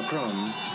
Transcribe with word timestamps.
Pretoriano 0.00 0.06
Chrome. 0.06 0.69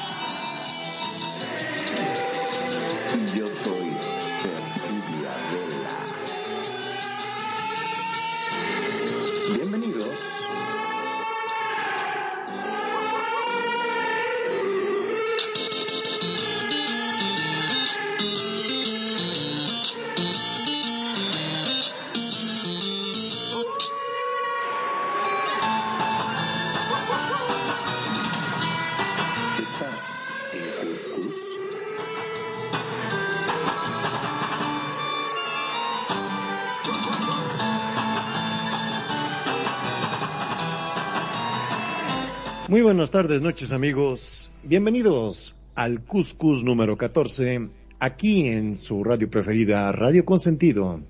Buenas 42.86 43.10
tardes, 43.10 43.42
noches 43.42 43.72
amigos. 43.72 44.52
Bienvenidos 44.64 45.56
al 45.74 46.04
Cuscus 46.04 46.64
número 46.64 46.98
14, 46.98 47.72
aquí 47.98 48.48
en 48.48 48.76
su 48.76 49.04
radio 49.04 49.28
preferida, 49.28 49.92
Radio 49.92 50.24
Consentido. 50.24 51.02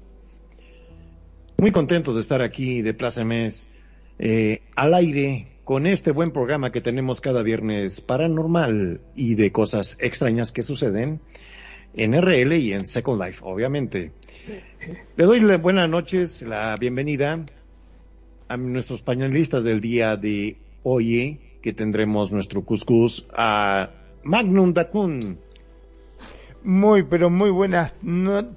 Muy 1.57 1.71
contentos 1.71 2.15
de 2.15 2.21
estar 2.21 2.41
aquí 2.41 2.81
de 2.81 2.93
Plaza 2.93 3.25
Mes, 3.25 3.69
eh, 4.19 4.61
al 4.77 4.93
aire, 4.93 5.47
con 5.65 5.85
este 5.85 6.11
buen 6.11 6.31
programa 6.31 6.71
que 6.71 6.79
tenemos 6.79 7.19
cada 7.19 7.43
viernes 7.43 7.99
paranormal 7.99 9.01
y 9.13 9.35
de 9.35 9.51
cosas 9.51 9.97
extrañas 9.99 10.53
que 10.53 10.63
suceden 10.63 11.19
en 11.93 12.13
RL 12.13 12.57
y 12.57 12.71
en 12.71 12.85
Second 12.85 13.21
Life, 13.21 13.41
obviamente. 13.43 14.13
Le 15.17 15.25
doy 15.25 15.41
las 15.41 15.61
buenas 15.61 15.89
noches, 15.89 16.41
la 16.41 16.77
bienvenida 16.77 17.45
a 18.47 18.55
nuestros 18.55 19.01
panelistas 19.01 19.65
del 19.65 19.81
día 19.81 20.15
de 20.15 20.55
hoy, 20.83 21.41
que 21.65 21.73
tendremos 21.73 22.31
nuestro 22.31 22.63
cuscús 22.63 23.25
a 23.33 23.89
Magnum 24.23 24.71
Dacun. 24.71 25.39
Muy, 26.63 27.01
pero 27.01 27.31
muy 27.31 27.49
buenas 27.49 27.95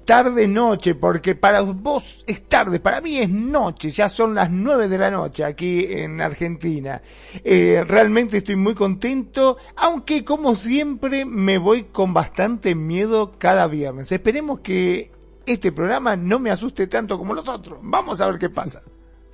tarde, 0.05 0.47
noche, 0.47 0.93
porque 0.93 1.33
para 1.33 1.61
vos 1.61 2.23
es 2.27 2.43
tarde, 2.43 2.79
para 2.79 3.01
mí 3.01 3.17
es 3.17 3.27
noche, 3.31 3.89
ya 3.89 4.09
son 4.09 4.35
las 4.35 4.51
nueve 4.51 4.87
de 4.87 4.99
la 4.99 5.09
noche 5.09 5.43
aquí 5.43 5.87
en 5.89 6.21
Argentina. 6.21 7.01
Eh, 7.43 7.83
realmente 7.87 8.37
estoy 8.37 8.57
muy 8.57 8.75
contento, 8.75 9.57
aunque 9.75 10.23
como 10.23 10.55
siempre 10.55 11.25
me 11.25 11.57
voy 11.57 11.85
con 11.85 12.13
bastante 12.13 12.75
miedo 12.75 13.39
cada 13.39 13.65
viernes. 13.65 14.11
Esperemos 14.11 14.59
que 14.59 15.11
este 15.47 15.71
programa 15.71 16.15
no 16.15 16.37
me 16.37 16.51
asuste 16.51 16.85
tanto 16.85 17.17
como 17.17 17.33
los 17.33 17.49
otros. 17.49 17.79
Vamos 17.81 18.21
a 18.21 18.27
ver 18.27 18.37
qué 18.37 18.51
pasa. 18.51 18.83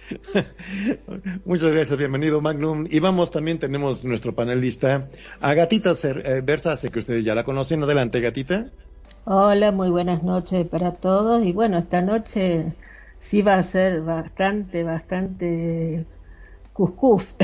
Muchas 1.46 1.72
gracias, 1.72 1.98
bienvenido 1.98 2.42
Magnum. 2.42 2.86
Y 2.90 3.00
vamos, 3.00 3.32
también 3.32 3.60
tenemos 3.60 4.04
nuestro 4.06 4.36
panelista, 4.36 5.10
a 5.40 5.54
Gatita 5.54 5.92
Cer- 5.92 6.22
eh, 6.26 6.42
Versace, 6.42 6.92
que 6.92 7.00
ustedes 7.00 7.24
ya 7.26 7.36
la 7.36 7.44
conocen. 7.44 7.84
Adelante, 7.84 8.20
Gatita. 8.22 8.72
Hola, 9.26 9.72
muy 9.72 9.90
buenas 9.90 10.24
noches 10.24 10.68
para 10.68 10.96
todos. 10.96 11.44
Y 11.44 11.52
bueno, 11.54 11.78
esta 11.80 12.02
noche 12.02 12.74
sí 13.20 13.42
va 13.42 13.56
a 13.56 13.64
ser 13.64 14.02
bastante, 14.02 14.84
bastante 14.84 16.08
cuscús. 16.76 17.38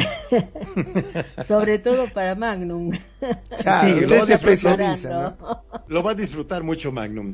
Sobre 1.47 1.79
todo 1.79 2.11
para 2.13 2.35
Magnum. 2.35 2.91
Claro, 3.61 3.87
Sí, 3.87 4.01
lo 4.01 4.09
se 4.09 4.17
vas 4.17 4.29
especializa, 4.29 5.09
¿no? 5.09 5.37
Preparando. 5.37 5.85
Lo 5.87 6.03
va 6.03 6.11
a 6.11 6.15
disfrutar 6.15 6.63
mucho, 6.63 6.91
Magnum. 6.91 7.31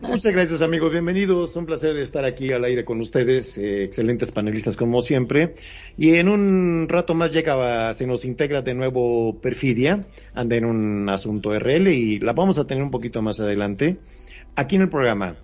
Muchas 0.00 0.32
gracias, 0.32 0.62
amigos. 0.62 0.90
Bienvenidos. 0.90 1.54
Un 1.56 1.66
placer 1.66 1.98
estar 1.98 2.24
aquí 2.24 2.50
al 2.50 2.64
aire 2.64 2.86
con 2.86 2.98
ustedes. 2.98 3.58
eh, 3.58 3.84
excelentes 3.84 4.32
panelistas, 4.32 4.78
como 4.78 5.02
siempre. 5.02 5.54
Y 5.98 6.14
en 6.14 6.28
un 6.28 6.88
rato 6.88 7.12
más 7.12 7.30
llega, 7.30 7.92
se 7.92 8.06
nos 8.06 8.24
integra 8.24 8.62
de 8.62 8.72
nuevo 8.74 9.38
Perfidia. 9.38 10.06
Anda 10.32 10.56
en 10.56 10.64
un 10.64 11.10
asunto 11.10 11.52
RL 11.54 11.88
y 11.92 12.20
la 12.20 12.32
vamos 12.32 12.56
a 12.56 12.66
tener 12.66 12.82
un 12.82 12.90
poquito 12.90 13.20
más 13.20 13.38
adelante 13.38 13.98
aquí 14.56 14.76
en 14.76 14.82
el 14.82 14.88
programa. 14.88 15.36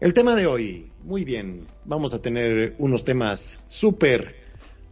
El 0.00 0.14
tema 0.14 0.36
de 0.36 0.46
hoy, 0.46 0.92
muy 1.02 1.24
bien. 1.24 1.66
Vamos 1.84 2.14
a 2.14 2.22
tener 2.22 2.76
unos 2.78 3.02
temas 3.02 3.60
súper, 3.66 4.32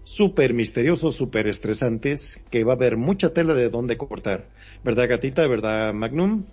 súper 0.07 0.55
misteriosos, 0.55 1.17
súper 1.17 1.49
estresantes, 1.49 2.41
que 2.53 2.63
va 2.63 2.75
a 2.75 2.77
haber 2.77 2.97
mucha 2.97 3.31
tela 3.35 3.55
de 3.55 3.69
dónde 3.71 3.97
cortar. 3.99 4.47
¿Verdad, 4.85 5.09
gatita? 5.09 5.47
¿Verdad, 5.49 5.93
Magnum? 5.95 6.45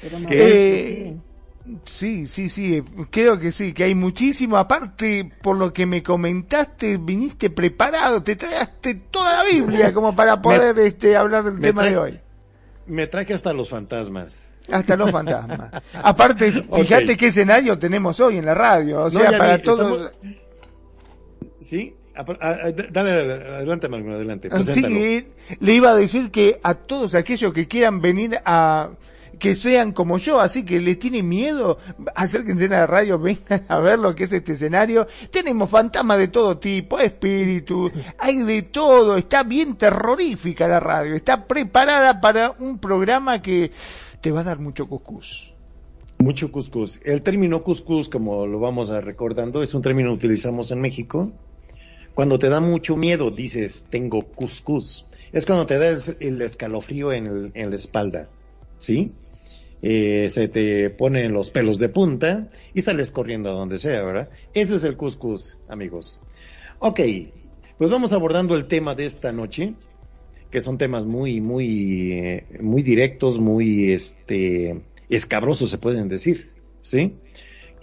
Pero 0.00 0.20
más 0.20 0.30
Eh, 0.32 1.14
sí. 1.14 1.20
Sí, 1.86 2.26
sí, 2.26 2.48
sí, 2.50 2.82
creo 3.10 3.38
que 3.40 3.50
sí, 3.50 3.72
que 3.72 3.84
hay 3.84 3.94
muchísimo. 3.94 4.56
Aparte, 4.56 5.32
por 5.42 5.56
lo 5.56 5.72
que 5.72 5.84
me 5.86 6.02
comentaste, 6.02 6.98
viniste 6.98 7.50
preparado, 7.50 8.22
te 8.22 8.36
trajaste 8.36 8.94
toda 9.10 9.38
la 9.42 9.50
Biblia 9.50 9.92
como 9.92 10.14
para 10.14 10.40
poder 10.42 10.78
este, 10.78 11.16
hablar 11.16 11.42
del 11.44 11.58
tema 11.60 11.82
de 11.84 11.96
hoy. 11.96 12.20
Me 12.86 13.06
traje 13.08 13.32
hasta 13.34 13.52
los 13.54 13.68
fantasmas. 13.70 14.54
Hasta 14.70 14.94
los 14.94 15.10
fantasmas. 15.10 15.82
Aparte, 15.94 16.52
fíjate 16.76 17.12
Ok. 17.14 17.18
qué 17.18 17.26
escenario 17.28 17.78
tenemos 17.78 18.20
hoy 18.20 18.36
en 18.38 18.44
la 18.44 18.54
radio. 18.54 19.00
O 19.00 19.04
No, 19.04 19.10
sea, 19.10 19.38
para 19.38 19.56
vi, 19.56 19.62
todos. 19.62 20.12
estamos- 20.12 20.34
¿Sí? 21.60 21.94
Ah, 22.16 22.24
ah, 22.28 22.56
ah, 22.64 22.72
Dale, 22.92 23.10
adelante, 23.10 23.88
Magnum, 23.88 24.12
adelante. 24.12 24.48
Así 24.50 24.64
Preséntalo. 24.64 24.94
que 24.94 25.26
le 25.60 25.74
iba 25.74 25.90
a 25.90 25.96
decir 25.96 26.30
que 26.30 26.60
a 26.62 26.74
todos 26.74 27.14
aquellos 27.14 27.52
que 27.52 27.66
quieran 27.66 28.00
venir 28.00 28.38
a 28.44 28.90
que 29.38 29.54
sean 29.54 29.92
como 29.92 30.18
yo, 30.18 30.40
así 30.40 30.64
que 30.64 30.80
les 30.80 30.98
tiene 30.98 31.22
miedo, 31.22 31.78
acérquense 32.14 32.66
a 32.66 32.68
la 32.68 32.86
radio, 32.86 33.18
vengan 33.20 33.64
a 33.68 33.78
ver 33.78 33.98
lo 33.98 34.14
que 34.14 34.24
es 34.24 34.32
este 34.32 34.52
escenario. 34.52 35.06
Tenemos 35.30 35.68
fantasmas 35.70 36.18
de 36.18 36.28
todo 36.28 36.58
tipo, 36.58 36.98
espíritus, 36.98 37.92
hay 38.18 38.42
de 38.42 38.62
todo, 38.62 39.16
está 39.16 39.42
bien 39.42 39.76
terrorífica 39.76 40.68
la 40.68 40.80
radio, 40.80 41.14
está 41.14 41.46
preparada 41.46 42.20
para 42.20 42.52
un 42.58 42.78
programa 42.78 43.42
que 43.42 43.72
te 44.20 44.30
va 44.30 44.40
a 44.40 44.44
dar 44.44 44.58
mucho 44.58 44.86
cuscús. 44.86 45.52
Mucho 46.18 46.50
cuscús. 46.50 47.00
El 47.04 47.22
término 47.22 47.62
cuscús, 47.62 48.08
como 48.08 48.46
lo 48.46 48.60
vamos 48.60 48.90
a 48.90 49.00
recordando, 49.00 49.62
es 49.62 49.74
un 49.74 49.82
término 49.82 50.10
que 50.10 50.14
utilizamos 50.14 50.70
en 50.70 50.80
México. 50.80 51.32
Cuando 52.14 52.38
te 52.38 52.48
da 52.48 52.60
mucho 52.60 52.96
miedo, 52.96 53.30
dices, 53.30 53.86
tengo 53.90 54.22
cuscús. 54.22 55.06
Es 55.32 55.46
cuando 55.46 55.66
te 55.66 55.78
da 55.78 55.88
el, 56.20 56.42
escalofrío 56.42 57.12
en, 57.12 57.26
el- 57.26 57.50
en 57.54 57.70
la 57.70 57.74
espalda. 57.74 58.28
¿Sí? 58.78 59.10
Eh, 59.82 60.28
se 60.30 60.48
te 60.48 60.88
ponen 60.90 61.32
los 61.32 61.50
pelos 61.50 61.78
de 61.78 61.88
punta 61.90 62.48
y 62.72 62.80
sales 62.82 63.10
corriendo 63.10 63.50
a 63.50 63.52
donde 63.52 63.78
sea, 63.78 64.02
¿verdad? 64.02 64.30
Ese 64.54 64.76
es 64.76 64.84
el 64.84 64.96
cuscús, 64.96 65.58
amigos. 65.68 66.20
Ok, 66.78 67.00
pues 67.76 67.90
vamos 67.90 68.12
abordando 68.12 68.56
el 68.56 68.66
tema 68.66 68.94
de 68.94 69.06
esta 69.06 69.30
noche, 69.32 69.74
que 70.50 70.60
son 70.60 70.78
temas 70.78 71.04
muy, 71.04 71.40
muy, 71.40 72.44
muy 72.60 72.82
directos, 72.82 73.38
muy, 73.40 73.92
este, 73.92 74.84
escabrosos 75.08 75.68
se 75.70 75.78
pueden 75.78 76.08
decir, 76.08 76.46
¿sí? 76.80 77.12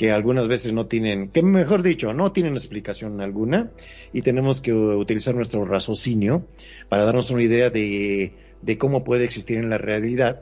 Que 0.01 0.09
algunas 0.09 0.47
veces 0.47 0.73
no 0.73 0.85
tienen, 0.85 1.29
que 1.29 1.43
mejor 1.43 1.83
dicho, 1.83 2.11
no 2.11 2.31
tienen 2.31 2.53
explicación 2.53 3.21
alguna 3.21 3.69
y 4.11 4.23
tenemos 4.23 4.59
que 4.59 4.73
utilizar 4.73 5.35
nuestro 5.35 5.63
raciocinio 5.63 6.43
para 6.89 7.05
darnos 7.05 7.29
una 7.29 7.43
idea 7.43 7.69
de, 7.69 8.33
de 8.63 8.77
cómo 8.79 9.03
puede 9.03 9.25
existir 9.25 9.59
en 9.59 9.69
la 9.69 9.77
realidad 9.77 10.41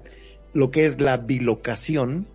lo 0.53 0.71
que 0.71 0.85
es 0.85 1.01
la 1.01 1.17
bilocación 1.17 2.25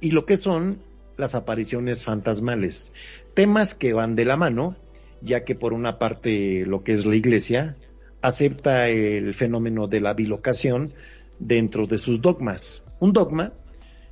y 0.00 0.12
lo 0.12 0.24
que 0.24 0.38
son 0.38 0.78
las 1.18 1.34
apariciones 1.34 2.02
fantasmales. 2.02 3.26
Temas 3.34 3.74
que 3.74 3.92
van 3.92 4.16
de 4.16 4.24
la 4.24 4.38
mano, 4.38 4.74
ya 5.20 5.44
que 5.44 5.54
por 5.54 5.74
una 5.74 5.98
parte 5.98 6.64
lo 6.64 6.82
que 6.82 6.94
es 6.94 7.04
la 7.04 7.16
iglesia 7.16 7.76
acepta 8.22 8.88
el 8.88 9.34
fenómeno 9.34 9.86
de 9.86 10.00
la 10.00 10.14
bilocación 10.14 10.94
dentro 11.38 11.86
de 11.86 11.98
sus 11.98 12.22
dogmas. 12.22 12.82
Un 13.00 13.12
dogma 13.12 13.52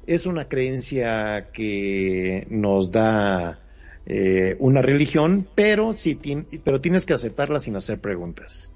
es 0.07 0.27
una 0.27 0.45
creencia 0.45 1.51
que 1.53 2.47
nos 2.51 2.91
da 2.91 3.61
eh, 4.07 4.57
una 4.61 4.83
religión, 4.83 5.49
pero, 5.55 5.93
si 5.93 6.15
pero 6.65 6.81
tienes 6.81 7.07
que 7.07 7.13
aceptarla 7.13 7.59
sin 7.59 7.77
hacer 7.77 8.01
preguntas. 8.01 8.73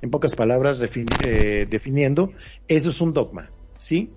En 0.00 0.10
pocas 0.10 0.34
palabras, 0.34 0.80
eh, 0.80 1.66
definiendo, 1.70 2.32
eso 2.66 2.88
es 2.90 3.00
un 3.00 3.12
dogma, 3.12 3.50
¿sí? 3.78 4.08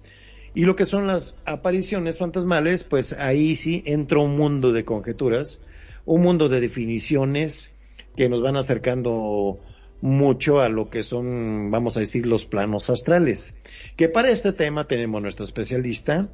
Y 0.56 0.65
lo 0.65 0.75
que 0.75 0.85
son 0.85 1.06
las 1.06 1.38
apariciones 1.45 2.17
fantasmales, 2.17 2.83
pues 2.83 3.13
ahí 3.13 3.56
sí 3.56 3.83
entra 3.85 4.19
un 4.19 4.38
mundo 4.38 4.71
de 4.71 4.85
conjeturas, 4.85 5.59
un 6.06 6.21
mundo 6.21 6.50
de 6.50 6.61
definiciones 6.61 7.71
que 8.15 8.29
nos 8.29 8.41
van 8.41 8.56
acercando 8.56 9.59
mucho 10.01 10.61
a 10.61 10.69
lo 10.69 10.89
que 10.89 11.03
son, 11.03 11.71
vamos 11.71 11.97
a 11.97 12.00
decir, 12.00 12.25
los 12.25 12.45
planos 12.45 12.89
astrales. 12.89 13.56
Que 13.95 14.07
para 14.07 14.29
este 14.29 14.53
tema 14.53 14.88
tenemos 14.88 15.21
nuestro 15.21 15.45
especialista, 15.45 16.29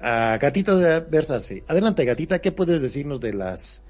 a 0.00 0.38
Gatita 0.38 0.76
de 0.76 1.00
Versace. 1.00 1.62
Adelante, 1.68 2.04
Gatita, 2.04 2.40
¿qué 2.40 2.52
puedes 2.52 2.80
decirnos 2.82 3.20
de 3.20 3.32
las 3.34 3.82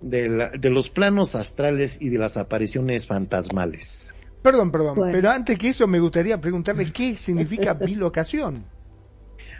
de, 0.00 0.28
la- 0.28 0.50
de 0.50 0.70
los 0.70 0.88
planos 0.90 1.34
astrales 1.36 2.00
y 2.00 2.08
de 2.08 2.18
las 2.18 2.36
apariciones 2.36 3.06
fantasmales? 3.06 4.14
Perdón, 4.42 4.72
perdón, 4.72 4.96
Bueno. 4.96 5.12
pero 5.12 5.30
antes 5.30 5.56
que 5.58 5.68
eso 5.68 5.86
me 5.86 6.00
gustaría 6.00 6.40
preguntarle 6.40 6.92
qué 6.92 7.16
significa 7.16 7.74
bilocación. 7.74 8.64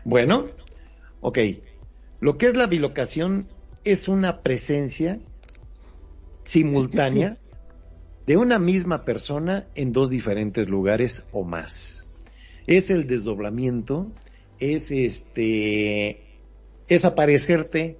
Bueno, 0.04 0.46
ok. 1.20 1.38
Lo 2.20 2.36
que 2.38 2.46
es 2.46 2.56
la 2.56 2.66
bilocación 2.66 3.48
es 3.84 4.08
una 4.08 4.42
presencia 4.42 5.16
simultánea 6.44 7.38
de 8.26 8.36
una 8.36 8.58
misma 8.58 9.04
persona 9.04 9.66
en 9.74 9.92
dos 9.92 10.10
diferentes 10.10 10.68
lugares 10.68 11.24
o 11.32 11.44
más. 11.46 12.06
Es 12.66 12.90
el 12.90 13.06
desdoblamiento, 13.06 14.12
es 14.60 14.90
este, 14.90 16.20
es 16.88 17.04
aparecerte 17.04 17.96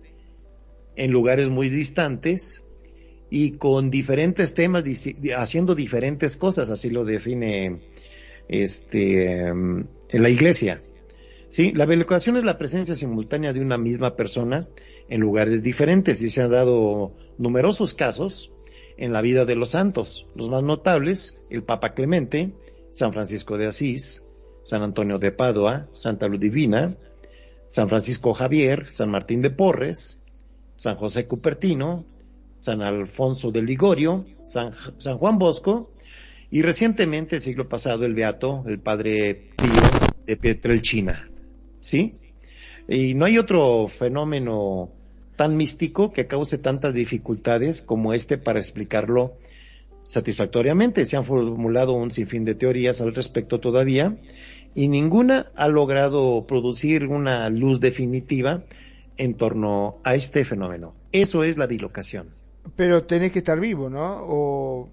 en 0.96 1.10
lugares 1.10 1.48
muy 1.48 1.68
distantes 1.68 2.88
y 3.30 3.52
con 3.52 3.90
diferentes 3.90 4.54
temas, 4.54 4.84
haciendo 5.36 5.74
diferentes 5.74 6.36
cosas, 6.36 6.70
así 6.70 6.90
lo 6.90 7.04
define 7.04 7.80
este, 8.48 9.46
en 9.48 9.88
la 10.10 10.28
iglesia. 10.28 10.78
Sí, 11.48 11.72
la 11.72 11.86
bilocación 11.86 12.36
es 12.36 12.44
la 12.44 12.56
presencia 12.56 12.94
simultánea 12.94 13.52
de 13.52 13.60
una 13.60 13.76
misma 13.76 14.16
persona 14.16 14.68
en 15.08 15.20
lugares 15.20 15.62
diferentes 15.62 16.22
y 16.22 16.30
se 16.30 16.42
han 16.42 16.50
dado 16.50 17.12
numerosos 17.36 17.94
casos 17.94 18.52
en 18.96 19.12
la 19.12 19.20
vida 19.20 19.44
de 19.44 19.56
los 19.56 19.70
santos. 19.70 20.26
Los 20.34 20.48
más 20.48 20.62
notables, 20.62 21.40
el 21.50 21.62
Papa 21.62 21.94
Clemente, 21.94 22.52
San 22.90 23.12
Francisco 23.12 23.58
de 23.58 23.66
Asís, 23.66 24.22
San 24.62 24.82
Antonio 24.82 25.18
de 25.18 25.32
Padua, 25.32 25.88
Santa 25.94 26.28
Ludivina, 26.28 26.96
San 27.66 27.88
Francisco 27.88 28.32
Javier, 28.32 28.88
San 28.88 29.10
Martín 29.10 29.42
de 29.42 29.50
Porres, 29.50 30.42
San 30.76 30.96
José 30.96 31.26
Cupertino, 31.26 32.04
San 32.58 32.82
Alfonso 32.82 33.50
de 33.50 33.62
Ligorio, 33.62 34.24
San, 34.42 34.72
San 34.98 35.18
Juan 35.18 35.38
Bosco 35.38 35.90
y 36.50 36.60
recientemente, 36.60 37.36
el 37.36 37.42
siglo 37.42 37.66
pasado, 37.66 38.04
el 38.04 38.14
Beato, 38.14 38.62
el 38.66 38.78
Padre 38.78 39.52
Pío 39.56 40.16
de 40.26 40.36
Pietrelcina. 40.36 41.30
¿Sí? 41.80 42.12
Y 42.86 43.14
no 43.14 43.24
hay 43.24 43.38
otro 43.38 43.88
fenómeno 43.88 44.90
tan 45.34 45.56
místico 45.56 46.12
que 46.12 46.26
cause 46.26 46.58
tantas 46.58 46.92
dificultades 46.92 47.80
como 47.80 48.12
este 48.12 48.36
para 48.36 48.58
explicarlo 48.58 49.38
satisfactoriamente. 50.04 51.06
Se 51.06 51.16
han 51.16 51.24
formulado 51.24 51.94
un 51.94 52.10
sinfín 52.10 52.44
de 52.44 52.54
teorías 52.54 53.00
al 53.00 53.14
respecto 53.14 53.58
todavía 53.58 54.18
y 54.74 54.88
ninguna 54.88 55.50
ha 55.56 55.68
logrado 55.68 56.46
producir 56.46 57.06
una 57.06 57.48
luz 57.50 57.80
definitiva 57.80 58.64
en 59.16 59.34
torno 59.34 60.00
a 60.04 60.14
este 60.14 60.44
fenómeno. 60.44 60.94
Eso 61.12 61.44
es 61.44 61.58
la 61.58 61.66
bilocación. 61.66 62.28
Pero 62.76 63.04
tenés 63.04 63.32
que 63.32 63.40
estar 63.40 63.58
vivo, 63.60 63.90
¿no? 63.90 64.18
O 64.22 64.90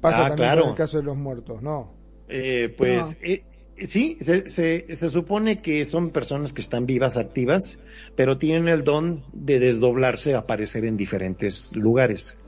pasa 0.00 0.26
Ah, 0.26 0.28
también 0.28 0.48
claro. 0.48 0.62
con 0.62 0.70
el 0.72 0.76
caso 0.76 0.96
de 0.98 1.04
los 1.04 1.16
muertos, 1.16 1.62
¿no? 1.62 1.94
Eh, 2.28 2.74
pues 2.76 3.18
eh, 3.22 3.42
sí, 3.76 4.16
se, 4.20 4.48
se, 4.48 4.94
se 4.94 5.08
supone 5.08 5.62
que 5.62 5.84
son 5.84 6.10
personas 6.10 6.52
que 6.52 6.60
están 6.60 6.86
vivas, 6.86 7.16
activas, 7.16 7.78
pero 8.16 8.36
tienen 8.38 8.68
el 8.68 8.84
don 8.84 9.24
de 9.32 9.58
desdoblarse, 9.60 10.34
aparecer 10.34 10.84
en 10.84 10.96
diferentes 10.96 11.74
lugares. 11.74 12.40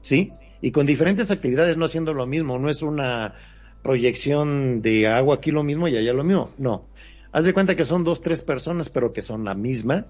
¿Sí? 0.00 0.30
Y 0.60 0.70
con 0.72 0.86
diferentes 0.86 1.30
actividades, 1.30 1.76
no 1.76 1.84
haciendo 1.84 2.14
lo 2.14 2.26
mismo, 2.26 2.58
no 2.58 2.68
es 2.68 2.82
una 2.82 3.34
proyección 3.82 4.82
de 4.82 5.06
hago 5.06 5.32
aquí 5.32 5.50
lo 5.50 5.62
mismo 5.62 5.88
y 5.88 5.96
allá 5.96 6.12
lo 6.12 6.24
mismo, 6.24 6.50
no. 6.58 6.86
Haz 7.32 7.44
de 7.44 7.52
cuenta 7.52 7.76
que 7.76 7.84
son 7.84 8.04
dos, 8.04 8.20
tres 8.20 8.42
personas, 8.42 8.88
pero 8.88 9.10
que 9.10 9.22
son 9.22 9.44
la 9.44 9.54
misma. 9.54 10.04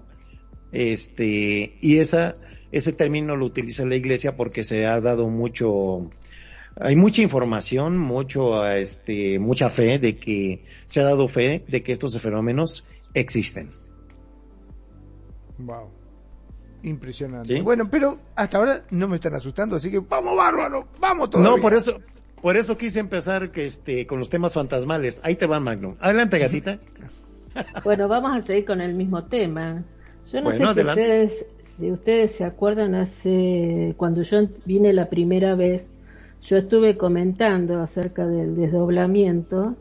Este, 0.71 1.77
y 1.81 1.97
esa, 1.97 2.33
ese 2.71 2.93
término 2.93 3.35
lo 3.35 3.45
utiliza 3.45 3.85
la 3.85 3.95
iglesia 3.95 4.35
porque 4.35 4.63
se 4.63 4.85
ha 4.85 5.01
dado 5.01 5.27
mucho, 5.27 6.09
hay 6.79 6.95
mucha 6.95 7.21
información, 7.21 7.97
mucho, 7.97 8.65
este, 8.67 9.39
mucha 9.39 9.69
fe 9.69 9.99
de 9.99 10.15
que 10.15 10.63
se 10.85 11.01
ha 11.01 11.03
dado 11.03 11.27
fe 11.27 11.65
de 11.67 11.83
que 11.83 11.91
estos 11.91 12.19
fenómenos 12.21 12.87
existen. 13.13 13.69
Wow. 15.57 15.89
Impresionante. 16.83 17.55
¿Sí? 17.55 17.61
Bueno, 17.61 17.89
pero 17.89 18.19
hasta 18.35 18.57
ahora 18.57 18.85
no 18.91 19.07
me 19.07 19.17
están 19.17 19.35
asustando, 19.35 19.75
así 19.75 19.91
que 19.91 19.99
vamos 19.99 20.37
bárbaro, 20.37 20.87
vamos 20.99 21.29
todavía. 21.29 21.55
No, 21.55 21.61
por 21.61 21.73
eso, 21.73 21.99
por 22.41 22.57
eso 22.57 22.77
quise 22.77 22.99
empezar 22.99 23.49
que 23.49 23.65
este, 23.65 24.07
con 24.07 24.19
los 24.19 24.29
temas 24.29 24.53
fantasmales. 24.53 25.21
Ahí 25.25 25.35
te 25.35 25.47
va 25.47 25.59
Magnum. 25.59 25.95
Adelante, 25.99 26.39
gatita. 26.39 26.79
Bueno, 27.83 28.07
vamos 28.07 28.37
a 28.37 28.41
seguir 28.45 28.65
con 28.65 28.81
el 28.81 28.93
mismo 28.93 29.25
tema. 29.25 29.83
Yo 30.31 30.41
no 30.41 30.51
Bueno, 30.51 30.67
sé 30.67 30.75
si 30.75 30.81
adelante. 30.81 31.01
ustedes, 31.01 31.45
si 31.77 31.91
ustedes 31.91 32.35
se 32.35 32.43
acuerdan 32.45 32.95
hace 32.95 33.93
cuando 33.97 34.21
yo 34.21 34.47
vine 34.65 34.93
la 34.93 35.09
primera 35.09 35.55
vez, 35.55 35.89
yo 36.41 36.57
estuve 36.57 36.97
comentando 36.97 37.81
acerca 37.81 38.25
del 38.27 38.55
desdoblamiento, 38.55 39.75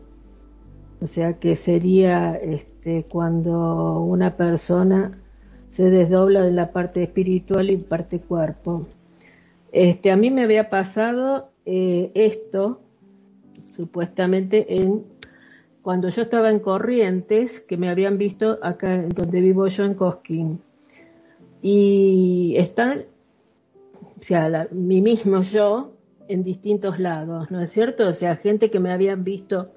o 1.00 1.06
sea 1.06 1.34
que 1.38 1.56
sería 1.56 2.34
este 2.36 3.04
cuando 3.04 4.00
una 4.00 4.36
persona 4.36 5.20
se 5.70 5.90
desdobla 5.90 6.42
de 6.42 6.52
la 6.52 6.72
parte 6.72 7.02
espiritual 7.02 7.70
y 7.70 7.76
parte 7.76 8.20
cuerpo. 8.20 8.88
Este, 9.72 10.10
a 10.10 10.16
mí 10.16 10.30
me 10.30 10.44
había 10.44 10.70
pasado 10.70 11.52
eh, 11.70 12.10
esto 12.14 12.80
supuestamente 13.76 14.74
en 14.74 15.04
cuando 15.82 16.08
yo 16.08 16.22
estaba 16.22 16.50
en 16.50 16.60
Corrientes, 16.60 17.60
que 17.60 17.76
me 17.76 17.90
habían 17.90 18.16
visto 18.16 18.58
acá 18.62 19.04
donde 19.14 19.40
vivo 19.42 19.66
yo 19.66 19.84
en 19.84 19.92
Cosquín. 19.92 20.60
Y 21.60 22.54
están, 22.56 23.04
o 24.18 24.22
sea, 24.22 24.48
la- 24.48 24.68
mi 24.70 25.02
mismo 25.02 25.42
yo 25.42 25.92
en 26.26 26.42
distintos 26.42 26.98
lados, 26.98 27.50
¿no 27.50 27.60
es 27.60 27.70
cierto? 27.70 28.08
O 28.08 28.14
sea, 28.14 28.36
gente 28.36 28.70
que 28.70 28.80
me 28.80 28.90
habían 28.90 29.22
visto 29.22 29.70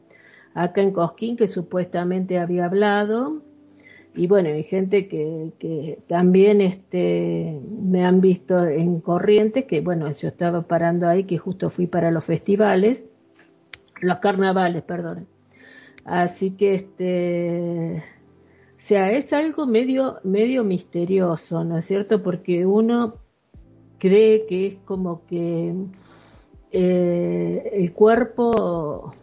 acá 0.54 0.82
en 0.82 0.92
Cosquín 0.92 1.36
que 1.36 1.50
supuestamente 1.50 2.40
había 2.40 2.66
hablado, 2.66 3.42
y 4.14 4.28
bueno, 4.28 4.50
y 4.56 4.64
gente 4.64 5.08
que, 5.08 5.54
que 5.58 6.00
también 6.08 6.60
este, 6.62 7.60
me 7.82 8.06
han 8.06 8.20
visto 8.20 8.66
en 8.66 9.00
Corrientes, 9.00 9.66
que 9.66 9.80
bueno, 9.82 10.12
yo 10.12 10.28
estaba 10.28 10.64
parando 10.64 11.08
ahí, 11.08 11.24
que 11.24 11.38
justo 11.38 11.70
fui 11.70 11.88
para 11.88 12.12
los 12.12 12.26
festivales, 12.26 13.08
los 14.02 14.18
carnavales, 14.20 14.84
perdón. 14.84 15.28
Así 16.04 16.52
que 16.52 16.76
este, 16.76 18.04
o 18.82 18.84
sea, 18.84 19.12
es 19.12 19.32
algo 19.32 19.66
medio, 19.66 20.20
medio 20.24 20.64
misterioso, 20.64 21.64
¿no 21.64 21.78
es 21.78 21.86
cierto? 21.86 22.22
Porque 22.22 22.66
uno 22.66 23.16
cree 23.98 24.46
que 24.48 24.68
es 24.68 24.76
como 24.84 25.26
que 25.28 25.74
eh, 26.72 27.70
el 27.74 27.94
cuerpo 27.94 29.14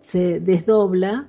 se 0.00 0.40
desdobla, 0.40 1.28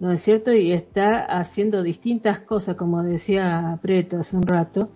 ¿no 0.00 0.12
es 0.12 0.22
cierto? 0.22 0.52
Y 0.52 0.72
está 0.72 1.20
haciendo 1.24 1.82
distintas 1.82 2.40
cosas, 2.40 2.76
como 2.76 3.02
decía 3.02 3.78
Preto 3.82 4.18
hace 4.18 4.36
un 4.36 4.42
rato, 4.42 4.88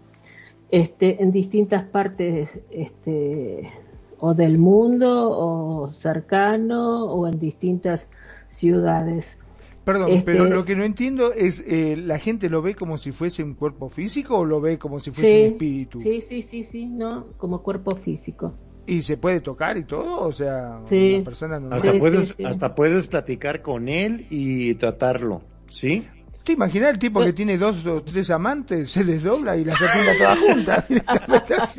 este, 0.71 1.23
en 1.23 1.31
distintas 1.33 1.85
partes, 1.85 2.59
este, 2.71 3.71
o 4.19 4.35
del 4.35 4.59
mundo, 4.59 5.31
o 5.31 5.91
cercano, 5.93 7.05
o 7.05 7.27
en 7.29 7.39
distintas 7.39 8.07
ciudades. 8.51 9.37
Perdón, 9.85 10.11
Este- 10.13 10.25
pero 10.25 10.47
lo 10.47 10.65
que 10.65 10.77
no 10.77 10.85
entiendo 10.85 11.33
es, 11.33 11.63
eh, 11.67 11.97
¿la 11.97 12.19
gente 12.19 12.49
lo 12.49 12.63
ve 12.63 12.75
como 12.75 12.97
si 12.99 13.13
fuese 13.13 13.43
un 13.45 13.55
cuerpo 13.55 13.89
físico 13.91 14.39
o 14.39 14.45
lo 14.45 14.61
ve 14.61 14.79
como 14.79 14.99
si 14.99 15.11
fuese 15.11 15.37
un 15.37 15.45
espíritu? 15.45 16.01
sí, 16.01 16.21
sí, 16.21 16.43
sí, 16.43 16.65
sí, 16.65 16.87
no, 16.87 17.27
como 17.39 17.63
cuerpo 17.63 17.97
físico. 17.97 18.53
¿Y 18.87 19.03
se 19.03 19.17
puede 19.17 19.41
tocar 19.41 19.77
y 19.79 19.85
todo? 19.85 20.21
O 20.21 20.33
sea, 20.33 20.81
Sí. 20.85 21.15
una 21.17 21.25
persona 21.25 21.59
normal. 21.61 21.79
Hasta 21.79 21.93
Sí, 21.93 21.99
puedes, 21.99 22.29
sí, 22.29 22.35
sí. 22.37 22.45
hasta 22.45 22.75
puedes 22.75 23.07
platicar 23.09 23.63
con 23.63 23.89
él 23.89 24.27
y 24.31 24.75
tratarlo, 24.75 25.43
¿sí? 25.69 26.07
¿Te 26.45 26.53
imaginas 26.53 26.91
el 26.91 26.99
tipo 26.99 27.25
que 27.25 27.33
tiene 27.33 27.57
dos 27.57 27.87
o 27.87 28.03
tres 28.03 28.29
amantes, 28.29 28.91
se 28.91 29.03
desdobla 29.03 29.57
y 29.57 29.65
las 29.65 29.79
fecunda 29.79 30.13
todas 30.19 30.39
juntas? 30.39 31.75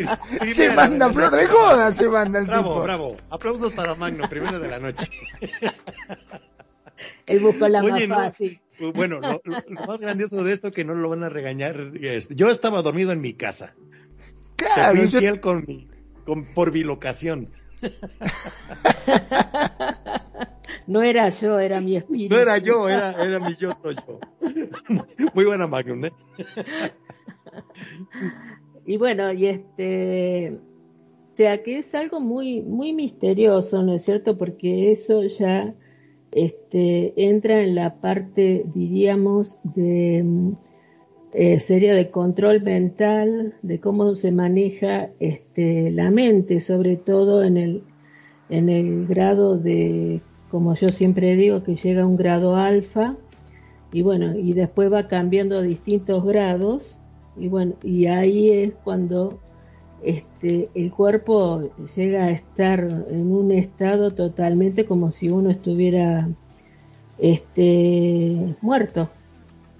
se 0.55 0.75
manda 0.75 1.13
flor 1.13 1.35
de 1.35 1.45
joda, 1.45 1.91
se 1.91 2.07
manda 2.07 2.39
el 2.39 2.45
Bravo, 2.45 2.69
tipo. 2.69 2.81
bravo. 2.83 3.15
Aplausos 3.29 3.71
para 3.73 3.93
Magno, 3.93 4.27
primero 4.27 4.57
de 4.57 4.67
la 4.67 4.79
noche. 4.79 5.07
Él 7.27 7.39
buscó 7.39 7.67
la 7.67 7.81
Oye, 7.81 8.07
no. 8.07 8.15
más 8.15 8.27
fácil. 8.29 8.59
Bueno, 8.93 9.19
lo, 9.19 9.41
más 9.87 9.99
grandioso 10.01 10.43
de 10.43 10.51
esto 10.51 10.71
que 10.71 10.83
no 10.83 10.93
lo 10.95 11.09
van 11.09 11.23
a 11.23 11.29
regañar. 11.29 11.79
es- 12.01 12.27
yo 12.29 12.49
estaba 12.49 12.81
dormido 12.81 13.11
en 13.11 13.21
mi 13.21 13.33
casa. 13.33 13.73
Te 14.55 14.65
Claro, 14.65 14.91
fui 14.97 15.07
yo- 15.09 15.17
infiel 15.19 15.39
con 15.39 15.63
mi, 15.67 15.87
con, 16.25 16.53
por 16.53 16.71
bilocación. 16.71 17.49
No 20.87 21.01
era 21.01 21.29
yo, 21.29 21.59
era 21.59 21.81
mi 21.81 21.95
espíritu. 21.95 22.35
No 22.35 22.41
era 22.41 22.59
yo, 22.59 22.87
era, 22.87 23.11
era 23.11 23.39
mi 23.39 23.55
yo, 23.55 23.71
yo. 23.83 24.19
Muy 25.33 25.45
buena 25.45 25.65
Magnum, 25.67 26.05
¿eh? 26.05 26.11
Y 28.87 28.97
bueno, 28.97 29.33
y 29.33 29.47
este, 29.47 30.59
O 31.33 31.35
sea, 31.35 31.63
que 31.63 31.79
es 31.79 31.95
algo 31.95 32.19
muy, 32.19 32.61
muy 32.61 32.93
misterioso, 32.93 33.81
¿no 33.81 33.95
es 33.95 34.05
cierto? 34.05 34.37
Porque 34.37 34.91
eso 34.91 35.23
ya 35.23 35.73
este, 36.31 37.13
entra 37.15 37.61
en 37.61 37.73
la 37.73 37.99
parte, 37.99 38.63
diríamos, 38.75 39.57
de 39.63 40.23
eh, 41.37 41.59
sería 41.59 41.93
de 41.93 42.09
control 42.11 42.61
mental, 42.61 43.55
de 43.61 43.81
cómo 43.81 44.15
se 44.15 44.31
maneja 44.31 45.09
este, 45.19 45.91
la 45.91 46.09
mente, 46.09 46.61
sobre 46.61 46.95
todo 46.95 47.43
en 47.43 47.57
el, 47.57 47.83
en 48.47 48.69
el 48.69 49.05
grado 49.05 49.57
de, 49.57 50.21
como 50.49 50.75
yo 50.75 50.87
siempre 50.87 51.35
digo, 51.35 51.61
que 51.61 51.75
llega 51.75 52.03
a 52.03 52.07
un 52.07 52.15
grado 52.15 52.55
alfa, 52.55 53.17
y 53.91 54.01
bueno, 54.01 54.33
y 54.33 54.53
después 54.53 54.91
va 54.91 55.09
cambiando 55.09 55.57
a 55.57 55.61
distintos 55.61 56.23
grados, 56.23 57.01
y 57.35 57.49
bueno, 57.49 57.73
y 57.83 58.05
ahí 58.05 58.51
es 58.51 58.73
cuando 58.85 59.37
este, 60.03 60.69
el 60.73 60.89
cuerpo 60.91 61.69
llega 61.97 62.25
a 62.25 62.31
estar 62.31 62.79
en 63.09 63.29
un 63.29 63.51
estado 63.51 64.11
totalmente 64.11 64.85
como 64.85 65.11
si 65.11 65.27
uno 65.27 65.49
estuviera 65.49 66.29
este, 67.17 68.55
muerto, 68.61 69.09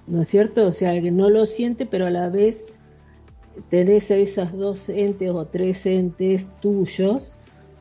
¿no 0.08 0.22
es 0.22 0.28
cierto? 0.28 0.68
O 0.68 0.74
sea, 0.74 1.00
que 1.02 1.12
no 1.12 1.30
lo 1.30 1.46
siente, 1.46 1.86
pero 1.86 2.08
a 2.08 2.12
la 2.12 2.30
vez 2.30 2.66
tenés 3.70 4.12
a 4.12 4.16
esas 4.16 4.54
dos 4.54 4.90
entes 4.90 5.30
o 5.32 5.46
tres 5.46 5.86
entes 5.86 6.48
tuyos 6.62 7.34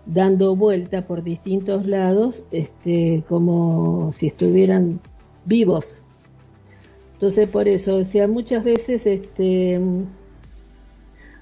dando 0.06 0.54
vuelta 0.54 1.06
por 1.06 1.22
distintos 1.22 1.86
lados, 1.86 2.42
este, 2.50 3.24
como 3.28 4.12
si 4.12 4.28
estuvieran 4.28 5.00
vivos. 5.44 5.94
Entonces, 7.14 7.48
por 7.48 7.68
eso, 7.68 7.96
o 7.96 8.04
sea, 8.04 8.28
muchas 8.28 8.64
veces, 8.64 9.06
este, 9.06 9.80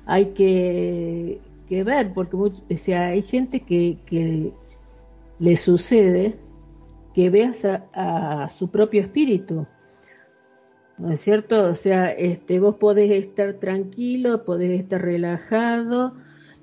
hay 0.06 0.26
que, 0.26 1.40
ver, 1.68 2.12
porque 2.12 2.36
sea, 2.76 3.08
hay 3.08 3.22
gente 3.22 3.60
que, 3.60 3.98
que 4.06 4.52
le 5.38 5.56
sucede 5.56 6.36
que 7.14 7.30
veas 7.30 7.64
a, 7.64 8.48
su 8.48 8.70
propio 8.70 9.02
espíritu. 9.02 9.66
¿No 11.02 11.10
es 11.10 11.20
cierto? 11.20 11.64
O 11.64 11.74
sea, 11.74 12.12
este, 12.12 12.60
vos 12.60 12.76
podés 12.76 13.10
estar 13.10 13.54
tranquilo, 13.54 14.44
podés 14.44 14.80
estar 14.80 15.02
relajado 15.02 16.12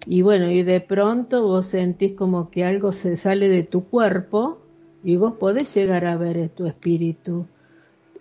y 0.05 0.21
bueno, 0.21 0.49
y 0.49 0.63
de 0.63 0.79
pronto 0.79 1.43
vos 1.43 1.65
sentís 1.67 2.13
como 2.13 2.49
que 2.49 2.63
algo 2.63 2.93
se 2.93 3.17
sale 3.17 3.49
de 3.49 3.63
tu 3.63 3.83
cuerpo 3.83 4.61
y 5.03 5.17
vos 5.17 5.33
podés 5.33 5.75
llegar 5.75 6.05
a 6.05 6.15
ver 6.15 6.47
tu 6.55 6.67
espíritu 6.67 7.47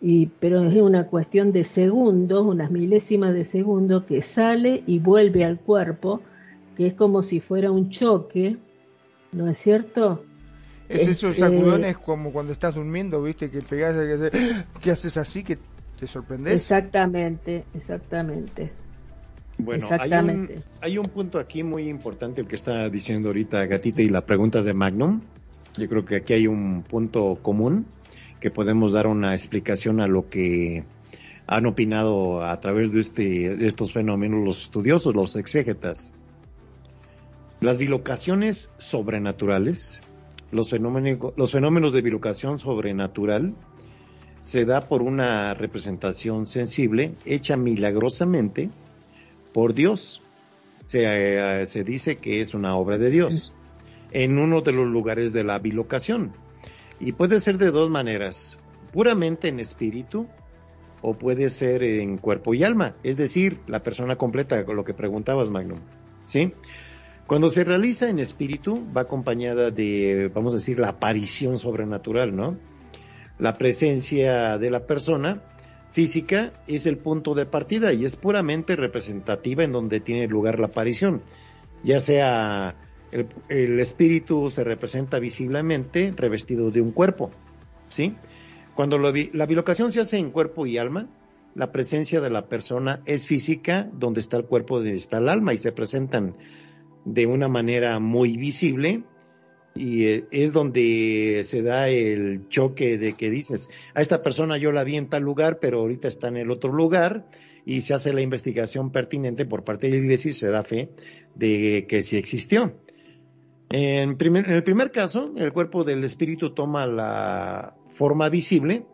y, 0.02 0.26
pero 0.40 0.64
es 0.64 0.75
una 0.75 1.06
cuestión 1.06 1.52
de 1.52 1.62
segundos, 1.62 2.44
unas 2.44 2.72
milésimas 2.72 3.32
de 3.32 3.44
segundo 3.44 4.04
que 4.04 4.20
sale 4.20 4.82
y 4.88 4.98
vuelve 4.98 5.44
al 5.44 5.60
cuerpo, 5.60 6.20
que 6.76 6.88
es 6.88 6.94
como 6.94 7.22
si 7.22 7.38
fuera 7.38 7.70
un 7.70 7.90
choque, 7.90 8.56
¿no 9.30 9.48
es 9.48 9.58
cierto? 9.58 10.25
Es 10.88 11.06
esos 11.06 11.30
este, 11.30 11.42
sacudones 11.42 11.96
como 11.98 12.32
cuando 12.32 12.52
estás 12.52 12.75
durmiendo, 12.75 13.22
viste, 13.22 13.48
que 13.52 13.60
pegas, 13.60 13.96
que, 13.96 14.64
que 14.80 14.90
haces 14.90 15.16
así, 15.16 15.44
que 15.44 15.58
te 15.98 16.06
sorprendes. 16.06 16.54
Exactamente, 16.54 17.64
exactamente. 17.74 18.72
Bueno, 19.58 19.88
Hay, 19.98 20.12
un, 20.12 20.64
hay 20.80 20.98
un 20.98 21.06
punto 21.06 21.38
aquí 21.40 21.64
muy 21.64 21.88
importante 21.88 22.40
el 22.40 22.46
que 22.46 22.54
está 22.54 22.88
diciendo 22.88 23.30
ahorita 23.30 23.66
Gatita 23.66 24.02
y 24.02 24.08
la 24.08 24.24
pregunta 24.24 24.62
de 24.62 24.72
Magnum. 24.72 25.20
Yo 25.76 25.88
creo 25.88 26.04
que 26.04 26.16
aquí 26.16 26.32
hay 26.32 26.46
un 26.46 26.84
punto 26.84 27.38
común 27.42 27.86
que 28.40 28.52
podemos 28.52 28.92
dar 28.92 29.08
una 29.08 29.32
explicación 29.32 30.00
a 30.00 30.06
lo 30.06 30.28
que 30.28 30.84
han 31.48 31.66
opinado 31.66 32.44
a 32.44 32.60
través 32.60 32.92
de, 32.92 33.00
este, 33.00 33.56
de 33.56 33.66
estos 33.66 33.92
fenómenos 33.92 34.44
los 34.44 34.62
estudiosos, 34.62 35.14
los 35.14 35.34
exégetas. 35.34 36.14
Las 37.60 37.78
bilocaciones 37.78 38.72
sobrenaturales, 38.78 40.04
los 40.52 40.70
fenómenos, 40.70 41.32
los 41.36 41.50
fenómenos 41.50 41.92
de 41.92 42.02
bilocación 42.02 42.60
sobrenatural, 42.60 43.54
se 44.48 44.64
da 44.64 44.88
por 44.88 45.02
una 45.02 45.52
representación 45.52 46.46
sensible 46.46 47.14
hecha 47.26 47.58
milagrosamente 47.58 48.70
por 49.52 49.74
Dios. 49.74 50.22
Se, 50.86 51.02
eh, 51.04 51.66
se 51.66 51.84
dice 51.84 52.16
que 52.16 52.40
es 52.40 52.54
una 52.54 52.74
obra 52.74 52.96
de 52.96 53.10
Dios 53.10 53.52
en 54.10 54.38
uno 54.38 54.62
de 54.62 54.72
los 54.72 54.86
lugares 54.86 55.34
de 55.34 55.44
la 55.44 55.58
bilocación. 55.58 56.32
Y 56.98 57.12
puede 57.12 57.40
ser 57.40 57.58
de 57.58 57.70
dos 57.70 57.90
maneras, 57.90 58.58
puramente 58.90 59.48
en 59.48 59.60
espíritu 59.60 60.26
o 61.02 61.12
puede 61.12 61.50
ser 61.50 61.82
en 61.82 62.16
cuerpo 62.16 62.54
y 62.54 62.64
alma, 62.64 62.96
es 63.02 63.18
decir, 63.18 63.60
la 63.66 63.82
persona 63.82 64.16
completa, 64.16 64.64
con 64.64 64.76
lo 64.76 64.84
que 64.84 64.94
preguntabas, 64.94 65.50
Magnum. 65.50 65.80
¿Sí? 66.24 66.54
Cuando 67.26 67.50
se 67.50 67.64
realiza 67.64 68.08
en 68.08 68.18
espíritu, 68.18 68.82
va 68.96 69.02
acompañada 69.02 69.70
de, 69.70 70.30
vamos 70.34 70.54
a 70.54 70.56
decir, 70.56 70.78
la 70.78 70.88
aparición 70.88 71.58
sobrenatural, 71.58 72.34
¿no? 72.34 72.56
La 73.38 73.57
presencia 73.57 74.59
de 74.59 74.71
la 74.71 74.87
persona 74.87 75.42
física 75.92 76.52
es 76.66 76.87
el 76.87 76.99
punto 76.99 77.35
de 77.35 77.47
partida 77.47 77.92
y 77.92 78.04
es 78.04 78.16
puramente 78.16 78.76
representativa 78.76 79.64
en 79.64 79.73
donde 79.73 80.00
tiene 80.00 80.26
lugar 80.26 80.59
la 80.59 80.66
aparición, 80.66 81.23
ya 81.83 82.00
sea 82.00 82.76
el, 83.11 83.80
espíritu 83.80 84.50
se 84.50 84.64
representa 84.64 85.18
visiblemente 85.18 86.12
revestido 86.16 86.71
de 86.71 86.80
un 86.80 86.92
cuerpo, 86.92 87.30
¿sí? 87.88 88.16
Cuando 88.75 88.99
la 88.99 89.47
bilocación 89.47 89.90
se 89.90 90.00
hace 90.00 90.18
en 90.18 90.30
cuerpo 90.30 90.66
y 90.66 90.78
alma, 90.78 91.09
la 91.54 91.73
presencia 91.73 92.21
de 92.21 92.30
la 92.30 92.47
persona 92.47 93.02
es 93.07 93.26
física, 93.26 93.90
donde 93.92 94.21
está 94.21 94.37
el 94.37 94.45
cuerpo, 94.45 94.76
donde 94.76 94.95
está 94.95 95.18
el 95.18 95.28
alma, 95.28 95.52
y 95.52 95.59
se 95.59 95.73
presentan 95.73 96.37
de 97.04 97.26
una 97.26 97.49
manera 97.49 97.99
muy 97.99 98.37
visible, 98.37 99.02
y 99.78 100.06
eh, 100.06 100.25
es 100.30 100.52
donde 100.52 101.42
se 101.44 101.62
da 101.62 101.88
el 101.88 102.49
choque 102.49 102.99
de 102.99 103.14
que 103.14 103.30
dices, 103.30 103.70
a 103.94 104.00
esta 104.00 104.23
persona 104.23 104.58
yo 104.58 104.73
la 104.73 104.85
vi 104.85 104.97
en 104.97 105.08
tal 105.08 105.23
lugar, 105.23 105.58
pero 105.61 105.80
ahorita 105.80 106.08
está 106.08 106.28
en 106.28 106.37
el 106.37 106.50
otro 106.50 106.73
lugar, 106.73 107.26
y 107.64 107.82
se 107.82 107.92
hace 107.92 108.14
la 108.14 108.23
investigación 108.23 108.90
pertinente 108.90 109.44
por 109.44 109.62
parte 109.62 109.88
de 109.88 109.97
la 109.97 110.02
iglesia 110.02 110.30
y 110.30 110.32
se 110.32 110.49
da 110.49 110.62
fe 110.62 110.90
de 111.35 111.87
que 111.87 112.02
sí 112.02 112.16
existió. 112.16 112.80
En, 113.70 114.16
el 114.18 114.62
primer 114.64 114.90
caso, 114.90 115.35
el 115.37 115.52
cuerpo 115.52 115.85
del 115.85 116.02
espíritu 116.02 116.54
toma 116.54 116.87
la 116.87 117.76
forma 117.90 118.30
visible 118.30 118.87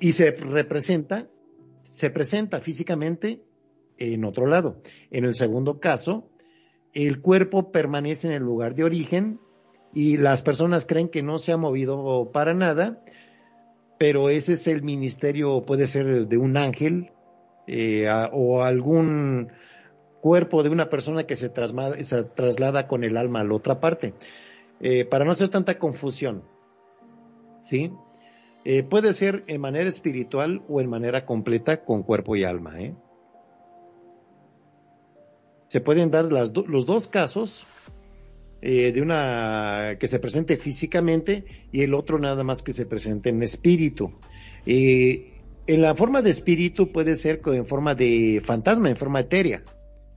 y 0.00 0.12
se 0.12 0.30
representa, 0.30 1.28
se 1.82 2.10
presenta 2.10 2.60
físicamente 2.60 3.42
en 3.98 4.24
otro 4.24 4.46
lado. 4.46 4.80
En 5.10 5.24
el 5.24 5.34
segundo 5.34 5.80
caso, 5.80 6.30
el 6.94 7.20
cuerpo 7.20 7.72
permanece 7.72 8.28
en 8.28 8.34
el 8.34 8.42
lugar 8.42 8.74
de 8.74 8.84
origen 8.84 9.40
y 9.92 10.16
las 10.16 10.42
personas 10.42 10.86
creen 10.86 11.08
que 11.08 11.22
no 11.22 11.38
se 11.38 11.52
ha 11.52 11.56
movido 11.56 12.30
para 12.32 12.54
nada, 12.54 13.02
pero 13.98 14.28
ese 14.28 14.54
es 14.54 14.66
el 14.66 14.82
ministerio, 14.82 15.64
puede 15.64 15.86
ser 15.86 16.26
de 16.26 16.36
un 16.38 16.56
ángel 16.56 17.12
eh, 17.66 18.08
o 18.32 18.62
algún 18.62 19.52
cuerpo 20.20 20.62
de 20.62 20.70
una 20.70 20.88
persona 20.88 21.24
que 21.24 21.36
se, 21.36 21.52
se 22.02 22.24
traslada 22.24 22.86
con 22.86 23.04
el 23.04 23.16
alma 23.16 23.40
a 23.40 23.44
la 23.44 23.54
otra 23.54 23.80
parte. 23.80 24.14
Eh, 24.80 25.04
para 25.04 25.24
no 25.24 25.30
hacer 25.30 25.48
tanta 25.48 25.78
confusión, 25.78 26.42
¿sí? 27.60 27.92
Eh, 28.64 28.82
puede 28.82 29.12
ser 29.12 29.44
en 29.46 29.60
manera 29.60 29.88
espiritual 29.88 30.62
o 30.68 30.80
en 30.80 30.88
manera 30.88 31.24
completa 31.24 31.84
con 31.84 32.02
cuerpo 32.02 32.34
y 32.36 32.44
alma. 32.44 32.80
¿eh? 32.80 32.94
Se 35.72 35.80
pueden 35.80 36.10
dar 36.10 36.30
las 36.30 36.52
los 36.54 36.84
dos 36.84 37.08
casos 37.08 37.66
de 38.60 39.00
una 39.00 39.96
que 39.98 40.06
se 40.06 40.18
presente 40.18 40.58
físicamente 40.58 41.46
y 41.72 41.80
el 41.80 41.94
otro 41.94 42.18
nada 42.18 42.44
más 42.44 42.62
que 42.62 42.72
se 42.72 42.84
presente 42.84 43.30
en 43.30 43.42
espíritu. 43.42 44.12
en 44.66 45.80
la 45.80 45.94
forma 45.94 46.20
de 46.20 46.28
espíritu 46.28 46.92
puede 46.92 47.16
ser 47.16 47.40
en 47.46 47.64
forma 47.64 47.94
de 47.94 48.42
fantasma, 48.44 48.90
en 48.90 48.98
forma 48.98 49.20
etérea. 49.20 49.64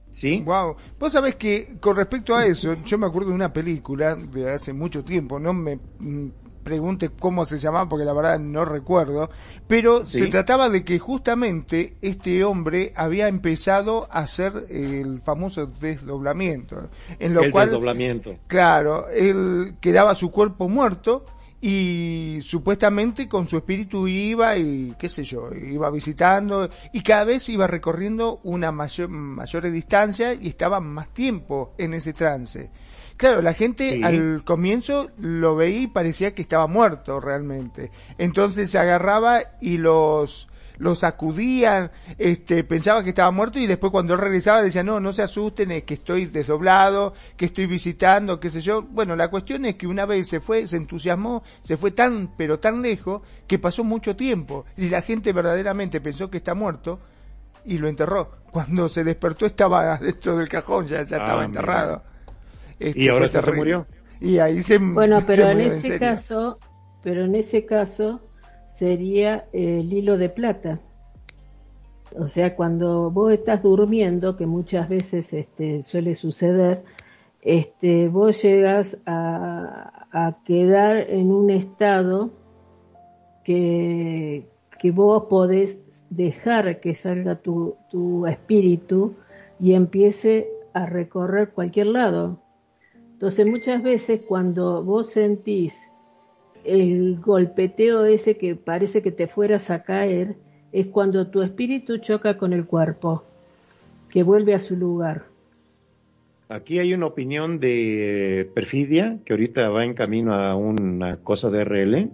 ¿Sí? 0.10 0.42
Wow. 0.46 0.76
Vos 1.00 1.14
sabés 1.14 1.36
que 1.36 1.78
con 1.80 1.96
respecto 1.96 2.36
a 2.36 2.46
eso, 2.46 2.74
yo 2.84 2.98
me 2.98 3.08
acuerdo 3.08 3.30
de 3.30 3.36
una 3.36 3.54
película 3.54 4.14
de 4.16 4.52
hace 4.52 4.74
mucho 4.74 5.06
tiempo, 5.06 5.40
no 5.40 5.54
me 5.54 5.78
mm, 5.78 6.28
pregunte 6.66 7.12
cómo 7.12 7.46
se 7.46 7.60
llamaba 7.60 7.88
porque 7.88 8.04
la 8.06 8.12
verdad 8.12 8.40
no 8.40 8.66
recuerdo, 8.66 9.30
pero 9.68 10.04
se 10.04 10.26
trataba 10.28 10.68
de 10.68 10.84
que 10.84 10.98
justamente 10.98 11.94
este 12.02 12.44
hombre 12.44 12.92
había 12.96 13.28
empezado 13.28 14.08
a 14.10 14.22
hacer 14.22 14.52
el 14.70 15.22
famoso 15.22 15.68
desdoblamiento, 15.68 16.90
en 17.20 17.36
lo 17.36 17.44
el 17.44 17.52
cual 17.52 17.68
desdoblamiento. 17.68 18.36
Claro, 18.48 19.08
él 19.10 19.76
quedaba 19.80 20.16
su 20.16 20.32
cuerpo 20.32 20.68
muerto 20.68 21.26
y 21.62 22.40
supuestamente 22.42 23.30
con 23.30 23.48
su 23.48 23.58
espíritu 23.58 24.08
iba 24.08 24.58
y 24.58 24.96
qué 24.98 25.08
sé 25.08 25.24
yo, 25.24 25.52
iba 25.54 25.92
visitando 25.92 26.68
y 26.94 27.02
cada 27.02 27.26
vez 27.26 27.48
iba 27.48 27.68
recorriendo 27.68 28.40
una 28.44 28.72
mayor, 28.72 29.10
mayor 29.10 29.70
distancia 29.70 30.34
y 30.34 30.48
estaba 30.48 30.80
más 30.80 31.14
tiempo 31.14 31.76
en 31.78 31.94
ese 31.94 32.14
trance. 32.14 32.72
Claro, 33.18 33.42
la 33.42 33.54
gente 33.54 34.02
al 34.04 34.44
comienzo 34.44 35.08
lo 35.18 35.56
veía 35.56 35.82
y 35.82 35.88
parecía 35.88 36.36
que 36.36 36.42
estaba 36.42 36.68
muerto 36.68 37.20
realmente. 37.22 37.92
Entonces 38.18 38.70
se 38.70 38.78
agarraba 38.78 39.40
y 39.62 39.78
los 39.78 40.48
lo 40.78 40.94
sacudían, 40.94 41.90
este, 42.18 42.66
pensaba 42.66 43.02
que 43.02 43.10
estaba 43.10 43.32
muerto 43.32 43.60
y 43.60 43.66
después 43.66 43.92
cuando 43.92 44.14
él 44.14 44.20
regresaba 44.20 44.62
decía, 44.62 44.84
no, 44.84 45.00
no 45.00 45.14
se 45.14 45.24
asusten, 45.24 45.72
es 45.72 45.84
que 45.84 45.94
estoy 45.94 46.26
desdoblado, 46.26 47.14
que 47.38 47.46
estoy 47.46 47.66
visitando, 47.66 48.40
qué 48.42 48.50
sé 48.50 48.60
yo. 48.60 48.82
Bueno, 48.82 49.16
la 49.16 49.30
cuestión 49.30 49.64
es 49.64 49.76
que 49.76 49.88
una 49.88 50.06
vez 50.06 50.28
se 50.28 50.42
fue, 50.42 50.68
se 50.68 50.76
entusiasmó, 50.76 51.44
se 51.62 51.78
fue 51.78 51.92
tan, 51.92 52.36
pero 52.36 52.60
tan 52.60 52.82
lejos, 52.82 53.22
que 53.48 53.58
pasó 53.58 53.86
mucho 53.86 54.18
tiempo 54.18 54.66
y 54.76 54.90
la 54.90 55.02
gente 55.02 55.32
verdaderamente 55.32 56.02
pensó 56.02 56.30
que 56.30 56.38
está 56.40 56.54
muerto 56.54 57.00
y 57.64 57.78
lo 57.78 57.88
enterró. 57.88 58.32
Cuando 58.52 58.90
se 58.90 59.04
despertó 59.06 59.46
estaba 59.46 59.98
dentro 60.02 60.36
del 60.38 60.50
cajón, 60.50 60.88
ya, 60.88 61.04
ya 61.04 61.18
estaba 61.18 61.42
Ah, 61.42 61.46
enterrado. 61.46 62.04
Este, 62.80 63.04
y 63.04 63.08
ahora 63.10 63.28
fue 63.28 63.30
sí 63.30 63.42
se 63.42 63.52
terrible. 63.52 63.54
murió. 63.54 63.88
Y 64.20 64.40
ahí 64.40 64.62
se 64.62 64.80
Bueno, 64.94 65.22
se 65.22 65.26
pero 65.26 65.50
en 65.50 65.62
murió 65.62 65.74
ese 65.74 65.98
caso, 65.98 66.60
pero 67.02 67.26
en 67.26 67.36
ese 67.36 67.66
caso 67.66 68.22
sería 68.70 69.48
el 69.54 69.92
hilo 69.94 70.18
de 70.18 70.30
plata. 70.30 70.80
O 72.18 72.28
sea, 72.28 72.56
cuando 72.56 73.12
vos 73.12 73.34
estás 73.34 73.62
durmiendo, 73.64 74.38
que 74.38 74.46
muchas 74.46 74.88
veces 74.90 75.34
este, 75.34 75.84
suele 75.84 76.16
suceder, 76.16 76.84
este, 77.42 78.08
vos 78.08 78.42
llegas 78.42 78.98
a, 79.06 80.08
a 80.12 80.38
quedar 80.46 80.98
en 81.10 81.32
un 81.32 81.50
estado 81.52 82.32
que, 83.44 84.48
que 84.80 84.92
vos 84.92 85.26
podés 85.30 85.78
dejar 86.10 86.80
que 86.80 86.96
salga 86.96 87.36
tu, 87.36 87.76
tu 87.90 88.26
espíritu 88.28 89.16
y 89.60 89.74
empiece 89.74 90.48
a 90.74 90.86
recorrer 90.86 91.50
cualquier 91.52 91.88
lado. 91.88 92.40
Entonces 93.16 93.50
muchas 93.50 93.82
veces 93.82 94.20
cuando 94.28 94.84
vos 94.84 95.12
sentís 95.12 95.74
el 96.66 97.18
golpeteo 97.22 98.04
ese 98.06 98.36
que 98.36 98.56
parece 98.56 99.02
que 99.02 99.14
te 99.14 99.28
fueras 99.28 99.70
a 99.70 99.84
caer, 99.84 100.36
es 100.74 100.88
cuando 100.88 101.28
tu 101.28 101.42
espíritu 101.42 102.00
choca 102.00 102.38
con 102.38 102.52
el 102.52 102.66
cuerpo, 102.66 103.24
que 104.10 104.22
vuelve 104.24 104.54
a 104.54 104.60
su 104.60 104.76
lugar. 104.76 105.28
Aquí 106.50 106.80
hay 106.80 106.94
una 106.94 107.06
opinión 107.06 107.62
de 107.62 108.52
Perfidia, 108.54 109.18
que 109.24 109.32
ahorita 109.32 109.70
va 109.70 109.86
en 109.86 109.94
camino 109.94 110.34
a 110.34 110.58
una 110.58 111.16
cosa 111.16 111.50
de 111.50 111.64
RL, 111.64 112.10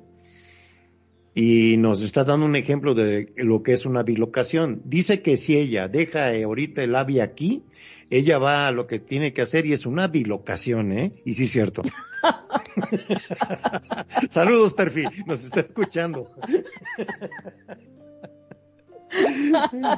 y 1.33 1.77
nos 1.77 2.03
está 2.03 2.23
dando 2.25 2.45
un 2.45 2.55
ejemplo 2.55 2.93
de 2.93 3.33
lo 3.37 3.63
que 3.63 3.71
es 3.71 3.87
una 3.87 4.03
bilocación. 4.03 4.83
Dice 4.85 5.23
que 5.23 5.35
si 5.35 5.57
ella 5.57 5.87
deja 5.87 6.29
ahorita 6.43 6.83
el 6.83 6.95
ave 6.95 7.23
aquí, 7.23 7.63
ella 8.11 8.37
va 8.37 8.67
a 8.67 8.71
lo 8.71 8.85
que 8.85 8.99
tiene 8.99 9.33
que 9.33 9.41
hacer 9.41 9.65
y 9.65 9.73
es 9.73 9.85
una 9.85 10.07
bilocación, 10.07 10.91
¿eh? 10.91 11.13
Y 11.25 11.33
sí 11.33 11.45
es 11.45 11.51
cierto. 11.51 11.81
Saludos, 14.29 14.73
Perfi, 14.73 15.05
nos 15.25 15.43
está 15.43 15.61
escuchando. 15.61 16.27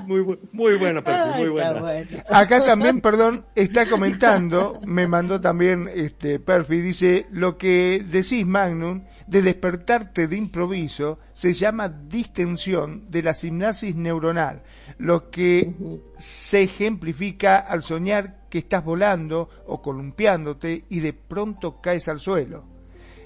Muy, 0.08 0.22
bu- 0.22 0.40
muy 0.52 0.76
buena, 0.78 1.02
muy 1.38 1.50
buena. 1.50 1.80
bueno. 1.82 2.08
Acá 2.30 2.64
también, 2.64 3.02
perdón, 3.02 3.46
está 3.56 3.90
comentando, 3.90 4.80
me 4.86 5.08
mandó 5.08 5.40
también 5.40 5.90
este 5.94 6.40
Perfi, 6.40 6.82
dice, 6.82 7.26
lo 7.32 7.58
que 7.58 8.04
decís 8.06 8.46
Magnum, 8.46 9.04
de 9.28 9.42
despertarte 9.42 10.28
de 10.28 10.36
improviso, 10.36 11.20
se 11.32 11.54
llama 11.54 11.88
distensión 11.90 13.10
de 13.10 13.24
la 13.24 13.34
sinapsis 13.34 13.96
neuronal, 13.96 14.62
lo 14.98 15.30
que 15.30 15.74
se 16.18 16.64
ejemplifica 16.64 17.58
al 17.60 17.84
soñar 17.84 18.42
que 18.50 18.60
estás 18.60 18.84
volando 18.84 19.50
o 19.68 19.82
columpiándote 19.82 20.86
y 20.90 21.00
de 21.00 21.14
pronto 21.14 21.80
caes 21.82 22.08
al 22.10 22.20
suelo. 22.20 22.66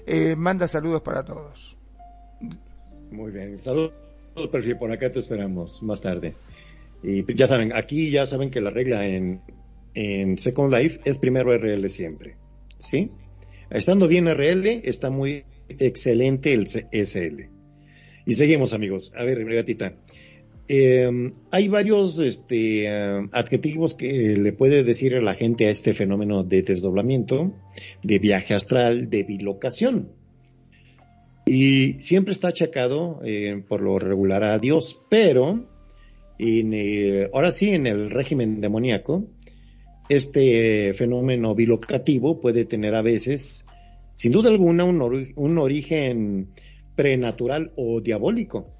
Eh, 0.06 0.34
manda 0.36 0.66
saludos 0.68 1.02
para 1.02 1.22
todos. 1.24 1.76
Muy 3.10 3.30
bien, 3.32 3.58
saludos, 3.58 3.94
Perfi, 4.46 4.74
por 4.74 4.92
acá 4.92 5.10
te 5.10 5.18
esperamos 5.18 5.82
más 5.82 6.00
tarde. 6.00 6.34
Y 7.02 7.34
ya 7.34 7.46
saben, 7.46 7.72
aquí 7.74 8.10
ya 8.10 8.26
saben 8.26 8.50
que 8.50 8.60
la 8.60 8.70
regla 8.70 9.06
en, 9.06 9.40
Second 10.38 10.72
Life 10.72 11.00
es 11.04 11.18
primero 11.18 11.56
RL 11.56 11.88
siempre, 11.88 12.36
¿sí? 12.78 13.08
Estando 13.70 14.06
bien 14.06 14.28
RL, 14.28 14.66
está 14.84 15.10
muy 15.10 15.44
excelente 15.68 16.52
el 16.54 16.68
SL. 16.68 17.48
Y 18.24 18.34
seguimos, 18.34 18.74
amigos. 18.74 19.12
A 19.16 19.24
ver, 19.24 19.44
gatita. 19.44 19.96
Eh, 20.68 21.32
hay 21.50 21.68
varios 21.68 22.18
este, 22.18 22.88
adjetivos 23.32 23.94
que 23.94 24.36
le 24.36 24.52
puede 24.52 24.84
decir 24.84 25.14
a 25.14 25.22
la 25.22 25.34
gente 25.34 25.66
a 25.66 25.70
este 25.70 25.94
fenómeno 25.94 26.44
de 26.44 26.62
desdoblamiento, 26.62 27.54
de 28.02 28.18
viaje 28.18 28.54
astral, 28.54 29.08
de 29.08 29.24
bilocación. 29.24 30.12
Y 31.48 31.94
siempre 32.00 32.32
está 32.32 32.48
achacado 32.48 33.22
eh, 33.24 33.64
por 33.66 33.80
lo 33.80 33.98
regular 33.98 34.44
a 34.44 34.58
Dios, 34.58 35.00
pero 35.08 35.66
eh, 36.38 37.30
ahora 37.32 37.50
sí 37.50 37.70
en 37.70 37.86
el 37.86 38.10
régimen 38.10 38.60
demoníaco, 38.60 39.30
este 40.10 40.92
fenómeno 40.92 41.54
bilocativo 41.54 42.38
puede 42.38 42.66
tener 42.66 42.94
a 42.94 43.00
veces, 43.00 43.64
sin 44.12 44.32
duda 44.32 44.50
alguna, 44.50 44.84
un, 44.84 45.32
un 45.34 45.58
origen 45.58 46.50
prenatural 46.94 47.72
o 47.76 48.02
diabólico. 48.02 48.74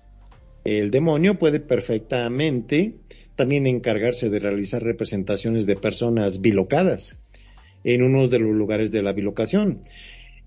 El 0.62 0.90
demonio 0.90 1.38
puede 1.38 1.60
perfectamente 1.60 2.96
también 3.34 3.66
encargarse 3.66 4.28
de 4.28 4.40
realizar 4.40 4.82
representaciones 4.82 5.64
de 5.64 5.76
personas 5.76 6.42
bilocadas 6.42 7.24
en 7.84 8.02
uno 8.02 8.28
de 8.28 8.40
los 8.40 8.54
lugares 8.54 8.90
de 8.90 9.02
la 9.02 9.14
bilocación. 9.14 9.80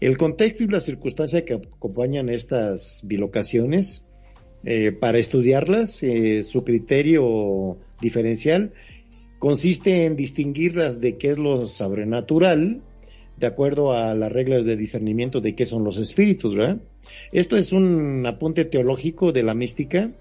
El 0.01 0.17
contexto 0.17 0.63
y 0.63 0.67
la 0.67 0.79
circunstancia 0.79 1.45
que 1.45 1.53
acompañan 1.53 2.27
estas 2.29 3.01
bilocaciones, 3.05 4.05
eh, 4.63 4.91
para 4.91 5.17
estudiarlas, 5.19 6.01
eh, 6.03 6.43
su 6.43 6.63
criterio 6.63 7.77
diferencial 8.01 8.73
consiste 9.39 10.05
en 10.05 10.15
distinguirlas 10.15 10.99
de 11.01 11.17
qué 11.17 11.29
es 11.29 11.37
lo 11.37 11.65
sobrenatural, 11.65 12.81
de 13.37 13.47
acuerdo 13.47 13.93
a 13.93 14.13
las 14.13 14.31
reglas 14.31 14.65
de 14.65 14.75
discernimiento 14.75 15.39
de 15.39 15.55
qué 15.55 15.65
son 15.65 15.83
los 15.83 15.97
espíritus, 15.97 16.55
¿verdad? 16.55 16.81
Esto 17.31 17.55
es 17.57 17.71
un 17.71 18.25
apunte 18.27 18.65
teológico 18.65 19.31
de 19.31 19.41
la 19.43 19.55
mística 19.55 20.11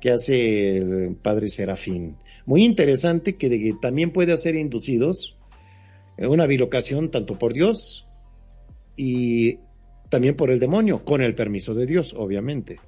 que 0.00 0.10
hace 0.10 0.76
el 0.78 1.16
padre 1.16 1.48
Serafín. 1.48 2.16
Muy 2.46 2.64
interesante 2.64 3.36
que, 3.36 3.48
de- 3.50 3.58
que 3.60 3.74
también 3.80 4.12
puede 4.12 4.36
ser 4.38 4.54
inducidos 4.54 5.36
en 6.16 6.28
una 6.30 6.46
bilocación 6.46 7.10
tanto 7.10 7.38
por 7.38 7.52
Dios 7.52 8.06
y 9.02 9.58
también 10.10 10.36
por 10.36 10.50
el 10.50 10.60
demonio, 10.60 11.02
con 11.06 11.22
el 11.22 11.34
permiso 11.34 11.72
de 11.72 11.86
Dios, 11.86 12.14
obviamente. 12.14 12.78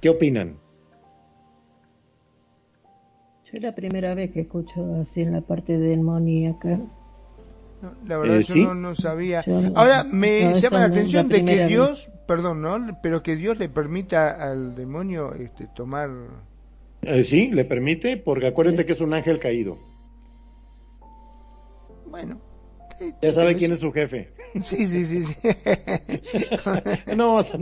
¿Qué 0.00 0.08
opinan? 0.08 0.56
Yo 3.44 3.50
es 3.52 3.62
la 3.62 3.74
primera 3.74 4.14
vez 4.14 4.32
que 4.32 4.40
escucho 4.40 5.02
así 5.02 5.20
en 5.20 5.32
la 5.32 5.42
parte 5.42 5.78
demoníaca. 5.78 6.80
No, 7.82 7.92
La 8.06 8.16
verdad 8.16 8.38
Eh, 8.38 8.42
yo 8.42 8.54
¿sí? 8.54 8.64
no, 8.64 8.72
no 8.74 8.94
sabía. 8.94 9.42
Yo 9.44 9.60
Ahora 9.74 10.04
me 10.04 10.44
no, 10.44 10.56
llama 10.56 10.78
la 10.78 10.86
atención 10.86 11.28
la 11.28 11.36
de 11.36 11.44
que 11.44 11.66
Dios, 11.66 12.08
perdón, 12.26 12.62
¿no? 12.62 12.98
Pero 13.02 13.22
que 13.22 13.36
Dios 13.36 13.58
le 13.58 13.68
permita 13.68 14.30
al 14.30 14.74
demonio 14.74 15.34
este, 15.34 15.66
tomar... 15.74 16.08
Eh, 17.02 17.22
sí, 17.22 17.50
le 17.50 17.66
permite, 17.66 18.16
porque 18.16 18.46
acuérdate 18.46 18.86
que 18.86 18.92
es 18.92 19.00
un 19.02 19.12
ángel 19.12 19.38
caído. 19.38 19.76
Bueno. 22.06 22.40
Ya 23.20 23.30
sabe 23.30 23.56
quién 23.56 23.72
es 23.72 23.80
su 23.80 23.92
jefe. 23.92 24.32
Sí, 24.62 24.86
sí, 24.86 25.04
sí, 25.04 25.24
sí. 25.24 25.34
No, 27.16 27.36
o 27.36 27.42
sea, 27.42 27.58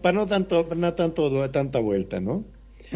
para 0.00 0.16
no 0.18 0.26
tanto, 0.26 0.68
no 0.76 0.92
tanto, 0.94 1.50
tanta 1.50 1.80
vuelta, 1.80 2.20
¿no? 2.20 2.44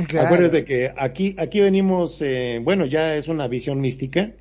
Claro. 0.08 0.26
Acuérdate 0.26 0.64
que 0.64 0.90
aquí, 0.96 1.34
aquí 1.38 1.60
venimos, 1.60 2.20
eh, 2.22 2.60
bueno, 2.62 2.86
ya 2.86 3.16
es 3.16 3.28
una 3.28 3.48
visión 3.48 3.80
mística 3.80 4.32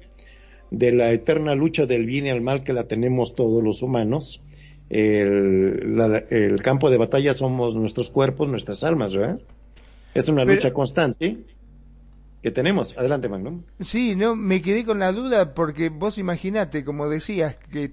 de 0.71 0.91
la 0.91 1.12
eterna 1.12 1.56
lucha 1.56 1.86
del 1.86 2.06
bien 2.06 2.26
y 2.26 2.30
el 2.30 2.41
mal 2.41 2.63
que 2.63 2.74
la 2.74 2.88
tenemos 2.88 3.36
todos 3.36 3.63
los 3.63 3.82
humanos. 3.82 4.41
El, 4.89 5.98
la- 5.98 6.24
el 6.30 6.62
campo 6.62 6.89
de 6.89 6.98
batalla 6.98 7.34
somos 7.34 7.74
nuestros 7.76 8.10
cuerpos, 8.12 8.50
nuestras 8.50 8.84
almas, 8.84 9.15
¿verdad? 9.15 9.39
Es 10.13 10.28
una 10.28 10.43
Pero- 10.43 10.56
lucha 10.56 10.74
constante 10.74 11.38
que 12.43 12.52
tenemos. 12.52 12.95
Adelante, 12.98 13.28
Magnum. 13.30 13.63
Sí, 13.80 14.15
no, 14.15 14.36
me 14.36 14.62
quedé 14.62 14.86
con 14.86 15.00
la 15.00 15.12
duda 15.12 15.54
porque 15.56 15.89
vos 15.89 16.17
imaginate, 16.17 16.84
como 16.84 17.10
decías, 17.10 17.56
que, 17.71 17.91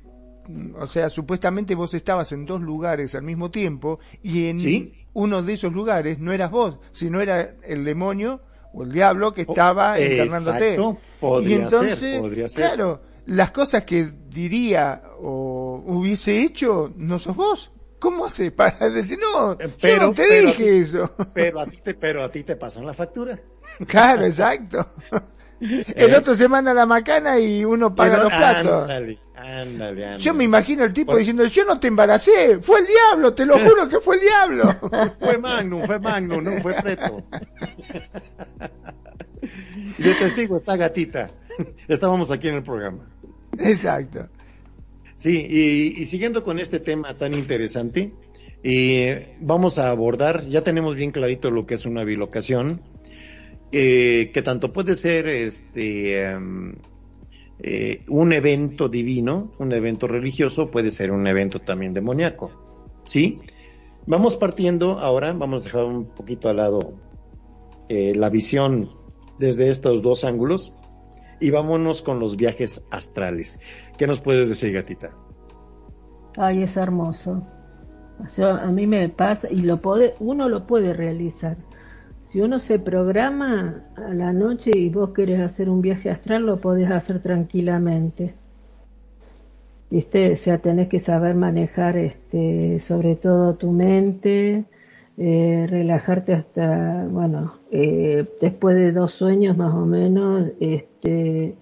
o 0.79 0.87
sea, 0.87 1.09
supuestamente 1.11 1.75
vos 1.75 1.95
estabas 1.95 2.33
en 2.33 2.45
dos 2.47 2.61
lugares 2.61 3.15
al 3.15 3.23
mismo 3.23 3.51
tiempo 3.51 3.99
y 4.23 4.47
en 4.49 4.59
Sí. 4.59 4.93
uno 5.15 5.43
de 5.43 5.53
esos 5.55 5.73
lugares 5.73 6.19
no 6.19 6.33
eras 6.33 6.51
vos, 6.51 6.79
sino 6.91 7.21
era 7.21 7.55
el 7.65 7.85
demonio 7.85 8.41
o 8.73 8.83
el 8.85 8.93
diablo 8.93 9.33
que 9.35 9.43
estaba 9.43 9.93
Oh, 9.93 9.97
encarnándote. 9.97 10.75
exacto, 10.75 10.99
podría 11.21 11.57
y 11.59 11.61
entonces, 11.63 11.99
ser, 11.99 12.21
podría 12.21 12.49
ser. 12.49 12.67
claro, 12.67 13.03
las 13.27 13.51
cosas 13.53 13.85
que 13.85 14.05
diría 14.29 15.03
o 15.21 15.83
hubiese 15.87 16.41
hecho 16.43 16.93
no 16.97 17.19
sos 17.19 17.37
vos. 17.37 17.71
¿Cómo 18.01 18.25
hace 18.25 18.51
para 18.51 18.89
decir, 18.91 19.17
no, 19.21 19.53
Eh, 19.53 19.57
yo 19.69 19.75
pero- 19.81 20.07
no 20.09 20.13
te 20.15 20.25
pero- 20.29 20.49
dije 20.49 20.79
eso? 20.81 21.11
Pero 21.33 21.61
a 21.61 21.67
ti 21.67 21.77
te, 21.83 21.95
pero 21.95 22.25
a 22.25 22.29
ti 22.31 22.43
te 22.43 22.57
pasan 22.57 22.85
la 22.85 22.95
factura. 22.95 23.39
claro, 23.87 24.25
exacto. 24.27 24.87
El 25.95 26.15
otro 26.15 26.35
se 26.35 26.49
manda 26.49 26.75
la 26.75 26.87
macana 26.87 27.39
y 27.39 27.65
uno 27.65 27.95
paga 27.95 28.15
Pero- 28.17 28.25
los 28.25 28.33
platos. 28.35 28.83
Ándale, 28.83 29.19
ándale, 29.37 30.05
ándale. 30.07 30.19
Yo 30.23 30.35
me 30.35 30.45
imagino 30.45 30.85
el 30.85 30.93
tipo 30.93 31.13
Por- 31.13 31.19
diciendo, 31.21 31.45
yo 31.47 31.65
no 31.65 31.79
te 31.79 31.87
embaracé, 31.89 32.59
fue 32.61 32.81
el 32.81 32.87
diablo, 32.87 33.33
te 33.35 33.47
lo 33.47 33.59
juro 33.65 33.89
que 33.89 34.01
fue 34.01 34.17
el 34.17 34.21
diablo. 34.23 34.77
Fue 35.21 35.39
Magnum, 35.39 35.83
fue 35.85 35.99
Magnum, 36.01 36.43
no 36.45 36.61
fue 36.61 36.75
Preto. 36.75 37.23
Y 39.99 40.03
de 40.03 40.15
testigo 40.15 40.57
está 40.57 40.77
gatita. 40.77 41.31
Estábamos 41.89 42.31
aquí 42.31 42.49
en 42.49 42.57
el 42.57 42.63
programa. 42.63 43.09
Exacto. 43.59 44.29
Sí, 45.17 45.45
y, 45.49 46.01
y 46.01 46.05
siguiendo 46.07 46.43
con 46.43 46.59
este 46.59 46.81
tema 46.81 47.15
tan 47.17 47.35
interesante, 47.35 48.13
eh, 48.63 49.37
vamos 49.41 49.79
a 49.79 49.91
abordar, 49.91 50.47
ya 50.47 50.63
tenemos 50.63 50.97
bien 50.97 51.11
clarito 51.11 51.51
lo 51.51 51.67
que 51.67 51.75
es 51.75 51.85
una 51.87 52.05
bilocación, 52.05 52.81
eh, 53.73 54.31
que 54.33 54.43
tanto 54.43 54.73
puede 54.73 54.97
ser 54.97 55.27
este 55.29 56.25
em, 56.25 56.75
eh, 57.59 58.05
un 58.09 58.33
evento 58.33 58.89
divino, 58.89 59.53
un 59.59 59.73
evento 59.73 60.07
religioso, 60.07 60.71
puede 60.71 60.91
ser 60.91 61.11
un 61.11 61.27
evento 61.27 61.61
también 61.61 61.95
demoníaco. 61.95 62.51
¿Sí? 63.05 63.41
Vamos 64.07 64.37
partiendo 64.37 64.99
ahora, 64.99 65.33
vamos 65.33 65.63
a 65.63 65.65
dejar 65.65 65.85
un 65.85 66.07
poquito 66.07 66.49
al 66.49 66.57
lado 66.57 66.95
eh, 67.89 68.15
la 68.15 68.31
visión 68.31 68.91
desde 69.39 69.71
estos 69.71 70.03
dos 70.03 70.25
ángulos 70.25 70.75
y 71.41 71.51
vámonos 71.51 72.03
con 72.03 72.19
los 72.19 72.37
viajes 72.37 72.87
astrales. 72.91 73.61
¿Qué 73.97 74.07
nos 74.07 74.21
puedes 74.21 74.49
decir, 74.49 74.73
gatita? 74.73 75.11
Ay, 76.37 76.63
es 76.63 76.77
hermoso. 76.77 77.47
A 78.39 78.71
mí 78.71 78.87
me 78.87 79.09
pasa 79.09 79.49
y 79.51 79.63
lo 79.63 79.81
puede, 79.81 80.15
uno 80.21 80.49
lo 80.49 80.67
puede 80.67 80.93
realizar. 80.93 81.57
Si 82.33 82.41
uno 82.41 82.61
se 82.61 82.79
programa 82.79 83.85
a 83.95 84.15
la 84.15 84.33
noche 84.33 84.71
y 84.75 84.89
vos 84.89 85.11
querés 85.11 85.39
hacer 85.39 85.69
un 85.69 85.83
viaje 85.83 86.09
astral, 86.09 86.47
lo 86.47 86.63
podés 86.63 86.91
hacer 86.91 87.21
tranquilamente. 87.21 88.33
¿Viste? 89.91 90.33
O 90.33 90.37
sea, 90.39 90.57
tenés 90.57 90.89
que 90.89 90.99
saber 90.99 91.35
manejar 91.35 91.99
este, 91.99 92.81
sobre 92.81 93.17
todo 93.17 93.57
tu 93.57 93.71
mente, 93.71 94.65
eh, 95.19 95.67
relajarte 95.69 96.33
hasta, 96.33 97.07
bueno, 97.07 97.59
eh, 97.71 98.25
después 98.41 98.77
de 98.77 98.93
dos 98.93 99.13
sueños 99.13 99.59
más 99.59 99.75
o 99.75 99.85
menos, 99.85 100.53
este, 100.59 101.55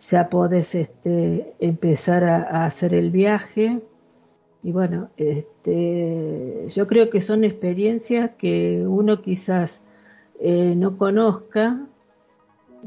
ya 0.00 0.30
podés 0.30 0.74
este, 0.74 1.56
empezar 1.60 2.24
a, 2.24 2.36
a 2.36 2.64
hacer 2.64 2.94
el 2.94 3.10
viaje. 3.10 3.82
Y 4.64 4.72
bueno, 4.72 5.10
este, 5.18 6.68
yo 6.74 6.86
creo 6.86 7.10
que 7.10 7.20
son 7.20 7.44
experiencias 7.44 8.30
que 8.38 8.82
uno 8.86 9.20
quizás 9.20 9.82
eh, 10.40 10.74
no 10.74 10.96
conozca, 10.96 11.86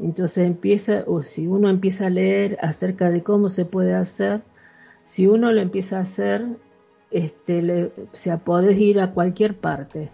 entonces 0.02 0.48
empieza, 0.48 1.04
o 1.06 1.22
si 1.22 1.46
uno 1.46 1.70
empieza 1.70 2.08
a 2.08 2.10
leer 2.10 2.58
acerca 2.64 3.12
de 3.12 3.22
cómo 3.22 3.50
se 3.50 3.64
puede 3.64 3.94
hacer, 3.94 4.42
si 5.06 5.28
uno 5.28 5.52
lo 5.52 5.62
empieza 5.62 6.00
a 6.00 6.02
hacer, 6.02 6.48
este, 7.12 7.62
le, 7.62 7.86
o 7.86 7.92
sea, 8.14 8.40
podés 8.40 8.80
ir 8.80 9.00
a 9.00 9.14
cualquier 9.14 9.56
parte, 9.56 10.10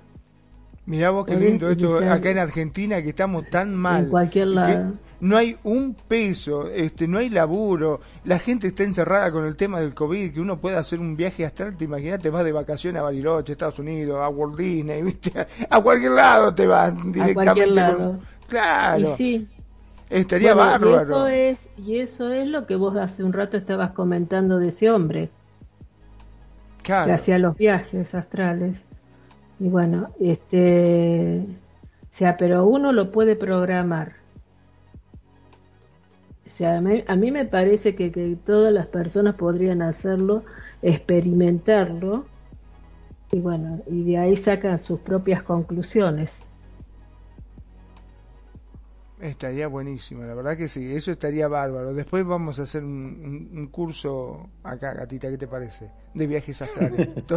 Mirá 0.86 1.12
vos 1.12 1.26
qué 1.26 1.36
lindo 1.36 1.69
esto 1.69 1.98
acá 1.98 2.30
en 2.32 2.39
Argentina 2.39 3.02
que 3.02 3.10
estamos 3.10 3.50
tan 3.50 3.74
mal. 3.74 4.06
en 4.06 4.10
cualquier 4.10 4.48
lado. 4.48 4.93
No 5.22 5.38
hay 5.38 5.56
un 5.63 5.96
peso, 5.96 6.67
este, 6.67 7.08
no 7.08 7.17
hay 7.19 7.30
laburo, 7.30 8.02
la 8.26 8.39
gente 8.39 8.67
está 8.67 8.84
encerrada 8.84 9.32
con 9.32 9.46
el 9.46 9.56
tema 9.56 9.80
del 9.80 9.93
COVID, 9.93 10.34
que 10.34 10.41
uno 10.41 10.60
pueda 10.60 10.80
hacer 10.80 11.00
un 11.00 11.15
viaje 11.15 11.46
astral, 11.46 11.78
te 11.78 11.86
imaginas, 11.86 12.19
te 12.19 12.30
vas 12.30 12.43
de 12.43 12.52
vacaciones 12.52 13.00
a 13.00 13.04
Bariloche, 13.04 13.54
Estados 13.54 13.80
Unidos, 13.80 14.19
a 14.22 14.28
Walt 14.28 14.58
Disney, 14.58 15.02
¿viste? 15.04 15.32
a 15.69 15.82
cualquier 15.82 16.12
lado 16.12 16.54
te 16.54 16.67
vas 16.67 16.93
directamente. 16.93 17.34
cualquier 17.36 17.67
con- 17.67 17.76
lado. 17.76 18.19
Claro, 18.50 19.00
Y 19.00 19.08
sí, 19.15 19.48
estaría 20.10 20.54
Bueno, 20.54 20.69
y 20.72 20.74
bárbaro. 20.91 21.02
eso 21.02 21.28
es 21.28 21.69
y 21.78 22.00
eso 22.00 22.30
es 22.34 22.46
lo 22.46 22.67
que 22.67 22.76
vos 22.76 22.98
hace 22.98 23.24
un 23.24 23.32
rato 23.32 23.56
estabas 23.56 23.91
comentando 23.93 24.60
de 24.60 24.67
ese 24.67 24.91
hombre 24.91 25.30
Claro. 26.82 27.06
que 27.08 27.13
hacía 27.13 27.38
los 27.39 27.56
viajes 27.56 28.13
astrales 28.13 28.84
y 29.60 29.70
bueno 29.70 30.10
este 30.20 31.39
o 31.39 32.08
sea 32.10 32.38
pero 32.38 32.66
uno 32.66 32.92
lo 32.92 33.12
puede 33.12 33.36
programar. 33.36 34.13
O 36.46 36.50
sea 36.56 36.78
a 36.78 36.82
mí, 36.82 37.04
a 37.08 37.16
mí 37.16 37.32
me 37.32 37.46
parece 37.46 37.96
que, 37.96 38.12
que 38.12 38.38
todas 38.46 38.72
las 38.72 38.88
personas 38.88 39.36
podrían 39.36 39.82
hacerlo 39.82 40.44
experimentarlo 40.82 42.26
y 43.32 43.39
bueno 43.39 43.82
y 43.88 44.04
de 44.04 44.18
ahí 44.18 44.38
sacan 44.38 44.78
sus 44.80 45.00
propias 45.00 45.44
conclusiones 45.44 46.46
Estaría 49.24 49.68
buenísimo, 49.68 50.24
la 50.24 50.34
verdad 50.36 50.58
que 50.58 50.68
sí, 50.68 50.94
eso 50.94 51.12
estaría 51.12 51.48
bárbaro. 51.48 51.94
Después 51.94 52.26
vamos 52.26 52.60
a 52.60 52.64
hacer 52.64 52.84
un, 52.84 52.92
un- 53.52 53.58
un 53.58 53.68
curso 53.68 54.50
acá, 54.64 54.94
gatita, 54.94 55.30
¿qué 55.30 55.38
te 55.38 55.48
parece? 55.48 55.90
De 56.14 56.28
viajes 56.28 56.62
astrales. 56.62 57.08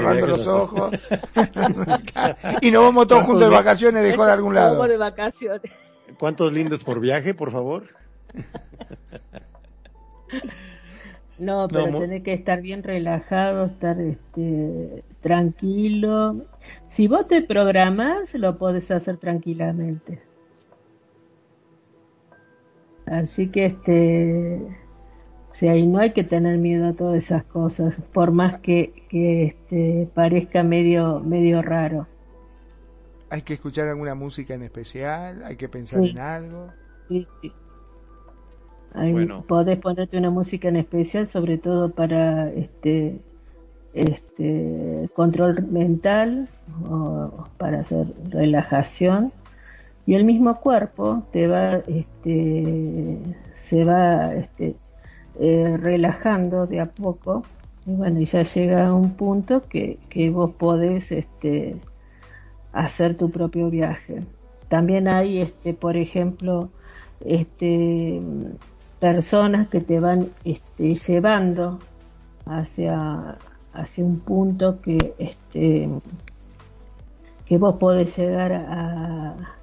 Viajes 0.00 0.28
los 0.28 0.46
ojos. 0.46 0.90
y 2.62 2.70
nos 2.70 2.84
vamos 2.84 3.06
todos 3.06 3.24
juntos 3.24 3.40
de 3.42 3.48
vacaciones 3.54 4.02
de 4.02 4.16
joda 4.16 4.30
a 4.30 4.34
algún 4.34 4.54
lado. 4.54 4.82
De 4.86 4.96
vacaciones 4.96 5.60
¿Cuántos 6.18 6.52
lindes 6.54 6.82
por 6.84 7.00
viaje, 7.00 7.34
por 7.34 7.50
favor? 7.52 7.84
No, 11.38 11.68
pero 11.68 11.88
mo- 11.88 11.98
tenés 12.00 12.22
que 12.22 12.32
estar 12.32 12.62
bien 12.62 12.82
relajado, 12.82 13.66
estar 13.66 14.00
este, 14.00 15.04
tranquilo. 15.20 16.36
Si 16.86 17.08
vos 17.08 17.28
te 17.28 17.42
programás, 17.42 18.32
lo 18.34 18.56
podés 18.56 18.90
hacer 18.90 19.18
tranquilamente. 19.18 20.22
Así 23.06 23.48
que, 23.50 23.66
este, 23.66 24.60
o 25.50 25.54
sea, 25.54 25.76
y 25.76 25.86
no 25.86 25.98
hay 26.00 26.12
que 26.12 26.24
tener 26.24 26.58
miedo 26.58 26.88
a 26.88 26.92
todas 26.94 27.16
esas 27.18 27.44
cosas, 27.44 27.94
por 28.12 28.32
más 28.32 28.60
que, 28.60 29.04
que 29.08 29.44
este, 29.46 30.08
parezca 30.14 30.62
medio, 30.62 31.20
medio 31.20 31.62
raro. 31.62 32.06
Hay 33.30 33.42
que 33.42 33.54
escuchar 33.54 33.88
alguna 33.88 34.14
música 34.14 34.54
en 34.54 34.62
especial, 34.62 35.42
hay 35.44 35.56
que 35.56 35.68
pensar 35.68 36.00
Sí. 36.00 36.10
en 36.10 36.18
algo. 36.18 36.72
Sí, 37.08 37.24
sí. 37.40 37.52
Ahí 38.94 39.12
Bueno. 39.12 39.44
podés 39.46 39.78
ponerte 39.78 40.16
una 40.16 40.30
música 40.30 40.68
en 40.68 40.76
especial, 40.76 41.26
sobre 41.26 41.58
todo 41.58 41.90
para 41.90 42.50
este, 42.52 43.20
este 43.94 45.08
control 45.14 45.62
mental 45.70 46.48
o 46.88 47.46
para 47.58 47.80
hacer 47.80 48.06
relajación. 48.30 49.32
Y 50.06 50.14
el 50.14 50.24
mismo 50.24 50.60
cuerpo 50.60 51.24
te 51.32 51.48
va, 51.48 51.74
este, 51.86 53.18
se 53.68 53.84
va 53.84 54.34
este, 54.34 54.76
eh, 55.40 55.76
relajando 55.76 56.66
de 56.66 56.80
a 56.80 56.86
poco. 56.86 57.42
Y 57.84 57.94
bueno, 57.94 58.20
ya 58.20 58.42
llega 58.42 58.86
a 58.86 58.94
un 58.94 59.14
punto 59.14 59.62
que, 59.68 59.98
que 60.08 60.30
vos 60.30 60.52
podés 60.52 61.10
este, 61.12 61.76
hacer 62.72 63.16
tu 63.16 63.30
propio 63.30 63.68
viaje. 63.68 64.22
También 64.68 65.08
hay, 65.08 65.40
este, 65.40 65.74
por 65.74 65.96
ejemplo, 65.96 66.70
este, 67.24 68.20
personas 69.00 69.68
que 69.68 69.80
te 69.80 70.00
van 70.00 70.30
este, 70.44 70.94
llevando 70.94 71.78
hacia, 72.44 73.38
hacia 73.72 74.04
un 74.04 74.20
punto 74.20 74.80
que, 74.80 75.14
este, 75.18 75.88
que 77.44 77.58
vos 77.58 77.76
podés 77.76 78.16
llegar 78.16 78.52
a, 78.52 79.55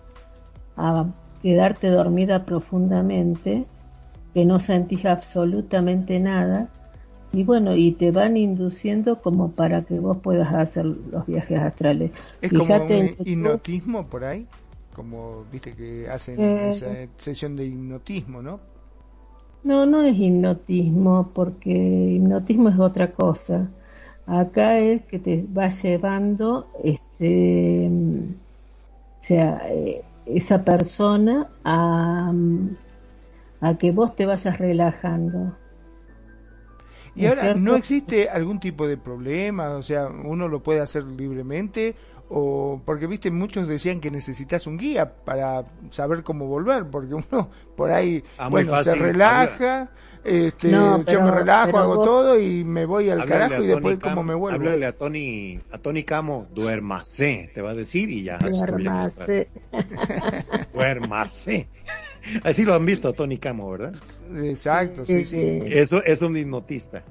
a 0.76 1.06
quedarte 1.42 1.88
dormida 1.90 2.46
profundamente, 2.46 3.66
que 4.34 4.46
no 4.46 4.60
sentís 4.60 5.06
absolutamente 5.06 6.20
nada, 6.20 6.70
y 7.32 7.44
bueno, 7.44 7.76
y 7.76 7.92
te 7.94 8.12
van 8.12 8.38
induciendo 8.38 9.22
como 9.22 9.52
para 9.52 9.84
que 9.86 10.00
vos 10.00 10.18
puedas 10.20 10.54
hacer 10.54 10.86
los 10.86 11.26
viajes 11.26 11.60
astrales. 11.60 12.12
Es 12.42 12.54
como 12.54 12.66
Fíjate 12.66 12.98
en 12.98 13.06
un 13.08 13.18
hipnotismo 13.26 14.08
por 14.08 14.24
ahí, 14.24 14.48
como 14.96 15.46
viste 15.52 15.74
que 15.76 16.10
hacen 16.10 16.40
Eh. 16.40 16.70
esa 16.70 17.08
sesión 17.18 17.56
de 17.56 17.66
hipnotismo, 17.66 18.42
¿no? 18.42 18.60
No, 19.64 19.86
no 19.86 20.04
es 20.04 20.18
hipnotismo, 20.18 21.32
porque 21.34 21.72
hipnotismo 21.72 22.70
es 22.70 22.80
otra 22.80 23.12
cosa. 23.14 23.70
Acá 24.26 24.78
es 24.80 25.04
que 25.06 25.20
te 25.20 25.46
va 25.58 25.70
llevando, 25.70 26.68
este, 26.84 27.90
mm, 27.90 28.36
o 29.22 29.26
sea, 29.26 29.62
eh, 29.72 30.04
esa 30.26 30.64
persona 30.64 31.50
a, 31.64 32.32
a 33.62 33.78
que 33.78 33.92
vos 33.92 34.16
te 34.16 34.26
vayas 34.26 34.58
relajando. 34.58 35.56
Y 37.16 37.24
¿No 37.24 37.30
es 37.30 37.38
ahora? 37.38 37.54
¿no 37.56 37.76
existe 37.76 38.30
algún 38.30 38.60
tipo 38.60 38.88
de 38.88 38.98
problema? 38.98 39.70
O 39.72 39.84
sea, 39.84 40.08
uno 40.08 40.48
lo 40.48 40.64
puede 40.64 40.82
hacer 40.82 41.04
libremente 41.04 41.96
o 42.36 42.82
porque 42.84 43.06
viste 43.06 43.30
muchos 43.30 43.67
decían 43.67 44.00
que 44.02 44.10
necesitas 44.10 44.65
un 44.65 44.78
guía 44.78 45.08
para 45.24 45.65
saber 45.91 46.24
cómo 46.24 46.48
volver, 46.48 46.86
porque 46.86 47.13
uno 47.13 47.50
por 47.78 47.91
ahí 47.91 48.24
Ah, 48.38 48.50
bueno, 48.50 48.84
se 48.84 48.96
relaja, 48.96 49.91
este, 50.24 50.69
No, 50.69 51.04
yo 51.06 51.22
me 51.22 51.30
relajo, 51.32 51.78
hago 51.78 51.96
vos- 51.98 52.06
todo 52.06 52.39
y 52.39 52.63
me 52.63 52.86
voy 52.86 53.10
al 53.12 53.22
Háblale 53.22 53.41
carajo 53.43 53.63
y 53.63 53.67
después 53.67 54.00
Tony 54.00 54.12
cómo 54.12 54.24
me 54.24 54.34
vuelvo. 54.34 54.56
Háblale 54.58 54.86
a 54.88 54.93
Tony, 54.98 55.60
a 55.72 55.78
Tony 55.78 56.04
Camo, 56.04 56.48
duérmase, 56.56 57.52
te 57.54 57.62
va 57.62 57.72
a 57.72 57.76
decir 57.76 58.10
y 58.10 58.24
ya. 58.24 58.39
Duérmase. 58.39 59.50
Duérmase. 60.74 61.67
Así 62.43 62.63
lo 62.63 62.74
han 62.74 62.86
visto 62.86 63.10
a 63.10 63.13
Tony 63.13 63.38
Camo, 63.38 63.69
¿verdad? 63.69 63.93
Exacto, 64.36 65.06
sí, 65.06 65.24
sí. 65.26 65.60
Eso 65.65 65.98
es 66.04 66.22
un 66.22 66.36
hipnotista. 66.38 67.04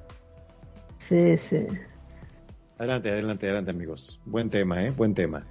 Sí, 0.99 1.37
sí. 1.37 1.67
Adelante, 2.83 3.11
adelante, 3.11 3.47
adelante, 3.47 3.71
amigos. 3.71 4.19
Buen 4.27 4.51
tema, 4.51 4.83
¿eh? 4.85 4.91
Buen 4.91 5.15
tema. 5.15 5.45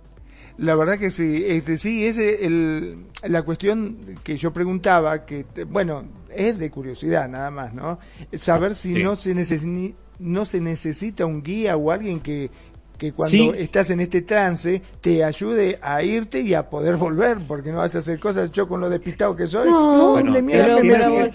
La 0.58 0.76
verdad 0.76 1.00
que 1.00 1.10
sí, 1.12 1.46
este 1.48 1.78
sí, 1.78 2.06
es 2.06 2.17
el, 2.17 3.06
la 3.24 3.44
cuestión 3.44 4.20
que 4.22 4.36
yo 4.36 4.52
preguntaba, 4.52 5.26
que 5.26 5.46
bueno, 5.65 6.04
es 6.30 6.60
de 6.60 6.70
curiosidad 6.70 7.30
nada 7.30 7.50
más, 7.50 7.74
¿no? 7.74 8.00
Saber 8.34 8.76
si 8.76 8.96
Sí. 8.96 9.02
no 9.04 9.15
se 9.15 9.34
necesita 9.34 9.96
no 10.20 10.44
se 10.44 10.60
necesita 10.60 11.26
un 11.26 11.41
guía 11.41 11.78
o 11.78 11.89
alguien 11.89 12.20
que 12.20 12.52
que 12.98 13.13
cuando 13.13 13.32
Sí. 13.32 13.50
estás 13.60 13.89
en 13.91 14.02
este 14.02 14.24
trance 14.24 14.82
te 15.00 15.24
ayude 15.24 15.80
a 15.82 16.04
irte 16.04 16.41
y 16.41 16.54
a 16.54 16.63
poder 16.70 16.98
volver, 16.98 17.38
porque 17.48 17.72
no 17.72 17.78
vas 17.78 17.96
a 17.96 18.00
hacer 18.00 18.20
cosas 18.20 18.52
yo 18.52 18.67
con 18.67 18.82
lo 18.82 18.89
despistado 18.89 19.38
que 19.38 19.48
soy. 19.48 19.70
No, 19.70 20.12
Bueno, 20.12 20.34
de 20.34 20.41
mierda 20.41 20.82
que 20.82 20.84
me 20.84 21.32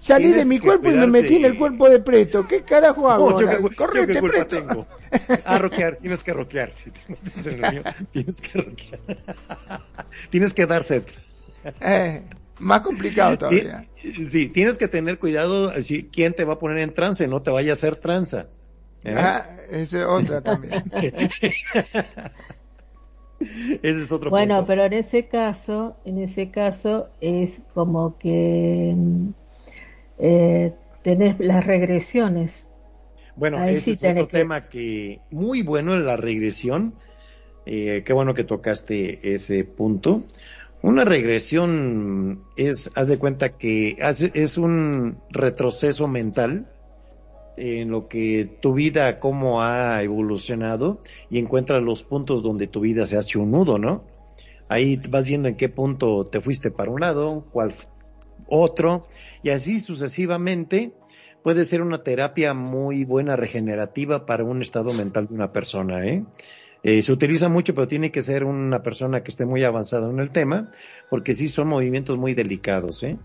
Salí 0.00 0.32
de 0.32 0.44
mi 0.44 0.58
cuerpo 0.58 0.88
y 0.90 0.94
me 0.94 1.06
metí 1.06 1.36
en 1.36 1.44
el 1.44 1.58
cuerpo 1.58 1.88
de 1.88 1.98
Preto. 2.00 2.46
¿Qué 2.46 2.62
carajo 2.62 3.10
hago? 3.10 3.30
Yo, 3.30 3.46
ahora? 3.48 3.56
qué, 3.58 3.62
yo 3.62 3.76
Correte, 3.76 4.12
qué 4.14 4.20
Preto. 4.22 4.46
tengo. 4.46 4.86
A 5.44 5.58
rockear, 5.58 5.96
tienes 5.96 6.22
que 6.24 6.32
rockear. 6.32 6.72
Si 6.72 6.90
te 6.90 7.00
metes 7.08 7.46
en 7.46 7.64
el 7.64 7.72
mío, 7.72 7.82
tienes 8.12 8.40
que 8.40 8.60
rockear. 8.60 9.00
tienes 10.30 10.54
que 10.54 10.66
dar 10.66 10.82
sets. 10.82 11.22
Eh, 11.80 12.22
más 12.58 12.80
complicado 12.80 13.38
todavía. 13.38 13.84
Sí, 13.94 14.48
tienes 14.48 14.78
que 14.78 14.88
tener 14.88 15.18
cuidado 15.18 15.70
si 15.82 16.04
quién 16.08 16.34
te 16.34 16.44
va 16.44 16.54
a 16.54 16.58
poner 16.58 16.78
en 16.78 16.94
trance, 16.94 17.26
no 17.28 17.40
te 17.40 17.50
vaya 17.50 17.72
a 17.72 17.74
hacer 17.74 17.96
tranza. 17.96 18.48
¿Eh? 19.04 19.14
Ah, 19.16 19.46
esa 19.70 19.98
es 20.00 20.04
otra 20.06 20.40
también. 20.42 20.82
Ese 23.40 24.02
es 24.02 24.10
otro 24.12 24.30
Bueno, 24.30 24.56
punto. 24.56 24.66
pero 24.66 24.84
en 24.86 24.92
ese 24.94 25.28
caso, 25.28 25.96
en 26.04 26.18
ese 26.18 26.50
caso 26.50 27.10
es 27.20 27.60
como 27.74 28.18
que 28.18 28.94
mm, 28.96 29.28
eh, 30.18 30.74
tenés 31.04 31.38
las 31.38 31.64
regresiones. 31.64 32.67
Bueno, 33.38 33.64
ese 33.64 33.94
sí 33.94 34.06
es 34.06 34.12
otro 34.12 34.28
que- 34.28 34.38
tema 34.38 34.68
que 34.68 35.20
muy 35.30 35.62
bueno 35.62 35.94
en 35.94 36.04
la 36.04 36.16
regresión. 36.16 36.94
Eh, 37.66 38.02
qué 38.04 38.12
bueno 38.12 38.34
que 38.34 38.44
tocaste 38.44 39.34
ese 39.34 39.62
punto. 39.64 40.24
Una 40.82 41.04
regresión 41.04 42.42
es, 42.56 42.90
haz 42.94 43.08
de 43.08 43.18
cuenta 43.18 43.50
que 43.50 43.96
es 43.98 44.58
un 44.58 45.18
retroceso 45.30 46.08
mental 46.08 46.66
en 47.56 47.90
lo 47.90 48.08
que 48.08 48.48
tu 48.60 48.72
vida, 48.74 49.18
cómo 49.18 49.62
ha 49.62 50.02
evolucionado 50.02 51.00
y 51.30 51.38
encuentras 51.38 51.82
los 51.82 52.04
puntos 52.04 52.42
donde 52.42 52.68
tu 52.68 52.80
vida 52.80 53.06
se 53.06 53.16
hace 53.16 53.38
un 53.38 53.50
nudo, 53.50 53.78
¿no? 53.78 54.04
Ahí 54.68 55.00
vas 55.08 55.24
viendo 55.24 55.48
en 55.48 55.56
qué 55.56 55.68
punto 55.68 56.26
te 56.26 56.40
fuiste 56.40 56.70
para 56.70 56.90
un 56.90 57.00
lado, 57.00 57.44
cuál 57.52 57.74
otro, 58.46 59.06
y 59.42 59.50
así 59.50 59.80
sucesivamente 59.80 60.92
puede 61.48 61.64
ser 61.64 61.80
una 61.80 62.02
terapia 62.02 62.52
muy 62.52 63.06
buena 63.06 63.34
regenerativa 63.34 64.26
para 64.26 64.44
un 64.44 64.60
estado 64.60 64.92
mental 64.92 65.28
de 65.28 65.34
una 65.34 65.50
persona, 65.50 66.04
¿eh? 66.04 66.22
Eh, 66.82 67.00
se 67.00 67.10
utiliza 67.10 67.48
mucho, 67.48 67.72
pero 67.72 67.88
tiene 67.88 68.10
que 68.10 68.20
ser 68.20 68.44
una 68.44 68.82
persona 68.82 69.22
que 69.22 69.30
esté 69.30 69.46
muy 69.46 69.64
avanzada 69.64 70.10
en 70.10 70.18
el 70.18 70.28
tema, 70.28 70.68
porque 71.08 71.32
sí 71.32 71.48
son 71.48 71.68
movimientos 71.68 72.18
muy 72.18 72.34
delicados, 72.34 73.02
¿eh? 73.02 73.16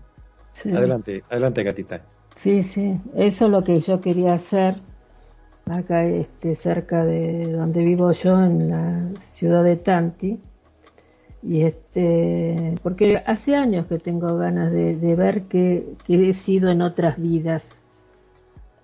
Sí. 0.54 0.70
Adelante, 0.70 1.22
adelante, 1.28 1.62
gatita. 1.64 2.00
Sí, 2.34 2.62
sí, 2.62 2.98
eso 3.14 3.44
es 3.44 3.50
lo 3.50 3.62
que 3.62 3.78
yo 3.80 4.00
quería 4.00 4.32
hacer 4.32 4.76
acá 5.66 6.06
este, 6.06 6.54
cerca 6.54 7.04
de 7.04 7.52
donde 7.52 7.84
vivo 7.84 8.10
yo, 8.12 8.42
en 8.42 8.70
la 8.70 9.10
ciudad 9.34 9.62
de 9.62 9.76
Tanti. 9.76 10.40
Y 11.42 11.60
este, 11.60 12.76
porque 12.82 13.22
hace 13.26 13.54
años 13.54 13.84
que 13.84 13.98
tengo 13.98 14.38
ganas 14.38 14.72
de, 14.72 14.96
de 14.96 15.14
ver 15.14 15.42
que, 15.42 15.92
que 16.06 16.30
he 16.30 16.32
sido 16.32 16.70
en 16.70 16.80
otras 16.80 17.20
vidas, 17.20 17.83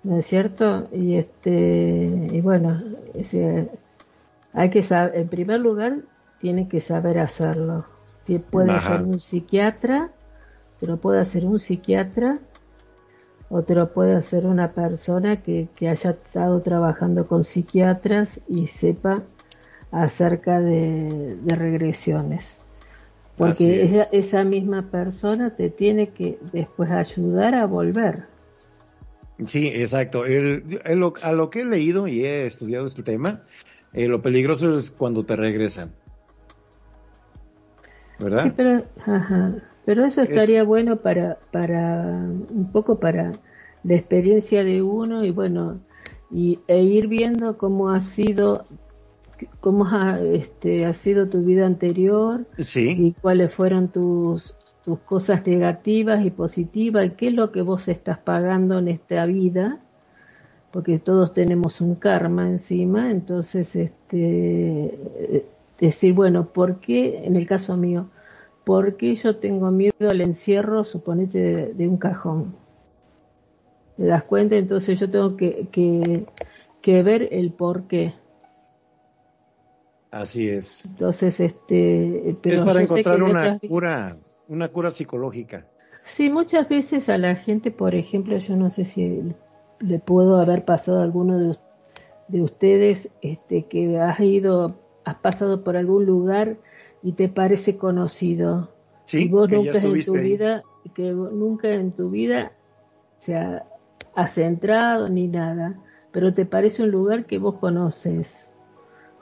¿no 0.02 0.18
es 0.18 0.26
cierto? 0.26 0.88
Y 0.92 1.16
este, 1.16 2.30
y 2.32 2.40
bueno, 2.40 2.82
hay 4.52 4.70
que 4.70 4.82
saber, 4.82 5.16
en 5.16 5.28
primer 5.28 5.60
lugar, 5.60 5.98
tiene 6.40 6.68
que 6.68 6.80
saber 6.80 7.18
hacerlo. 7.18 7.84
Puede 8.50 8.70
Ajá. 8.70 8.98
ser 8.98 9.06
un 9.06 9.20
psiquiatra, 9.20 10.10
pero 10.80 10.96
puede 10.98 11.20
hacer 11.20 11.44
un 11.44 11.58
psiquiatra 11.58 12.38
o 13.50 13.62
te 13.62 13.74
lo 13.74 13.92
puede 13.92 14.14
hacer 14.14 14.46
una 14.46 14.72
persona 14.72 15.42
que, 15.42 15.68
que 15.74 15.88
haya 15.88 16.10
estado 16.10 16.60
trabajando 16.62 17.26
con 17.26 17.42
psiquiatras 17.42 18.40
y 18.48 18.68
sepa 18.68 19.22
acerca 19.90 20.60
de, 20.60 21.36
de 21.42 21.54
regresiones. 21.56 22.48
Porque 23.36 23.84
es. 23.86 23.94
esa, 23.94 24.08
esa 24.12 24.44
misma 24.44 24.82
persona 24.82 25.50
te 25.50 25.70
tiene 25.70 26.10
que 26.10 26.38
después 26.52 26.90
ayudar 26.90 27.54
a 27.56 27.66
volver. 27.66 28.24
Sí, 29.46 29.68
exacto. 29.68 30.24
El- 30.24 30.80
a 31.22 31.32
lo 31.32 31.50
que 31.50 31.60
he 31.60 31.64
leído 31.64 32.06
y 32.06 32.24
he 32.24 32.46
estudiado 32.46 32.86
este 32.86 33.02
tema, 33.02 33.42
eh, 33.92 34.06
lo 34.06 34.22
peligroso 34.22 34.76
es 34.76 34.90
cuando 34.90 35.24
te 35.24 35.36
regresan. 35.36 35.92
¿Verdad? 38.18 38.44
Sí, 38.44 38.52
pero, 38.54 38.84
ajá. 39.06 39.54
pero 39.86 40.04
eso 40.04 40.20
estaría 40.22 40.62
bueno 40.62 40.96
para, 40.96 41.38
para 41.50 42.02
un 42.06 42.70
poco 42.70 43.00
para 43.00 43.32
la 43.82 43.94
experiencia 43.94 44.62
de 44.62 44.82
uno 44.82 45.24
y 45.24 45.30
bueno, 45.30 45.80
y, 46.30 46.60
e 46.68 46.82
ir 46.82 47.08
viendo 47.08 47.56
cómo 47.56 47.90
ha 47.90 48.00
sido, 48.00 48.66
cómo 49.60 49.86
ha, 49.86 50.18
este, 50.20 50.84
ha 50.84 50.92
sido 50.92 51.28
tu 51.28 51.42
vida 51.42 51.66
anterior 51.66 52.46
Sí, 52.58 52.90
y 52.90 53.12
cuáles 53.14 53.54
fueron 53.54 53.88
tus, 53.88 54.54
tus 54.90 54.98
cosas 55.02 55.46
negativas 55.46 56.24
y 56.24 56.30
positivas 56.32 57.06
y 57.06 57.10
qué 57.10 57.28
es 57.28 57.34
lo 57.34 57.52
que 57.52 57.62
vos 57.62 57.86
estás 57.86 58.18
pagando 58.18 58.80
en 58.80 58.88
esta 58.88 59.24
vida 59.24 59.78
porque 60.72 60.98
todos 60.98 61.32
tenemos 61.32 61.80
un 61.80 61.94
karma 61.94 62.48
encima 62.48 63.12
entonces 63.12 63.76
este 63.76 64.86
eh, 64.86 65.46
decir 65.78 66.12
bueno 66.12 66.46
¿por 66.46 66.80
qué 66.80 67.24
en 67.24 67.36
el 67.36 67.46
caso 67.46 67.76
mío 67.76 68.08
¿por 68.64 68.96
qué 68.96 69.14
yo 69.14 69.36
tengo 69.36 69.70
miedo 69.70 70.10
al 70.10 70.20
encierro 70.22 70.82
suponete 70.82 71.38
de, 71.38 71.72
de 71.72 71.86
un 71.86 71.96
cajón? 71.96 72.56
¿te 73.96 74.06
das 74.06 74.24
cuenta? 74.24 74.56
entonces 74.56 74.98
yo 74.98 75.08
tengo 75.08 75.36
que, 75.36 75.68
que, 75.70 76.26
que 76.82 77.02
ver 77.04 77.28
el 77.30 77.52
por 77.52 77.84
qué 77.84 78.14
así 80.10 80.48
es. 80.48 80.84
entonces 80.84 81.38
este 81.38 82.36
pero 82.42 82.56
es 82.56 82.62
para 82.62 82.82
encontrar 82.82 83.18
en 83.18 83.22
una 83.22 83.40
otras 83.40 83.60
cura, 83.68 84.16
una 84.50 84.68
cura 84.68 84.90
psicológica. 84.90 85.66
Sí, 86.04 86.30
muchas 86.30 86.68
veces 86.68 87.08
a 87.08 87.18
la 87.18 87.34
gente, 87.36 87.70
por 87.70 87.94
ejemplo, 87.94 88.36
yo 88.38 88.56
no 88.56 88.70
sé 88.70 88.84
si 88.84 89.22
le 89.80 89.98
puedo 89.98 90.38
haber 90.40 90.64
pasado 90.64 91.00
a 91.00 91.04
alguno 91.04 91.38
de, 91.38 91.48
us- 91.50 91.60
de 92.28 92.42
ustedes 92.42 93.08
este, 93.22 93.64
que 93.64 93.98
has 93.98 94.18
ido, 94.20 94.74
has 95.04 95.16
pasado 95.16 95.62
por 95.62 95.76
algún 95.76 96.04
lugar 96.06 96.56
y 97.02 97.12
te 97.12 97.28
parece 97.28 97.76
conocido. 97.76 98.70
Sí, 99.04 99.24
y 99.24 99.28
vos 99.28 99.48
que 99.48 99.62
ya 99.62 99.72
nunca 99.72 99.78
en 99.78 100.04
tu 100.04 100.14
ahí. 100.18 100.30
vida, 100.36 100.62
que 100.94 101.02
nunca 101.12 101.68
en 101.72 101.92
tu 101.92 102.10
vida 102.10 102.52
se 103.18 103.36
ha, 103.36 103.64
has 104.14 104.36
entrado 104.38 105.08
ni 105.08 105.28
nada, 105.28 105.78
pero 106.12 106.34
te 106.34 106.44
parece 106.44 106.82
un 106.82 106.90
lugar 106.90 107.26
que 107.26 107.38
vos 107.38 107.56
conoces. 107.56 108.48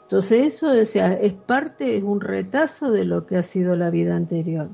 Entonces 0.04 0.54
eso 0.54 0.70
o 0.70 0.86
sea, 0.86 1.12
es 1.12 1.34
parte, 1.34 1.96
es 1.98 2.02
un 2.02 2.20
retazo 2.20 2.90
de 2.90 3.04
lo 3.04 3.26
que 3.26 3.36
ha 3.36 3.42
sido 3.42 3.76
la 3.76 3.90
vida 3.90 4.16
anterior. 4.16 4.70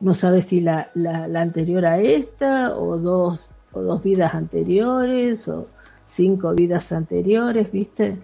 No 0.00 0.14
sabes 0.14 0.46
si 0.46 0.60
la, 0.60 0.90
la, 0.94 1.28
la 1.28 1.42
anterior 1.42 1.84
a 1.86 2.00
esta 2.00 2.74
o 2.76 2.96
dos, 2.98 3.50
o 3.72 3.82
dos 3.82 4.02
vidas 4.02 4.34
anteriores 4.34 5.46
o 5.46 5.66
cinco 6.08 6.54
vidas 6.54 6.92
anteriores, 6.92 7.70
¿viste? 7.70 8.16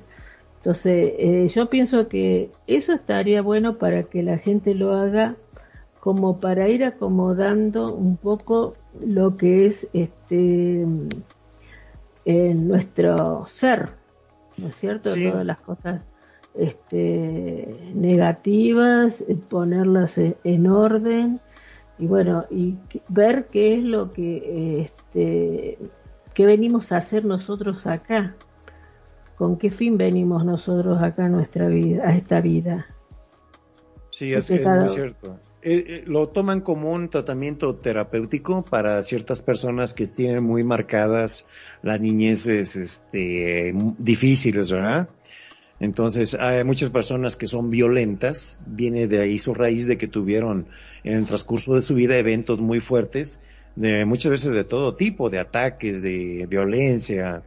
Entonces 0.57 1.13
eh, 1.19 1.49
yo 1.49 1.67
pienso 1.67 2.09
que 2.09 2.51
eso 2.67 2.93
estaría 2.93 3.41
bueno 3.41 3.77
para 3.77 4.03
que 4.03 4.23
la 4.23 4.39
gente 4.39 4.75
lo 4.75 4.95
haga 4.97 5.37
como 6.01 6.41
para 6.41 6.69
ir 6.69 6.85
acomodando 6.85 7.95
un 7.95 8.17
poco 8.17 8.75
lo 9.05 9.37
que 9.37 9.67
es 9.67 9.87
este 9.93 10.85
en 12.25 12.69
nuestro 12.69 13.47
ser, 13.47 13.91
¿no 14.57 14.69
es 14.69 14.75
cierto? 14.75 15.11
Sí. 15.11 15.31
Todas 15.31 15.47
las 15.47 15.59
cosas 15.59 16.01
este, 16.55 17.93
negativas, 17.95 19.21
eh, 19.21 19.37
ponerlas 19.49 20.19
en 20.19 20.67
orden 20.67 21.41
y 21.99 22.07
bueno, 22.07 22.45
y 22.51 22.77
ver 23.09 23.47
qué 23.51 23.75
es 23.79 23.85
lo 23.85 24.13
que 24.13 24.83
este, 24.83 25.79
qué 26.35 26.47
venimos 26.47 26.93
a 26.93 26.99
hacer 26.99 27.25
nosotros 27.25 27.87
acá, 27.87 28.35
con 29.37 29.57
qué 29.57 29.71
fin 29.71 29.97
venimos 29.97 30.45
nosotros 30.45 31.03
acá 31.03 31.27
a 31.27 31.29
nuestra 31.29 31.69
vida, 31.69 32.07
a 32.07 32.17
esta 32.17 32.41
vida. 32.41 32.87
Sí, 34.11 34.33
es, 34.33 34.51
es 34.51 34.67
muy 34.67 34.89
cierto. 34.89 35.39
Eh, 35.63 35.85
eh, 35.89 36.05
lo 36.07 36.29
toman 36.29 36.61
como 36.61 36.93
un 36.93 37.09
tratamiento 37.09 37.75
terapéutico 37.75 38.65
para 38.65 39.03
ciertas 39.03 39.43
personas 39.43 39.95
que 39.95 40.07
tienen 40.07 40.45
muy 40.45 40.63
marcadas 40.63 41.45
las 41.83 42.01
niñeces 42.01 42.77
este, 42.77 43.75
difíciles, 43.99 44.71
¿verdad? 44.71 45.09
Entonces, 45.79 46.35
hay 46.35 46.65
muchas 46.65 46.91
personas 46.91 47.37
que 47.37 47.47
son 47.47 47.69
violentas, 47.69 48.59
viene 48.69 49.07
de 49.07 49.21
ahí 49.21 49.39
su 49.39 49.53
raíz 49.53 49.87
de 49.87 49.99
que 49.99 50.09
tuvieron 50.09 50.67
en 51.05 51.17
el 51.17 51.27
transcurso 51.27 51.75
de 51.75 51.83
su 51.83 51.95
vida 51.95 52.17
eventos 52.17 52.61
muy 52.61 52.81
fuertes, 52.81 53.43
de 53.75 54.07
muchas 54.07 54.31
veces 54.31 54.53
de 54.53 54.65
todo 54.65 54.97
tipo, 54.97 55.29
de 55.29 55.39
ataques, 55.39 56.03
de 56.03 56.47
violencia, 56.49 57.43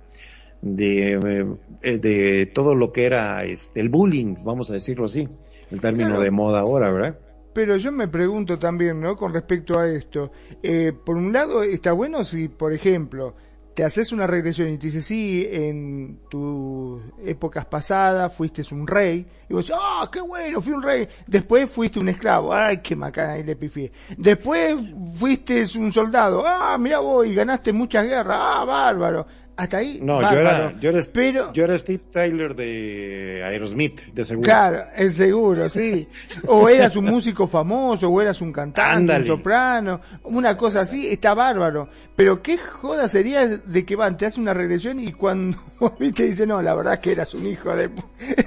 de, 0.61 1.47
eh, 1.81 1.97
de 1.97 2.45
todo 2.45 2.75
lo 2.75 2.91
que 2.91 3.05
era 3.05 3.43
este, 3.45 3.79
el 3.79 3.89
bullying, 3.89 4.35
vamos 4.43 4.69
a 4.69 4.73
decirlo 4.73 5.05
así, 5.05 5.27
el 5.71 5.81
término 5.81 6.19
de 6.19 6.29
moda 6.29 6.59
ahora, 6.59 6.91
¿verdad? 6.91 7.17
Pero 7.53 7.77
yo 7.77 7.91
me 7.91 8.07
pregunto 8.07 8.59
también, 8.59 9.01
¿no? 9.01 9.17
Con 9.17 9.33
respecto 9.33 9.79
a 9.79 9.87
esto, 9.87 10.31
eh, 10.61 10.93
por 10.93 11.17
un 11.17 11.33
lado 11.33 11.63
está 11.63 11.93
bueno 11.93 12.23
si, 12.23 12.47
por 12.47 12.73
ejemplo, 12.73 13.33
te 13.79 13.85
haces 13.85 14.11
una 14.11 14.27
regresión 14.27 14.67
y 14.67 14.77
te 14.77 14.87
dices, 14.87 15.05
sí, 15.05 15.47
en 15.49 16.19
tus 16.29 17.01
épocas 17.23 17.65
pasadas 17.65 18.35
fuiste 18.35 18.61
un 18.73 18.85
rey, 18.85 19.25
y 19.47 19.53
vos 19.53 19.71
ah, 19.73 20.09
qué 20.11 20.19
bueno, 20.19 20.61
fui 20.61 20.73
un 20.73 20.83
rey. 20.83 21.07
Después 21.25 21.71
fuiste 21.71 21.97
un 21.97 22.09
esclavo, 22.09 22.53
ay, 22.53 22.81
qué 22.81 22.93
macana, 22.93 23.37
y 23.37 23.43
le 23.43 23.55
pifié. 23.55 23.89
Después 24.17 24.81
fuiste 25.15 25.65
un 25.77 25.93
soldado, 25.93 26.43
ah, 26.45 26.77
mira 26.77 26.99
vos, 26.99 27.25
y 27.25 27.33
ganaste 27.33 27.71
muchas 27.71 28.03
guerras, 28.03 28.37
ah, 28.37 28.65
bárbaro 28.65 29.25
hasta 29.60 29.78
ahí. 29.78 30.00
No, 30.02 30.22
yo 30.22 30.39
era, 30.39 30.74
yo 30.80 30.89
era, 30.89 31.52
yo 31.52 31.63
era 31.65 31.78
Steve 31.78 32.02
Tyler 32.10 32.56
de 32.56 33.43
Aerosmith, 33.45 34.13
de 34.13 34.24
seguro. 34.24 34.45
Claro, 34.45 34.84
es 34.95 35.17
seguro, 35.17 35.67
sí. 35.67 36.08
O 36.48 36.69
eras 36.69 36.95
un 36.95 37.06
músico 37.06 37.45
famoso, 37.45 38.08
o 38.08 38.22
eras 38.22 38.39
un 38.39 38.54
cantante, 38.54 39.17
un 39.17 39.28
soprano, 39.28 40.00
una 40.24 40.56
cosa 40.56 40.82
así, 40.82 41.10
está 41.10 41.34
bárbaro. 41.34 41.89
Pero 42.15 42.41
qué 42.41 42.58
joda 42.58 43.10
sería 43.10 43.48
de 43.48 43.86
que 43.86 43.98
van, 43.98 44.15
te 44.15 44.28
hace 44.28 44.39
una 44.39 44.54
regresión 44.54 45.02
y 45.02 45.12
cuando 45.12 45.58
te 46.15 46.24
dice, 46.24 46.48
no, 46.48 46.62
la 46.62 46.74
verdad 46.74 46.93
es 46.93 47.00
que 47.02 47.12
eras 47.12 47.34
un 47.34 47.45
hijo 47.45 47.76
de... 47.76 47.89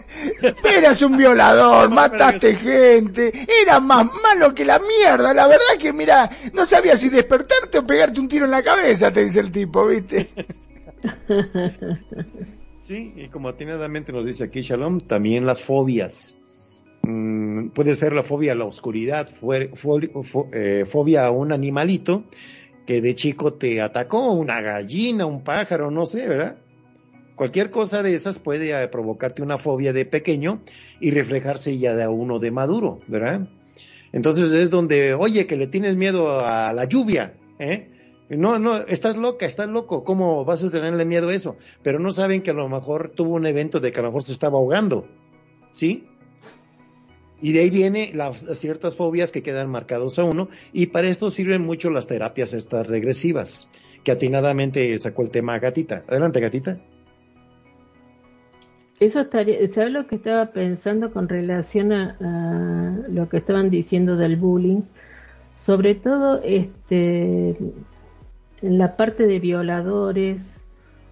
eras 0.65 1.03
un 1.03 1.19
violador, 1.19 1.91
mataste 1.91 2.57
gente, 2.57 3.47
eras 3.63 3.83
más 3.83 4.07
malo 4.23 4.55
que 4.55 4.65
la 4.65 4.79
mierda, 4.79 5.35
la 5.35 5.47
verdad 5.47 5.77
que 5.79 5.93
mira, 5.93 6.31
no 6.55 6.65
sabías 6.65 6.99
si 6.99 7.11
despertarte 7.11 7.79
o 7.79 7.87
pegarte 7.87 8.19
un 8.19 8.29
tiro 8.29 8.47
en 8.47 8.51
la 8.51 8.63
cabeza, 8.63 9.13
te 9.13 9.25
dice 9.25 9.41
el 9.41 9.53
tipo, 9.53 9.87
¿viste? 9.87 10.31
Sí, 12.83 13.13
y 13.15 13.29
como 13.29 13.49
atinadamente 13.49 14.13
nos 14.13 14.27
dice 14.27 14.43
aquí 14.43 14.63
Shalom, 14.63 15.03
también 15.03 15.47
las 15.47 15.61
fobias. 15.61 16.35
Mm, 17.03 17.69
puede 17.69 17.95
ser 17.95 18.13
la 18.13 18.25
fobia 18.25 18.53
a 18.53 18.55
la 18.57 18.65
oscuridad, 18.65 19.29
eh, 20.53 20.85
fobia 20.85 21.27
a 21.27 21.31
un 21.31 21.53
animalito 21.53 22.25
que 22.85 23.01
de 23.01 23.15
chico 23.15 23.55
te 23.55 23.81
atacó, 23.81 24.33
una 24.33 24.61
gallina, 24.61 25.27
un 25.27 25.45
pájaro, 25.45 25.93
no 25.93 26.07
sé, 26.07 26.27
¿verdad? 26.27 26.57
Cualquier 27.37 27.71
cosa 27.71 28.03
de 28.03 28.15
esas 28.15 28.41
puede 28.41 28.71
eh, 28.71 28.89
provocarte 28.89 29.43
una 29.43 29.59
fobia 29.59 29.93
de 29.93 30.05
pequeño 30.05 30.63
y 31.01 31.13
reflejarse 31.13 31.79
ya 31.79 31.95
de 31.95 32.09
uno 32.09 32.41
de 32.41 32.51
maduro, 32.51 32.99
¿verdad? 33.07 33.49
Entonces 34.13 34.53
es 34.53 34.71
donde, 34.71 35.15
oye, 35.15 35.47
que 35.47 35.57
le 35.57 35.69
tienes 35.69 35.95
miedo 35.95 36.41
a 36.41 36.73
la 36.73 36.85
lluvia, 36.85 37.35
¿eh? 37.61 37.92
No, 38.29 38.59
no, 38.59 38.79
estás 38.79 39.17
loca, 39.17 39.45
estás 39.45 39.69
loco, 39.69 40.05
¿cómo 40.05 40.45
vas 40.45 40.65
a 40.65 40.71
tenerle 40.71 41.05
miedo 41.05 41.29
a 41.29 41.35
eso? 41.35 41.57
Pero 41.83 41.99
no 41.99 42.11
saben 42.11 42.43
que 42.43 42.51
a 42.51 42.55
lo 42.55 42.69
mejor 42.69 43.13
tuvo 43.15 43.35
un 43.35 43.47
evento 43.47 43.79
de 43.79 43.93
que 43.93 44.01
a 44.01 44.03
lo 44.03 44.09
mejor 44.09 44.23
se 44.23 44.33
estaba 44.33 44.59
ahogando, 44.59 45.07
¿sí? 45.71 46.07
Y 47.43 47.53
de 47.53 47.61
ahí 47.61 47.71
viene 47.71 48.13
las 48.15 48.39
ciertas 48.59 48.97
fobias 48.97 49.33
que 49.33 49.43
quedan 49.43 49.69
marcados 49.69 50.19
a 50.19 50.25
uno, 50.25 50.49
y 50.73 50.87
para 50.87 51.09
esto 51.09 51.31
sirven 51.31 51.63
mucho 51.63 51.91
las 51.91 52.07
terapias 52.07 52.55
estas 52.55 52.87
regresivas, 52.87 53.69
que 54.05 54.13
atinadamente 54.13 54.99
sacó 54.99 55.23
el 55.23 55.31
tema 55.31 55.59
Gatita. 55.59 56.05
Adelante, 56.09 56.41
Gatita. 56.41 56.81
Eso 59.01 59.21
estaría, 59.21 59.67
¿sabes 59.69 59.93
lo 59.93 60.07
que 60.07 60.15
estaba 60.15 60.53
pensando 60.53 61.13
con 61.13 61.29
relación 61.29 61.93
a 61.93 63.05
lo 63.09 63.29
que 63.29 63.39
estaban 63.39 63.69
diciendo 63.69 64.17
del 64.17 64.37
bullying? 64.37 64.83
Sobre 65.65 65.97
todo, 65.97 66.41
este, 66.45 67.57
en 68.63 68.79
la 68.79 68.97
parte 68.97 69.27
de 69.27 69.39
violadores 69.39 70.47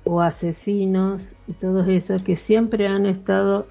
o 0.05 0.21
asesinos 0.21 1.23
y 1.47 1.53
todos 1.55 1.89
esos 1.89 2.23
que 2.23 2.37
siempre 2.37 2.87
han 2.87 3.07
estado 3.07 3.67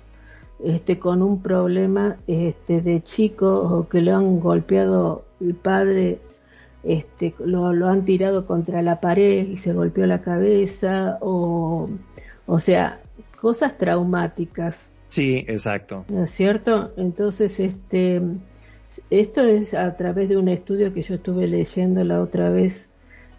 este, 0.63 0.99
con 0.99 1.21
un 1.21 1.41
problema 1.41 2.17
este, 2.27 2.81
de 2.81 3.01
chicos 3.01 3.71
o 3.71 3.87
que 3.87 4.01
lo 4.01 4.15
han 4.15 4.39
golpeado 4.39 5.23
el 5.39 5.55
padre, 5.55 6.19
este, 6.83 7.33
lo, 7.39 7.71
lo, 7.73 7.87
han 7.87 8.03
tirado 8.03 8.45
contra 8.45 8.81
la 8.81 8.99
pared 8.99 9.47
y 9.47 9.57
se 9.57 9.73
golpeó 9.73 10.05
la 10.05 10.21
cabeza 10.21 11.17
o, 11.21 11.89
o 12.45 12.59
sea, 12.59 12.99
cosas 13.39 13.77
traumáticas. 13.77 14.89
Sí, 15.07 15.45
exacto. 15.47 16.05
¿No 16.09 16.25
es 16.25 16.31
cierto? 16.31 16.91
Entonces, 16.97 17.59
este, 17.59 18.21
esto 19.09 19.43
es 19.43 19.73
a 19.73 19.95
través 19.95 20.29
de 20.29 20.37
un 20.37 20.49
estudio 20.49 20.93
que 20.93 21.01
yo 21.01 21.15
estuve 21.15 21.47
leyendo 21.47 22.03
la 22.03 22.21
otra 22.21 22.49
vez 22.49 22.88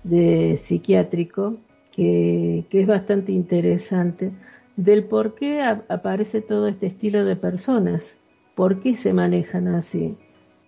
de 0.05 0.57
psiquiátrico 0.57 1.57
que, 1.93 2.65
es 2.71 2.87
bastante 2.87 3.33
interesante 3.33 4.33
del 4.77 5.05
por 5.05 5.35
qué 5.35 5.61
aparece 5.61 6.41
todo 6.41 6.69
este 6.69 6.87
estilo 6.87 7.25
de 7.25 7.37
personas, 7.37 8.17
por 8.55 8.81
qué 8.81 8.97
se 8.97 9.13
manejan 9.13 9.69
así. 9.69 10.17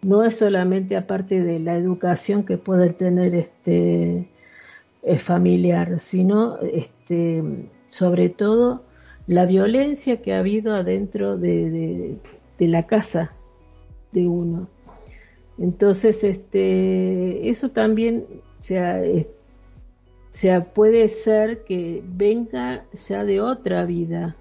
No 0.02 0.24
es 0.24 0.36
solamente 0.36 0.96
aparte 0.96 1.42
de 1.42 1.60
la 1.60 1.76
educación 1.76 2.44
que 2.44 2.58
puede 2.58 2.90
tener 2.90 3.34
este 3.34 4.28
eh, 5.04 5.18
familiar, 5.18 6.00
sino 6.00 6.58
este, 6.58 7.42
sobre 7.88 8.28
todo 8.28 8.82
la 9.26 9.46
violencia 9.46 10.20
que 10.20 10.34
ha 10.34 10.40
habido 10.40 10.74
adentro 10.74 11.38
de, 11.38 12.16
de 12.58 12.68
la 12.68 12.86
casa 12.86 13.32
de 14.10 14.26
uno. 14.26 14.68
Entonces, 15.58 16.24
este, 16.24 17.48
eso 17.48 17.70
también 17.70 18.24
sea, 18.62 19.02
sea, 20.32 20.64
puede 20.64 21.08
ser 21.08 21.64
que 21.64 22.02
venga 22.04 22.84
ya 23.08 23.24
de 23.24 23.40
otra 23.40 23.84
vida. 23.84 24.36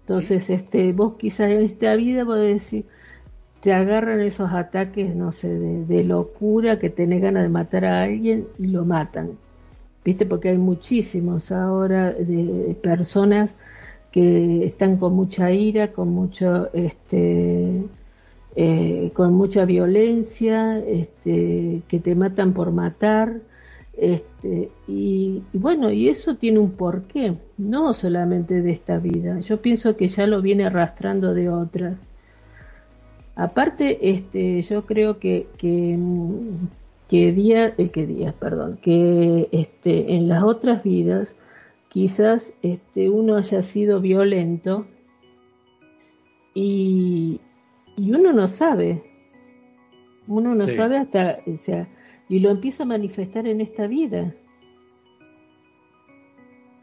Entonces, 0.00 0.50
este, 0.50 0.92
vos 0.92 1.14
quizás 1.16 1.50
en 1.50 1.62
esta 1.62 1.94
vida 1.96 2.24
vos 2.24 2.38
decir, 2.38 2.84
te 3.60 3.72
agarran 3.72 4.20
esos 4.20 4.52
ataques, 4.52 5.14
no 5.14 5.32
sé, 5.32 5.48
de, 5.48 6.04
locura, 6.04 6.78
que 6.78 6.90
tenés 6.90 7.22
ganas 7.22 7.44
de 7.44 7.48
matar 7.48 7.84
a 7.86 8.02
alguien 8.02 8.46
y 8.58 8.66
lo 8.66 8.84
matan. 8.84 9.38
¿Viste? 10.04 10.26
Porque 10.26 10.50
hay 10.50 10.58
muchísimos 10.58 11.50
ahora 11.50 12.12
de 12.12 12.76
personas 12.82 13.56
que 14.12 14.66
están 14.66 14.98
con 14.98 15.14
mucha 15.14 15.50
ira, 15.50 15.92
con 15.92 16.10
mucho, 16.10 16.68
este, 16.74 17.84
eh, 18.56 19.10
con 19.14 19.32
mucha 19.34 19.64
violencia, 19.64 20.78
este, 20.78 21.82
que 21.88 21.98
te 21.98 22.14
matan 22.14 22.52
por 22.52 22.70
matar, 22.70 23.40
este, 23.96 24.70
y, 24.86 25.42
bueno, 25.52 25.90
y 25.90 26.08
eso 26.08 26.36
tiene 26.36 26.58
un 26.58 26.72
porqué, 26.72 27.34
no 27.58 27.92
solamente 27.92 28.62
de 28.62 28.72
esta 28.72 28.98
vida, 28.98 29.40
yo 29.40 29.60
pienso 29.60 29.96
que 29.96 30.08
ya 30.08 30.26
lo 30.26 30.42
viene 30.42 30.66
arrastrando 30.66 31.34
de 31.34 31.48
otras. 31.48 31.98
Aparte, 33.36 34.10
este, 34.10 34.62
yo 34.62 34.86
creo 34.86 35.18
que, 35.18 35.48
que, 35.58 35.98
que 37.08 37.32
días, 37.32 37.72
eh, 37.78 37.88
que 37.88 38.06
días, 38.06 38.34
perdón, 38.34 38.78
que 38.80 39.48
este, 39.50 40.14
en 40.14 40.28
las 40.28 40.44
otras 40.44 40.82
vidas 40.84 41.34
quizás 41.88 42.52
este, 42.62 43.10
uno 43.10 43.36
haya 43.36 43.62
sido 43.62 44.00
violento 44.00 44.86
y, 46.54 47.40
y 47.96 48.12
uno 48.12 48.32
no 48.32 48.48
sabe, 48.48 49.02
uno 50.26 50.54
no 50.54 50.62
sabe 50.62 50.98
hasta, 50.98 51.38
o 51.46 51.56
sea, 51.56 51.88
y 52.28 52.38
lo 52.38 52.50
empieza 52.50 52.82
a 52.82 52.86
manifestar 52.86 53.46
en 53.46 53.60
esta 53.60 53.86
vida. 53.86 54.34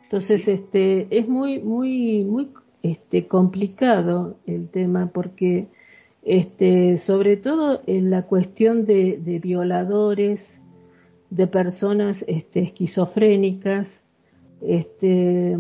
Entonces, 0.04 0.48
este, 0.48 1.08
es 1.10 1.28
muy, 1.28 1.60
muy, 1.60 2.24
muy, 2.24 2.50
este, 2.84 3.28
complicado 3.28 4.38
el 4.46 4.70
tema 4.70 5.10
porque, 5.14 5.68
este, 6.24 6.98
sobre 6.98 7.38
todo 7.38 7.82
en 7.88 8.10
la 8.10 8.24
cuestión 8.24 8.86
de, 8.86 9.18
de 9.18 9.40
violadores, 9.40 10.60
de 11.30 11.48
personas, 11.48 12.26
este, 12.28 12.60
esquizofrénicas, 12.62 14.04
este, 14.62 15.58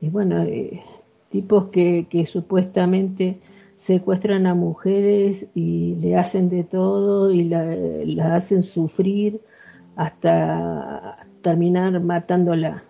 y 0.00 0.08
bueno, 0.08 0.42
eh, 0.42 0.82
tipos 1.28 1.66
que, 1.66 2.06
que 2.08 2.26
supuestamente 2.26 3.38
secuestran 3.76 4.46
a 4.46 4.54
mujeres 4.54 5.46
y 5.54 5.96
le 5.96 6.16
hacen 6.16 6.48
de 6.48 6.64
todo 6.64 7.30
y 7.30 7.44
la, 7.44 8.34
hacen 8.34 8.62
sufrir 8.62 9.40
hasta 9.96 11.26
terminar 11.42 12.00
matándola. 12.00 12.84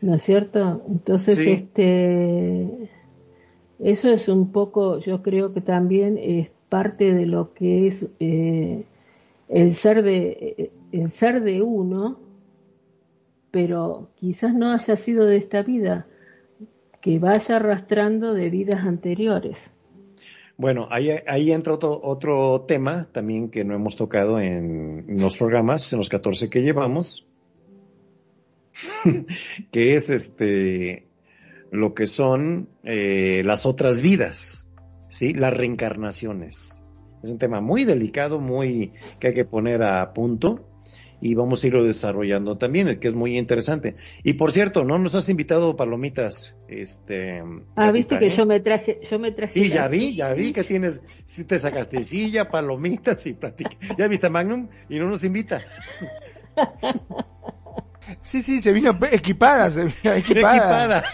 ¿No 0.00 0.14
es 0.14 0.22
cierto? 0.22 0.82
Entonces, 0.88 1.38
este, 1.38 2.88
eso 3.78 4.10
es 4.10 4.28
un 4.28 4.50
poco, 4.50 4.98
yo 4.98 5.22
creo 5.22 5.52
que 5.52 5.60
también 5.60 6.18
es 6.18 6.48
parte 6.68 7.12
de 7.12 7.26
lo 7.26 7.52
que 7.52 7.86
es 7.86 8.06
eh, 8.18 8.84
el 9.48 9.74
ser 9.74 10.02
de 10.02 10.70
el 10.92 11.10
ser 11.10 11.42
de 11.42 11.62
uno, 11.62 12.18
pero 13.50 14.08
quizás 14.16 14.54
no 14.54 14.72
haya 14.72 14.96
sido 14.96 15.26
de 15.26 15.36
esta 15.36 15.62
vida 15.62 16.06
que 17.00 17.18
vaya 17.18 17.56
arrastrando 17.56 18.34
de 18.34 18.50
vidas 18.50 18.84
anteriores. 18.84 19.70
Bueno, 20.56 20.88
ahí, 20.90 21.10
ahí 21.26 21.52
entra 21.52 21.72
otro, 21.72 21.98
otro 22.02 22.62
tema 22.68 23.08
también 23.12 23.50
que 23.50 23.64
no 23.64 23.74
hemos 23.74 23.96
tocado 23.96 24.38
en 24.38 25.06
los 25.08 25.38
programas, 25.38 25.90
en 25.92 25.98
los 25.98 26.10
14 26.10 26.50
que 26.50 26.60
llevamos, 26.60 27.26
que 29.70 29.96
es 29.96 30.10
este 30.10 31.06
lo 31.70 31.94
que 31.94 32.06
son 32.06 32.68
eh, 32.84 33.42
las 33.44 33.64
otras 33.64 34.02
vidas, 34.02 34.70
¿sí? 35.08 35.32
Las 35.32 35.56
reencarnaciones. 35.56 36.82
Es 37.22 37.30
un 37.30 37.38
tema 37.38 37.60
muy 37.60 37.84
delicado, 37.84 38.40
muy 38.40 38.92
que 39.18 39.28
hay 39.28 39.34
que 39.34 39.44
poner 39.44 39.82
a 39.82 40.12
punto 40.12 40.69
y 41.20 41.34
vamos 41.34 41.62
a 41.62 41.66
irlo 41.66 41.84
desarrollando 41.84 42.56
también, 42.56 42.98
que 42.98 43.08
es 43.08 43.14
muy 43.14 43.38
interesante. 43.38 43.96
Y 44.22 44.34
por 44.34 44.52
cierto, 44.52 44.84
no 44.84 44.98
nos 44.98 45.14
has 45.14 45.28
invitado 45.28 45.76
palomitas, 45.76 46.56
este. 46.68 47.42
Ah, 47.76 47.90
viste 47.90 48.18
que 48.18 48.26
¿eh? 48.26 48.30
yo 48.30 48.46
me 48.46 48.60
traje, 48.60 49.00
yo 49.08 49.18
me 49.18 49.32
traje. 49.32 49.52
Sí, 49.52 49.68
ya 49.68 49.88
vi, 49.88 50.14
ya 50.14 50.32
vi 50.34 50.52
que 50.52 50.64
tienes, 50.64 51.02
si 51.26 51.44
te 51.44 51.58
sacaste 51.58 52.02
silla, 52.02 52.50
palomitas 52.50 53.26
y 53.26 53.34
platica. 53.34 53.76
Ya 53.98 54.08
viste 54.08 54.30
Magnum 54.30 54.68
y 54.88 54.98
no 54.98 55.08
nos 55.08 55.24
invita. 55.24 55.62
Sí, 58.22 58.42
sí, 58.42 58.60
se 58.60 58.72
vino 58.72 58.98
equipada, 59.10 59.70
se 59.70 59.84
vino 59.84 60.14
equipada. 60.14 61.04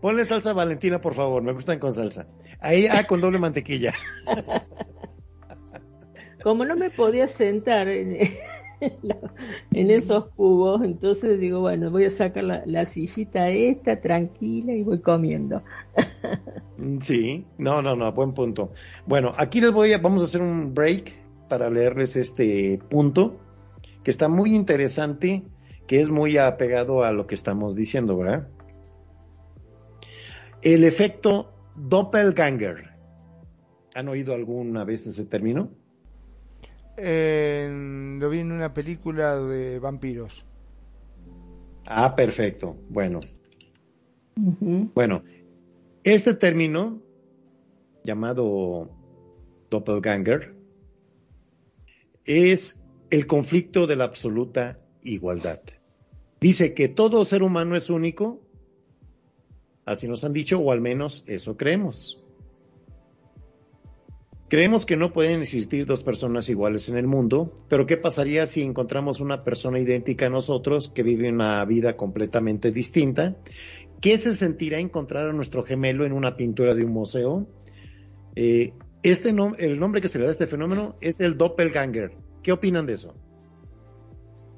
Ponle 0.00 0.24
salsa 0.24 0.52
Valentina, 0.52 1.00
por 1.00 1.14
favor, 1.14 1.42
me 1.42 1.52
gustan 1.52 1.78
con 1.78 1.92
salsa. 1.92 2.26
Ahí, 2.60 2.86
ah, 2.86 3.04
con 3.04 3.20
doble 3.20 3.38
mantequilla. 3.38 3.92
Como 6.42 6.64
no 6.64 6.76
me 6.76 6.90
podía 6.90 7.28
sentar 7.28 7.88
en, 7.88 8.16
esos 9.72 10.26
cubos, 10.36 10.82
entonces 10.82 11.38
digo, 11.38 11.60
bueno, 11.60 11.90
voy 11.90 12.04
a 12.04 12.10
sacar 12.10 12.44
la, 12.44 12.86
sillita 12.86 13.48
esta, 13.48 14.00
tranquila, 14.00 14.72
y 14.72 14.82
voy 14.82 15.00
comiendo. 15.00 15.62
Sí, 17.00 17.44
no, 17.58 17.80
no, 17.80 17.94
no, 17.94 18.10
buen 18.12 18.34
punto. 18.34 18.72
Bueno, 19.06 19.32
aquí 19.36 19.60
les 19.60 19.70
voy 19.72 19.92
a, 19.92 19.98
vamos 19.98 20.22
a 20.22 20.24
hacer 20.24 20.42
un 20.42 20.74
break 20.74 21.12
para 21.48 21.70
leerles 21.70 22.16
este 22.16 22.80
punto, 22.88 23.36
que 24.02 24.10
está 24.10 24.26
muy 24.26 24.56
interesante 24.56 25.44
que 25.86 26.00
es 26.00 26.08
muy 26.08 26.38
apegado 26.38 27.04
a 27.04 27.12
lo 27.12 27.26
que 27.26 27.34
estamos 27.34 27.74
diciendo, 27.74 28.16
¿verdad? 28.16 28.48
El 30.62 30.84
efecto 30.84 31.48
doppelganger. 31.76 32.92
¿Han 33.94 34.08
oído 34.08 34.32
alguna 34.34 34.84
vez 34.84 35.06
ese 35.06 35.26
término? 35.26 35.70
Lo 36.96 38.30
vi 38.30 38.38
en 38.38 38.52
una 38.52 38.72
película 38.72 39.36
de 39.36 39.78
vampiros. 39.78 40.44
Ah, 41.86 42.14
perfecto. 42.14 42.76
Bueno. 42.88 43.20
Bueno, 44.34 45.22
este 46.04 46.34
término 46.34 47.02
llamado 48.02 48.90
doppelganger 49.70 50.54
es 52.24 52.86
el 53.10 53.26
conflicto 53.26 53.86
de 53.86 53.96
la 53.96 54.04
absoluta 54.04 54.78
igualdad. 55.02 55.60
Dice 56.40 56.74
que 56.74 56.88
todo 56.88 57.24
ser 57.24 57.42
humano 57.42 57.76
es 57.76 57.90
único, 57.90 58.40
así 59.84 60.08
nos 60.08 60.24
han 60.24 60.32
dicho, 60.32 60.58
o 60.58 60.72
al 60.72 60.80
menos 60.80 61.24
eso 61.26 61.56
creemos. 61.56 62.21
Creemos 64.52 64.84
que 64.84 64.98
no 64.98 65.14
pueden 65.14 65.40
existir 65.40 65.86
dos 65.86 66.02
personas 66.02 66.50
iguales 66.50 66.90
en 66.90 66.98
el 66.98 67.06
mundo, 67.06 67.54
pero 67.68 67.86
¿qué 67.86 67.96
pasaría 67.96 68.44
si 68.44 68.60
encontramos 68.60 69.18
una 69.18 69.44
persona 69.44 69.78
idéntica 69.78 70.26
a 70.26 70.28
nosotros 70.28 70.90
que 70.90 71.02
vive 71.02 71.32
una 71.32 71.64
vida 71.64 71.96
completamente 71.96 72.70
distinta? 72.70 73.34
¿Qué 74.02 74.18
se 74.18 74.34
sentirá 74.34 74.78
encontrar 74.78 75.26
a 75.26 75.32
nuestro 75.32 75.62
gemelo 75.62 76.04
en 76.04 76.12
una 76.12 76.36
pintura 76.36 76.74
de 76.74 76.84
un 76.84 76.92
museo? 76.92 77.46
Eh, 78.36 78.74
este 79.02 79.30
el 79.30 79.80
nombre 79.80 80.02
que 80.02 80.08
se 80.08 80.18
le 80.18 80.24
da 80.24 80.28
a 80.28 80.32
este 80.32 80.46
fenómeno 80.46 80.96
es 81.00 81.20
el 81.20 81.38
doppelganger. 81.38 82.12
¿Qué 82.42 82.52
opinan 82.52 82.84
de 82.84 82.92
eso? 82.92 83.14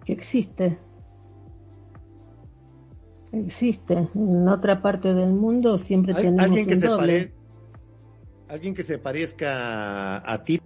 que 0.05 0.13
existe. 0.13 0.77
Existe. 3.31 4.09
En 4.13 4.49
otra 4.49 4.83
parte 4.83 5.15
del 5.15 5.35
mundo 5.35 5.79
siempre 5.79 6.15
tenemos 6.15 6.43
alguien 6.43 6.67
que 6.67 6.75
un 6.75 6.81
se 6.81 6.87
doble. 6.89 7.44
Alguien 8.55 8.75
que 8.75 8.85
se 8.85 8.99
parezca 8.99 10.33
a, 10.33 10.45
ti, 10.45 10.61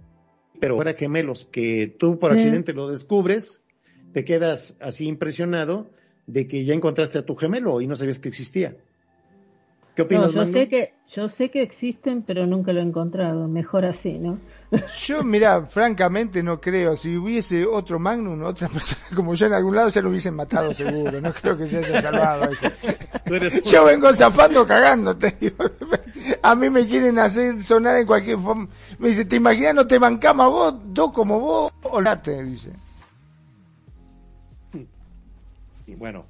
pero 0.59 0.75
fuera 0.75 0.93
gemelos, 0.93 1.45
que 1.45 1.87
tú 1.87 2.19
por 2.19 2.31
accidente 2.31 2.71
lo 2.71 2.87
descubres, 2.87 3.65
te 4.13 4.23
quedas 4.23 4.77
así 4.79 5.07
impresionado 5.07 5.89
de 6.27 6.45
que 6.45 6.65
ya 6.65 6.75
encontraste 6.75 7.17
a 7.17 7.25
tu 7.25 7.35
gemelo 7.35 7.81
y 7.81 7.87
no 7.87 7.95
sabías 7.95 8.19
que 8.19 8.29
existía. 8.29 8.77
¿Qué 9.99 10.03
opinas, 10.03 10.33
no, 10.33 10.45
yo 10.45 10.49
sé 10.49 10.69
que 10.69 10.93
yo 11.09 11.27
sé 11.27 11.51
que 11.51 11.61
existen, 11.61 12.21
pero 12.21 12.47
nunca 12.47 12.71
lo 12.71 12.79
he 12.79 12.83
encontrado. 12.83 13.49
Mejor 13.49 13.83
así, 13.83 14.13
¿no? 14.13 14.39
Yo, 15.05 15.23
mira, 15.23 15.65
francamente 15.65 16.41
no 16.41 16.61
creo. 16.61 16.95
Si 16.95 17.17
hubiese 17.17 17.65
otro 17.65 17.99
Magnum, 17.99 18.41
otra 18.43 18.69
persona 18.73 19.01
como 19.13 19.33
yo 19.33 19.47
en 19.47 19.53
algún 19.53 19.75
lado, 19.75 19.91
se 19.91 20.01
lo 20.01 20.07
hubiesen 20.07 20.35
matado 20.35 20.73
seguro. 20.73 21.19
No 21.19 21.33
creo 21.33 21.57
que 21.57 21.67
se 21.67 21.79
haya 21.79 22.01
salvado 22.01 22.45
eso. 22.45 22.69
Yo 23.65 23.83
vengo 23.83 24.13
zafando 24.13 24.65
cagándote. 24.65 25.35
A 26.43 26.55
mí 26.55 26.69
me 26.69 26.87
quieren 26.87 27.19
hacer 27.19 27.61
sonar 27.61 27.97
en 27.97 28.07
cualquier 28.07 28.39
forma. 28.39 28.69
Me 28.99 29.09
dice, 29.09 29.25
¿te 29.25 29.35
imaginas 29.35 29.75
no 29.75 29.85
te 29.85 29.99
bancamos 29.99 30.49
vos, 30.49 30.75
dos 30.93 31.11
como 31.11 31.41
vos? 31.41 31.73
O 31.83 31.99
late, 31.99 32.41
dice. 32.41 32.71
Y 35.85 35.95
bueno, 35.95 36.23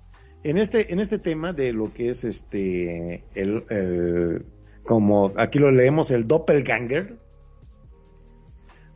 en 0.44 0.58
este, 0.58 0.94
en 0.94 1.00
este 1.00 1.20
tema 1.20 1.54
de 1.54 1.74
lo 1.74 1.94
que 1.94 2.10
es 2.10 2.24
este, 2.24 3.24
el, 3.36 4.46
como 4.84 5.34
aquí 5.36 5.60
lo 5.60 5.72
leemos, 5.72 6.12
el 6.12 6.26
doppelganger, 6.26 7.18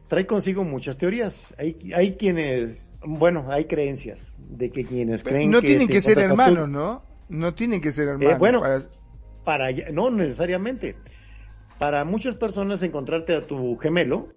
trae 0.08 0.26
consigo 0.26 0.64
muchas 0.64 0.98
teorías. 0.98 1.54
Hay, 1.58 1.78
hay 1.96 2.14
quienes, 2.14 2.88
bueno, 3.06 3.46
hay 3.50 3.66
creencias 3.66 4.40
de 4.58 4.72
que 4.72 4.86
quienes 4.86 5.24
creen 5.24 5.52
no 5.52 5.62
tienen 5.62 5.88
que 5.88 6.02
ser 6.02 6.20
hermanos, 6.20 6.70
¿no? 6.70 7.04
No 7.30 7.54
tienen 7.54 7.82
que 7.82 7.92
ser 7.92 8.08
hermanos. 8.10 8.34
Eh, 8.34 8.38
bueno, 8.38 8.62
para... 9.44 9.72
no 9.92 10.10
necesariamente. 10.12 10.96
Para 11.80 12.06
muchas 12.06 12.36
personas 12.36 12.84
encontrarte 12.84 13.36
a 13.36 13.46
tu 13.48 13.76
gemelo 13.78 14.30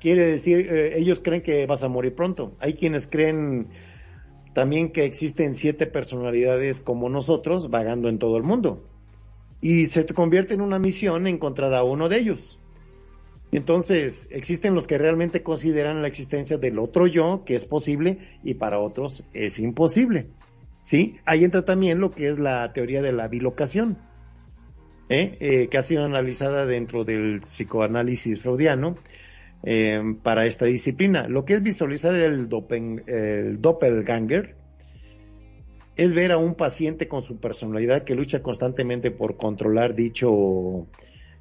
quiere 0.00 0.26
decir, 0.26 0.68
eh, 0.70 0.98
ellos 0.98 1.20
creen 1.24 1.40
que 1.40 1.66
vas 1.66 1.82
a 1.82 1.88
morir 1.88 2.14
pronto. 2.14 2.52
Hay 2.60 2.74
quienes 2.74 3.06
creen 3.06 3.68
también 4.54 4.90
que 4.90 5.04
existen 5.04 5.54
siete 5.54 5.86
personalidades 5.86 6.80
como 6.80 7.08
nosotros 7.08 7.70
vagando 7.70 8.08
en 8.08 8.18
todo 8.18 8.36
el 8.36 8.44
mundo. 8.44 8.82
Y 9.60 9.86
se 9.86 10.06
convierte 10.06 10.54
en 10.54 10.60
una 10.60 10.78
misión 10.78 11.26
encontrar 11.26 11.74
a 11.74 11.84
uno 11.84 12.08
de 12.08 12.18
ellos. 12.18 12.60
Entonces, 13.50 14.28
existen 14.30 14.74
los 14.74 14.86
que 14.86 14.98
realmente 14.98 15.42
consideran 15.42 16.02
la 16.02 16.08
existencia 16.08 16.58
del 16.58 16.78
otro 16.78 17.06
yo, 17.06 17.44
que 17.44 17.54
es 17.54 17.64
posible, 17.64 18.18
y 18.42 18.54
para 18.54 18.80
otros 18.80 19.24
es 19.32 19.58
imposible. 19.58 20.26
¿Sí? 20.82 21.16
Ahí 21.24 21.44
entra 21.44 21.64
también 21.64 21.98
lo 21.98 22.10
que 22.10 22.28
es 22.28 22.38
la 22.38 22.72
teoría 22.72 23.00
de 23.00 23.12
la 23.12 23.26
bilocación, 23.28 23.96
¿eh? 25.08 25.36
Eh, 25.40 25.68
que 25.68 25.78
ha 25.78 25.82
sido 25.82 26.04
analizada 26.04 26.66
dentro 26.66 27.04
del 27.04 27.40
psicoanálisis 27.40 28.42
freudiano, 28.42 28.96
eh, 29.64 30.00
para 30.22 30.46
esta 30.46 30.66
disciplina. 30.66 31.26
Lo 31.28 31.44
que 31.44 31.54
es 31.54 31.62
visualizar 31.62 32.14
el, 32.14 32.48
el 33.06 33.60
doppelganger 33.60 34.56
es 35.96 36.12
ver 36.12 36.32
a 36.32 36.38
un 36.38 36.54
paciente 36.54 37.08
con 37.08 37.22
su 37.22 37.38
personalidad 37.38 38.02
que 38.02 38.14
lucha 38.14 38.42
constantemente 38.42 39.10
por 39.10 39.36
controlar 39.36 39.94
dicho, 39.94 40.86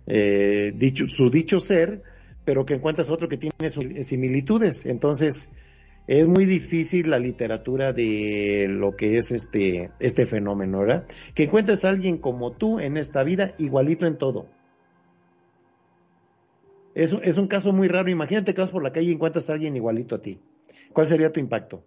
eh, 0.07 0.73
dicho 0.75 1.09
su 1.09 1.29
dicho 1.29 1.59
ser, 1.59 2.03
pero 2.45 2.65
que 2.65 2.75
encuentras 2.75 3.09
otro 3.09 3.27
que 3.27 3.37
tiene 3.37 3.69
similitudes. 4.03 4.85
Entonces, 4.85 5.51
es 6.07 6.27
muy 6.27 6.45
difícil 6.45 7.09
la 7.09 7.19
literatura 7.19 7.93
de 7.93 8.67
lo 8.69 8.95
que 8.95 9.17
es 9.17 9.31
este, 9.31 9.91
este 9.99 10.25
fenómeno, 10.25 10.79
¿verdad? 10.79 11.05
Que 11.33 11.43
encuentres 11.43 11.85
a 11.85 11.89
alguien 11.89 12.17
como 12.17 12.51
tú 12.51 12.79
en 12.79 12.97
esta 12.97 13.23
vida, 13.23 13.53
igualito 13.57 14.05
en 14.05 14.17
todo. 14.17 14.47
Es, 16.95 17.13
es 17.13 17.37
un 17.37 17.47
caso 17.47 17.71
muy 17.71 17.87
raro. 17.87 18.09
Imagínate 18.09 18.53
que 18.53 18.61
vas 18.61 18.71
por 18.71 18.83
la 18.83 18.91
calle 18.91 19.07
y 19.07 19.13
encuentras 19.13 19.49
a 19.49 19.53
alguien 19.53 19.75
igualito 19.75 20.15
a 20.15 20.21
ti. 20.21 20.39
¿Cuál 20.91 21.07
sería 21.07 21.31
tu 21.31 21.39
impacto? 21.39 21.83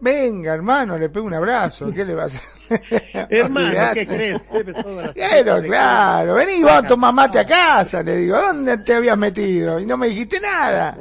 Venga, 0.00 0.52
hermano, 0.52 0.98
le 0.98 1.08
pego 1.08 1.26
un 1.26 1.34
abrazo. 1.34 1.90
¿Qué 1.90 2.04
le 2.04 2.14
vas 2.14 2.34
a 2.34 2.38
hacer? 2.74 3.26
hermano, 3.30 3.78
¿qué 3.94 4.06
crees? 4.06 4.46
Pero 5.14 5.62
claro, 5.62 6.34
vení 6.34 6.62
vos, 6.62 6.86
toma 6.86 7.12
mate 7.12 7.38
a 7.38 7.46
casa. 7.46 8.02
Le 8.02 8.16
digo, 8.18 8.36
¿dónde 8.38 8.78
te 8.78 8.94
habías 8.94 9.16
metido? 9.16 9.80
Y 9.80 9.86
no 9.86 9.96
me 9.96 10.08
dijiste 10.08 10.40
nada. 10.40 10.98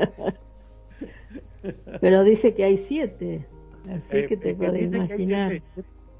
Pero 2.01 2.23
dice 2.23 2.53
que 2.53 2.63
hay 2.63 2.77
siete. 2.77 3.45
Así 3.89 4.17
eh, 4.17 4.27
que 4.27 4.37
te 4.37 4.55
puedes 4.55 4.93
imaginar. 4.93 5.51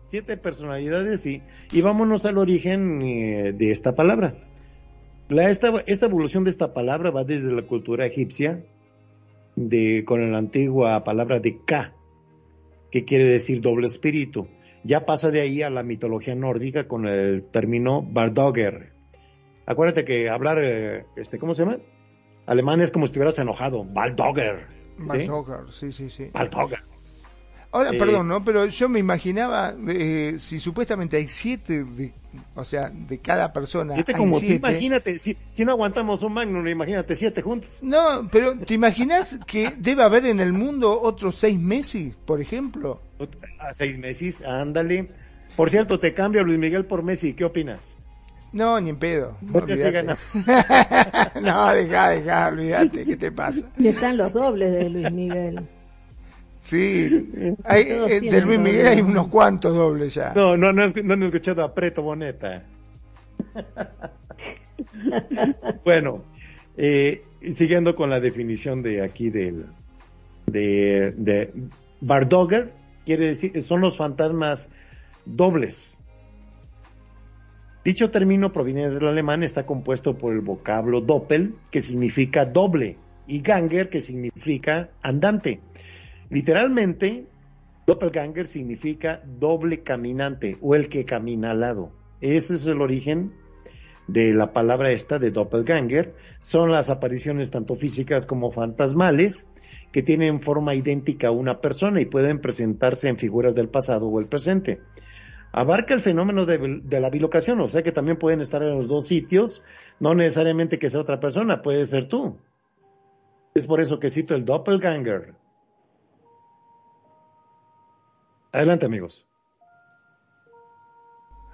siete, 0.01 0.38
personalidades 0.38 1.26
y, 1.26 1.41
y 1.71 1.82
vámonos 1.82 2.26
al 2.26 2.38
origen 2.38 3.01
eh, 3.01 3.53
de 3.53 3.71
esta 3.71 3.95
palabra. 3.95 4.36
La, 5.30 5.49
esta, 5.49 5.71
esta 5.88 6.05
evolución 6.05 6.43
de 6.43 6.49
esta 6.49 6.74
palabra 6.74 7.11
va 7.11 7.24
desde 7.24 7.51
la 7.51 7.63
cultura 7.63 8.05
egipcia, 8.05 8.63
de, 9.55 10.03
con 10.05 10.32
la 10.32 10.38
antigua 10.38 11.03
palabra 11.03 11.39
de 11.39 11.59
Ka, 11.63 11.93
que 12.91 13.05
quiere 13.05 13.28
decir 13.28 13.61
doble 13.61 13.88
espíritu, 13.88 14.47
ya 14.84 15.05
pasa 15.05 15.32
de 15.32 15.41
ahí 15.41 15.61
a 15.61 15.69
la 15.69 15.84
mitología 15.84 16.36
nórdica 16.36 16.88
con 16.88 17.07
el 17.07 17.43
término 17.43 18.01
Bardogger. 18.01 18.91
Acuérdate 19.65 20.03
que 20.03 20.30
hablar, 20.30 20.59
eh, 20.63 21.05
este, 21.15 21.39
¿cómo 21.39 21.53
se 21.53 21.63
llama? 21.63 21.80
Alemán 22.45 22.82
es 22.82 22.91
como 22.91 23.05
si 23.05 23.11
estuvieras 23.11 23.39
enojado. 23.39 23.86
Bardogger. 23.86 24.67
¿sí? 25.05 25.28
Sí, 25.71 25.91
sí, 25.91 26.09
sí. 26.09 26.30
Ahora, 27.74 27.89
Eh, 27.91 27.97
perdón, 27.97 28.28
¿no? 28.28 28.45
Pero 28.45 28.67
yo 28.67 28.88
me 28.88 28.99
imaginaba, 28.99 29.74
eh, 29.88 30.36
si 30.38 30.59
supuestamente 30.59 31.17
hay 31.17 31.28
siete, 31.28 31.84
de, 31.84 32.13
o 32.53 32.63
sea, 32.63 32.91
de 32.91 33.17
cada 33.17 33.51
persona. 33.51 33.95
Hay 33.95 34.03
como 34.13 34.39
siete. 34.39 34.55
imagínate, 34.55 35.17
si, 35.17 35.36
si 35.49 35.65
no 35.65 35.71
aguantamos 35.71 36.21
un 36.21 36.34
Magnum, 36.34 36.67
imagínate 36.67 37.15
siete 37.15 37.41
juntos. 37.41 37.80
No, 37.82 38.28
pero 38.32 38.55
¿te 38.59 38.76
imaginas 38.76 39.39
que 39.47 39.74
debe 39.76 40.03
haber 40.03 40.28
en 40.28 40.39
el 40.39 40.53
mundo 40.53 41.01
otros 41.01 41.38
seis 41.39 41.59
Messi, 41.59 42.13
por 42.26 42.39
ejemplo? 42.39 43.01
A 43.57 43.74
seis 43.74 43.97
meses, 43.97 44.43
ándale. 44.43 45.09
Por 45.55 45.71
cierto, 45.71 45.99
te 45.99 46.13
cambio 46.13 46.41
a 46.41 46.43
Luis 46.43 46.59
Miguel 46.59 46.86
por 46.86 47.01
Messi, 47.01 47.34
¿qué 47.34 47.43
opinas? 47.43 47.97
No, 48.51 48.80
ni 48.80 48.91
en 48.91 48.97
pedo. 48.97 49.36
Gana. 49.41 50.15
no, 51.41 51.74
deja, 51.74 52.09
deja, 52.11 52.47
olvídate, 52.49 53.03
¿qué 53.03 53.17
te 53.17 53.32
pasa? 53.32 53.61
Y 53.80 53.88
están 53.88 54.17
los 54.17 54.32
dobles 54.32 54.71
de 54.74 54.89
Luis 54.89 55.11
Miguel. 55.11 55.67
Sí, 56.64 57.28
hay, 57.66 57.84
eh, 57.84 58.22
de 58.22 58.41
Luis 58.41 58.59
Miguel 58.59 58.86
doble. 58.86 58.89
hay 58.89 59.01
unos 59.01 59.28
cuantos 59.28 59.76
dobles 59.76 60.14
ya. 60.14 60.32
No, 60.34 60.55
no, 60.55 60.72
no, 60.72 60.84
no 61.03 61.14
han 61.14 61.24
escuchado 61.24 61.64
a 61.64 61.74
Preto 61.74 62.01
Boneta. 62.01 62.64
bueno, 65.86 66.24
eh, 66.78 67.24
siguiendo 67.51 67.95
con 67.95 68.09
la 68.09 68.22
definición 68.22 68.82
de 68.82 69.03
aquí 69.03 69.30
del 69.30 69.66
de, 70.45 71.11
de 71.11 71.53
Bardogger, 71.99 72.72
quiere 73.05 73.28
decir, 73.28 73.61
son 73.61 73.82
los 73.82 73.97
fantasmas 73.97 74.72
dobles. 75.26 75.97
Dicho 77.84 78.09
término 78.09 78.53
proviene 78.53 78.89
del 78.89 79.05
alemán, 79.05 79.43
está 79.43 79.66
compuesto 79.66 80.18
por 80.18 80.34
el 80.34 80.39
vocablo 80.39 81.01
doppel, 81.01 81.55
que 81.70 81.82
significa 81.82 82.45
doble, 82.45 82.95
y 83.28 83.41
ganger, 83.41 83.89
que 83.89 83.99
significa 83.99 84.91
andante. 85.01 85.59
Literalmente, 86.34 87.27
doppelganger 87.86 88.47
significa 88.47 89.21
doble 89.39 89.84
caminante 89.84 90.57
o 90.61 90.73
el 90.73 90.89
que 90.89 91.05
camina 91.05 91.51
al 91.51 91.59
lado. 91.59 91.91
Ese 92.21 92.55
es 92.55 92.65
el 92.65 92.81
origen 92.81 93.34
de 94.07 94.34
la 94.34 94.51
palabra 94.51 94.89
esta 94.89 95.19
de 95.19 95.29
doppelganger. 95.29 96.15
Son 96.39 96.71
las 96.71 96.89
apariciones 96.89 97.51
tanto 97.51 97.75
físicas 97.75 98.25
como 98.25 98.51
fantasmales 98.51 99.53
que 99.91 100.01
tienen 100.01 100.39
forma 100.39 100.73
idéntica 100.73 101.27
a 101.27 101.31
una 101.31 101.61
persona 101.61 102.01
y 102.01 102.05
pueden 102.05 102.41
presentarse 102.41 103.09
en 103.09 103.17
figuras 103.17 103.53
del 103.53 103.69
pasado 103.69 104.07
o 104.07 104.19
el 104.19 104.25
presente. 104.25 104.81
Abarca 105.51 105.93
el 105.93 105.99
fenómeno 105.99 106.47
de, 106.47 106.99
la 106.99 107.11
bilocación, 107.11 107.61
o 107.61 107.69
sea 107.69 107.84
que 107.84 107.91
también 107.91 108.17
pueden 108.17 108.41
estar 108.41 108.63
en 108.63 108.75
los 108.75 108.88
dos 108.88 109.05
sitios, 109.05 109.61
no 109.99 110.15
necesariamente 110.15 110.79
que 110.79 110.89
sea 110.89 111.01
otra 111.01 111.19
persona, 111.19 111.61
puede 111.61 111.86
ser 111.86 112.05
tú. 112.05 112.39
Es 113.53 113.67
por 113.67 113.81
eso 113.81 113.99
que 113.99 114.09
cito 114.09 114.34
el 114.34 114.45
doppelganger. 114.45 115.42
Adelante, 118.54 118.86
amigos. 118.86 119.26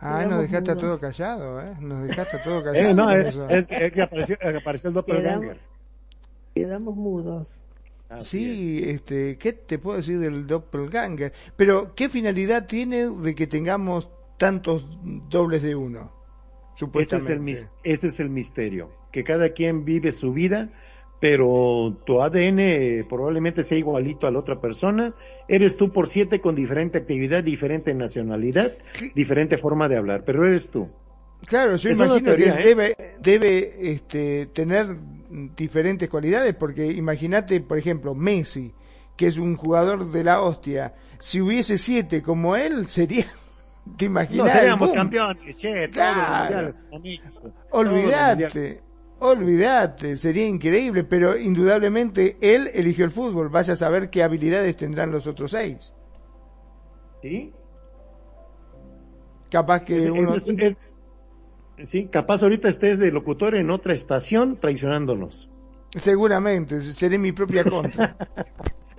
Ah, 0.02 0.26
nos 0.26 0.41
dejaste 0.41 0.72
a 0.72 0.78
todo 0.78 1.00
callado, 1.00 1.62
¿eh? 1.62 1.76
Nos 1.82 2.08
dejaste 2.08 2.38
a 2.38 2.43
todo 2.43 2.64
callado. 2.64 2.89
Eh, 2.89 2.93
no, 2.93 3.08
¿Qué 3.10 3.58
es, 3.58 3.68
que, 3.68 3.86
es 3.86 3.91
que 3.91 4.02
apareció, 4.02 4.38
que 4.38 4.47
apareció 4.58 4.88
el 4.89 4.93
doppelganger. 4.93 5.60
Quedamos 6.56 6.95
mudos. 6.95 7.47
Así 8.10 8.56
Sí, 8.80 8.89
este, 8.89 9.38
¿qué 9.38 9.54
te 9.54 9.78
puedo 9.78 9.97
decir 9.97 10.20
del 10.20 10.47
doppelganger? 10.47 11.34
Pero, 11.58 11.93
¿qué 11.95 12.10
finalidad 12.10 12.66
tiene 12.66 13.08
de 13.10 13.36
que 13.36 13.45
tengamos 13.47 14.10
tantos 14.38 14.86
dobles 15.30 15.62
de 15.62 15.76
uno? 15.76 16.12
Ese 16.74 16.80
Supuestamente. 16.80 17.32
es, 17.34 17.38
el, 17.38 17.39
mis- 17.43 17.68
ese 17.84 18.08
es 18.08 18.20
el 18.22 18.30
misterio, 18.30 18.89
que 19.12 19.26
cada 19.26 19.50
quien 19.50 19.84
vive 19.84 20.14
su 20.14 20.32
vida, 20.32 20.70
pero 21.20 21.97
tu 22.05 22.22
ADN 22.22 23.05
probablemente 23.07 23.63
sea 23.63 23.78
igualito 23.78 24.26
a 24.28 24.32
la 24.32 24.39
otra 24.39 24.59
persona. 24.59 25.13
Eres 25.47 25.76
tú 25.76 25.91
por 25.91 26.07
siete 26.07 26.39
con 26.39 26.55
diferente 26.55 26.97
actividad, 26.97 27.43
diferente 27.43 27.93
nacionalidad, 27.93 28.74
diferente 29.15 29.57
forma 29.57 29.89
de 29.89 29.97
hablar, 29.97 30.24
pero 30.26 30.45
eres 30.47 30.70
tú. 30.70 30.88
Claro, 31.45 31.76
yo 31.78 31.89
Es 31.89 31.97
imagino 31.97 32.22
teoría, 32.22 32.55
que 32.57 32.61
¿eh? 32.61 32.65
debe, 32.65 32.95
debe 33.22 33.91
este, 33.91 34.45
tener 34.47 34.88
diferentes 35.55 36.09
cualidades, 36.09 36.55
porque 36.55 36.86
imagínate, 36.88 37.61
por 37.61 37.78
ejemplo, 37.78 38.13
Messi, 38.13 38.74
que 39.15 39.28
es 39.28 39.38
un 39.38 39.55
jugador 39.55 40.11
de 40.11 40.24
la 40.24 40.41
hostia, 40.41 40.95
si 41.17 41.41
hubiese 41.41 41.78
siete 41.78 42.22
como 42.22 42.55
él, 42.55 42.88
sería, 42.88 43.28
te 43.97 44.05
imaginas. 44.05 44.47
No 44.47 44.51
seríamos 44.53 44.91
campeones, 44.91 45.55
che, 45.55 45.89
Claro. 45.89 46.70
Todos 47.70 47.86
los 47.86 47.93
mundiales. 47.93 48.53
Olvídate, 48.53 48.88
olvídate, 49.20 50.17
sería 50.17 50.47
increíble, 50.47 51.03
pero 51.03 51.38
indudablemente 51.38 52.38
él 52.41 52.70
eligió 52.74 53.05
el 53.05 53.11
fútbol, 53.11 53.49
vaya 53.49 53.74
a 53.74 53.78
saber 53.78 54.09
qué 54.09 54.24
habilidades 54.24 54.78
tendrán 54.78 55.11
los 55.11 55.28
otros 55.28 55.51
seis. 55.51 55.91
¿Sí? 57.22 57.53
Capaz 59.51 59.82
que 59.84 59.95
Es- 59.95 60.09
uno... 60.09 60.34
es- 60.36 60.47
es- 60.47 60.80
sí, 61.89 62.07
capaz 62.07 62.43
ahorita 62.43 62.70
estés 62.70 62.99
de 62.99 63.11
locutor 63.11 63.55
en 63.55 63.70
otra 63.72 63.93
estación 63.93 64.57
traicionándonos. 64.57 65.49
Seguramente, 65.99 66.80
seré 66.82 67.17
mi 67.17 67.32
propia 67.32 67.63
contra. 67.63 68.15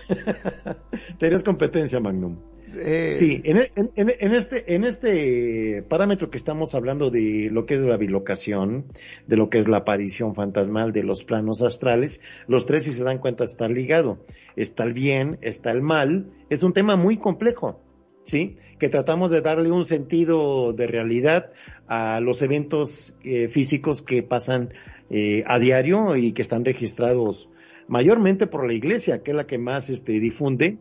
Tenías 1.18 1.44
competencia, 1.44 2.00
Magnum. 2.00 2.36
Eh, 2.76 3.12
Sí, 3.14 3.42
en, 3.44 3.58
en 3.96 4.32
este, 4.32 4.74
en 4.74 4.84
este 4.84 5.82
parámetro 5.88 6.30
que 6.30 6.36
estamos 6.36 6.74
hablando 6.74 7.10
de 7.10 7.48
lo 7.50 7.66
que 7.66 7.74
es 7.74 7.82
la 7.82 7.96
bilocación, 7.96 8.86
de 9.26 9.36
lo 9.36 9.50
que 9.50 9.58
es 9.58 9.68
la 9.68 9.78
aparición 9.78 10.34
fantasmal 10.34 10.92
de 10.92 11.02
los 11.02 11.24
planos 11.24 11.62
astrales, 11.62 12.20
los 12.46 12.66
tres, 12.66 12.84
si 12.84 12.92
se 12.92 13.04
dan 13.04 13.18
cuenta, 13.18 13.44
están 13.44 13.74
ligados. 13.74 14.18
Está 14.56 14.84
el 14.84 14.92
bien, 14.92 15.38
está 15.42 15.70
el 15.70 15.82
mal. 15.82 16.30
Es 16.48 16.62
un 16.62 16.72
tema 16.72 16.96
muy 16.96 17.16
complejo, 17.16 17.80
¿sí? 18.24 18.56
Que 18.78 18.88
tratamos 18.88 19.30
de 19.30 19.40
darle 19.40 19.70
un 19.70 19.84
sentido 19.84 20.72
de 20.72 20.86
realidad 20.86 21.52
a 21.88 22.20
los 22.20 22.42
eventos 22.42 23.16
eh, 23.24 23.48
físicos 23.48 24.02
que 24.02 24.22
pasan 24.22 24.72
eh, 25.10 25.44
a 25.46 25.58
diario 25.58 26.16
y 26.16 26.32
que 26.32 26.42
están 26.42 26.64
registrados 26.64 27.50
mayormente 27.88 28.46
por 28.46 28.66
la 28.66 28.74
iglesia, 28.74 29.22
que 29.22 29.32
es 29.32 29.36
la 29.36 29.46
que 29.46 29.58
más 29.58 29.90
este, 29.90 30.20
difunde 30.20 30.78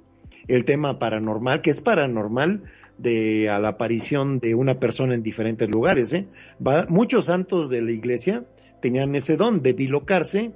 el 0.48 0.66
tema 0.66 1.00
paranormal, 1.00 1.62
que 1.62 1.70
es 1.70 1.82
paranormal 1.82 2.64
de 2.98 3.50
a 3.50 3.60
la 3.60 3.70
aparición 3.70 4.40
de 4.40 4.56
una 4.56 4.80
persona 4.80 5.14
en 5.16 5.24
diferentes 5.24 5.70
lugares. 5.70 6.14
¿eh? 6.14 6.28
Va- 6.66 6.86
muchos 6.90 7.26
santos 7.26 7.70
de 7.70 7.82
la 7.82 7.92
iglesia 7.92 8.46
tenían 8.82 9.16
ese 9.16 9.38
don 9.38 9.62
de 9.62 9.74
bilocarse 9.74 10.52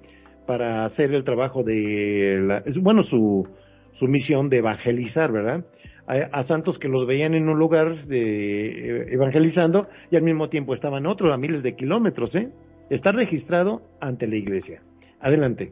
para 0.45 0.83
hacer 0.83 1.13
el 1.13 1.23
trabajo 1.23 1.63
de, 1.63 2.39
la, 2.41 2.63
bueno, 2.81 3.01
su, 3.03 3.47
su 3.91 4.07
misión 4.07 4.49
de 4.49 4.57
evangelizar, 4.57 5.31
¿verdad? 5.31 5.65
A, 6.05 6.15
a 6.15 6.43
santos 6.43 6.79
que 6.79 6.89
los 6.89 7.05
veían 7.05 7.33
en 7.33 7.47
un 7.47 7.57
lugar 7.57 8.05
de, 8.07 8.89
eh, 8.89 9.05
evangelizando 9.11 9.87
y 10.11 10.17
al 10.17 10.23
mismo 10.23 10.49
tiempo 10.49 10.73
estaban 10.73 11.05
otros 11.05 11.33
a 11.33 11.37
miles 11.37 11.63
de 11.63 11.75
kilómetros, 11.75 12.35
¿eh? 12.35 12.49
Está 12.89 13.13
registrado 13.13 13.81
ante 14.01 14.27
la 14.27 14.35
iglesia. 14.35 14.83
Adelante. 15.21 15.71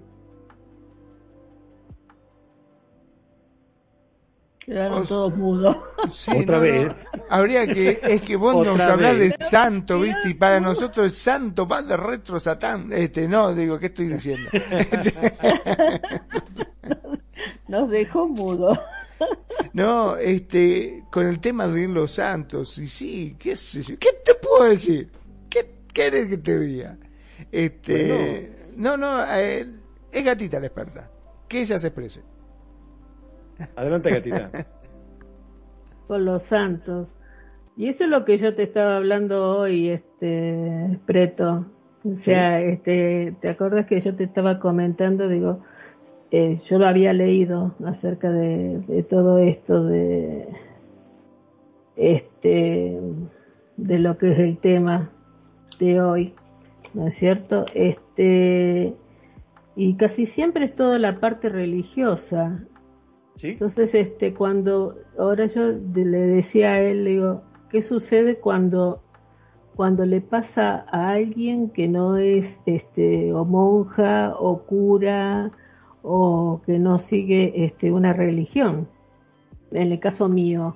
Quedaron 4.65 5.01
Os- 5.03 5.09
todos 5.09 5.35
mudos. 5.35 5.75
Sí, 6.13 6.31
Otra 6.31 6.57
no, 6.57 6.63
no. 6.65 6.71
vez. 6.71 7.07
Habría 7.29 7.65
que, 7.65 7.99
es 8.01 8.21
que 8.21 8.35
vos 8.35 8.53
nos 8.65 8.75
Otra 8.75 8.93
hablás 8.93 9.17
vez. 9.17 9.37
de 9.37 9.45
santo, 9.45 9.99
viste, 9.99 10.29
y 10.29 10.33
para 10.35 10.59
nosotros 10.59 11.11
es 11.11 11.17
santo, 11.17 11.67
padre 11.67 11.97
retro 11.97 12.39
satán. 12.39 12.91
Este, 12.93 13.27
no, 13.27 13.53
digo, 13.55 13.79
¿qué 13.79 13.87
estoy 13.87 14.07
diciendo? 14.07 14.49
Nos 17.67 17.89
dejó 17.89 18.27
mudos. 18.27 18.77
No, 19.73 20.17
este, 20.17 21.03
con 21.11 21.27
el 21.27 21.39
tema 21.39 21.67
de 21.67 21.87
los 21.87 22.13
santos, 22.13 22.75
y 22.79 22.87
sí, 22.87 23.35
qué 23.39 23.55
sé 23.55 23.83
yo, 23.83 23.95
¿qué 23.99 24.09
te 24.25 24.33
puedo 24.33 24.63
decir? 24.65 25.09
¿Qué 25.47 25.75
querés 25.93 26.27
que 26.27 26.37
te 26.39 26.59
diga? 26.59 26.97
Este, 27.51 28.71
no, 28.75 28.97
no, 28.97 29.23
eh, 29.35 29.67
es 30.11 30.25
gatita 30.25 30.59
la 30.59 30.65
experta, 30.65 31.09
que 31.47 31.61
ella 31.61 31.77
se 31.77 31.87
exprese. 31.87 32.21
Adelante, 33.75 34.11
gatita. 34.11 34.51
con 36.07 36.25
los 36.25 36.43
santos. 36.43 37.15
Y 37.77 37.87
eso 37.87 38.03
es 38.03 38.09
lo 38.09 38.25
que 38.25 38.37
yo 38.37 38.53
te 38.53 38.63
estaba 38.63 38.97
hablando 38.97 39.57
hoy, 39.57 39.89
este 39.89 40.99
Preto. 41.05 41.65
O 42.03 42.15
sea, 42.15 42.59
este, 42.59 43.33
¿te 43.39 43.47
acuerdas 43.49 43.85
que 43.85 44.01
yo 44.01 44.13
te 44.13 44.25
estaba 44.25 44.59
comentando? 44.59 45.29
Digo, 45.29 45.61
eh, 46.31 46.59
yo 46.65 46.79
lo 46.79 46.87
había 46.87 47.13
leído 47.13 47.75
acerca 47.85 48.29
de, 48.29 48.79
de 48.87 49.03
todo 49.03 49.37
esto 49.37 49.85
de 49.85 50.49
este 51.95 52.99
de 53.77 53.99
lo 53.99 54.17
que 54.17 54.31
es 54.31 54.39
el 54.39 54.57
tema 54.57 55.11
de 55.79 56.01
hoy, 56.01 56.33
¿no 56.93 57.07
es 57.07 57.15
cierto? 57.15 57.65
Este 57.73 58.95
y 59.75 59.95
casi 59.95 60.25
siempre 60.25 60.65
es 60.65 60.75
toda 60.75 60.99
la 60.99 61.19
parte 61.19 61.47
religiosa 61.47 62.65
Entonces, 63.43 63.95
este, 63.95 64.33
cuando, 64.33 64.97
ahora 65.17 65.45
yo 65.47 65.67
le 65.71 66.19
decía 66.19 66.73
a 66.73 66.81
él, 66.81 67.03
le 67.03 67.09
digo, 67.11 67.41
¿qué 67.69 67.81
sucede 67.81 68.37
cuando, 68.37 69.01
cuando 69.75 70.05
le 70.05 70.21
pasa 70.21 70.85
a 70.91 71.11
alguien 71.11 71.69
que 71.69 71.87
no 71.87 72.17
es, 72.17 72.59
este, 72.65 73.33
o 73.33 73.45
monja, 73.45 74.35
o 74.37 74.63
cura, 74.63 75.51
o 76.03 76.61
que 76.65 76.77
no 76.77 76.99
sigue, 76.99 77.65
este, 77.65 77.91
una 77.91 78.13
religión? 78.13 78.87
En 79.71 79.91
el 79.91 79.99
caso 79.99 80.27
mío, 80.27 80.75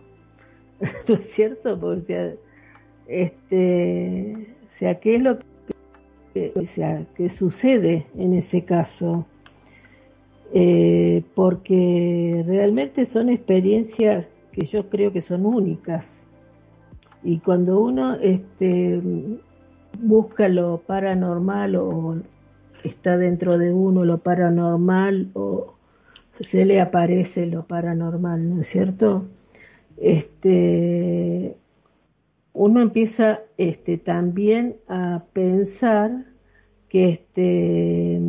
¿no 1.07 1.16
es 1.16 1.32
cierto? 1.32 1.80
Porque, 1.80 1.99
o 1.99 2.01
sea, 2.01 2.34
este, 3.07 4.55
o 4.66 4.78
sea, 4.78 4.99
¿qué 4.99 5.16
es 5.16 5.22
lo 5.22 5.39
que, 6.34 6.53
o 6.55 6.66
sea, 6.66 7.05
que 7.16 7.30
sucede 7.30 8.07
en 8.18 8.34
ese 8.34 8.66
caso? 8.66 9.26
Eh, 10.53 11.23
porque 11.33 12.43
realmente 12.47 13.05
son 13.05 13.29
experiencias 13.29 14.29
que 14.51 14.65
yo 14.65 14.89
creo 14.89 15.11
que 15.11 15.21
son 15.21 15.45
únicas. 15.45 16.25
Y 17.23 17.39
cuando 17.39 17.81
uno 17.81 18.15
este, 18.15 19.01
busca 19.99 20.47
lo 20.47 20.81
paranormal 20.85 21.75
o 21.75 22.17
está 22.83 23.17
dentro 23.17 23.57
de 23.57 23.73
uno 23.73 24.05
lo 24.05 24.19
paranormal 24.19 25.31
o 25.33 25.73
se 26.39 26.65
le 26.65 26.81
aparece 26.81 27.47
lo 27.47 27.65
paranormal, 27.65 28.49
¿no 28.49 28.61
es 28.61 28.67
cierto? 28.67 29.25
Este, 29.97 31.55
uno 32.53 32.81
empieza 32.81 33.41
este, 33.57 33.97
también 33.97 34.77
a 34.87 35.19
pensar 35.33 36.25
que 36.89 37.09
este, 37.09 38.21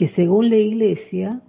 que 0.00 0.08
según 0.08 0.48
la 0.48 0.56
iglesia, 0.56 1.42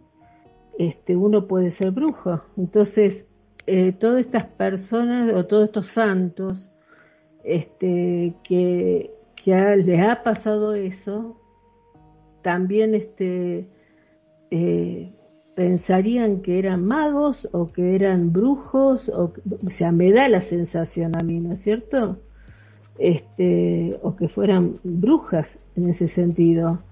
este, 0.77 1.15
uno 1.15 1.47
puede 1.47 1.71
ser 1.71 1.91
brujo. 1.91 2.41
Entonces, 2.57 3.25
eh, 3.65 3.93
todas 3.93 4.19
estas 4.25 4.43
personas 4.43 5.33
o 5.33 5.45
todos 5.45 5.69
estos 5.69 5.87
santos 5.87 6.69
este, 7.45 8.33
que, 8.43 9.09
que 9.41 9.55
les 9.77 10.01
ha 10.01 10.21
pasado 10.23 10.75
eso, 10.75 11.39
también 12.41 12.93
este, 12.93 13.69
eh, 14.49 15.13
pensarían 15.55 16.41
que 16.41 16.59
eran 16.59 16.83
magos 16.85 17.47
o 17.53 17.67
que 17.67 17.95
eran 17.95 18.33
brujos, 18.33 19.07
o, 19.07 19.31
o 19.65 19.69
sea, 19.69 19.93
me 19.93 20.11
da 20.11 20.27
la 20.27 20.41
sensación 20.41 21.13
a 21.15 21.23
mí, 21.23 21.39
¿no 21.39 21.53
es 21.53 21.61
cierto? 21.61 22.19
Este, 22.99 23.97
o 24.01 24.17
que 24.17 24.27
fueran 24.27 24.77
brujas 24.83 25.57
en 25.77 25.87
ese 25.87 26.09
sentido 26.09 26.83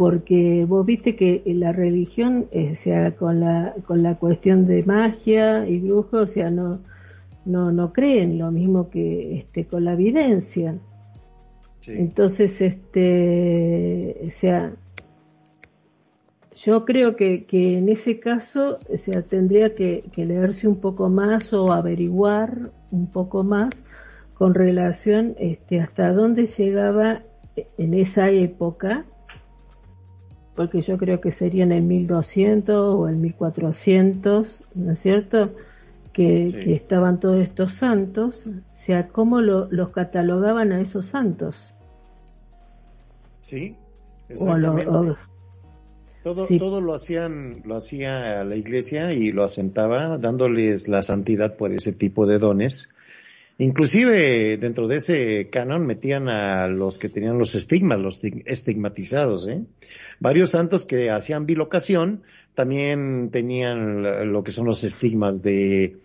porque 0.00 0.64
vos 0.66 0.86
viste 0.86 1.14
que 1.14 1.42
la 1.44 1.72
religión, 1.72 2.46
eh, 2.52 2.74
sea, 2.74 3.14
con 3.16 3.40
la, 3.40 3.74
con 3.84 4.02
la 4.02 4.14
cuestión 4.14 4.66
de 4.66 4.82
magia 4.84 5.68
y 5.68 5.78
brujo, 5.78 6.20
o 6.20 6.26
sea, 6.26 6.50
no, 6.50 6.80
no, 7.44 7.70
no 7.70 7.92
creen 7.92 8.38
lo 8.38 8.50
mismo 8.50 8.88
que 8.88 9.36
este, 9.36 9.66
con 9.66 9.84
la 9.84 9.92
evidencia. 9.92 10.78
Entonces, 11.86 12.62
este, 12.62 14.16
o 14.26 14.30
sea, 14.30 14.72
yo 16.54 16.86
creo 16.86 17.14
que, 17.14 17.44
que 17.44 17.76
en 17.76 17.90
ese 17.90 18.20
caso, 18.20 18.78
o 18.90 18.96
sea, 18.96 19.20
tendría 19.20 19.74
que, 19.74 20.02
que 20.14 20.24
leerse 20.24 20.66
un 20.66 20.80
poco 20.80 21.10
más 21.10 21.52
o 21.52 21.74
averiguar 21.74 22.70
un 22.90 23.10
poco 23.10 23.44
más 23.44 23.68
con 24.32 24.54
relación 24.54 25.34
este, 25.38 25.78
hasta 25.78 26.10
dónde 26.14 26.46
llegaba 26.46 27.18
en 27.76 27.92
esa 27.92 28.30
época 28.30 29.04
porque 30.54 30.80
yo 30.80 30.98
creo 30.98 31.20
que 31.20 31.30
sería 31.30 31.64
en 31.64 31.72
el 31.72 31.82
1200 31.82 32.76
o 32.76 33.08
el 33.08 33.16
1400, 33.16 34.64
¿no 34.74 34.92
es 34.92 34.98
cierto? 34.98 35.54
Que, 36.12 36.72
estaban 36.72 37.18
todos 37.20 37.38
estos 37.38 37.72
santos, 37.72 38.46
o 38.46 38.76
sea, 38.76 39.08
¿cómo 39.08 39.40
los 39.40 39.92
catalogaban 39.92 40.72
a 40.72 40.80
esos 40.80 41.06
santos? 41.06 41.72
Sí, 43.40 43.76
exactamente. 44.28 44.84
todo, 46.22 46.46
todo 46.46 46.80
lo 46.80 46.94
hacían, 46.94 47.62
lo 47.64 47.76
hacía 47.76 48.44
la 48.44 48.56
iglesia 48.56 49.14
y 49.14 49.32
lo 49.32 49.44
asentaba, 49.44 50.18
dándoles 50.18 50.88
la 50.88 51.00
santidad 51.00 51.56
por 51.56 51.72
ese 51.72 51.92
tipo 51.92 52.26
de 52.26 52.38
dones 52.38 52.90
Inclusive 53.60 54.56
dentro 54.56 54.88
de 54.88 54.96
ese 54.96 55.50
canon 55.50 55.86
metían 55.86 56.30
a 56.30 56.66
los 56.66 56.98
que 56.98 57.10
tenían 57.10 57.36
los 57.36 57.54
estigmas, 57.54 57.98
los 57.98 58.24
estigmatizados, 58.24 59.46
¿eh? 59.46 59.60
Varios 60.18 60.52
santos 60.52 60.86
que 60.86 61.10
hacían 61.10 61.44
bilocación 61.44 62.22
también 62.54 63.28
tenían 63.30 64.32
lo 64.32 64.42
que 64.44 64.50
son 64.50 64.64
los 64.64 64.82
estigmas 64.82 65.42
de, 65.42 65.98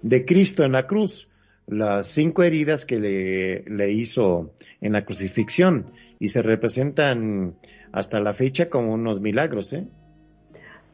de 0.00 0.24
Cristo 0.24 0.62
en 0.62 0.70
la 0.70 0.86
cruz, 0.86 1.28
las 1.66 2.06
cinco 2.06 2.44
heridas 2.44 2.86
que 2.86 3.00
le, 3.00 3.64
le 3.64 3.90
hizo 3.90 4.52
en 4.80 4.92
la 4.92 5.04
crucifixión 5.04 5.86
y 6.20 6.28
se 6.28 6.40
representan 6.40 7.56
hasta 7.90 8.20
la 8.20 8.32
fecha 8.32 8.68
como 8.70 8.94
unos 8.94 9.20
milagros, 9.20 9.72
¿eh? 9.72 9.88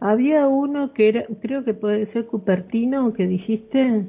Había 0.00 0.48
uno 0.48 0.94
que 0.94 1.08
era, 1.10 1.26
creo 1.42 1.64
que 1.64 1.74
puede 1.74 2.06
ser 2.06 2.24
Cupertino, 2.24 3.12
que 3.12 3.26
dijiste, 3.26 4.06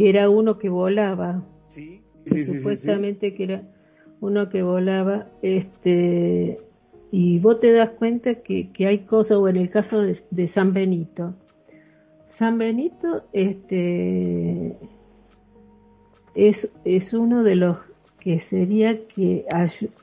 que 0.00 0.08
era 0.08 0.30
uno 0.30 0.56
que 0.56 0.70
volaba. 0.70 1.44
Sí, 1.66 2.00
sí, 2.24 2.42
sí. 2.42 2.58
Supuestamente 2.58 3.34
que 3.34 3.44
era 3.44 3.62
uno 4.20 4.48
que 4.48 4.62
volaba, 4.62 5.26
este, 5.42 6.56
y 7.12 7.38
vos 7.38 7.60
te 7.60 7.70
das 7.70 7.90
cuenta 7.90 8.36
que, 8.36 8.72
que 8.72 8.86
hay 8.86 9.00
cosas, 9.00 9.36
o 9.36 9.46
en 9.46 9.58
el 9.58 9.68
caso 9.68 10.00
de, 10.00 10.48
San 10.48 10.72
Benito, 10.72 11.34
San 12.24 12.56
Benito, 12.56 13.24
este, 13.34 14.74
es, 16.34 16.70
es 16.86 17.12
uno 17.12 17.42
de 17.42 17.56
los 17.56 17.76
que 18.20 18.40
sería 18.40 19.06
que 19.06 19.44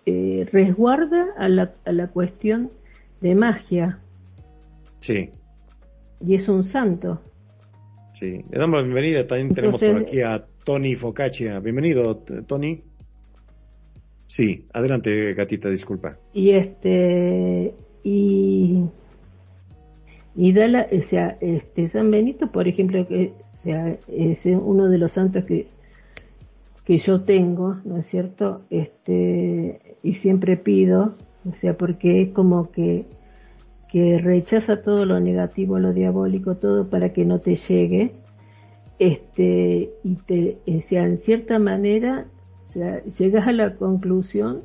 eh, 0.06 0.48
resguarda 0.52 1.26
a 1.40 1.50
la, 1.50 1.74
a 1.86 1.92
la 1.92 2.08
cuestión 2.10 2.70
de 3.22 3.34
magia. 3.34 4.00
Sí. 5.00 5.32
Y 6.20 6.36
es 6.36 6.48
un 6.50 6.64
santo. 6.64 7.20
Sí, 8.20 8.42
le 8.50 8.58
damos 8.58 8.78
la 8.78 8.84
bienvenida. 8.84 9.28
También 9.28 9.54
tenemos 9.54 9.80
por 9.80 9.98
aquí 9.98 10.22
a 10.22 10.44
Tony 10.64 10.96
Focaccia. 10.96 11.60
Bienvenido, 11.60 12.16
Tony. 12.48 12.82
Sí, 14.26 14.66
adelante, 14.74 15.36
gatita, 15.36 15.70
disculpa. 15.70 16.18
Y 16.34 16.50
este, 16.50 17.76
y, 18.04 18.86
y 20.36 20.52
da 20.52 20.68
la, 20.68 20.88
o 20.92 21.02
sea, 21.04 21.38
este, 21.42 21.88
San 21.90 22.10
Benito, 22.10 22.52
por 22.52 22.68
ejemplo, 22.68 23.08
que 23.08 23.34
o 23.54 23.56
sea, 23.56 23.96
es 24.08 24.48
uno 24.48 24.90
de 24.90 24.98
los 24.98 25.12
santos 25.12 25.44
que, 25.46 25.68
que 26.86 26.98
yo 26.98 27.22
tengo, 27.22 27.78
¿no 27.86 27.98
es 27.98 28.08
cierto? 28.08 28.66
Este, 28.72 29.96
y 30.02 30.16
siempre 30.16 30.58
pido, 30.58 31.14
o 31.48 31.54
sea, 31.54 31.78
porque 31.78 32.24
es 32.24 32.30
como 32.30 32.72
que 32.72 33.06
rechaza 34.22 34.82
todo 34.82 35.06
lo 35.06 35.20
negativo, 35.20 35.80
lo 35.80 35.94
diabólico, 35.94 36.56
todo 36.56 36.90
para 36.90 37.14
que 37.14 37.26
no 37.26 37.40
te 37.40 37.56
llegue, 37.56 38.12
este, 39.00 39.92
y 40.04 40.16
te, 40.16 40.58
eh, 40.66 40.82
sea, 40.82 41.04
en 41.04 41.18
cierta 41.18 41.60
manera, 41.60 42.26
sea, 42.66 43.04
llegas 43.04 43.48
a 43.48 43.52
la 43.52 43.76
conclusión 43.76 44.62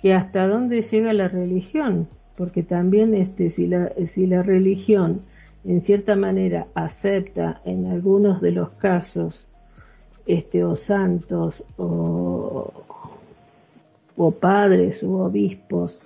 que 0.00 0.14
hasta 0.14 0.48
dónde 0.48 0.82
llega 0.82 1.12
la 1.12 1.28
religión, 1.28 2.08
porque 2.36 2.62
también 2.62 3.14
este, 3.14 3.50
si 3.50 3.66
la, 3.66 3.92
si 4.06 4.26
la 4.26 4.42
religión 4.42 5.20
en 5.64 5.82
cierta 5.82 6.16
manera 6.16 6.66
acepta 6.74 7.60
en 7.64 7.86
algunos 7.86 8.40
de 8.40 8.52
los 8.52 8.70
casos 8.74 9.46
este, 10.26 10.64
o 10.64 10.74
santos 10.74 11.62
o, 11.76 12.72
o 14.16 14.30
padres 14.30 15.02
o 15.02 15.24
obispos 15.24 16.00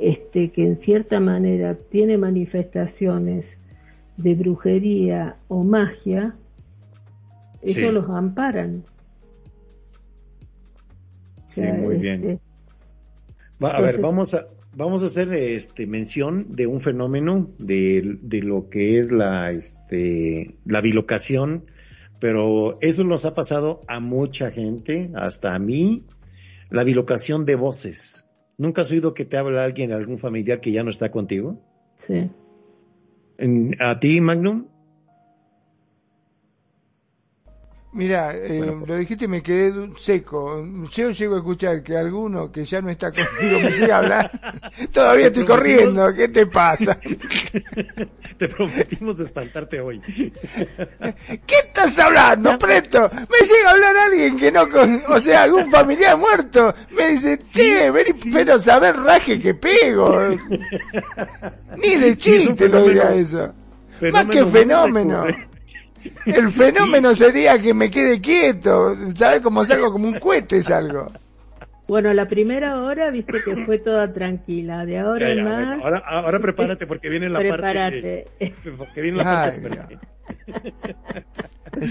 este, 0.00 0.50
que 0.50 0.62
en 0.62 0.76
cierta 0.78 1.20
manera 1.20 1.76
tiene 1.76 2.16
manifestaciones 2.16 3.58
de 4.16 4.34
brujería 4.34 5.36
o 5.48 5.62
magia, 5.62 6.34
eso 7.62 7.92
los 7.92 8.08
amparan. 8.08 8.84
Sí, 11.48 11.62
muy 11.62 11.96
bien. 11.96 12.30
Este, 12.30 12.40
a 13.60 13.80
ver, 13.80 14.00
vamos 14.00 14.32
a, 14.34 14.46
vamos 14.74 15.02
a 15.02 15.06
hacer 15.06 15.34
este 15.34 15.86
mención 15.86 16.46
de 16.54 16.66
un 16.66 16.80
fenómeno 16.80 17.50
de, 17.58 18.18
de, 18.22 18.40
lo 18.40 18.70
que 18.70 18.98
es 18.98 19.12
la 19.12 19.50
este 19.50 20.56
la 20.64 20.80
bilocación, 20.80 21.64
pero 22.20 22.78
eso 22.80 23.04
nos 23.04 23.26
ha 23.26 23.34
pasado 23.34 23.80
a 23.86 24.00
mucha 24.00 24.50
gente, 24.50 25.10
hasta 25.14 25.54
a 25.54 25.58
mí, 25.58 26.06
la 26.70 26.84
bilocación 26.84 27.44
de 27.44 27.56
voces. 27.56 28.29
¿Nunca 28.60 28.82
has 28.82 28.90
oído 28.90 29.14
que 29.14 29.24
te 29.24 29.38
habla 29.38 29.64
alguien, 29.64 29.90
algún 29.90 30.18
familiar 30.18 30.60
que 30.60 30.70
ya 30.70 30.82
no 30.82 30.90
está 30.90 31.10
contigo? 31.10 31.58
Sí. 31.96 32.30
¿A 33.78 33.98
ti, 34.00 34.20
Magnum? 34.20 34.66
Mira, 37.92 38.32
eh, 38.36 38.72
lo 38.86 38.96
dijiste 38.96 39.24
y 39.24 39.28
me 39.28 39.42
quedé 39.42 39.72
seco. 39.98 40.64
Yo 40.92 41.10
llego 41.10 41.34
a 41.34 41.38
escuchar 41.38 41.82
que 41.82 41.96
alguno 41.96 42.52
que 42.52 42.64
ya 42.64 42.80
no 42.80 42.88
está 42.88 43.10
conmigo 43.10 43.58
me 43.60 43.72
sigue 43.72 43.90
a 43.90 43.96
hablar. 43.98 44.30
Todavía 44.92 45.26
estoy 45.26 45.44
corriendo. 45.44 46.14
¿Qué 46.14 46.28
te 46.28 46.46
pasa? 46.46 46.96
Te 48.38 48.46
prometimos 48.48 49.18
espantarte 49.18 49.80
hoy. 49.80 50.00
¿Qué 50.06 51.56
estás 51.66 51.98
hablando, 51.98 52.56
Preto? 52.60 53.10
Me 53.12 53.46
llega 53.48 53.70
a 53.70 53.72
hablar 53.72 53.96
alguien 53.96 54.36
que 54.38 54.52
no, 54.52 54.68
con- 54.68 55.02
o 55.08 55.20
sea, 55.20 55.42
algún 55.42 55.68
familiar 55.68 56.16
muerto. 56.16 56.72
Me 56.92 57.08
dice, 57.08 57.38
che, 57.38 57.90
vení, 57.90 58.10
pero 58.32 58.62
saber 58.62 58.94
raje 58.98 59.40
que 59.40 59.54
pego. 59.54 60.28
Ni 61.76 61.96
de 61.96 62.14
Sí, 62.14 62.38
chiste 62.38 62.68
lo 62.68 62.84
fenómeno- 62.84 63.08
eso. 63.10 63.38
Más 63.48 63.98
fenómeno 63.98 64.30
que 64.52 64.58
fenómeno. 64.58 65.24
El 66.26 66.52
fenómeno 66.52 67.14
sería 67.14 67.58
que 67.58 67.74
me 67.74 67.90
quede 67.90 68.20
quieto. 68.20 68.96
¿Sabes 69.14 69.40
cómo 69.42 69.64
salgo? 69.64 69.92
Como 69.92 70.08
un 70.08 70.18
cohete 70.18 70.62
salgo. 70.62 71.06
Bueno, 71.88 72.14
la 72.14 72.28
primera 72.28 72.80
hora, 72.82 73.10
viste 73.10 73.38
que 73.44 73.64
fue 73.64 73.78
toda 73.78 74.12
tranquila. 74.12 74.86
De 74.86 74.98
ahora 74.98 75.34
Ya, 75.34 75.42
más, 75.42 75.66
bueno, 75.66 75.84
ahora, 75.84 75.98
ahora 76.06 76.38
prepárate 76.38 76.86
porque 76.86 77.08
viene 77.08 77.28
la 77.28 77.38
prepárate. 77.40 78.26
parte. 78.38 78.54
Porque 78.78 79.00
viene 79.02 79.18
la 79.18 79.24
parte. 79.24 79.68
Ay. 79.88 79.98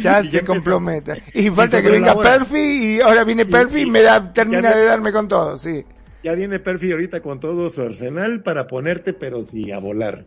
Ya 0.02 0.24
se 0.24 0.46
comprometa. 0.46 1.18
Y 1.34 1.48
Y 1.48 1.52
falta 1.52 1.82
que 1.82 1.90
venga. 1.90 2.16
Perfi 2.18 2.96
y 2.96 3.02
ahora 3.02 3.24
viene 3.24 3.46
Perfi 3.46 3.82
y 3.82 3.92
me 3.92 4.02
da, 4.02 4.32
termina 4.32 4.72
ya 4.72 4.78
de 4.78 4.86
darme 4.86 5.12
con 5.12 5.28
todo, 5.28 5.58
sí. 5.58 5.84
Ya 6.24 6.34
viene 6.34 6.60
Perfi 6.60 6.92
ahorita 6.92 7.22
con 7.22 7.40
todo 7.40 7.70
su 7.70 7.82
arsenal 7.82 8.42
para 8.44 8.68
ponerte, 8.68 9.14
pero 9.14 9.42
sí, 9.42 9.72
a 9.72 9.80
volar. 9.80 10.26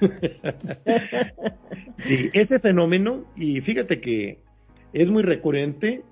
sí, 1.96 2.30
ese 2.32 2.58
fenómeno, 2.58 3.24
y 3.36 3.60
fíjate 3.60 4.00
que 4.00 4.40
es 4.92 5.08
muy 5.08 5.22
recurrente, 5.22 6.02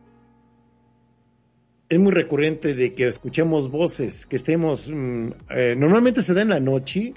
es 1.89 1.99
muy 1.99 2.12
recurrente 2.12 2.74
de 2.74 2.95
que 2.95 3.07
escuchemos 3.07 3.70
voces, 3.70 4.26
que 4.26 4.37
estemos, 4.37 4.91
mm, 4.91 5.28
eh, 5.51 5.74
normalmente 5.76 6.22
se 6.22 6.34
da 6.34 6.43
en 6.43 6.49
la 6.49 6.61
noche, 6.61 7.14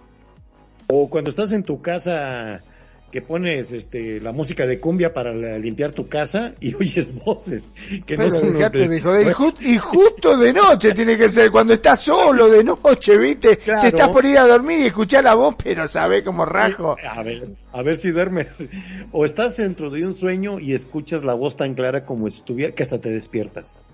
o 0.88 1.10
cuando 1.10 1.30
estás 1.30 1.52
en 1.52 1.64
tu 1.64 1.82
casa 1.82 2.64
que 3.12 3.22
pones 3.22 3.72
este 3.72 4.20
la 4.22 4.32
música 4.32 4.68
de 4.68 4.80
cumbia 4.80 5.14
para 5.14 5.34
la- 5.34 5.58
limpiar 5.58 5.92
tu 5.94 6.08
casa 6.08 6.54
y 6.62 6.74
oyes 6.80 7.24
voces 7.24 7.74
que 8.06 8.16
Pero 8.18 8.24
no 8.26 8.30
son 8.30 8.54
de 8.54 8.88
de. 8.88 9.36
Y, 9.62 9.74
y 9.74 9.78
justo 9.80 10.38
de 10.38 10.54
noche 10.54 10.94
tiene 10.94 11.18
que 11.18 11.30
ser, 11.30 11.50
cuando 11.52 11.74
estás 11.74 12.02
solo 12.02 12.50
de 12.50 12.64
noche, 12.64 13.18
viste, 13.18 13.58
Claro. 13.58 13.82
te 13.82 13.88
estás 13.88 14.10
por 14.10 14.26
ir 14.26 14.38
a 14.38 14.46
dormir 14.46 14.80
y 14.80 14.86
escuchar 14.86 15.24
la 15.24 15.34
voz, 15.36 15.56
pero 15.64 15.88
sabe 15.88 16.24
como 16.24 16.46
rajo. 16.46 16.96
A 17.10 17.24
ver, 17.24 17.48
a 17.72 17.82
ver 17.82 17.98
si 17.98 18.12
duermes. 18.12 18.66
O 19.12 19.26
estás 19.26 19.58
dentro 19.58 19.90
de 19.90 20.06
un 20.06 20.14
sueño 20.14 20.60
y 20.60 20.74
escuchas 20.74 21.24
la 21.24 21.34
voz 21.34 21.56
tan 21.58 21.74
clara 21.74 22.06
como 22.06 22.30
si 22.30 22.38
estuviera, 22.40 22.74
que 22.76 22.84
hasta 22.84 23.00
te 23.02 23.10
despiertas. 23.10 23.88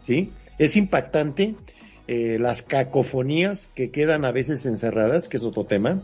¿Sí? 0.00 0.30
Es 0.58 0.76
impactante 0.76 1.54
eh, 2.06 2.36
las 2.38 2.60
cacofonías 2.62 3.68
que 3.74 3.90
quedan 3.90 4.24
a 4.26 4.32
veces 4.32 4.66
encerradas, 4.66 5.28
que 5.30 5.38
es 5.38 5.44
otro 5.44 5.64
tema, 5.64 6.02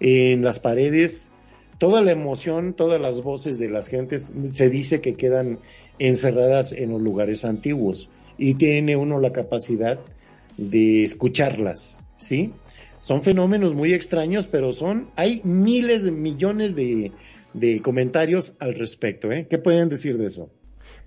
en 0.00 0.42
las 0.44 0.58
paredes. 0.60 1.32
Toda 1.78 2.02
la 2.02 2.12
emoción, 2.12 2.74
todas 2.74 3.00
las 3.00 3.22
voces 3.22 3.58
de 3.58 3.68
las 3.68 3.88
gentes 3.88 4.32
se 4.52 4.70
dice 4.70 5.00
que 5.00 5.14
quedan 5.14 5.58
encerradas 5.98 6.72
en 6.72 6.90
los 6.90 7.00
lugares 7.00 7.44
antiguos 7.44 8.10
y 8.38 8.54
tiene 8.54 8.96
uno 8.96 9.20
la 9.20 9.32
capacidad 9.32 9.98
de 10.56 11.04
escucharlas, 11.04 11.98
¿sí? 12.16 12.52
Son 13.00 13.22
fenómenos 13.22 13.74
muy 13.74 13.92
extraños, 13.92 14.46
pero 14.46 14.72
son, 14.72 15.10
hay 15.16 15.40
miles 15.44 16.04
de 16.04 16.10
millones 16.10 16.74
de, 16.74 17.12
de 17.52 17.80
comentarios 17.80 18.54
al 18.60 18.74
respecto, 18.74 19.30
¿eh? 19.30 19.46
¿Qué 19.50 19.58
pueden 19.58 19.88
decir 19.88 20.16
de 20.16 20.26
eso? 20.26 20.50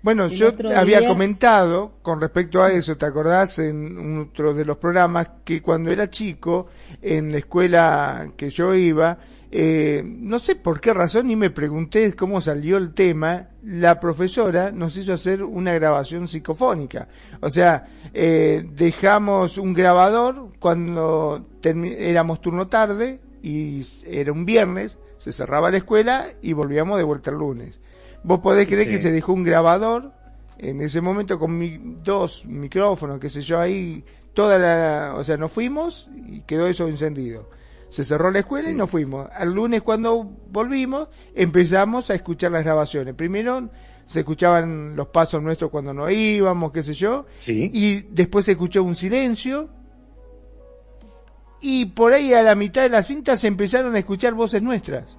Bueno, 0.00 0.28
yo 0.28 0.52
había 0.76 1.00
día- 1.00 1.08
comentado 1.08 1.94
con 2.02 2.20
respecto 2.20 2.62
a 2.62 2.70
eso, 2.70 2.96
¿te 2.96 3.04
acordás 3.04 3.58
en 3.58 4.18
otro 4.18 4.54
de 4.54 4.64
los 4.64 4.78
programas 4.78 5.28
que 5.44 5.60
cuando 5.60 5.90
era 5.90 6.08
chico, 6.08 6.68
en 7.02 7.32
la 7.32 7.38
escuela 7.38 8.32
que 8.36 8.48
yo 8.50 8.74
iba, 8.74 9.18
eh, 9.50 10.02
no 10.04 10.38
sé 10.40 10.56
por 10.56 10.80
qué 10.80 10.92
razón 10.92 11.26
ni 11.28 11.36
me 11.36 11.50
pregunté 11.50 12.12
cómo 12.14 12.40
salió 12.40 12.76
el 12.76 12.92
tema, 12.92 13.48
la 13.62 13.98
profesora 13.98 14.70
nos 14.72 14.96
hizo 14.96 15.12
hacer 15.12 15.42
una 15.42 15.72
grabación 15.72 16.28
psicofónica. 16.28 17.08
O 17.40 17.48
sea, 17.50 17.86
eh, 18.12 18.64
dejamos 18.74 19.56
un 19.58 19.72
grabador 19.74 20.50
cuando 20.58 21.46
éramos 21.62 22.40
turno 22.40 22.68
tarde 22.68 23.20
y 23.42 23.82
era 24.06 24.32
un 24.32 24.44
viernes, 24.44 24.98
se 25.16 25.32
cerraba 25.32 25.70
la 25.70 25.78
escuela 25.78 26.26
y 26.42 26.52
volvíamos 26.52 26.98
de 26.98 27.04
vuelta 27.04 27.30
el 27.30 27.38
lunes. 27.38 27.80
Vos 28.22 28.40
podés 28.40 28.66
creer 28.66 28.84
Sí. 28.84 28.90
que 28.90 28.98
se 28.98 29.12
dejó 29.12 29.32
un 29.32 29.44
grabador 29.44 30.12
en 30.58 30.80
ese 30.80 31.00
momento 31.00 31.38
con 31.38 31.56
mi- 31.56 31.78
dos 32.02 32.44
micrófonos, 32.46 33.20
qué 33.20 33.28
sé 33.28 33.42
yo, 33.42 33.58
ahí 33.60 34.04
toda 34.34 34.58
la, 34.58 35.14
o 35.16 35.24
sea, 35.24 35.36
nos 35.36 35.52
fuimos 35.52 36.08
y 36.26 36.40
quedó 36.42 36.66
eso 36.66 36.86
encendido. 36.88 37.48
Se 37.88 38.04
cerró 38.04 38.30
la 38.30 38.40
escuela 38.40 38.70
y 38.70 38.74
nos 38.74 38.90
fuimos. 38.90 39.28
Al 39.34 39.54
lunes 39.54 39.82
cuando 39.82 40.24
volvimos 40.50 41.08
empezamos 41.34 42.10
a 42.10 42.14
escuchar 42.14 42.50
las 42.52 42.64
grabaciones. 42.64 43.14
Primero 43.14 43.70
se 44.06 44.20
escuchaban 44.20 44.94
los 44.96 45.08
pasos 45.08 45.42
nuestros 45.42 45.70
cuando 45.70 45.92
nos 45.94 46.10
íbamos, 46.12 46.72
qué 46.72 46.82
sé 46.82 46.92
yo, 46.94 47.26
Sí. 47.38 47.68
y 47.72 48.00
después 48.10 48.44
se 48.44 48.52
escuchó 48.52 48.82
un 48.82 48.96
silencio 48.96 49.68
y 51.60 51.86
por 51.86 52.12
ahí 52.12 52.32
a 52.32 52.42
la 52.42 52.54
mitad 52.54 52.82
de 52.82 52.88
la 52.90 53.02
cinta 53.02 53.36
se 53.36 53.48
empezaron 53.48 53.94
a 53.94 53.98
escuchar 53.98 54.34
voces 54.34 54.62
nuestras. 54.62 55.16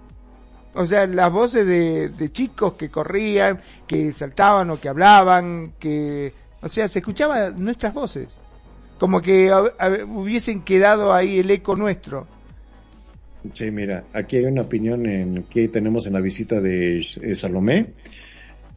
O 0.73 0.85
sea, 0.85 1.05
las 1.07 1.31
voces 1.31 1.65
de, 1.65 2.09
de 2.09 2.31
chicos 2.31 2.73
que 2.73 2.89
corrían, 2.89 3.61
que 3.87 4.11
saltaban 4.11 4.69
o 4.69 4.79
que 4.79 4.87
hablaban, 4.89 5.73
que... 5.79 6.33
O 6.61 6.69
sea, 6.69 6.87
se 6.87 6.99
escuchaban 6.99 7.61
nuestras 7.63 7.93
voces. 7.93 8.29
Como 8.99 9.21
que 9.21 9.51
a- 9.51 9.73
a- 9.79 10.03
hubiesen 10.05 10.61
quedado 10.61 11.13
ahí 11.13 11.39
el 11.39 11.49
eco 11.51 11.75
nuestro. 11.75 12.27
Sí, 13.53 13.71
mira, 13.71 14.09
aquí 14.13 14.35
hay 14.37 14.45
una 14.45 14.63
opinión 14.63 15.05
en 15.05 15.45
que 15.47 15.69
tenemos 15.69 16.05
en 16.05 16.13
la 16.13 16.19
visita 16.21 16.59
de 16.59 16.99
eh, 16.99 17.35
Salomé. 17.35 17.95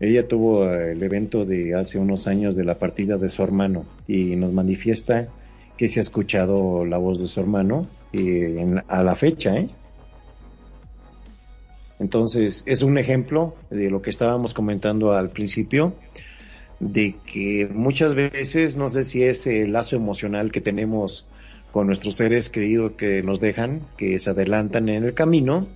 Ella 0.01 0.29
tuvo 0.29 0.67
eh, 0.71 0.93
el 0.93 1.03
evento 1.03 1.45
de 1.47 1.75
hace 1.75 1.99
unos 1.99 2.27
años 2.29 2.57
de 2.57 2.65
la 2.65 2.79
partida 2.79 3.19
de 3.19 3.29
su 3.31 3.43
hermano 3.43 3.89
y 4.07 4.37
nos 4.37 4.53
manifiesta 4.53 5.35
que 5.77 5.89
se 5.89 6.01
ha 6.01 6.03
escuchado 6.03 6.85
la 6.87 6.99
voz 6.99 7.21
de 7.21 7.29
su 7.29 7.41
hermano 7.41 7.91
eh, 8.13 8.57
en- 8.61 8.85
a 8.89 9.05
la 9.05 9.17
fecha, 9.17 9.57
¿eh? 9.59 9.69
Entonces, 11.99 12.65
es 12.67 12.83
un 12.83 12.99
ejemplo 12.99 13.59
de 13.71 13.89
lo 13.91 14.03
que 14.03 14.11
estábamos 14.11 14.55
comentando 14.55 15.13
al 15.13 15.31
principio, 15.33 15.99
de 16.81 17.21
que 17.23 17.69
muchas 17.73 18.15
veces, 18.15 18.77
no 18.77 18.89
sé 18.89 19.05
si 19.05 19.23
es 19.25 19.47
el 19.47 19.73
lazo 19.73 19.97
emocional 19.97 20.53
que 20.53 20.61
tenemos 20.61 21.29
con 21.73 21.87
nuestros 21.87 22.15
seres 22.15 22.51
queridos 22.51 22.93
que 22.93 23.23
nos 23.23 23.41
dejan, 23.41 23.81
que 23.97 24.19
se 24.19 24.31
adelantan 24.31 24.89
en 24.91 25.05
el 25.05 25.15
camino, 25.15 25.67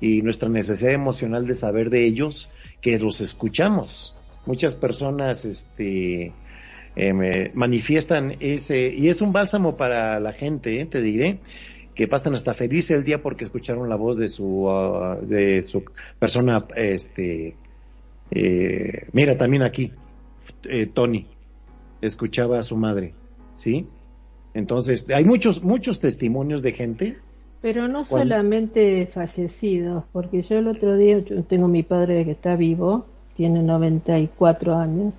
y 0.00 0.22
nuestra 0.22 0.48
necesidad 0.48 0.92
emocional 0.92 1.46
de 1.46 1.54
saber 1.54 1.90
de 1.90 2.04
ellos, 2.04 2.50
que 2.80 2.98
los 2.98 3.20
escuchamos. 3.20 4.14
Muchas 4.46 4.74
personas, 4.74 5.44
este, 5.44 6.32
eh, 6.96 7.50
manifiestan 7.54 8.34
ese, 8.40 8.92
y 8.94 9.08
es 9.08 9.20
un 9.20 9.32
bálsamo 9.32 9.74
para 9.74 10.18
la 10.20 10.32
gente, 10.32 10.80
¿eh? 10.80 10.86
te 10.86 11.02
diré, 11.02 11.38
que 11.94 12.08
pasan 12.08 12.34
hasta 12.34 12.54
feliz 12.54 12.90
el 12.90 13.04
día 13.04 13.20
porque 13.20 13.44
escucharon 13.44 13.88
la 13.88 13.96
voz 13.96 14.16
de 14.16 14.28
su, 14.28 14.70
ah, 14.70 15.18
de 15.20 15.62
su 15.62 15.84
persona, 16.18 16.66
este, 16.76 17.56
eh, 18.30 19.06
mira 19.12 19.36
también 19.36 19.62
aquí, 19.62 19.92
Tony, 20.94 21.26
escuchaba 22.00 22.58
a 22.58 22.62
su 22.62 22.76
madre, 22.76 23.14
¿sí? 23.54 23.86
Entonces, 24.56 25.06
hay 25.10 25.24
muchos, 25.26 25.62
muchos 25.62 26.00
testimonios 26.00 26.62
de 26.62 26.72
gente. 26.72 27.16
Pero 27.60 27.88
no 27.88 28.06
Cuando- 28.06 28.34
solamente 28.34 29.06
fallecidos, 29.12 30.04
porque 30.12 30.40
yo 30.40 30.56
el 30.56 30.68
otro 30.68 30.96
día, 30.96 31.18
yo 31.18 31.42
tengo 31.44 31.68
mi 31.68 31.82
padre 31.82 32.24
que 32.24 32.30
está 32.30 32.56
vivo, 32.56 33.04
tiene 33.36 33.62
94 33.62 34.74
años, 34.74 35.12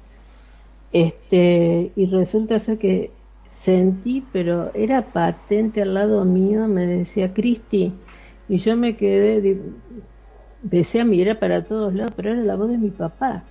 este, 0.92 1.92
y 1.96 2.06
resulta 2.08 2.58
ser 2.58 2.80
que 2.80 3.12
sentí, 3.50 4.24
pero 4.34 4.74
era 4.74 5.04
patente 5.04 5.84
al 5.84 5.94
lado 5.94 6.26
mío, 6.26 6.68
me 6.68 6.88
decía 6.88 7.32
Cristi, 7.32 7.94
y 8.50 8.58
yo 8.58 8.76
me 8.76 8.98
quedé, 8.98 9.56
empecé 10.64 11.02
a 11.02 11.06
mirar 11.06 11.38
para 11.38 11.64
todos 11.64 11.94
lados, 11.94 12.14
pero 12.16 12.32
era 12.32 12.42
la 12.42 12.56
voz 12.56 12.72
de 12.72 12.80
mi 12.80 12.90
papá. 12.90 13.44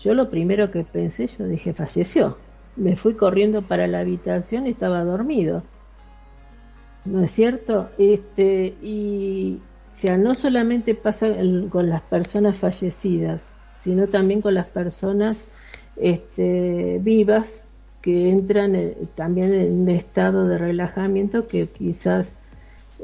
Yo 0.00 0.14
lo 0.14 0.30
primero 0.30 0.70
que 0.70 0.84
pensé, 0.84 1.26
yo 1.26 1.46
dije, 1.46 1.74
falleció. 1.74 2.38
Me 2.76 2.96
fui 2.96 3.14
corriendo 3.14 3.62
para 3.62 3.86
la 3.86 4.00
habitación 4.00 4.66
y 4.66 4.70
estaba 4.70 5.04
dormido. 5.04 5.62
¿no 7.04 7.22
es 7.22 7.30
cierto? 7.30 7.90
Este, 7.98 8.74
y, 8.82 9.58
o 9.94 9.98
sea, 9.98 10.16
no 10.16 10.34
solamente 10.34 10.94
pasa 10.94 11.28
con 11.70 11.88
las 11.88 12.02
personas 12.02 12.56
fallecidas, 12.56 13.46
sino 13.82 14.06
también 14.06 14.40
con 14.40 14.54
las 14.54 14.68
personas 14.68 15.36
este, 15.96 16.98
vivas 17.02 17.62
que 18.00 18.30
entran 18.30 18.74
eh, 18.74 18.96
también 19.14 19.54
en 19.54 19.82
un 19.82 19.88
estado 19.88 20.46
de 20.46 20.58
relajamiento 20.58 21.46
que 21.46 21.66
quizás 21.68 22.36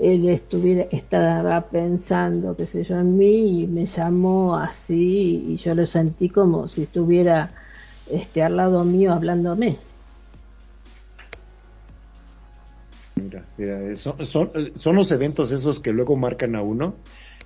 él 0.00 0.28
estuviera, 0.28 0.86
estaba 0.90 1.60
pensando, 1.62 2.56
qué 2.56 2.66
sé 2.66 2.84
yo, 2.84 2.98
en 2.98 3.18
mí 3.18 3.62
y 3.62 3.66
me 3.66 3.86
llamó 3.86 4.56
así 4.56 5.44
y 5.48 5.56
yo 5.56 5.74
lo 5.74 5.86
sentí 5.86 6.28
como 6.28 6.68
si 6.68 6.82
estuviera 6.82 7.50
este, 8.10 8.42
al 8.42 8.56
lado 8.56 8.84
mío 8.84 9.12
hablándome. 9.12 9.78
Mira, 13.16 13.44
mira 13.56 13.94
son, 13.96 14.16
son, 14.24 14.96
los 14.96 15.12
eventos 15.12 15.52
esos 15.52 15.80
que 15.80 15.92
luego 15.92 16.16
marcan 16.16 16.56
a 16.56 16.62
uno 16.62 16.94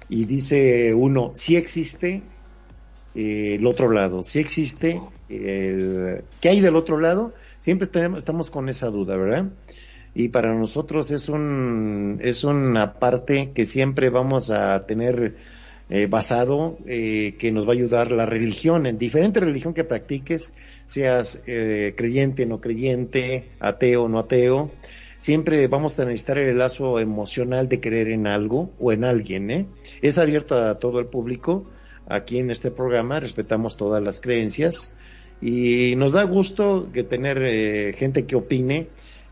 y 0.08 0.24
dice 0.24 0.94
uno, 0.94 1.32
si 1.34 1.56
existe 1.56 2.22
eh, 3.14 3.56
el 3.56 3.66
otro 3.66 3.90
lado, 3.90 4.22
si 4.22 4.38
existe 4.38 5.00
el... 5.28 6.22
¿Qué 6.40 6.48
hay 6.50 6.60
del 6.60 6.76
otro 6.76 7.00
lado? 7.00 7.34
Siempre 7.58 7.88
tenemos, 7.88 8.18
estamos 8.18 8.50
con 8.50 8.68
esa 8.68 8.88
duda, 8.88 9.16
¿verdad? 9.16 9.46
y 10.14 10.28
para 10.28 10.54
nosotros 10.54 11.10
es 11.10 11.28
un 11.28 12.18
es 12.22 12.44
una 12.44 12.94
parte 12.94 13.50
que 13.52 13.66
siempre 13.66 14.10
vamos 14.10 14.50
a 14.50 14.86
tener 14.86 15.36
eh, 15.90 16.06
basado 16.06 16.78
eh, 16.86 17.34
que 17.38 17.52
nos 17.52 17.66
va 17.66 17.72
a 17.72 17.74
ayudar 17.74 18.10
la 18.10 18.24
religión 18.24 18.86
en 18.86 18.96
diferente 18.96 19.40
religión 19.40 19.74
que 19.74 19.84
practiques 19.84 20.54
seas 20.86 21.42
eh, 21.46 21.92
creyente 21.94 22.46
no 22.46 22.58
creyente 22.58 23.50
ateo 23.60 24.08
no 24.08 24.18
ateo 24.18 24.70
siempre 25.18 25.66
vamos 25.68 25.98
a 26.00 26.06
necesitar 26.06 26.38
el 26.38 26.56
lazo 26.56 26.98
emocional 27.00 27.68
de 27.68 27.80
creer 27.80 28.08
en 28.08 28.26
algo 28.26 28.70
o 28.78 28.92
en 28.92 29.04
alguien 29.04 29.50
¿eh? 29.50 29.66
es 30.00 30.16
abierto 30.16 30.56
a 30.56 30.78
todo 30.78 31.00
el 31.00 31.06
público 31.06 31.66
aquí 32.06 32.38
en 32.38 32.50
este 32.50 32.70
programa 32.70 33.20
respetamos 33.20 33.76
todas 33.76 34.02
las 34.02 34.22
creencias 34.22 34.94
y 35.42 35.96
nos 35.96 36.12
da 36.12 36.22
gusto 36.22 36.88
que 36.94 37.02
tener 37.02 37.92
gente 37.94 38.24
que 38.24 38.36
opine 38.36 38.88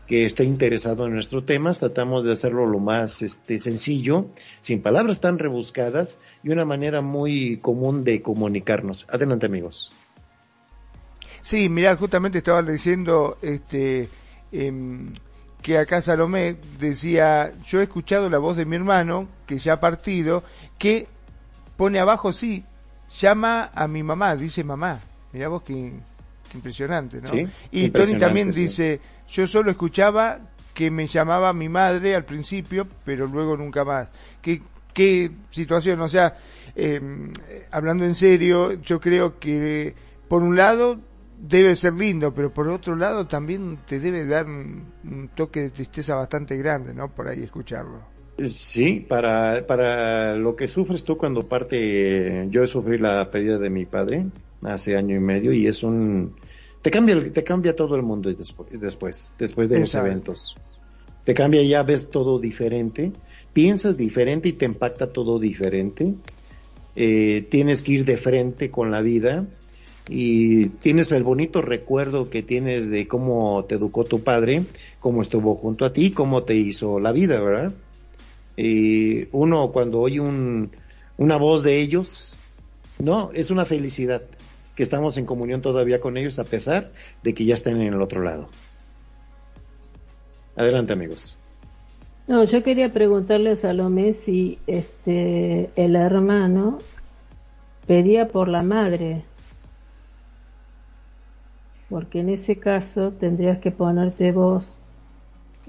que 0.07 0.25
esté 0.25 0.43
interesado 0.43 1.07
en 1.07 1.13
nuestro 1.13 1.43
tema, 1.43 1.73
tratamos 1.73 2.23
de 2.23 2.33
hacerlo 2.33 2.65
lo 2.65 2.79
más 2.79 3.21
este, 3.21 3.59
sencillo, 3.59 4.27
sin 4.59 4.81
palabras 4.81 5.21
tan 5.21 5.39
rebuscadas 5.39 6.19
y 6.43 6.49
una 6.49 6.65
manera 6.65 7.01
muy 7.01 7.57
común 7.57 8.03
de 8.03 8.21
comunicarnos. 8.21 9.05
Adelante 9.09 9.45
amigos. 9.45 9.93
Sí, 11.41 11.69
mira, 11.69 11.95
justamente 11.95 12.37
estaba 12.39 12.61
diciendo 12.61 13.37
este, 13.41 14.09
em, 14.51 15.13
que 15.61 15.77
acá 15.77 16.01
Salomé 16.01 16.57
decía, 16.79 17.53
yo 17.67 17.79
he 17.79 17.83
escuchado 17.83 18.29
la 18.29 18.37
voz 18.37 18.57
de 18.57 18.65
mi 18.65 18.75
hermano, 18.75 19.27
que 19.45 19.57
ya 19.57 19.73
ha 19.73 19.79
partido, 19.79 20.43
que 20.77 21.07
pone 21.77 21.99
abajo, 21.99 22.33
sí, 22.33 22.63
llama 23.19 23.71
a 23.73 23.87
mi 23.87 24.03
mamá, 24.03 24.35
dice 24.35 24.63
mamá. 24.63 25.01
Mira 25.31 25.47
vos 25.47 25.63
que, 25.63 25.91
impresionante, 26.53 27.19
¿no? 27.21 27.29
y 27.71 27.89
Tony 27.89 28.15
también 28.15 28.51
dice, 28.51 29.01
yo 29.29 29.47
solo 29.47 29.71
escuchaba 29.71 30.39
que 30.73 30.89
me 30.89 31.07
llamaba 31.07 31.53
mi 31.53 31.69
madre 31.69 32.15
al 32.15 32.25
principio, 32.25 32.87
pero 33.05 33.27
luego 33.27 33.55
nunca 33.55 33.83
más. 33.83 34.09
¿Qué, 34.41 34.61
qué 34.93 35.31
situación? 35.51 36.01
O 36.01 36.07
sea, 36.07 36.35
em, 36.75 37.31
hablando 37.71 38.05
en 38.05 38.15
serio, 38.15 38.73
yo 38.81 38.99
creo 38.99 39.39
que 39.39 39.93
por 40.27 40.41
un 40.41 40.55
lado 40.55 40.99
debe 41.39 41.75
ser 41.75 41.93
lindo, 41.93 42.33
pero 42.33 42.53
por 42.53 42.67
otro 42.69 42.95
lado 42.95 43.27
también 43.27 43.79
te 43.85 43.99
debe 43.99 44.25
dar 44.25 44.45
un, 44.45 45.29
toque 45.35 45.61
de 45.61 45.69
tristeza 45.69 46.15
bastante 46.15 46.57
grande, 46.57 46.93
¿no? 46.93 47.09
Por 47.09 47.27
ahí 47.27 47.43
escucharlo. 47.43 48.01
Sí, 48.45 49.05
para, 49.07 49.67
para 49.67 50.33
lo 50.35 50.55
que 50.55 50.65
sufres 50.65 51.03
tú 51.03 51.17
cuando 51.17 51.47
parte, 51.47 52.47
yo 52.49 52.65
sufrí 52.65 52.97
la 52.97 53.29
pérdida 53.29 53.59
de 53.59 53.69
mi 53.69 53.85
padre 53.85 54.25
hace 54.63 54.97
año 54.97 55.15
y 55.15 55.19
medio 55.19 55.53
y 55.53 55.67
es 55.67 55.83
un, 55.83 56.33
te 56.83 56.91
cambia, 56.91 57.31
te 57.31 57.43
cambia 57.45 57.75
todo 57.75 57.95
el 57.95 58.03
mundo 58.03 58.29
después, 58.29 59.31
después 59.39 59.69
de 59.69 59.79
los 59.79 59.95
eventos. 59.95 60.57
Te 61.23 61.33
cambia, 61.33 61.63
ya 61.63 61.81
ves 61.81 62.09
todo 62.09 62.39
diferente, 62.39 63.13
piensas 63.53 63.95
diferente 63.95 64.49
y 64.49 64.53
te 64.53 64.65
impacta 64.65 65.07
todo 65.07 65.39
diferente. 65.39 66.13
Eh, 66.97 67.47
tienes 67.49 67.81
que 67.81 67.93
ir 67.93 68.05
de 68.05 68.17
frente 68.17 68.69
con 68.69 68.91
la 68.91 69.01
vida 69.01 69.47
y 70.09 70.65
tienes 70.67 71.13
el 71.13 71.23
bonito 71.23 71.61
recuerdo 71.61 72.29
que 72.29 72.43
tienes 72.43 72.91
de 72.91 73.07
cómo 73.07 73.63
te 73.63 73.75
educó 73.75 74.03
tu 74.03 74.21
padre, 74.21 74.65
cómo 74.99 75.21
estuvo 75.21 75.55
junto 75.55 75.85
a 75.85 75.93
ti, 75.93 76.11
cómo 76.11 76.43
te 76.43 76.55
hizo 76.55 76.99
la 76.99 77.13
vida, 77.13 77.39
¿verdad? 77.39 77.73
Y 78.57 79.29
uno 79.31 79.71
cuando 79.71 80.01
oye 80.01 80.19
un, 80.19 80.71
una 81.15 81.37
voz 81.37 81.63
de 81.63 81.79
ellos, 81.79 82.35
no, 82.99 83.31
es 83.31 83.51
una 83.51 83.63
felicidad 83.63 84.21
que 84.75 84.83
estamos 84.83 85.17
en 85.17 85.25
comunión 85.25 85.61
todavía 85.61 85.99
con 85.99 86.17
ellos 86.17 86.39
a 86.39 86.43
pesar 86.43 86.85
de 87.21 87.33
que 87.33 87.45
ya 87.45 87.53
estén 87.53 87.81
en 87.81 87.93
el 87.93 88.01
otro 88.01 88.21
lado. 88.21 88.47
Adelante 90.55 90.93
amigos. 90.93 91.37
No, 92.27 92.43
yo 92.45 92.63
quería 92.63 92.91
preguntarle 92.91 93.51
a 93.51 93.55
Salomé 93.57 94.13
si 94.13 94.57
este 94.65 95.69
el 95.75 95.95
hermano 95.95 96.79
pedía 97.85 98.29
por 98.29 98.47
la 98.47 98.63
madre, 98.63 99.23
porque 101.89 102.21
en 102.21 102.29
ese 102.29 102.55
caso 102.55 103.11
tendrías 103.11 103.59
que 103.59 103.71
ponerte 103.71 104.31
vos, 104.31 104.77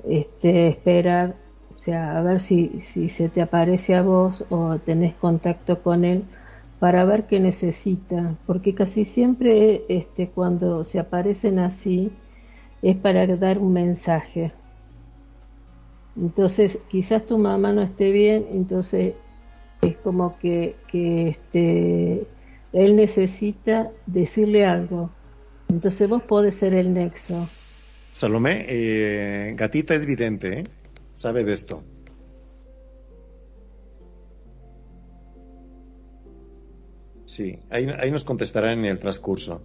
este, 0.09 0.69
esperar, 0.69 1.35
o 1.75 1.79
sea, 1.79 2.17
a 2.17 2.23
ver 2.23 2.41
si, 2.41 2.81
si 2.83 3.09
se 3.09 3.29
te 3.29 3.43
aparece 3.43 3.97
a 3.97 4.03
vos 4.03 4.45
o 4.49 4.79
tenés 4.79 5.15
contacto 5.15 5.83
con 5.83 6.05
él 6.05 6.25
para 6.79 7.05
ver 7.05 7.27
qué 7.27 7.41
necesita, 7.41 8.37
porque 8.47 8.75
casi 8.75 9.05
siempre 9.05 9.83
este, 9.89 10.29
cuando 10.29 10.85
se 10.85 10.99
aparecen 10.99 11.59
así 11.59 12.11
es 12.83 12.97
para 12.97 13.27
dar 13.37 13.59
un 13.59 13.73
mensaje. 13.73 14.53
Entonces, 16.17 16.79
quizás 16.89 17.27
tu 17.27 17.39
mamá 17.39 17.73
no 17.73 17.83
esté 17.83 18.11
bien, 18.13 18.47
entonces 18.53 19.15
es 19.83 19.97
como 19.97 20.39
que, 20.39 20.77
que 20.91 21.29
este, 21.31 22.27
él 22.73 22.97
necesita 22.97 23.91
decirle 24.07 24.65
algo. 24.65 25.11
Entonces 25.69 26.09
vos 26.09 26.23
podés 26.23 26.57
ser 26.57 26.75
el 26.75 26.93
nexo. 26.93 27.49
Salomé, 28.13 28.65
eh, 28.69 29.55
Gatita 29.57 29.95
es 29.95 30.07
vidente, 30.07 30.61
¿eh? 30.61 30.65
sabe 31.15 31.45
de 31.45 31.53
esto. 31.53 31.81
Sí, 37.25 37.59
ahí, 37.71 38.11
nos 38.11 38.25
contestarán 38.25 38.81
en 38.81 38.85
el 38.87 38.99
transcurso. 38.99 39.63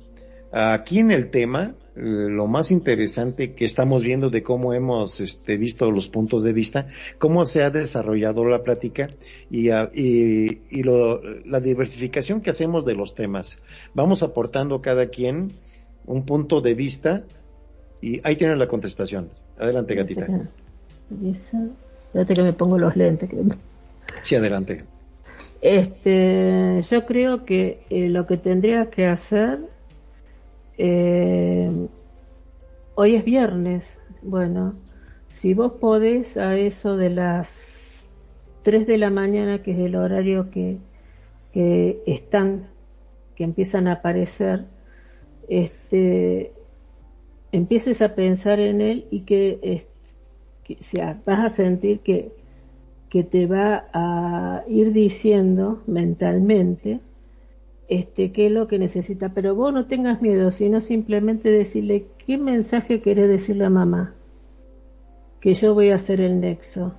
Aquí 0.51 0.99
en 0.99 1.11
el 1.11 1.29
tema, 1.29 1.75
eh, 1.95 1.99
lo 2.01 2.47
más 2.47 2.71
interesante 2.71 3.53
que 3.53 3.65
estamos 3.65 4.01
viendo 4.01 4.31
de 4.31 4.41
cómo 4.41 4.73
hemos 4.73 5.19
este, 5.19 5.57
visto 5.57 5.91
los 5.91 6.09
puntos 6.09 6.43
de 6.43 6.53
vista, 6.53 6.87
cómo 7.19 7.45
se 7.45 7.61
ha 7.61 7.69
desarrollado 7.69 8.45
la 8.45 8.63
plática 8.63 9.09
y, 9.51 9.69
ah, 9.69 9.91
la 11.45 11.59
diversificación 11.59 12.41
que 12.41 12.49
hacemos 12.49 12.85
de 12.85 12.95
los 12.95 13.13
temas. 13.13 13.61
Vamos 13.93 14.23
aportando 14.23 14.81
cada 14.81 15.07
quien 15.09 15.51
un 16.05 16.25
punto 16.25 16.61
de 16.61 16.73
vista 16.73 17.21
y 18.01 18.19
ahí 18.23 18.35
tienen 18.35 18.57
la 18.57 18.67
contestación. 18.67 19.29
Adelante, 19.59 19.93
gatita. 19.93 20.27
Espérate 22.05 22.33
que 22.33 22.43
me 22.43 22.53
pongo 22.53 22.79
los 22.79 22.95
lentes. 22.95 23.29
Sí, 24.23 24.35
adelante. 24.35 24.79
Este, 25.61 26.81
yo 26.89 27.05
creo 27.05 27.43
que 27.43 27.83
eh, 27.89 28.09
lo 28.09 28.25
que 28.25 28.37
tendrías 28.37 28.87
que 28.87 29.07
hacer, 29.07 29.59
eh, 30.77 31.69
hoy 32.95 33.15
es 33.15 33.25
viernes, 33.25 33.99
bueno, 34.21 34.75
si 35.27 35.53
vos 35.53 35.73
podés 35.73 36.37
a 36.37 36.57
eso 36.57 36.95
de 36.95 37.09
las 37.09 38.01
3 38.63 38.87
de 38.87 38.97
la 38.97 39.09
mañana, 39.09 39.61
que 39.61 39.71
es 39.71 39.79
el 39.79 39.95
horario 39.95 40.49
que, 40.49 40.77
que 41.53 42.01
están, 42.05 42.67
que 43.35 43.43
empiezan 43.43 43.87
a 43.87 43.93
aparecer, 43.93 44.65
este, 45.49 46.53
empieces 47.51 48.01
a 48.01 48.15
pensar 48.15 48.61
en 48.61 48.79
él 48.79 49.07
y 49.11 49.21
que, 49.21 49.87
que 50.63 50.81
sea, 50.81 51.19
vas 51.25 51.39
a 51.39 51.49
sentir 51.49 51.99
que 51.99 52.38
que 53.09 53.23
te 53.23 53.47
va 53.47 53.87
a 53.91 54.63
ir 54.67 54.93
diciendo 54.93 55.81
mentalmente 55.87 56.99
este, 57.87 58.31
qué 58.31 58.45
es 58.45 58.51
lo 58.51 58.67
que 58.67 58.77
necesita. 58.77 59.29
Pero 59.29 59.55
vos 59.55 59.73
no 59.73 59.85
tengas 59.85 60.21
miedo, 60.21 60.51
sino 60.51 60.79
simplemente 60.79 61.49
decirle 61.49 62.05
qué 62.25 62.37
mensaje 62.37 63.01
querés 63.01 63.27
decirle 63.27 63.65
a 63.65 63.69
mamá. 63.69 64.13
Que 65.41 65.55
yo 65.55 65.73
voy 65.73 65.89
a 65.89 65.95
hacer 65.95 66.21
el 66.21 66.39
nexo. 66.39 66.93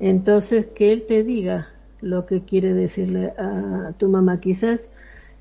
Entonces, 0.00 0.66
que 0.66 0.92
él 0.92 1.04
te 1.06 1.22
diga 1.22 1.68
lo 2.00 2.26
que 2.26 2.42
quiere 2.42 2.74
decirle 2.74 3.32
a 3.38 3.94
tu 3.98 4.08
mamá. 4.08 4.40
Quizás 4.40 4.90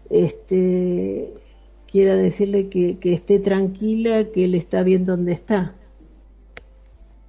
este, 0.09 1.33
quiera 1.91 2.15
decirle 2.15 2.69
que, 2.69 2.97
que 2.97 3.13
esté 3.13 3.39
tranquila, 3.39 4.25
que 4.25 4.45
él 4.45 4.55
está 4.55 4.83
bien 4.83 5.05
donde 5.05 5.33
está 5.33 5.73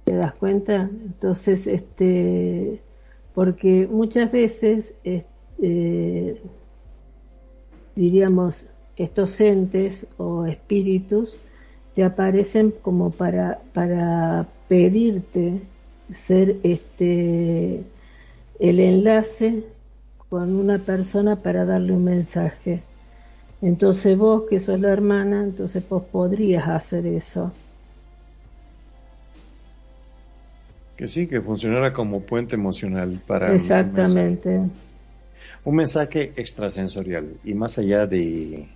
¿Te 0.03 0.15
das 0.15 0.33
cuenta? 0.33 0.89
Entonces, 1.05 1.67
este, 1.67 2.81
porque 3.33 3.87
muchas 3.89 4.31
veces, 4.31 4.93
este, 5.03 6.41
diríamos, 7.95 8.65
estos 8.97 9.39
entes 9.39 10.05
o 10.17 10.45
espíritus 10.45 11.37
te 11.95 12.03
aparecen 12.03 12.71
como 12.81 13.11
para, 13.11 13.59
para 13.73 14.47
pedirte 14.67 15.61
ser 16.13 16.57
este 16.63 17.83
el 18.59 18.79
enlace 18.79 19.63
con 20.29 20.55
una 20.55 20.77
persona 20.77 21.35
para 21.37 21.65
darle 21.65 21.93
un 21.93 22.03
mensaje. 22.03 22.83
Entonces 23.61 24.17
vos, 24.17 24.43
que 24.49 24.59
sos 24.59 24.79
la 24.79 24.91
hermana, 24.91 25.43
entonces 25.43 25.83
vos 25.89 26.03
podrías 26.03 26.67
hacer 26.67 27.05
eso. 27.05 27.51
Que 31.01 31.07
sí, 31.07 31.25
que 31.25 31.41
funcionara 31.41 31.93
como 31.93 32.21
puente 32.21 32.53
emocional 32.53 33.19
para... 33.25 33.55
Exactamente. 33.55 34.59
Un 35.63 35.75
mensaje, 35.75 36.31
extrasensorial 36.35 37.37
y 37.43 37.55
más 37.55 37.79
allá 37.79 38.05
de, 38.05 38.67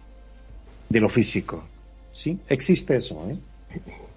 de 0.90 1.00
lo 1.00 1.08
físico. 1.08 1.68
¿Sí? 2.12 2.40
Existe 2.50 2.96
eso, 2.96 3.24
¿eh? 3.30 3.38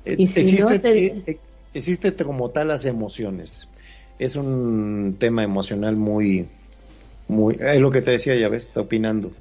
existe, 0.07 1.39
existe 1.75 2.13
como 2.25 2.49
tal 2.49 2.69
las 2.69 2.87
emociones. 2.87 3.69
Es 4.19 4.37
un 4.37 5.17
tema 5.19 5.43
emocional 5.43 5.95
muy, 5.97 6.47
muy, 7.29 7.59
es 7.61 7.79
lo 7.79 7.91
que 7.91 8.01
te 8.01 8.13
decía, 8.13 8.35
ya 8.37 8.49
ves, 8.49 8.69
está 8.69 8.81
opinando. 8.81 9.33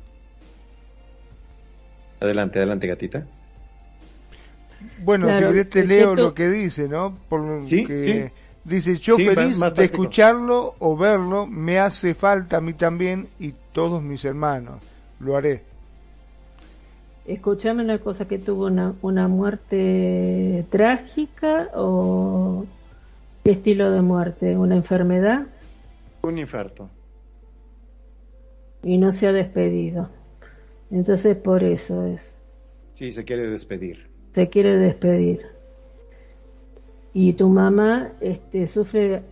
Adelante, 2.20 2.59
adelante, 2.59 2.86
gatita. 2.88 3.26
Bueno, 5.05 5.34
si 5.34 5.39
querés 5.39 5.70
te 5.70 5.86
leo 5.86 6.15
lo 6.15 6.34
que 6.34 6.49
dice, 6.49 6.89
¿no? 6.89 7.18
Por 7.30 7.65
¿Sí? 7.65 7.86
que 7.86 8.30
Dice, 8.68 8.97
yo 8.97 9.15
feliz 9.15 9.61
de 9.76 9.86
escucharlo 9.86 10.76
o 10.80 10.97
verlo, 10.97 11.47
me 11.47 11.80
hace 11.80 12.13
falta 12.13 12.57
a 12.57 12.61
mí 12.61 12.74
también 12.74 13.30
y 13.39 13.53
todos 13.72 14.03
mis 14.03 14.26
hermanos. 14.26 14.82
Lo 15.22 15.38
haré. 15.38 15.63
Escuchame 17.26 17.82
una 17.82 17.99
cosa, 17.99 18.28
que 18.28 18.38
tuvo 18.39 18.65
una, 18.65 18.93
una 19.01 19.30
muerte 19.30 20.65
trágica 20.70 21.70
o 21.76 22.65
qué 23.45 23.51
estilo 23.51 23.89
de 23.89 24.01
muerte, 24.01 24.57
una 24.57 24.76
enfermedad. 24.76 25.47
Un 26.24 26.38
infarto. 26.38 26.89
Y 28.84 28.97
no 28.97 29.13
se 29.13 29.28
ha 29.28 29.32
despedido. 29.32 30.09
Entonces 30.91 31.38
por 31.38 31.63
eso 31.63 32.05
es. 32.05 32.34
Sí, 32.95 33.13
se 33.13 33.24
quiere 33.24 33.47
despedir. 33.47 34.09
Se 34.36 34.49
quiere 34.49 34.76
despedir. 34.78 35.57
Y 37.20 37.34
tu 37.34 37.49
mamá 37.49 38.11
este, 38.22 38.68
sufre 38.68 39.24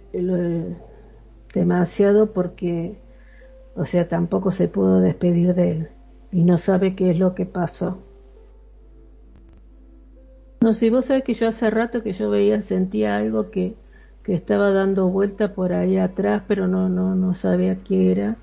demasiado 1.54 2.34
porque, 2.34 2.98
o 3.76 3.86
sea, 3.86 4.08
tampoco 4.08 4.50
se 4.50 4.68
pudo 4.68 5.02
despedir 5.02 5.54
de 5.54 5.72
él 5.72 5.90
y 6.32 6.42
no 6.46 6.58
sabe 6.58 6.96
qué 6.96 7.12
es 7.12 7.20
lo 7.20 7.36
que 7.36 7.46
pasó. 7.46 8.00
No, 10.62 10.74
si 10.74 10.90
vos 10.90 11.06
sabés 11.06 11.26
que 11.26 11.36
yo 11.36 11.48
hace 11.48 11.70
rato 11.70 12.02
que 12.02 12.14
yo 12.14 12.32
veía, 12.32 12.64
sentía 12.64 13.18
algo 13.18 13.52
que, 13.52 13.76
que 14.24 14.34
estaba 14.34 14.72
dando 14.72 15.10
vuelta 15.10 15.54
por 15.54 15.72
ahí 15.72 15.98
atrás, 15.98 16.42
pero 16.48 16.68
no, 16.68 16.90
no, 16.90 17.14
no 17.14 17.36
sabía 17.36 17.84
qué 17.84 18.12
era. 18.12 18.36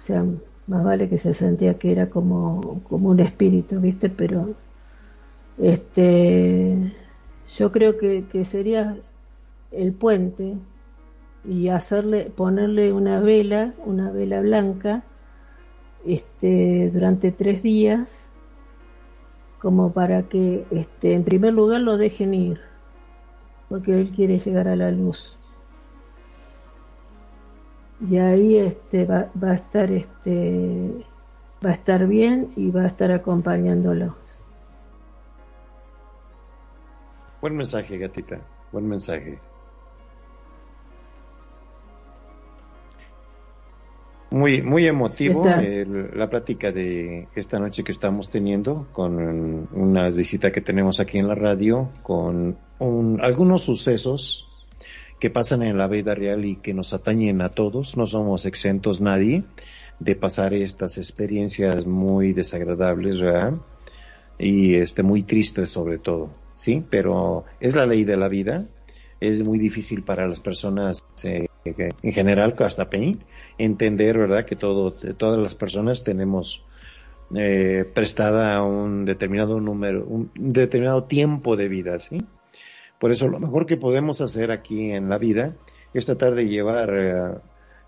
O 0.00 0.02
sea, 0.02 0.24
más 0.66 0.82
vale 0.82 1.08
que 1.08 1.18
se 1.18 1.32
sentía 1.32 1.78
que 1.78 1.92
era 1.92 2.10
como, 2.10 2.82
como 2.88 3.10
un 3.10 3.20
espíritu, 3.20 3.78
¿viste? 3.80 4.10
Pero, 4.10 4.48
este, 5.58 6.92
yo 7.56 7.70
creo 7.72 7.98
que, 7.98 8.24
que 8.30 8.44
sería 8.44 8.96
el 9.70 9.92
puente 9.92 10.56
y 11.44 11.68
hacerle, 11.68 12.30
ponerle 12.30 12.92
una 12.92 13.20
vela, 13.20 13.74
una 13.84 14.10
vela 14.10 14.40
blanca, 14.40 15.02
este, 16.04 16.90
durante 16.92 17.32
tres 17.32 17.62
días, 17.62 18.26
como 19.58 19.92
para 19.92 20.24
que, 20.24 20.64
este, 20.70 21.12
en 21.12 21.24
primer 21.24 21.52
lugar 21.52 21.80
lo 21.80 21.96
dejen 21.96 22.34
ir, 22.34 22.60
porque 23.68 24.00
él 24.00 24.10
quiere 24.10 24.38
llegar 24.38 24.68
a 24.68 24.76
la 24.76 24.90
luz. 24.90 25.36
Y 28.08 28.16
ahí 28.18 28.56
este 28.56 29.04
va, 29.04 29.30
va, 29.42 29.52
a 29.52 29.54
estar 29.54 29.92
este 29.92 30.90
va 31.64 31.70
a 31.70 31.74
estar 31.74 32.08
bien 32.08 32.50
y 32.56 32.72
va 32.72 32.82
a 32.82 32.86
estar 32.86 33.12
acompañándolos 33.12 34.21
buen 37.42 37.56
mensaje 37.56 37.98
gatita 37.98 38.40
buen 38.72 38.88
mensaje 38.88 39.38
muy 44.30 44.62
muy 44.62 44.86
emotivo 44.86 45.44
la 45.44 46.30
plática 46.30 46.72
de 46.72 47.28
esta 47.34 47.58
noche 47.58 47.84
que 47.84 47.92
estamos 47.92 48.30
teniendo 48.30 48.86
con 48.92 49.68
una 49.72 50.08
visita 50.08 50.50
que 50.50 50.62
tenemos 50.62 51.00
aquí 51.00 51.18
en 51.18 51.28
la 51.28 51.34
radio 51.34 51.90
con 52.02 52.56
algunos 53.20 53.62
sucesos 53.62 54.46
que 55.22 55.30
pasan 55.30 55.62
en 55.62 55.78
la 55.78 55.86
vida 55.86 56.16
real 56.16 56.44
y 56.44 56.56
que 56.56 56.74
nos 56.74 56.94
atañen 56.94 57.42
a 57.42 57.50
todos. 57.50 57.96
No 57.96 58.08
somos 58.08 58.44
exentos 58.44 59.00
nadie 59.00 59.44
de 60.00 60.16
pasar 60.16 60.52
estas 60.52 60.98
experiencias 60.98 61.86
muy 61.86 62.32
desagradables, 62.32 63.20
¿verdad? 63.20 63.54
Y 64.36 64.74
este, 64.74 65.04
muy 65.04 65.22
tristes 65.22 65.68
sobre 65.68 65.98
todo, 65.98 66.30
¿sí? 66.54 66.84
Pero 66.90 67.44
es 67.60 67.74
la 67.74 67.86
ley 67.86 68.04
de 68.04 68.16
la 68.16 68.28
vida. 68.28 68.66
Es 69.20 69.42
muy 69.42 69.58
difícil 69.58 70.02
para 70.02 70.26
las 70.26 70.40
personas 70.40 71.04
eh, 71.22 71.46
en 71.64 72.12
general, 72.12 72.54
hasta 72.58 72.90
Pain, 72.90 73.20
entender, 73.58 74.18
¿verdad? 74.18 74.44
Que 74.44 74.56
todo, 74.56 74.92
todas 74.92 75.38
las 75.38 75.54
personas 75.54 76.02
tenemos 76.02 76.64
eh, 77.34 77.84
prestada 77.94 78.62
un 78.62 79.04
determinado 79.04 79.60
número, 79.60 80.04
un 80.04 80.30
determinado 80.34 81.04
tiempo 81.04 81.56
de 81.56 81.68
vida, 81.68 81.98
¿sí? 81.98 82.18
Por 82.98 83.10
eso 83.10 83.26
lo 83.26 83.40
mejor 83.40 83.66
que 83.66 83.76
podemos 83.76 84.20
hacer 84.20 84.52
aquí 84.52 84.92
en 84.92 85.08
la 85.08 85.18
vida 85.18 85.56
es 85.94 86.06
tratar 86.06 86.34
de 86.34 86.46
llevar 86.46 86.90
eh, 86.94 87.34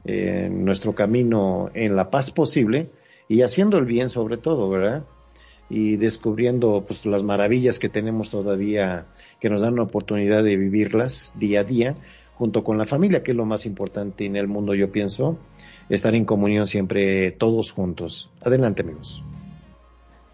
eh, 0.04 0.48
nuestro 0.50 0.94
camino 0.94 1.70
en 1.74 1.94
la 1.94 2.10
paz 2.10 2.30
posible 2.30 2.90
y 3.28 3.42
haciendo 3.42 3.78
el 3.78 3.84
bien 3.84 4.08
sobre 4.08 4.38
todo, 4.38 4.68
¿verdad? 4.70 5.04
Y 5.76 5.96
descubriendo 5.96 6.84
pues 6.86 7.04
las 7.04 7.24
maravillas 7.24 7.80
que 7.80 7.88
tenemos 7.88 8.30
todavía 8.30 9.06
que 9.40 9.50
nos 9.50 9.60
dan 9.60 9.74
la 9.74 9.82
oportunidad 9.82 10.44
de 10.44 10.56
vivirlas 10.56 11.34
día 11.36 11.60
a 11.60 11.64
día 11.64 11.96
junto 12.36 12.62
con 12.62 12.78
la 12.78 12.84
familia, 12.84 13.24
que 13.24 13.32
es 13.32 13.36
lo 13.36 13.44
más 13.44 13.66
importante 13.66 14.24
en 14.24 14.36
el 14.36 14.46
mundo, 14.46 14.74
yo 14.74 14.92
pienso, 14.92 15.36
estar 15.88 16.14
en 16.14 16.24
comunión 16.24 16.68
siempre 16.68 17.32
todos 17.32 17.72
juntos. 17.72 18.30
Adelante, 18.40 18.82
amigos. 18.82 19.24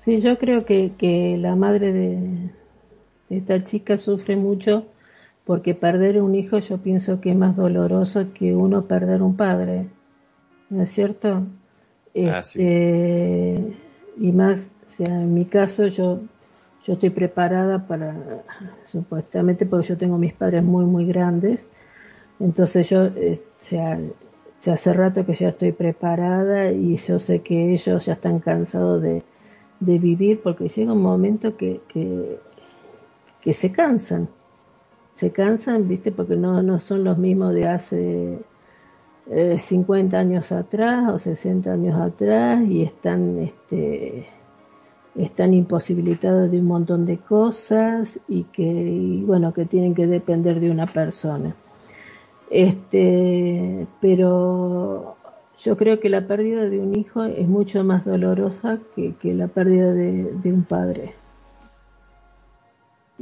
Sí, 0.05 0.20
yo 0.20 0.38
creo 0.38 0.66
que, 0.66 0.93
que 0.99 1.38
la 1.38 1.57
madre 1.57 1.93
de, 1.93 2.51
esta 3.30 3.64
chica 3.64 3.97
sufre 3.97 4.36
mucho 4.36 4.84
porque 5.45 5.74
perder 5.74 6.20
un 6.20 6.34
hijo 6.34 6.59
yo 6.59 6.78
pienso 6.78 7.20
que 7.20 7.30
es 7.30 7.36
más 7.36 7.57
doloroso 7.57 8.32
que 8.34 8.55
uno 8.55 8.86
perder 8.86 9.22
un 9.22 9.36
padre, 9.36 9.86
¿no 10.68 10.82
es 10.82 10.91
cierto? 10.91 11.47
Ah, 12.16 12.41
este, 12.43 13.62
y 14.18 14.32
más, 14.32 14.68
sea, 15.05 15.22
en 15.22 15.34
mi 15.34 15.44
caso 15.44 15.86
yo 15.86 16.20
yo 16.86 16.94
estoy 16.94 17.11
preparada 17.11 17.86
para, 17.86 18.42
supuestamente 18.84 19.66
porque 19.66 19.88
yo 19.88 19.98
tengo 19.98 20.18
mis 20.18 20.32
padres 20.32 20.64
muy, 20.64 20.84
muy 20.86 21.07
grandes, 21.07 21.66
entonces 22.38 22.88
yo, 22.88 23.05
eh, 23.05 23.42
sea, 23.61 24.01
ya 24.62 24.72
hace 24.74 24.92
rato 24.92 25.26
que 25.26 25.34
ya 25.34 25.51
estoy 25.51 25.72
preparada 25.72 26.72
y 26.72 26.96
yo 26.96 27.18
sé 27.18 27.40
que 27.40 27.74
ellos 27.74 28.07
ya 28.07 28.14
están 28.14 28.40
cansados 28.40 29.03
de, 29.03 29.22
de 29.80 29.98
vivir 29.98 30.40
porque 30.42 30.68
llega 30.68 30.92
un 30.92 31.03
momento 31.03 31.57
que, 31.57 31.80
que 33.40 33.55
se 33.55 33.72
cansan. 33.72 34.28
Se 35.16 35.30
cansan, 35.32 35.86
viste, 35.86 36.12
porque 36.12 36.36
no, 36.36 36.62
no 36.62 36.78
son 36.80 37.05
los 37.05 37.18
mismos 37.18 37.55
de 37.55 37.68
hace 37.68 38.38
50 39.59 40.16
eh, 40.16 40.20
años 40.20 40.51
atrás 40.51 41.11
o 41.12 41.18
60 41.18 41.72
años 41.72 42.01
atrás 42.01 42.62
y 42.64 42.82
están, 42.82 43.38
este, 43.38 44.26
están 45.17 45.55
imposibilitados 45.55 46.51
de 46.51 46.59
un 46.59 46.67
montón 46.67 47.05
de 47.05 47.19
cosas 47.19 48.21
y 48.29 48.45
que, 48.45 49.23
bueno, 49.25 49.53
que 49.53 49.65
tienen 49.65 49.95
que 49.95 50.07
depender 50.07 50.61
de 50.61 50.71
una 50.71 50.87
persona. 50.87 51.55
Este, 52.51 53.87
pero 54.01 55.17
yo 55.59 55.77
creo 55.77 56.01
que 56.01 56.09
la 56.09 56.27
pérdida 56.27 56.69
de 56.69 56.81
un 56.81 56.97
hijo 56.97 57.25
es 57.25 57.47
mucho 57.47 57.85
más 57.85 58.05
dolorosa 58.05 58.79
que, 58.95 59.15
que 59.17 59.35
la 59.35 59.49
pérdida 59.49 59.93
de, 59.93 60.53
un 60.53 60.65
padre. 60.65 61.15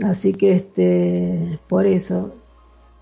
Así 0.03 0.33
que 0.33 0.53
este, 0.53 1.59
por 1.69 1.87
eso, 1.87 2.33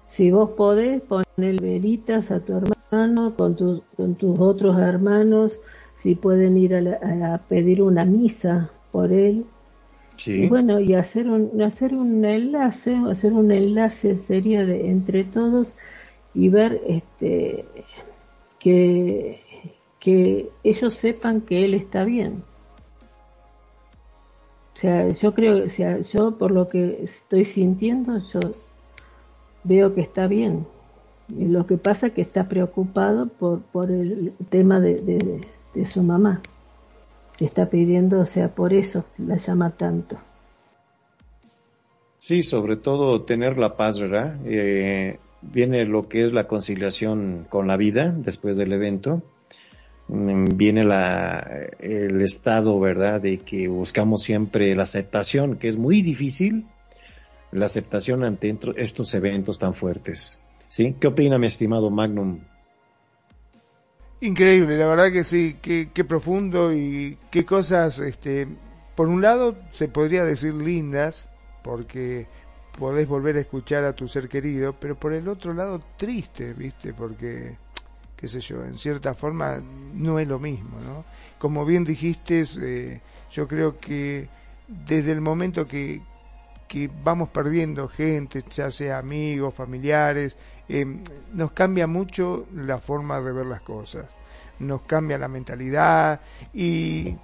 si 0.07 0.31
vos 0.31 0.51
podés 0.51 1.03
poner 1.03 1.61
velitas 1.61 2.31
a 2.31 2.41
tu 2.41 2.55
hermano 2.55 3.35
con, 3.37 3.83
con 3.97 4.15
tus 4.15 4.41
otros 4.41 4.79
hermanos, 4.79 5.61
si 5.99 6.15
pueden 6.15 6.57
ir 6.57 6.75
a, 6.75 7.39
pedir 7.49 7.83
una 7.83 8.05
misa 8.05 8.71
por 8.97 9.13
él. 9.13 9.45
Y 10.25 10.49
bueno, 10.49 10.81
y 10.81 10.95
hacer 10.95 11.29
un, 11.29 11.61
hacer 11.61 11.93
un 11.93 12.25
enlace, 12.25 12.97
hacer 13.11 13.35
un 13.35 13.53
enlace 13.53 14.17
sería 14.17 14.65
de 14.65 14.89
entre 14.89 15.23
todos 15.25 15.75
y 16.33 16.49
ver 16.49 16.81
este 16.89 17.67
que, 18.59 19.43
que 20.01 20.49
ellos 20.65 20.95
sepan 20.95 21.43
que 21.43 21.67
él 21.67 21.75
está 21.75 22.05
bien. 22.05 22.43
O 24.75 24.79
sea, 24.79 25.11
yo 25.11 25.35
creo, 25.35 25.67
o 25.67 25.69
sea, 25.69 26.01
yo 26.01 26.39
por 26.39 26.51
lo 26.51 26.69
que 26.69 27.01
estoy 27.03 27.45
sintiendo, 27.45 28.17
yo 28.33 28.41
veo 29.65 29.95
que 29.95 30.01
está 30.01 30.27
bien. 30.27 30.67
Y 31.29 31.45
lo 31.45 31.67
que 31.67 31.77
pasa 31.77 32.07
es 32.07 32.15
que 32.15 32.23
está 32.23 32.49
preocupado 32.49 33.29
por, 33.29 33.61
por 33.61 33.91
el 33.91 34.33
tema 34.49 34.81
de, 34.81 35.43
de, 35.75 35.85
su 35.85 36.03
mamá, 36.03 36.41
está 37.45 37.69
pidiendo, 37.69 38.21
o 38.21 38.27
sea, 38.27 38.49
por 38.49 38.73
eso 38.73 39.05
la 39.19 39.37
llama 39.37 39.71
tanto. 39.71 40.19
Sí, 42.19 42.43
sobre 42.43 42.77
todo 42.77 43.23
tener 43.23 43.59
la 43.59 43.77
paz, 43.77 44.01
¿verdad? 44.01 44.37
Eh, 44.45 45.19
viene 45.43 45.85
lo 45.85 46.09
que 46.09 46.25
es 46.25 46.33
la 46.33 46.49
conciliación 46.49 47.47
con 47.49 47.69
la 47.69 47.77
vida 47.77 48.11
después 48.11 48.57
del 48.57 48.73
evento. 48.73 49.23
Mm, 50.09 50.57
viene 50.57 50.85
la, 50.85 51.69
el 51.79 52.21
estado, 52.23 52.79
¿verdad?, 52.81 53.21
de 53.21 53.39
que 53.39 53.69
buscamos 53.69 54.23
siempre 54.23 54.75
la 54.75 54.85
aceptación, 54.85 55.57
que 55.57 55.69
es 55.69 55.79
muy 55.79 56.03
difícil, 56.03 56.67
la 57.53 57.67
aceptación 57.67 58.25
ante 58.25 58.57
estos 58.77 59.15
eventos 59.15 59.59
tan 59.59 59.75
fuertes. 59.75 60.41
¿Sí? 60.69 60.97
¿Qué 60.99 61.07
opina 61.07 61.39
mi 61.39 61.47
estimado 61.47 61.91
Magnum? 61.91 62.41
Increíble, 64.21 64.79
la 64.79 64.87
verdad 64.87 65.13
que 65.13 65.25
sí, 65.25 65.59
qué, 65.61 65.91
qué 65.93 66.03
profundo 66.05 66.73
y 66.73 67.19
qué 67.31 67.45
cosas, 67.45 67.99
este, 67.99 68.49
por 68.95 69.09
un 69.09 69.21
lado 69.21 69.57
se 69.73 69.89
podría 69.89 70.25
decir 70.25 70.55
lindas, 70.55 71.29
porque 71.63 72.27
podés 72.79 73.07
volver 73.07 73.37
a 73.37 73.41
escuchar 73.41 73.85
a 73.85 73.95
tu 73.95 74.09
ser 74.09 74.29
querido, 74.29 74.75
pero 74.79 74.97
por 74.97 75.13
el 75.13 75.29
otro 75.29 75.53
lado 75.53 75.83
triste, 75.99 76.55
¿viste? 76.55 76.95
Porque, 76.95 77.59
qué 78.17 78.27
sé 78.29 78.41
yo, 78.41 78.65
en 78.65 78.79
cierta 78.79 79.15
forma 79.15 79.61
no 79.95 80.19
es 80.19 80.27
lo 80.29 80.39
mismo, 80.39 80.79
¿no? 80.81 81.05
Como 81.39 81.67
bien 81.67 81.85
dijiste, 81.85 82.43
eh, 82.63 83.01
yo 83.31 83.47
creo 83.47 83.77
que 83.77 84.29
desde 84.67 85.13
el 85.13 85.21
momento 85.21 85.67
que, 85.67 86.01
que 86.69 86.91
vamos 87.03 87.29
perdiendo 87.29 87.89
gente, 87.89 88.45
ya 88.51 88.71
sea 88.71 88.99
amigos, 88.99 89.55
familiares, 89.55 90.37
eh, 90.69 90.85
nos 91.33 91.53
cambia 91.53 91.87
mucho 91.87 92.47
la 92.55 92.79
forma 92.79 93.21
de 93.21 93.33
ver 93.33 93.47
las 93.47 93.61
cosas, 93.61 94.07
nos 94.59 94.83
cambia 94.83 95.19
la 95.19 95.29
mentalidad 95.29 96.21
y 96.53 97.15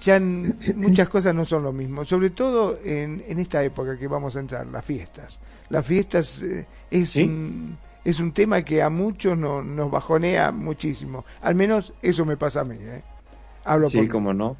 ya 0.00 0.20
muchas 0.20 1.08
cosas 1.08 1.34
no 1.34 1.44
son 1.44 1.62
lo 1.62 1.72
mismo, 1.72 2.04
sobre 2.04 2.30
todo 2.30 2.78
en, 2.84 3.24
en 3.26 3.38
esta 3.38 3.62
época 3.62 3.96
que 3.96 4.08
vamos 4.08 4.36
a 4.36 4.40
entrar, 4.40 4.66
las 4.66 4.84
fiestas. 4.84 5.38
Las 5.68 5.86
fiestas 5.86 6.42
eh, 6.42 6.66
es, 6.90 7.16
un, 7.16 7.78
es 8.04 8.18
un 8.18 8.32
tema 8.32 8.62
que 8.62 8.82
a 8.82 8.90
muchos 8.90 9.38
no, 9.38 9.62
nos 9.62 9.90
bajonea 9.90 10.50
muchísimo, 10.50 11.24
al 11.40 11.54
menos 11.54 11.94
eso 12.02 12.24
me 12.24 12.36
pasa 12.36 12.60
a 12.60 12.64
mí. 12.64 12.76
¿eh? 12.80 13.02
Hablo 13.64 13.88
sí, 13.88 14.08
como 14.08 14.34
no. 14.34 14.56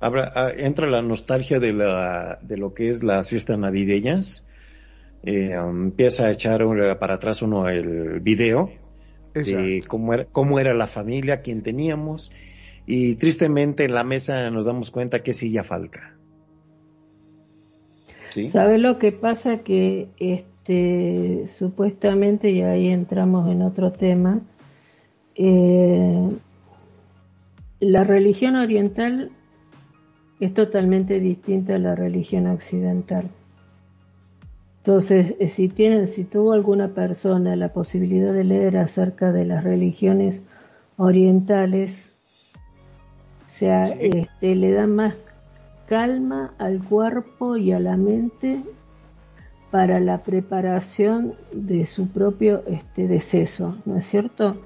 Ah, 0.00 0.50
entra 0.56 0.88
la 0.88 1.02
nostalgia 1.02 1.60
de, 1.60 1.74
la, 1.74 2.38
de 2.40 2.56
lo 2.56 2.72
que 2.72 2.88
es 2.88 3.02
las 3.02 3.28
fiestas 3.28 3.58
navideñas, 3.58 4.46
eh, 5.22 5.52
empieza 5.52 6.26
a 6.26 6.30
echar 6.30 6.64
para 6.98 7.14
atrás 7.14 7.42
uno 7.42 7.68
el 7.68 8.20
video 8.20 8.70
de 9.34 9.84
cómo 9.86 10.14
era, 10.14 10.24
cómo 10.24 10.58
era 10.58 10.72
la 10.72 10.86
familia, 10.86 11.42
quién 11.42 11.62
teníamos 11.62 12.32
y 12.86 13.14
tristemente 13.16 13.84
en 13.84 13.94
la 13.94 14.02
mesa 14.02 14.50
nos 14.50 14.64
damos 14.64 14.90
cuenta 14.90 15.22
que 15.22 15.34
sí 15.34 15.52
ya 15.52 15.64
falta. 15.64 16.16
¿Sí? 18.30 18.48
¿Sabe 18.48 18.78
lo 18.78 18.98
que 18.98 19.12
pasa? 19.12 19.58
Que 19.58 20.08
este, 20.18 21.46
supuestamente, 21.58 22.50
y 22.50 22.62
ahí 22.62 22.88
entramos 22.88 23.50
en 23.50 23.60
otro 23.60 23.92
tema, 23.92 24.40
eh, 25.34 26.30
la 27.80 28.04
religión 28.04 28.56
oriental 28.56 29.32
es 30.40 30.54
totalmente 30.54 31.20
distinta 31.20 31.76
a 31.76 31.78
la 31.78 31.94
religión 31.94 32.46
occidental. 32.46 33.24
Entonces, 34.78 35.34
eh, 35.38 35.48
si 35.48 35.68
tienen, 35.68 36.08
si 36.08 36.24
tuvo 36.24 36.52
alguna 36.52 36.88
persona 36.88 37.54
la 37.54 37.72
posibilidad 37.72 38.32
de 38.32 38.44
leer 38.44 38.78
acerca 38.78 39.30
de 39.30 39.44
las 39.44 39.62
religiones 39.62 40.42
orientales, 40.96 42.10
sea, 43.60 43.84
este, 43.84 44.54
le 44.54 44.72
da 44.72 44.86
más 44.86 45.14
calma 45.86 46.54
al 46.56 46.82
cuerpo 46.82 47.58
y 47.58 47.72
a 47.72 47.78
la 47.78 47.98
mente 47.98 48.62
para 49.70 50.00
la 50.00 50.22
preparación 50.22 51.34
de 51.52 51.84
su 51.84 52.08
propio 52.08 52.62
este, 52.66 53.06
deceso, 53.06 53.76
¿no 53.84 53.98
es 53.98 54.06
cierto? 54.06 54.56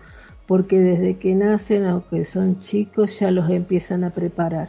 Porque 0.47 0.79
desde 0.79 1.19
que 1.19 1.35
nacen, 1.35 1.87
aunque 1.87 2.25
son 2.25 2.61
chicos, 2.61 3.19
ya 3.19 3.33
los 3.33 3.51
empiezan 3.51 4.05
a 4.05 4.11
preparar. 4.11 4.69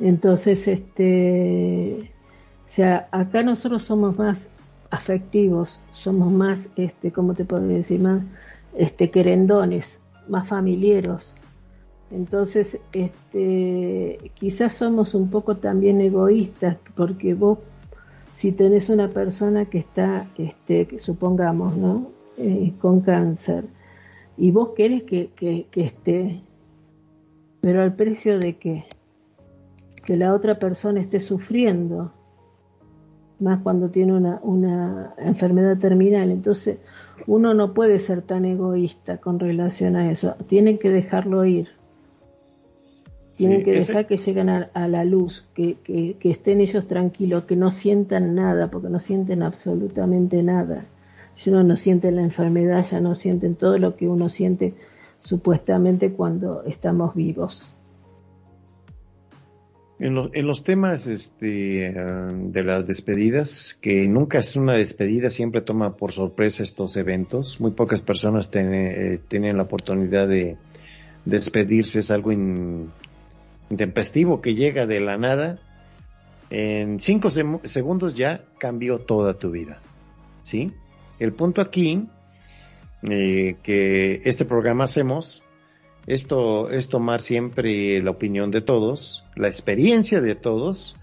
Entonces, 0.00 0.66
este, 0.66 2.10
o 2.66 2.68
sea, 2.68 3.08
acá 3.12 3.42
nosotros 3.42 3.82
somos 3.84 4.18
más 4.18 4.48
afectivos, 4.90 5.80
somos 5.92 6.32
más, 6.32 6.68
este, 6.76 7.12
¿cómo 7.12 7.34
te 7.34 7.44
puedo 7.44 7.66
decir? 7.66 8.00
Más, 8.00 8.22
este, 8.76 9.10
querendones, 9.10 9.98
más 10.28 10.48
familiares. 10.48 11.34
Entonces, 12.10 12.78
este, 12.92 14.30
quizás 14.34 14.74
somos 14.74 15.14
un 15.14 15.30
poco 15.30 15.56
también 15.56 16.00
egoístas, 16.00 16.76
porque 16.96 17.34
vos, 17.34 17.58
si 18.36 18.52
tenés 18.52 18.88
una 18.88 19.08
persona 19.08 19.64
que 19.64 19.78
está, 19.78 20.28
este, 20.38 20.98
supongamos, 20.98 21.76
¿no? 21.76 22.08
Eh, 22.36 22.72
con 22.80 23.00
cáncer, 23.00 23.64
y 24.36 24.50
vos 24.50 24.70
querés 24.76 25.04
que, 25.04 25.30
que, 25.36 25.66
esté, 25.80 26.40
pero 27.60 27.82
al 27.82 27.94
precio 27.94 28.38
de 28.38 28.56
qué? 28.56 28.84
Que 30.04 30.16
la 30.16 30.34
otra 30.34 30.58
persona 30.58 31.00
esté 31.00 31.20
sufriendo, 31.20 32.12
más 33.40 33.62
cuando 33.62 33.90
tiene 33.90 34.12
una, 34.12 34.40
una 34.42 35.14
enfermedad 35.18 35.78
terminal. 35.78 36.30
Entonces, 36.30 36.78
uno 37.26 37.54
no 37.54 37.74
puede 37.74 37.98
ser 37.98 38.22
tan 38.22 38.44
egoísta 38.44 39.18
con 39.18 39.38
relación 39.38 39.96
a 39.96 40.10
eso, 40.10 40.34
tiene 40.46 40.78
que 40.78 40.90
dejarlo 40.90 41.44
ir. 41.44 41.68
Tienen 43.36 43.64
que 43.64 43.72
dejar 43.72 44.06
que 44.06 44.16
lleguen 44.16 44.48
a, 44.48 44.88
la 44.88 45.04
luz, 45.04 45.44
que, 45.54 45.74
que, 45.82 46.30
estén 46.30 46.60
ellos 46.60 46.86
tranquilos, 46.86 47.44
que 47.44 47.56
no 47.56 47.72
sientan 47.72 48.36
nada, 48.36 48.70
porque 48.70 48.88
no 48.88 49.00
sienten 49.00 49.42
absolutamente 49.42 50.40
nada. 50.44 50.84
Ellos 51.36 51.64
no 51.64 51.74
sienten 51.74 52.14
la 52.14 52.22
enfermedad, 52.22 52.84
ya 52.84 53.00
no 53.00 53.16
sienten 53.16 53.56
todo 53.56 53.76
lo 53.78 53.96
que 53.96 54.06
uno 54.06 54.28
siente 54.28 54.74
supuestamente 55.18 56.12
cuando 56.12 56.62
estamos 56.62 57.16
vivos. 57.16 57.73
En, 60.00 60.46
los 60.46 60.64
temas 60.64 61.06
este, 61.06 61.92
de 61.92 62.64
las 62.64 62.86
despedidas, 62.86 63.78
que 63.80 64.08
nunca 64.08 64.38
es 64.38 64.56
una 64.56 64.72
despedida, 64.74 65.30
siempre 65.30 65.60
toma 65.60 65.96
por 65.96 66.10
sorpresa 66.10 66.64
estos 66.64 66.96
eventos. 66.96 67.60
Muy 67.60 67.70
pocas 67.70 68.02
personas 68.02 68.50
eh, 68.54 69.20
tienen 69.28 69.56
la 69.56 69.62
oportunidad 69.62 70.26
de 70.26 70.56
despedirse, 71.24 72.00
es 72.00 72.10
algo 72.10 72.32
in, 72.32 72.90
intempestivo 73.70 74.40
que 74.40 74.54
llega 74.54 74.86
de 74.86 74.98
la 74.98 75.16
nada, 75.16 75.60
en 76.50 76.98
cinco 77.00 77.30
segundos 77.30 78.14
ya 78.14 78.44
cambió 78.58 78.98
toda 78.98 79.38
tu 79.38 79.50
vida. 79.50 79.80
¿Sí? 80.42 80.72
El 81.18 81.32
punto 81.32 81.60
aquí 81.60 82.08
eh, 83.02 83.56
que 83.62 84.20
este 84.24 84.44
programa 84.44 84.84
hacemos 84.84 85.43
esto 86.06 86.70
es 86.70 86.88
tomar 86.88 87.20
siempre 87.20 88.02
la 88.02 88.10
opinión 88.10 88.50
de 88.50 88.60
todos, 88.60 89.24
la 89.36 89.48
experiencia 89.48 90.20
de 90.20 90.34
todos 90.34 90.96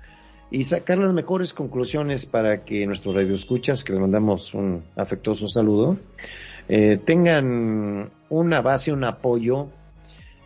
y 0.52 0.65
sacar 0.65 0.99
las 0.99 1.14
mejores 1.14 1.53
conclusiones 1.53 2.26
para 2.26 2.64
que 2.64 2.86
nuestros 2.86 3.15
radioescuchas, 3.15 3.84
que 3.84 3.94
les 3.94 4.02
mandamos 4.02 4.53
un 4.53 4.84
afectuoso 4.95 5.48
saludo, 5.48 5.98
eh, 6.68 6.98
tengan 7.03 8.11
una 8.30 8.61
base, 8.61 8.91
un 8.91 9.03
apoyo 9.03 9.69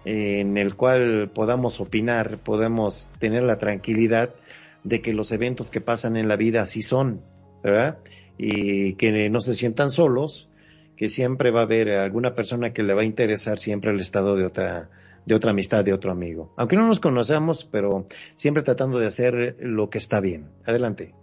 en 0.05 0.57
el 0.57 0.75
cual 0.75 1.31
podamos 1.33 1.81
opinar, 1.81 2.37
podemos 2.37 3.09
tener 3.19 3.43
la 3.43 3.57
tranquilidad 3.57 4.35
de 4.83 5.01
que 5.01 5.13
los 5.13 5.31
eventos 5.31 5.71
que 5.71 5.81
pasan 5.81 6.15
en 6.15 6.27
la 6.27 6.35
vida 6.35 6.61
así 6.61 6.83
son, 6.83 7.21
¿verdad? 7.63 7.97
Y 8.37 8.93
que 8.93 9.29
no 9.31 9.41
se 9.41 9.55
sientan 9.55 9.89
solos, 9.89 10.47
que 10.95 11.09
siempre 11.09 11.51
va 11.51 11.61
a 11.61 11.63
haber 11.63 11.89
alguna 11.89 12.35
persona 12.35 12.73
que 12.73 12.83
le 12.83 12.93
va 12.93 13.01
a 13.01 13.05
interesar 13.05 13.57
siempre 13.57 13.91
el 13.91 13.99
estado 13.99 14.35
de 14.35 14.45
otra 14.45 14.89
de 15.25 15.33
otra 15.33 15.51
amistad, 15.51 15.83
de 15.83 15.93
otro 15.93 16.11
amigo. 16.11 16.53
Aunque 16.55 16.75
no 16.75 16.87
nos 16.87 16.99
conocemos, 16.99 17.65
pero 17.65 18.05
siempre 18.35 18.63
tratando 18.63 18.99
de 18.99 19.07
hacer 19.07 19.55
lo 19.59 19.89
que 19.89 19.97
está 19.97 20.21
bien. 20.21 20.49
Adelante. 20.65 21.15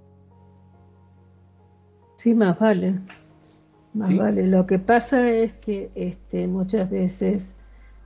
Sí, 2.17 2.35
más 2.35 2.59
vale. 2.59 2.99
Más 3.95 4.17
vale. 4.17 4.47
Lo 4.47 4.67
que 4.67 4.79
pasa 4.79 5.31
es 5.31 5.53
que 5.55 5.91
este, 5.95 6.47
muchas 6.49 6.91
veces 6.91 7.55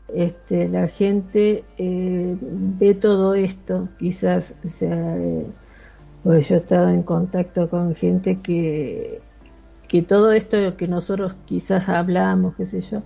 este, 0.08 0.68
la 0.68 0.88
gente 0.88 1.64
eh, 1.78 2.36
ve 2.40 2.94
todo 2.94 3.34
esto, 3.34 3.88
quizás, 3.98 4.54
o 4.64 4.68
sea, 4.68 5.16
eh, 5.16 5.46
pues 6.22 6.48
yo 6.48 6.56
he 6.56 6.58
estado 6.58 6.90
en 6.90 7.02
contacto 7.02 7.68
con 7.70 7.94
gente 7.94 8.40
que, 8.40 9.20
que 9.88 10.02
todo 10.02 10.32
esto 10.32 10.76
que 10.76 10.88
nosotros 10.88 11.34
quizás 11.46 11.88
hablamos, 11.88 12.54
qué 12.56 12.66
sé 12.66 12.80
yo, 12.80 13.02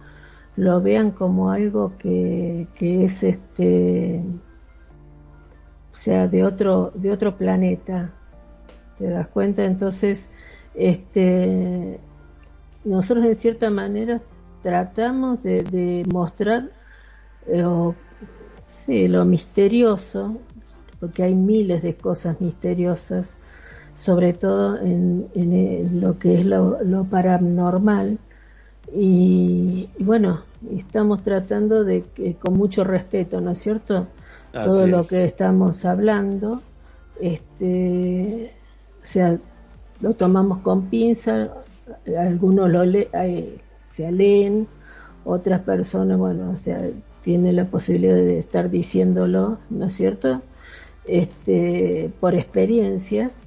lo 0.57 0.81
vean 0.81 1.11
como 1.11 1.51
algo 1.51 1.93
que, 1.99 2.67
que 2.75 3.05
es 3.05 3.23
este, 3.23 4.23
o 5.93 5.97
sea, 5.97 6.29
de 6.29 6.45
otro, 6.45 6.93
de 6.95 7.13
otro 7.13 7.37
planeta. 7.37 8.11
¿Te 8.99 9.09
das 9.09 9.29
cuenta? 9.29 9.65
Entonces, 9.65 10.29
este, 10.75 12.01
nosotros 12.85 13.25
en 13.27 13.37
cierta 13.37 13.71
manera 13.71 14.21
tratamos 14.63 15.43
de, 15.43 16.05
mostrar 16.13 16.71
eh, 17.47 17.65
sí, 18.85 19.09
lo 19.09 19.25
misterioso, 19.25 20.39
porque 20.99 21.23
hay 21.23 21.35
miles 21.35 21.83
de 21.83 21.95
cosas 21.97 22.41
misteriosas, 22.41 23.37
sobre 24.01 24.33
todo 24.33 24.79
en, 24.79 26.01
lo 26.01 26.19
que 26.19 26.41
es 26.41 26.47
lo, 26.47 27.05
paranormal. 27.11 28.19
Y, 28.97 29.91
bueno, 29.99 30.41
estamos 30.75 31.23
tratando 31.23 31.85
de 31.85 32.05
que 32.15 32.35
con 32.35 32.57
mucho 32.57 32.83
respeto, 32.83 33.43
¿no 33.43 33.51
es 33.51 33.59
cierto? 33.59 34.07
Todo 34.53 34.87
lo 34.87 35.03
que 35.05 35.25
estamos 35.25 35.85
hablando, 35.85 36.63
este, 37.21 38.53
o 39.03 39.07
sea, 39.07 39.39
lo 40.01 40.15
tomamos 40.15 40.61
con 40.61 40.87
pinza, 40.87 41.51
algunos 42.19 42.71
lo 42.71 42.83
eh, 42.83 43.59
se 43.93 44.11
leen, 44.11 44.67
otras 45.25 45.61
personas, 45.61 46.19
bueno, 46.19 46.51
o 46.51 46.57
sea, 46.57 46.81
tienen 47.23 47.55
la 47.55 47.67
posibilidad 47.67 48.15
de 48.15 48.39
estar 48.39 48.71
diciéndolo, 48.71 49.59
¿no 49.69 49.87
es 49.87 49.93
cierto? 49.93 50.41
Este, 51.05 52.11
por 52.19 52.35
experiencias, 52.35 53.47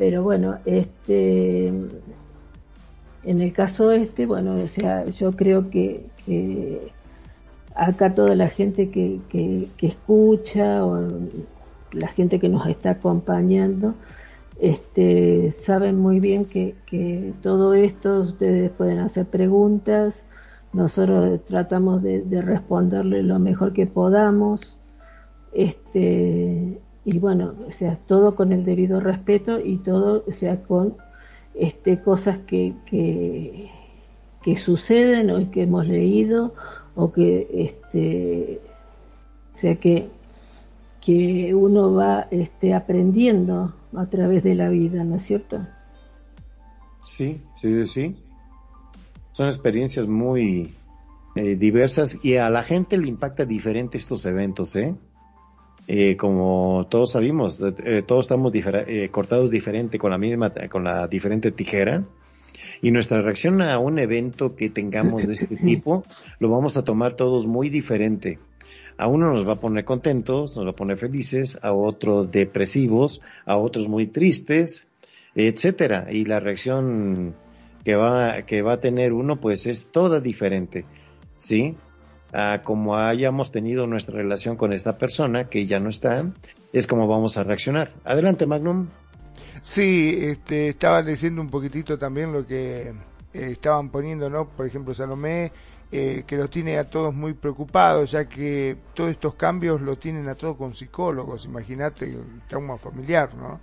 pero 0.00 0.22
bueno, 0.22 0.56
este, 0.64 1.66
en 1.66 3.40
el 3.42 3.52
caso 3.52 3.90
este, 3.90 4.24
bueno, 4.24 4.54
o 4.54 4.66
sea, 4.66 5.04
yo 5.04 5.32
creo 5.32 5.68
que, 5.68 6.06
acá 7.74 8.14
toda 8.14 8.34
la 8.34 8.48
gente 8.48 8.88
que, 8.88 9.20
que, 9.28 9.68
escucha 9.86 10.86
o 10.86 11.06
la 11.92 12.08
gente 12.08 12.40
que 12.40 12.48
nos 12.48 12.66
está 12.66 12.92
acompañando, 12.92 13.94
este, 14.58 15.52
saben 15.52 15.98
muy 15.98 16.18
bien 16.18 16.46
que, 16.46 16.74
que, 16.86 17.34
todo 17.42 17.74
esto 17.74 18.20
ustedes 18.22 18.70
pueden 18.70 19.00
hacer 19.00 19.26
preguntas, 19.26 20.24
nosotros 20.72 21.44
tratamos 21.44 22.02
de, 22.02 22.22
de, 22.22 22.40
responderle 22.40 23.22
lo 23.22 23.38
mejor 23.38 23.74
que 23.74 23.86
podamos, 23.86 24.78
este, 25.52 26.80
y 27.10 27.18
bueno, 27.18 27.54
o 27.66 27.72
sea, 27.72 27.96
todo 28.06 28.36
con 28.36 28.52
el 28.52 28.64
debido 28.64 29.00
respeto 29.00 29.58
y 29.58 29.78
todo, 29.78 30.24
sea, 30.32 30.62
con 30.62 30.96
este, 31.54 32.00
cosas 32.00 32.38
que, 32.46 32.74
que, 32.86 33.68
que 34.42 34.56
suceden 34.56 35.30
o 35.30 35.50
que 35.50 35.62
hemos 35.62 35.88
leído 35.88 36.54
o 36.94 37.12
que, 37.12 37.48
este, 37.52 38.60
o 39.54 39.58
sea, 39.58 39.74
que 39.76 40.08
que 41.00 41.54
uno 41.54 41.94
va 41.94 42.28
este, 42.30 42.74
aprendiendo 42.74 43.72
a 43.96 44.06
través 44.06 44.44
de 44.44 44.54
la 44.54 44.68
vida, 44.68 45.02
¿no 45.02 45.16
es 45.16 45.22
cierto? 45.22 45.66
Sí, 47.00 47.40
sí, 47.56 47.84
sí. 47.86 48.16
Son 49.32 49.46
experiencias 49.46 50.06
muy 50.06 50.74
eh, 51.34 51.56
diversas 51.56 52.22
y 52.24 52.36
a 52.36 52.50
la 52.50 52.62
gente 52.62 52.98
le 52.98 53.08
impacta 53.08 53.46
diferente 53.46 53.96
estos 53.96 54.26
eventos, 54.26 54.76
¿eh? 54.76 54.94
Eh 55.92 56.16
como 56.16 56.86
todos 56.88 57.10
sabemos, 57.12 57.60
eh, 57.84 58.02
todos 58.06 58.26
estamos 58.26 58.52
cortados 59.10 59.50
diferente 59.50 59.98
con 59.98 60.10
la 60.10 60.18
misma, 60.18 60.52
con 60.70 60.84
la 60.84 61.08
diferente 61.08 61.50
tijera 61.50 62.04
y 62.80 62.92
nuestra 62.92 63.22
reacción 63.22 63.60
a 63.60 63.78
un 63.78 63.98
evento 63.98 64.54
que 64.54 64.70
tengamos 64.70 65.26
de 65.26 65.34
este 65.34 65.56
tipo 65.70 66.04
lo 66.38 66.48
vamos 66.48 66.76
a 66.76 66.84
tomar 66.84 67.14
todos 67.14 67.46
muy 67.46 67.70
diferente 67.70 68.38
a 69.00 69.08
uno 69.08 69.32
nos 69.32 69.48
va 69.48 69.54
a 69.54 69.60
poner 69.60 69.84
contentos, 69.86 70.56
nos 70.56 70.66
va 70.66 70.70
a 70.70 70.76
poner 70.76 70.98
felices, 70.98 71.58
a 71.64 71.72
otros 71.72 72.30
depresivos, 72.30 73.22
a 73.46 73.56
otros 73.56 73.88
muy 73.88 74.06
tristes, 74.06 74.88
etcétera. 75.34 76.08
Y 76.10 76.26
la 76.26 76.38
reacción 76.38 77.34
que 77.82 77.94
va, 77.94 78.42
que 78.42 78.60
va 78.60 78.74
a 78.74 78.80
tener 78.80 79.14
uno, 79.14 79.40
pues 79.40 79.66
es 79.66 79.86
toda 79.90 80.20
diferente, 80.20 80.84
¿sí? 81.36 81.76
A 82.32 82.62
como 82.62 82.96
hayamos 82.96 83.50
tenido 83.50 83.86
nuestra 83.86 84.16
relación 84.16 84.56
con 84.56 84.72
esta 84.72 84.96
persona 84.98 85.48
que 85.48 85.66
ya 85.66 85.80
no 85.80 85.90
está, 85.90 86.26
es 86.72 86.86
como 86.86 87.08
vamos 87.08 87.36
a 87.36 87.42
reaccionar. 87.42 87.92
Adelante, 88.04 88.46
Magnum. 88.46 88.88
Sí, 89.60 90.16
este, 90.20 90.68
estaba 90.68 91.02
leyendo 91.02 91.42
un 91.42 91.50
poquitito 91.50 91.98
también 91.98 92.32
lo 92.32 92.46
que 92.46 92.88
eh, 92.88 92.92
estaban 93.32 93.90
poniendo, 93.90 94.30
¿no? 94.30 94.48
Por 94.48 94.66
ejemplo, 94.66 94.94
Salomé 94.94 95.52
eh, 95.92 96.22
que 96.24 96.36
los 96.36 96.48
tiene 96.50 96.78
a 96.78 96.84
todos 96.84 97.12
muy 97.12 97.34
preocupados, 97.34 98.12
ya 98.12 98.26
que 98.26 98.76
todos 98.94 99.10
estos 99.10 99.34
cambios 99.34 99.80
lo 99.80 99.98
tienen 99.98 100.28
a 100.28 100.36
todos 100.36 100.56
con 100.56 100.72
psicólogos. 100.72 101.46
Imagínate 101.46 102.04
el 102.04 102.42
trauma 102.46 102.78
familiar, 102.78 103.34
¿no? 103.34 103.58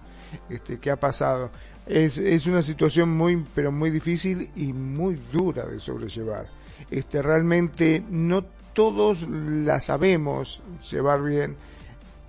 Este, 0.49 0.77
que 0.77 0.91
ha 0.91 0.97
pasado. 0.97 1.49
Es, 1.85 2.17
es 2.17 2.45
una 2.45 2.61
situación 2.61 3.15
muy, 3.15 3.45
pero 3.55 3.71
muy 3.71 3.91
difícil 3.91 4.49
y 4.57 4.73
muy 4.73 5.17
dura 5.31 5.65
de 5.65 5.79
sobrellevar. 5.79 6.47
Este, 6.91 7.21
realmente 7.21 8.03
no 8.09 8.43
todos 8.77 9.27
la 9.27 9.79
sabemos 9.79 10.61
llevar 10.91 11.23
bien. 11.23 11.55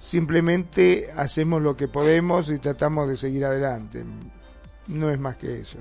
Simplemente 0.01 1.13
hacemos 1.15 1.61
lo 1.61 1.77
que 1.77 1.89
podemos 1.89 2.51
y 2.51 2.59
tratamos 2.59 3.07
de 3.07 3.19
seguir 3.19 3.45
adelante. 3.45 4.03
No 4.87 5.11
es 5.11 5.21
más 5.21 5.37
que 5.37 5.61
eso. 5.61 5.77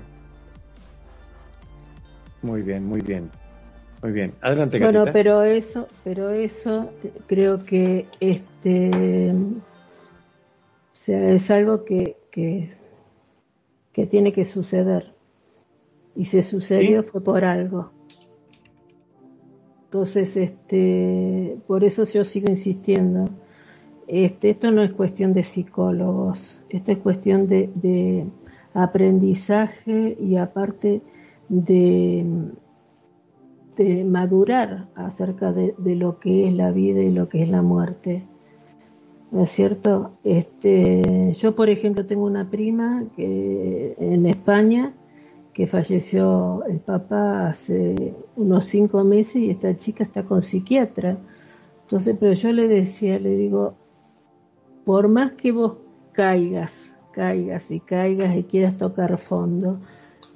Muy 2.42 2.60
bien, 2.60 2.84
muy 2.84 3.00
bien. 3.00 3.30
Muy 4.02 4.12
bien, 4.12 4.34
adelante. 4.42 4.78
Bueno, 4.78 5.06
pero 5.10 5.42
eso, 5.42 5.88
pero 6.04 6.28
eso 6.28 6.92
creo 7.26 7.64
que 7.64 8.06
este, 8.20 9.32
sea, 11.00 11.30
es 11.30 11.50
algo 11.50 11.86
que, 11.86 12.18
que, 12.30 12.68
tiene 14.10 14.34
que 14.34 14.44
suceder 14.44 15.14
y 16.14 16.26
si 16.26 16.42
sucedió 16.42 17.04
fue 17.04 17.24
por 17.24 17.46
algo. 17.46 17.97
Entonces, 19.88 20.36
este, 20.36 21.58
por 21.66 21.84
eso 21.84 22.04
yo 22.04 22.24
sigo 22.24 22.50
insistiendo. 22.50 23.26
Este, 24.06 24.50
esto 24.50 24.70
no 24.70 24.82
es 24.82 24.92
cuestión 24.92 25.34
de 25.34 25.44
psicólogos, 25.44 26.58
esto 26.70 26.92
es 26.92 26.98
cuestión 26.98 27.46
de, 27.46 27.68
de 27.74 28.24
aprendizaje 28.72 30.16
y 30.20 30.36
aparte 30.36 31.02
de 31.48 32.24
este, 33.78 34.02
madurar 34.04 34.88
acerca 34.96 35.52
de, 35.52 35.72
lo 35.94 36.18
que 36.18 36.48
es 36.48 36.52
la 36.52 36.72
vida 36.72 37.00
y 37.00 37.12
lo 37.12 37.28
que 37.28 37.44
es 37.44 37.48
la 37.48 37.62
muerte. 37.62 38.24
¿No 39.30 39.44
es 39.44 39.50
cierto? 39.50 40.10
Este, 40.24 41.32
yo, 41.34 41.54
por 41.54 41.68
ejemplo, 41.68 42.04
tengo 42.04 42.24
una 42.24 42.50
prima 42.50 43.04
que 43.14 43.94
en 44.00 44.26
España 44.26 44.94
que 45.58 45.66
falleció 45.66 46.62
el 46.68 46.78
papá 46.78 47.48
hace 47.48 48.14
unos 48.36 48.66
cinco 48.66 49.02
meses 49.02 49.34
y 49.34 49.50
esta 49.50 49.76
chica 49.76 50.04
está 50.04 50.22
con 50.22 50.40
psiquiatra. 50.40 51.18
Entonces, 51.82 52.16
pero 52.20 52.32
yo 52.34 52.52
le 52.52 52.68
decía, 52.68 53.18
le 53.18 53.34
digo, 53.36 53.74
por 54.84 55.08
más 55.08 55.32
que 55.32 55.50
vos 55.50 55.72
caigas, 56.12 56.94
caigas 57.10 57.72
y 57.72 57.80
caigas 57.80 58.36
y 58.36 58.44
quieras 58.44 58.78
tocar 58.78 59.18
fondo, 59.18 59.80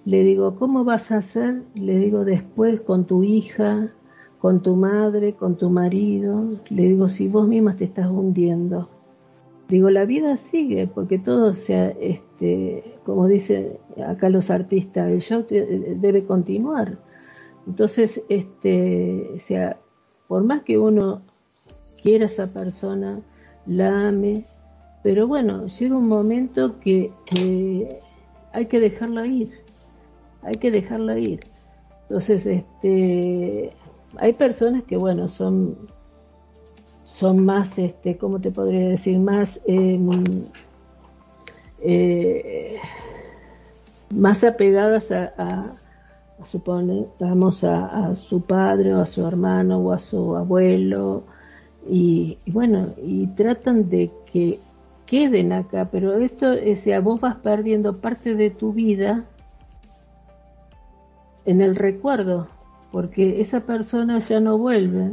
le 0.05 0.25
digo, 0.25 0.57
¿cómo 0.57 0.83
vas 0.83 1.13
a 1.13 1.19
hacer? 1.19 1.63
Le 1.77 1.99
digo, 1.99 2.25
después 2.25 2.81
con 2.81 3.05
tu 3.05 3.23
hija, 3.23 3.93
con 4.41 4.61
tu 4.61 4.75
madre, 4.75 5.35
con 5.35 5.57
tu 5.57 5.71
marido. 5.71 6.59
Le 6.69 6.83
digo, 6.83 7.07
si 7.07 7.29
vos 7.29 7.47
misma 7.47 7.77
te 7.77 7.85
estás 7.85 8.11
hundiendo. 8.11 8.89
Digo, 9.73 9.91
la 9.91 10.05
vida 10.05 10.37
sigue, 10.37 10.87
porque 10.87 11.19
todo, 11.19 11.55
sea, 11.55 11.89
este, 12.01 12.85
como 13.05 13.27
dicen 13.27 13.79
acá 14.07 14.29
los 14.29 14.51
artistas, 14.51 15.11
el 15.11 15.21
show 15.21 15.45
debe 15.49 16.25
continuar. 16.25 16.99
Entonces, 17.67 18.23
este, 18.29 19.41
sea, 19.41 19.79
por 20.29 20.45
más 20.45 20.63
que 20.63 20.79
uno 20.79 21.23
quiera 22.03 22.27
a 22.27 22.29
esa 22.29 22.47
persona, 22.47 23.21
la 23.67 24.09
ame, 24.09 24.45
pero 25.03 25.27
bueno, 25.27 25.67
llega 25.67 25.97
un 25.97 26.09
momento 26.09 26.79
que 26.79 27.11
hay 28.53 28.67
que 28.67 28.79
dejarla 28.79 29.27
ir 29.27 29.51
hay 30.43 30.55
que 30.55 30.71
dejarla 30.71 31.19
ir. 31.19 31.41
Entonces, 32.03 32.47
este, 32.47 33.73
hay 34.17 34.33
personas 34.35 34.83
que, 34.85 34.97
bueno, 34.97 35.29
son, 35.29 35.77
son 37.13 37.45
más, 37.45 37.79
este, 37.79 38.17
¿cómo 38.17 38.41
te 38.41 38.51
podría 38.51 38.89
decir? 38.89 39.19
Más, 39.19 39.61
em, 39.67 40.11
eh, 41.83 42.79
más 44.15 44.43
apegadas 44.45 45.13
a, 45.13 45.35
a, 45.37 45.75
a, 46.41 46.47
su 46.47 46.63
padre 46.63 47.05
o 48.95 49.01
a 49.01 49.07
su 49.07 49.27
hermano 49.27 49.79
o 49.79 49.93
a 49.93 49.99
su 49.99 50.37
abuelo 50.37 51.25
y, 51.87 52.39
bueno, 52.47 52.95
y 52.97 53.27
tratan 53.29 53.91
de 53.91 54.11
que 54.33 54.59
queden 55.05 55.53
acá, 55.53 55.89
pero 55.93 56.17
esto, 56.17 56.53
o 56.53 56.77
sea, 56.77 57.01
vos 57.01 57.21
vas 57.21 57.37
perdiendo 57.37 57.99
parte 57.99 58.37
de 58.37 58.49
tu 58.49 58.73
vida 58.73 59.27
en 61.45 61.61
el 61.61 61.77
recuerdo, 61.77 62.47
porque 62.91 63.43
esa 63.43 63.61
persona 63.61 64.19
ya 64.21 64.41
no 64.41 64.57
vuelve. 64.57 65.11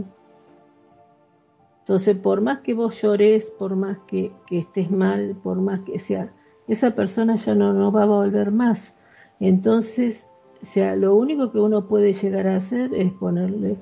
Entonces, 1.90 2.18
por 2.18 2.42
más 2.42 2.60
que 2.60 2.76
vos 2.76 3.02
llores, 3.02 3.50
por 3.50 3.76
más 3.76 3.98
que, 4.06 4.32
estés 4.52 4.92
mal, 4.92 5.36
por 5.42 5.60
más 5.60 5.80
que 5.80 5.98
sea, 5.98 6.32
esa 6.68 6.92
persona 6.92 7.36
ya 7.36 7.56
no, 7.56 7.74
no 7.74 7.92
va 7.92 8.04
a 8.04 8.06
volver 8.06 8.52
más. 8.52 8.94
Entonces, 9.40 10.28
sea, 10.62 10.96
lo 10.96 11.16
único 11.16 11.52
que 11.52 11.58
uno 11.58 11.88
puede 11.88 12.14
llegar 12.14 12.46
a 12.46 12.58
hacer 12.58 12.94
es 12.94 13.12
ponerle 13.14 13.76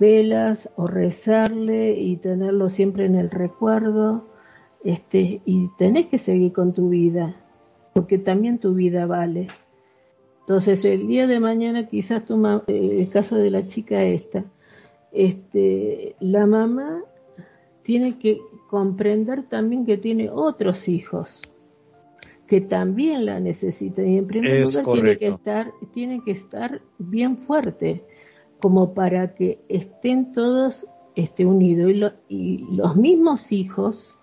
velas 0.00 0.70
o 0.76 0.86
rezarle 0.86 1.92
y 2.00 2.16
tenerlo 2.16 2.70
siempre 2.70 3.04
en 3.04 3.14
el 3.14 3.30
recuerdo, 3.30 4.24
este, 4.82 5.42
y 5.44 5.68
tenés 5.76 6.06
que 6.06 6.16
seguir 6.16 6.54
con 6.54 6.72
tu 6.72 6.88
vida, 6.88 7.36
porque 7.92 8.16
también 8.16 8.58
tu 8.58 8.72
vida 8.72 9.04
vale. 9.04 9.48
Entonces, 10.40 10.82
el 10.86 11.08
día 11.08 11.26
de 11.26 11.40
mañana, 11.40 11.88
quizás 11.88 12.24
tu 12.24 12.42
eh, 12.68 13.00
el 13.00 13.10
caso 13.10 13.36
de 13.36 13.50
la 13.50 13.66
chica 13.66 14.02
esta, 14.02 14.44
este, 15.12 16.16
la 16.20 16.46
mamá 16.46 17.02
tiene 17.84 18.18
que 18.18 18.40
comprender 18.68 19.44
también 19.44 19.86
que 19.86 19.96
tiene 19.96 20.28
otros 20.28 20.88
hijos 20.88 21.40
que 22.46 22.60
también 22.60 23.24
la 23.24 23.40
necesitan 23.40 24.08
y 24.08 24.18
en 24.18 24.26
primer 24.26 24.66
lugar 24.66 24.84
tiene 24.84 25.18
que 25.18 25.28
estar 25.28 25.72
tiene 25.92 26.22
que 26.24 26.32
estar 26.32 26.82
bien 26.98 27.38
fuerte 27.38 28.04
como 28.60 28.94
para 28.94 29.34
que 29.34 29.58
estén 29.68 30.32
todos 30.32 30.86
este, 31.14 31.44
unidos. 31.44 32.14
Y, 32.28 32.34
y 32.34 32.58
los 32.74 32.96
mismos 32.96 33.52
hijos 33.52 34.16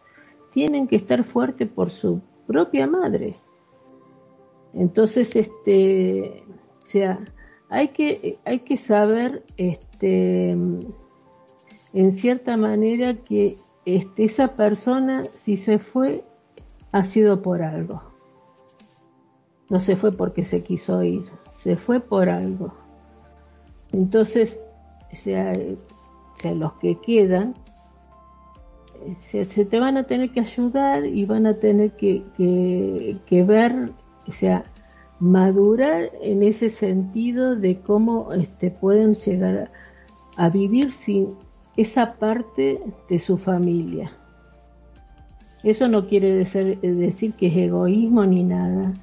tienen 0.52 0.88
que 0.88 0.98
estar 0.98 1.24
fuertes 1.24 1.68
por 1.70 1.90
su 1.90 2.22
propia 2.48 2.88
madre. 2.88 3.36
Entonces 4.74 5.36
este 5.36 6.44
o 6.84 6.88
sea 6.88 7.20
hay 7.70 7.90
que 7.90 8.38
hay 8.46 8.60
que 8.60 8.78
saber 8.78 9.44
este 9.58 10.56
en 11.94 12.14
cierta 12.14 12.58
manera 12.58 13.16
que 13.16 13.58
este, 13.86 14.26
esa 14.26 14.56
persona 14.56 15.24
si 15.34 15.58
se 15.58 15.80
fue 15.80 16.24
ha 16.92 17.04
sido 17.04 17.42
por 17.42 17.62
algo 17.62 18.02
no 19.72 19.80
se 19.80 19.96
fue 19.96 20.12
porque 20.12 20.44
se 20.44 20.62
quiso 20.64 21.02
ir, 21.02 21.24
se 21.60 21.78
fue 21.78 22.02
por 22.02 22.28
algo. 22.28 22.74
Entonces, 23.94 24.60
sea, 25.16 25.54
los 26.44 26.74
que 26.74 27.00
quedan, 27.00 27.54
se, 29.22 29.46
te 29.46 29.80
van 29.80 29.96
a 29.96 30.04
tener 30.04 30.32
que 30.32 30.42
ayudar 30.42 31.06
y 31.06 31.26
van 31.26 31.48
a 31.48 31.54
tener 31.54 31.92
que, 31.92 32.22
que, 33.26 33.44
ver, 33.44 33.92
o 34.28 34.32
sea, 34.34 34.64
madurar 35.22 36.10
en 36.22 36.44
ese 36.44 36.70
sentido 36.70 37.56
de 37.56 37.80
cómo 37.80 38.34
este, 38.34 38.72
pueden 38.72 39.16
llegar 39.16 39.72
a 40.36 40.50
vivir 40.50 40.92
sin 40.92 41.38
esa 41.78 42.14
parte 42.14 42.82
de 43.10 43.20
su 43.20 43.38
familia. 43.38 44.12
Eso 45.64 45.88
no 45.88 46.08
quiere 46.08 46.36
decir 46.36 47.34
que 47.34 47.48
es 47.48 47.58
egoísmo 47.58 48.26
ni 48.26 48.44
nada, 48.44 48.94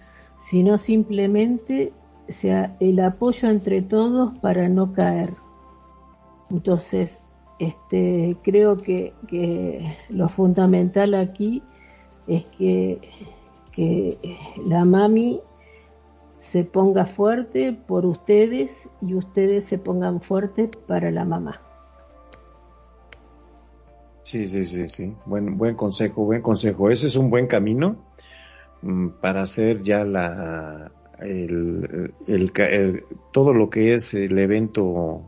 sino 0.40 0.76
simplemente 0.76 1.92
sea 2.28 2.76
el 2.80 3.00
apoyo 3.00 3.48
entre 3.48 3.80
todos 3.82 4.36
para 4.40 4.68
no 4.68 4.92
caer. 4.92 5.32
Entonces, 6.50 7.18
este, 7.58 8.36
creo 8.42 8.76
que, 8.76 9.12
lo 10.10 10.28
fundamental 10.28 11.14
aquí 11.14 11.62
es 12.26 12.44
que, 12.58 13.00
que 13.72 14.18
la 14.66 14.84
mami 14.84 15.40
se 16.38 16.64
ponga 16.64 17.04
fuerte 17.04 17.72
por 17.72 18.06
ustedes 18.06 18.88
y 19.00 19.14
ustedes 19.14 19.64
se 19.64 19.78
pongan 19.78 20.20
fuerte 20.20 20.70
para 20.86 21.10
la 21.10 21.24
mamá. 21.24 21.60
Sí, 24.28 24.46
sí, 24.46 24.64
sí, 24.66 24.88
sí. 24.88 25.16
Buen, 25.24 25.56
buen 25.56 25.74
consejo, 25.74 26.24
buen 26.24 26.42
consejo. 26.42 26.90
Ese 26.90 27.06
es 27.06 27.16
un 27.16 27.30
buen 27.30 27.46
camino 27.46 27.96
Mm, 28.82 29.08
para 29.20 29.42
hacer 29.42 29.82
ya 29.82 30.04
la 30.04 30.92
el, 31.20 32.12
todo 33.32 33.52
lo 33.52 33.70
que 33.70 33.94
es 33.94 34.14
el 34.14 34.38
evento 34.38 35.24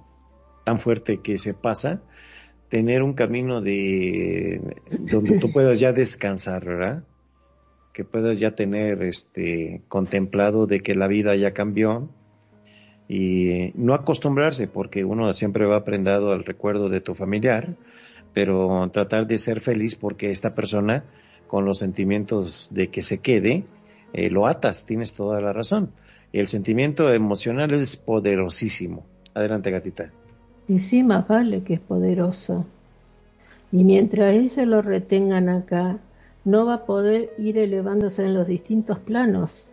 tan 0.65 0.79
fuerte 0.79 1.19
que 1.21 1.37
se 1.37 1.53
pasa, 1.53 2.03
tener 2.69 3.03
un 3.03 3.15
camino 3.15 3.61
de 3.61 4.61
donde 5.01 5.39
tú 5.39 5.51
puedas 5.53 5.81
ya 5.81 5.93
descansar, 5.93 6.65
¿verdad? 6.65 7.05
Que 7.93 8.05
puedas 8.05 8.39
ya 8.39 8.55
tener 8.55 9.03
este 9.03 9.83
contemplado 9.89 10.67
de 10.67 10.81
que 10.81 10.95
la 10.95 11.09
vida 11.09 11.35
ya 11.35 11.53
cambió 11.53 12.09
y 13.09 13.73
no 13.75 13.95
acostumbrarse 13.95 14.69
porque 14.69 15.05
uno 15.05 15.33
siempre 15.33 15.67
va 15.67 15.77
aprendiendo 15.77 16.31
al 16.31 16.45
recuerdo 16.45 16.89
de 16.89 17.01
tu 17.01 17.17
familiar, 17.17 17.77
pero 18.33 18.89
tratar 18.93 19.27
de 19.27 19.39
ser 19.39 19.61
feliz 19.61 19.95
porque 19.95 20.31
esta 20.31 20.55
persona 20.55 21.05
con 21.47 21.65
los 21.65 21.79
sentimientos 21.79 22.69
de 22.71 22.89
que 22.89 23.03
se 23.03 23.19
quede, 23.19 23.65
eh, 24.13 24.31
lo 24.31 24.47
atas, 24.47 24.87
tienes 24.87 25.15
toda 25.15 25.41
la 25.41 25.53
razón. 25.53 25.91
El 26.33 26.47
sentimiento 26.47 27.13
emocional 27.13 27.73
es 27.73 27.97
poderosísimo. 27.97 29.05
Adelante, 29.35 29.71
gatita. 29.73 30.13
Y 30.69 30.79
sí, 30.79 31.03
más 31.03 31.27
vale 31.27 31.65
que 31.65 31.75
es 31.75 31.81
poderoso. 31.81 32.67
Y 33.73 33.83
mientras 33.83 34.35
ellos 34.37 34.67
lo 34.67 34.83
retengan 34.83 35.49
acá, 35.49 35.99
no 36.45 36.67
va 36.67 36.75
a 36.75 36.87
poder 36.87 37.31
ir 37.39 37.59
elevándose 37.59 38.25
en 38.25 38.35
los 38.35 38.47
distintos 38.47 38.99
planos. 39.01 39.67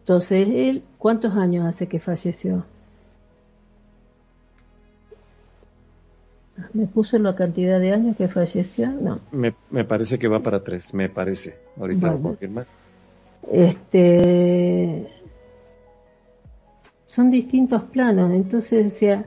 Entonces, 0.00 0.48
él, 0.50 0.82
¿cuántos 0.98 1.34
años 1.34 1.66
hace 1.66 1.88
que 1.88 2.00
falleció? 2.00 2.64
¿Me 6.74 6.86
puso 6.86 7.18
la 7.18 7.34
cantidad 7.34 7.80
de 7.80 7.92
años 7.92 8.16
que 8.16 8.28
falleció? 8.28 8.90
No. 8.90 9.20
Me, 9.30 9.54
me 9.70 9.84
parece 9.84 10.18
que 10.18 10.28
va 10.28 10.40
para 10.40 10.62
tres, 10.62 10.92
me 10.92 11.08
parece. 11.08 11.56
Ahorita 11.78 12.12
lo 12.12 12.20
confirma. 12.20 12.66
Este. 13.50 15.08
Son 17.06 17.30
distintos 17.30 17.82
planos, 17.84 18.32
entonces, 18.32 18.86
o 18.94 18.96
sea, 18.96 19.26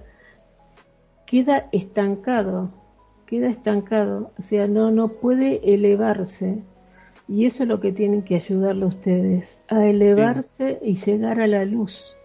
queda 1.28 1.70
estancado, 1.72 2.72
queda 3.28 3.48
estancado, 3.48 4.32
o 4.40 4.42
sea, 4.42 4.68
no, 4.68 4.90
no 4.90 5.10
puede 5.10 5.74
elevarse. 5.74 6.64
Y 7.28 7.46
eso 7.46 7.64
es 7.64 7.70
lo 7.70 7.80
que 7.80 7.92
tienen 7.92 8.24
que 8.24 8.36
ayudarle 8.36 8.86
a 8.86 8.88
ustedes, 8.88 9.58
a 9.68 9.86
elevarse 9.86 10.80
y 10.82 10.96
llegar 10.96 11.40
a 11.42 11.48
la 11.48 11.66
luz. 11.66 12.16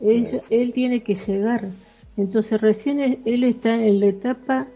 Él, 0.00 0.28
él 0.50 0.72
tiene 0.72 1.02
que 1.02 1.14
llegar 1.14 1.68
entonces 2.16 2.60
recién 2.60 3.00
él 3.24 3.44
está 3.44 3.74
en 3.74 4.00
la 4.00 4.06
etapa 4.06 4.68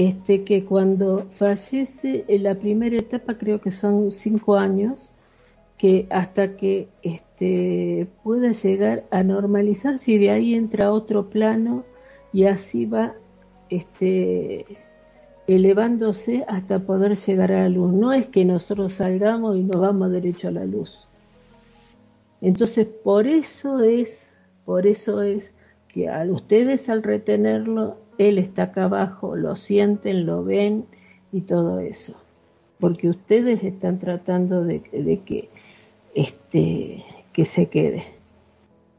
este 0.00 0.44
que 0.44 0.64
cuando 0.64 1.26
fallece, 1.34 2.24
en 2.26 2.42
la 2.44 2.54
primera 2.54 2.96
etapa 2.96 3.36
creo 3.36 3.60
que 3.60 3.70
son 3.70 4.12
cinco 4.12 4.56
años, 4.56 5.10
que 5.76 6.06
hasta 6.08 6.56
que 6.56 6.88
este, 7.02 8.06
pueda 8.22 8.52
llegar 8.52 9.04
a 9.10 9.22
normalizarse 9.22 10.12
y 10.12 10.18
de 10.18 10.30
ahí 10.30 10.54
entra 10.54 10.92
otro 10.92 11.28
plano 11.28 11.84
y 12.32 12.44
así 12.44 12.86
va 12.86 13.14
este, 13.68 14.64
elevándose 15.46 16.44
hasta 16.48 16.78
poder 16.78 17.16
llegar 17.16 17.52
a 17.52 17.62
la 17.64 17.68
luz. 17.68 17.92
No 17.92 18.14
es 18.14 18.26
que 18.28 18.44
nosotros 18.46 18.94
salgamos 18.94 19.58
y 19.58 19.64
nos 19.64 19.80
vamos 19.82 20.10
derecho 20.12 20.48
a 20.48 20.52
la 20.52 20.64
luz. 20.64 21.08
Entonces, 22.40 22.86
por 22.86 23.26
eso 23.26 23.80
es, 23.80 24.30
por 24.64 24.86
eso 24.86 25.20
es 25.20 25.52
que 25.92 26.08
a 26.08 26.22
ustedes 26.24 26.88
al 26.88 27.02
retenerlo, 27.02 27.96
él 28.18 28.38
está 28.38 28.64
acá 28.64 28.84
abajo, 28.84 29.36
lo 29.36 29.56
sienten, 29.56 30.26
lo 30.26 30.44
ven 30.44 30.84
y 31.32 31.42
todo 31.42 31.80
eso. 31.80 32.14
Porque 32.78 33.08
ustedes 33.08 33.62
están 33.62 33.98
tratando 33.98 34.64
de, 34.64 34.80
que, 34.80 35.48
este, 36.14 37.04
que 37.32 37.44
se 37.44 37.66
quede. 37.66 38.04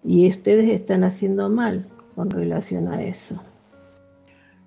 Y 0.03 0.27
ustedes 0.29 0.69
están 0.69 1.03
haciendo 1.03 1.49
mal 1.49 1.87
con 2.15 2.29
relación 2.29 2.87
a 2.87 3.03
eso. 3.03 3.41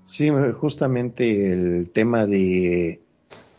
Sí, 0.04 0.28
justamente 0.52 1.52
el 1.52 1.90
tema 1.90 2.26
de 2.26 3.00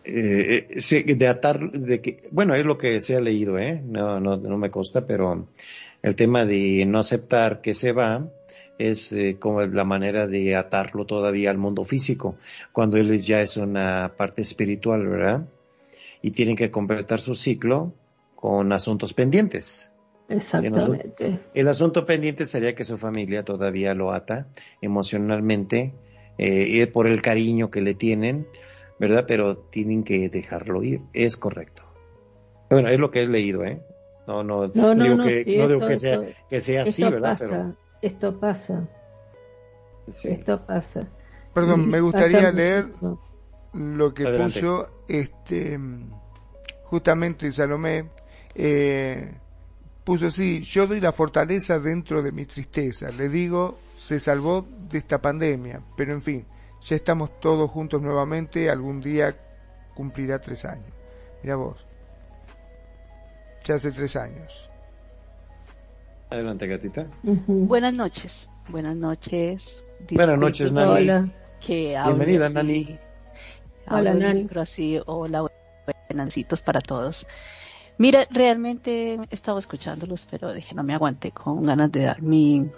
eh, 0.07 1.15
de 1.17 1.27
atar, 1.27 1.71
de 1.71 1.99
que, 1.99 2.27
bueno, 2.31 2.53
es 2.53 2.63
lo 2.63 2.77
que 2.77 3.01
se 3.01 3.15
ha 3.15 3.21
leído, 3.21 3.57
¿eh? 3.57 3.81
No, 3.83 4.19
no, 4.19 4.37
no 4.37 4.57
me 4.57 4.69
consta, 4.69 5.05
pero 5.05 5.47
el 6.03 6.15
tema 6.15 6.45
de 6.45 6.85
no 6.85 6.99
aceptar 6.99 7.61
que 7.61 7.73
se 7.73 7.91
va, 7.91 8.27
es 8.77 9.11
eh, 9.13 9.37
como 9.39 9.61
la 9.61 9.85
manera 9.85 10.27
de 10.27 10.55
atarlo 10.55 11.05
todavía 11.05 11.49
al 11.49 11.57
mundo 11.57 11.83
físico, 11.83 12.35
cuando 12.71 12.97
él 12.97 13.17
ya 13.19 13.41
es 13.41 13.57
una 13.57 14.13
parte 14.17 14.41
espiritual, 14.41 15.07
¿verdad? 15.07 15.45
Y 16.21 16.31
tienen 16.31 16.55
que 16.55 16.71
completar 16.71 17.19
su 17.19 17.33
ciclo 17.33 17.93
con 18.35 18.71
asuntos 18.71 19.13
pendientes. 19.13 19.91
Exactamente. 20.27 21.39
El 21.53 21.67
asunto 21.67 22.05
pendiente 22.05 22.45
sería 22.45 22.73
que 22.73 22.83
su 22.83 22.97
familia 22.97 23.43
todavía 23.43 23.93
lo 23.93 24.11
ata 24.11 24.47
emocionalmente, 24.81 25.93
eh, 26.37 26.87
por 26.87 27.07
el 27.07 27.21
cariño 27.21 27.69
que 27.69 27.81
le 27.81 27.93
tienen, 27.93 28.47
¿verdad? 28.99 29.25
Pero 29.27 29.57
tienen 29.57 30.03
que 30.03 30.29
dejarlo 30.29 30.83
ir, 30.83 31.01
es 31.13 31.37
correcto. 31.37 31.83
Bueno, 32.69 32.89
es 32.89 32.99
lo 32.99 33.11
que 33.11 33.21
he 33.21 33.27
leído, 33.27 33.63
¿eh? 33.63 33.81
No, 34.27 34.43
no, 34.43 34.67
no, 34.73 34.95
digo, 34.95 35.23
que, 35.23 35.57
no 35.57 35.67
digo 35.67 35.87
que, 35.87 35.95
sea, 35.95 36.19
que 36.49 36.59
sea 36.59 36.81
así, 36.81 37.03
¿verdad? 37.03 37.37
Pero 37.37 37.75
esto 38.05 38.39
pasa. 38.39 38.87
Esto 40.07 40.65
pasa. 40.65 41.01
Perdón, 41.53 41.89
me 41.89 41.99
gustaría 41.99 42.51
leer 42.51 42.85
lo 43.73 44.13
que 44.13 44.25
puso 44.25 45.03
este 45.07 45.79
justamente 46.83 47.51
Salomé. 47.51 48.09
Eh, 48.53 49.33
puso 50.03 50.27
así, 50.27 50.61
yo 50.61 50.85
doy 50.85 50.99
la 51.01 51.11
fortaleza 51.11 51.79
dentro 51.79 52.21
de 52.21 52.31
mi 52.31 52.45
tristeza. 52.45 53.09
Le 53.09 53.27
digo, 53.27 53.79
se 53.99 54.19
salvó 54.19 54.65
de 54.89 54.99
esta 54.99 55.19
pandemia, 55.19 55.81
pero 55.97 56.13
en 56.13 56.21
fin, 56.21 56.45
ya 56.81 56.95
estamos 56.95 57.39
todos 57.39 57.69
juntos 57.71 58.01
nuevamente, 58.01 58.69
algún 58.69 59.01
día 59.01 59.35
cumplirá 59.95 60.39
tres 60.39 60.63
años. 60.63 60.93
Mira 61.41 61.55
vos, 61.55 61.83
ya 63.63 63.75
hace 63.75 63.91
tres 63.91 64.15
años. 64.15 64.64
Adelante, 66.29 66.67
gatita. 66.67 67.07
Buenas 67.23 67.93
noches, 67.93 68.49
buenas 68.69 68.95
noches. 68.95 69.83
Buenas 70.09 70.39
noches, 70.39 70.71
Nani. 70.71 70.91
Hola. 70.91 71.29
Que 71.65 71.97
Bienvenida, 72.03 72.47
así, 72.47 72.55
Nani. 72.55 72.99
Hola, 73.89 74.13
Nani. 74.13 74.47
así, 74.55 74.99
hola, 75.05 75.47
buenancitos 76.09 76.61
para 76.61 76.81
todos. 76.81 77.27
Mira, 77.97 78.27
realmente 78.29 79.19
estaba 79.29 79.59
escuchándolos, 79.59 80.27
pero 80.29 80.53
dije, 80.53 80.75
no 80.75 80.83
me 80.83 80.93
aguanté 80.93 81.31
con 81.31 81.63
ganas 81.63 81.91
de 81.91 82.03
dar 82.03 82.21
mi 82.21 82.69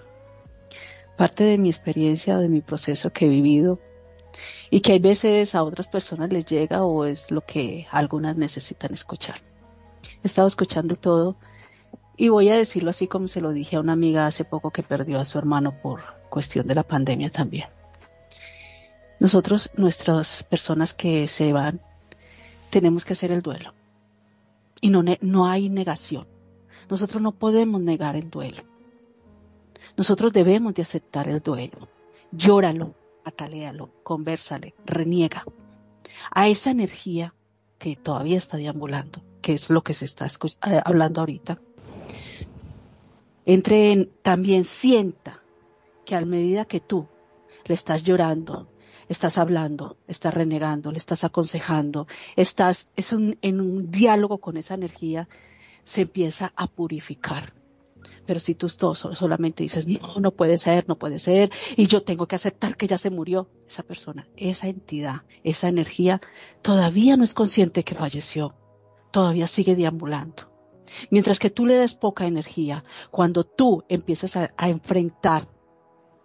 parte 1.17 1.43
de 1.43 1.57
mi 1.57 1.69
experiencia, 1.69 2.37
de 2.37 2.49
mi 2.49 2.61
proceso 2.61 3.11
que 3.11 3.25
he 3.25 3.29
vivido 3.29 3.79
y 4.69 4.81
que 4.81 4.91
hay 4.91 4.99
veces 4.99 5.55
a 5.55 5.63
otras 5.63 5.87
personas 5.87 6.31
les 6.31 6.45
llega 6.45 6.83
o 6.83 7.05
es 7.05 7.31
lo 7.31 7.41
que 7.41 7.87
algunas 7.91 8.37
necesitan 8.37 8.93
escuchar. 8.93 9.41
He 10.23 10.27
estado 10.27 10.47
escuchando 10.47 10.95
todo 10.95 11.37
y 12.17 12.29
voy 12.29 12.49
a 12.49 12.57
decirlo 12.57 12.89
así 12.89 13.07
como 13.07 13.27
se 13.27 13.41
lo 13.41 13.53
dije 13.53 13.75
a 13.75 13.79
una 13.79 13.93
amiga 13.93 14.25
hace 14.25 14.43
poco 14.43 14.71
que 14.71 14.81
perdió 14.81 15.19
a 15.19 15.25
su 15.25 15.37
hermano 15.37 15.79
por 15.81 16.01
cuestión 16.29 16.65
de 16.65 16.73
la 16.73 16.83
pandemia 16.83 17.29
también. 17.29 17.69
Nosotros, 19.19 19.69
nuestras 19.75 20.43
personas 20.43 20.95
que 20.95 21.27
se 21.27 21.53
van, 21.53 21.79
tenemos 22.71 23.05
que 23.05 23.13
hacer 23.13 23.31
el 23.31 23.43
duelo. 23.43 23.73
Y 24.81 24.89
no, 24.89 25.03
no 25.21 25.47
hay 25.47 25.69
negación. 25.69 26.27
Nosotros 26.89 27.21
no 27.21 27.33
podemos 27.33 27.81
negar 27.81 28.15
el 28.15 28.29
duelo. 28.29 28.63
Nosotros 29.95 30.33
debemos 30.33 30.73
de 30.73 30.81
aceptar 30.81 31.27
el 31.27 31.39
duelo. 31.39 31.87
Llóralo, 32.31 32.95
ataléalo, 33.23 33.89
conversale, 34.03 34.73
reniega. 34.85 35.43
A 36.31 36.47
esa 36.47 36.71
energía 36.71 37.33
que 37.77 37.95
todavía 37.95 38.37
está 38.37 38.57
deambulando, 38.57 39.21
que 39.41 39.53
es 39.53 39.69
lo 39.69 39.83
que 39.83 39.93
se 39.93 40.05
está 40.05 40.25
eh, 40.27 40.81
hablando 40.83 41.21
ahorita, 41.21 41.59
entre 43.47 43.93
en, 43.93 44.11
también 44.21 44.65
sienta 44.65 45.41
que 46.05 46.15
a 46.15 46.21
medida 46.25 46.65
que 46.65 46.81
tú 46.81 47.07
le 47.63 47.75
estás 47.75 48.03
llorando, 48.03 48.67
estás 49.07 49.37
hablando, 49.37 49.95
estás 50.05 50.33
renegando, 50.33 50.91
le 50.91 50.97
estás 50.97 51.23
aconsejando, 51.23 52.07
estás 52.35 52.89
es 52.97 53.13
en 53.13 53.61
un 53.61 53.89
diálogo 53.89 54.39
con 54.39 54.57
esa 54.57 54.73
energía, 54.73 55.29
se 55.85 56.01
empieza 56.01 56.51
a 56.57 56.67
purificar. 56.67 57.53
Pero 58.25 58.41
si 58.41 58.53
tú 58.53 58.67
solamente 58.67 59.63
dices, 59.63 59.87
no, 59.87 60.19
no 60.19 60.31
puede 60.31 60.57
ser, 60.57 60.85
no 60.89 60.97
puede 60.97 61.17
ser, 61.17 61.49
y 61.77 61.87
yo 61.87 62.03
tengo 62.03 62.27
que 62.27 62.35
aceptar 62.35 62.75
que 62.75 62.87
ya 62.87 62.97
se 62.97 63.09
murió, 63.09 63.47
esa 63.65 63.83
persona, 63.83 64.27
esa 64.35 64.67
entidad, 64.67 65.21
esa 65.45 65.69
energía, 65.69 66.19
todavía 66.61 67.15
no 67.15 67.23
es 67.23 67.33
consciente 67.33 67.85
que 67.85 67.95
falleció, 67.95 68.53
todavía 69.11 69.47
sigue 69.47 69.77
deambulando. 69.77 70.46
Mientras 71.09 71.39
que 71.39 71.49
tú 71.49 71.65
le 71.65 71.75
des 71.75 71.93
poca 71.93 72.25
energía, 72.25 72.83
cuando 73.11 73.43
tú 73.43 73.83
empiezas 73.89 74.35
a, 74.35 74.69
enfrentar 74.69 75.47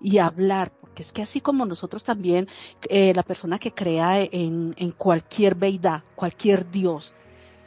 y 0.01 0.19
a 0.19 0.27
hablar, 0.27 0.73
porque 0.81 1.03
es 1.03 1.13
que 1.13 1.23
así 1.23 1.41
como 1.41 1.65
nosotros 1.65 2.05
también, 2.05 2.49
eh, 2.89 3.13
la 3.15 3.23
persona 3.23 3.59
que 3.59 3.73
crea 3.73 4.21
en, 4.21 4.75
cualquier 4.97 5.57
deidad, 5.57 6.03
cualquier 6.15 6.71
Dios, 6.71 7.13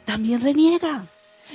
también 0.04 0.40
reniega, 0.40 1.06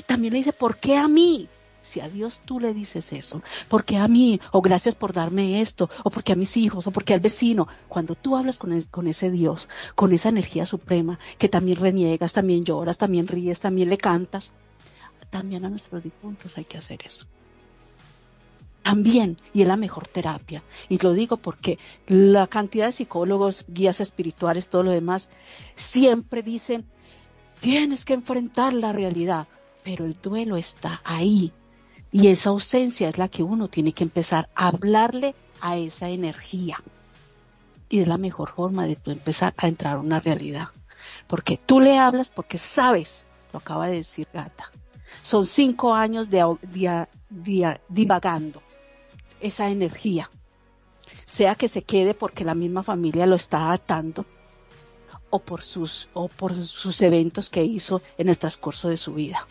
también 0.08 0.34
le 0.34 0.40
dice, 0.40 0.54
¿por 0.54 0.78
qué 0.78 0.98
a 0.98 1.08
mí? 1.08 1.48
Si 1.82 2.00
a 2.00 2.08
Dios 2.10 2.42
tú 2.46 2.60
le 2.60 2.76
dices 2.76 3.12
eso, 3.12 3.42
¿por 3.68 3.86
qué 3.86 3.98
a 3.98 4.08
mí? 4.08 4.40
O 4.52 4.62
gracias 4.62 4.94
por 4.94 5.14
darme 5.14 5.62
esto, 5.62 5.90
o 6.04 6.12
porque 6.12 6.34
a 6.34 6.36
mis 6.36 6.56
hijos, 6.56 6.86
o 6.86 6.92
porque 6.92 7.16
al 7.16 7.20
vecino. 7.22 7.68
Cuando 7.88 8.14
tú 8.14 8.36
hablas 8.36 8.60
con, 8.60 8.72
el- 8.72 8.88
con 8.88 9.08
ese 9.08 9.32
Dios, 9.32 9.68
con 9.96 10.14
esa 10.14 10.30
energía 10.30 10.68
suprema, 10.68 11.18
que 11.40 11.50
también 11.50 11.80
reniegas, 11.80 12.34
también 12.34 12.64
lloras, 12.64 13.00
también 13.00 13.28
ríes, 13.28 13.60
también 13.60 13.90
le 13.90 13.98
cantas, 13.98 14.54
también 15.32 15.66
a 15.66 15.70
nuestros 15.70 16.03
difuntos 16.03 16.56
hay 16.58 16.66
que 16.66 16.78
hacer 16.78 16.99
eso. 17.03 17.26
También, 18.84 19.38
y 19.53 19.62
es 19.62 19.68
la 19.68 19.78
mejor 19.78 20.08
terapia. 20.08 20.64
Y 20.90 20.98
lo 20.98 21.14
digo 21.14 21.38
porque 21.38 21.80
la 22.08 22.48
cantidad 22.48 22.88
de 22.88 22.91
psicólogos, 22.91 23.64
guías 23.68 24.02
espirituales, 24.02 24.70
todo 24.70 24.84
lo 24.84 24.91
demás, 24.91 25.30
siempre 25.76 26.44
dicen, 26.44 26.86
tienes 27.60 28.06
que 28.06 28.14
enfrentar 28.14 28.74
la 28.74 28.91
realidad, 28.91 29.48
pero 29.84 30.06
el 30.06 30.18
duelo 30.22 30.58
está 30.58 31.02
ahí. 31.03 31.53
Y 32.12 32.28
esa 32.28 32.49
ausencia 32.49 33.08
es 33.08 33.18
la 33.18 33.30
que 33.30 33.44
uno 33.44 33.68
tiene 33.68 33.94
que 33.94 34.03
empezar 34.03 34.49
a 34.56 34.68
hablarle 34.68 35.34
a 35.62 35.78
esa 35.78 36.10
energía. 36.10 36.78
Y 37.88 37.99
es 37.99 38.08
la 38.08 38.18
mejor 38.18 38.49
forma 38.49 38.86
de 38.86 38.95
tú 38.95 39.12
empezar 39.12 39.53
a 39.58 39.68
entrar 39.68 39.98
a 39.98 39.99
una 39.99 40.20
realidad. 40.20 40.70
Porque 41.28 41.58
tú 41.66 41.80
le 41.80 41.98
hablas 41.98 42.30
porque 42.30 42.58
sabes, 42.58 43.26
lo 43.53 43.60
acaba 43.60 43.88
de 43.88 43.98
decir 43.98 44.28
Gata, 44.34 44.72
son 45.24 45.46
cinco 45.46 45.94
años 45.94 46.30
de 46.30 47.08
divagando 47.90 48.62
esa 49.40 49.70
energía. 49.70 50.30
Sea 51.26 51.56
que 51.56 51.68
se 51.68 51.84
quede 51.84 52.14
porque 52.14 52.44
la 52.44 52.56
misma 52.56 52.84
familia 52.84 53.26
lo 53.26 53.36
está 53.36 53.72
atando 53.72 54.26
o 55.30 55.40
por 55.40 55.62
sus, 55.62 56.10
o 56.14 56.28
por 56.28 56.54
sus 56.66 57.02
eventos 57.02 57.50
que 57.50 57.64
hizo 57.64 58.02
en 58.18 58.30
el 58.30 58.38
transcurso 58.38 58.90
de 58.90 58.98
su 58.98 59.14
vida. 59.14 59.48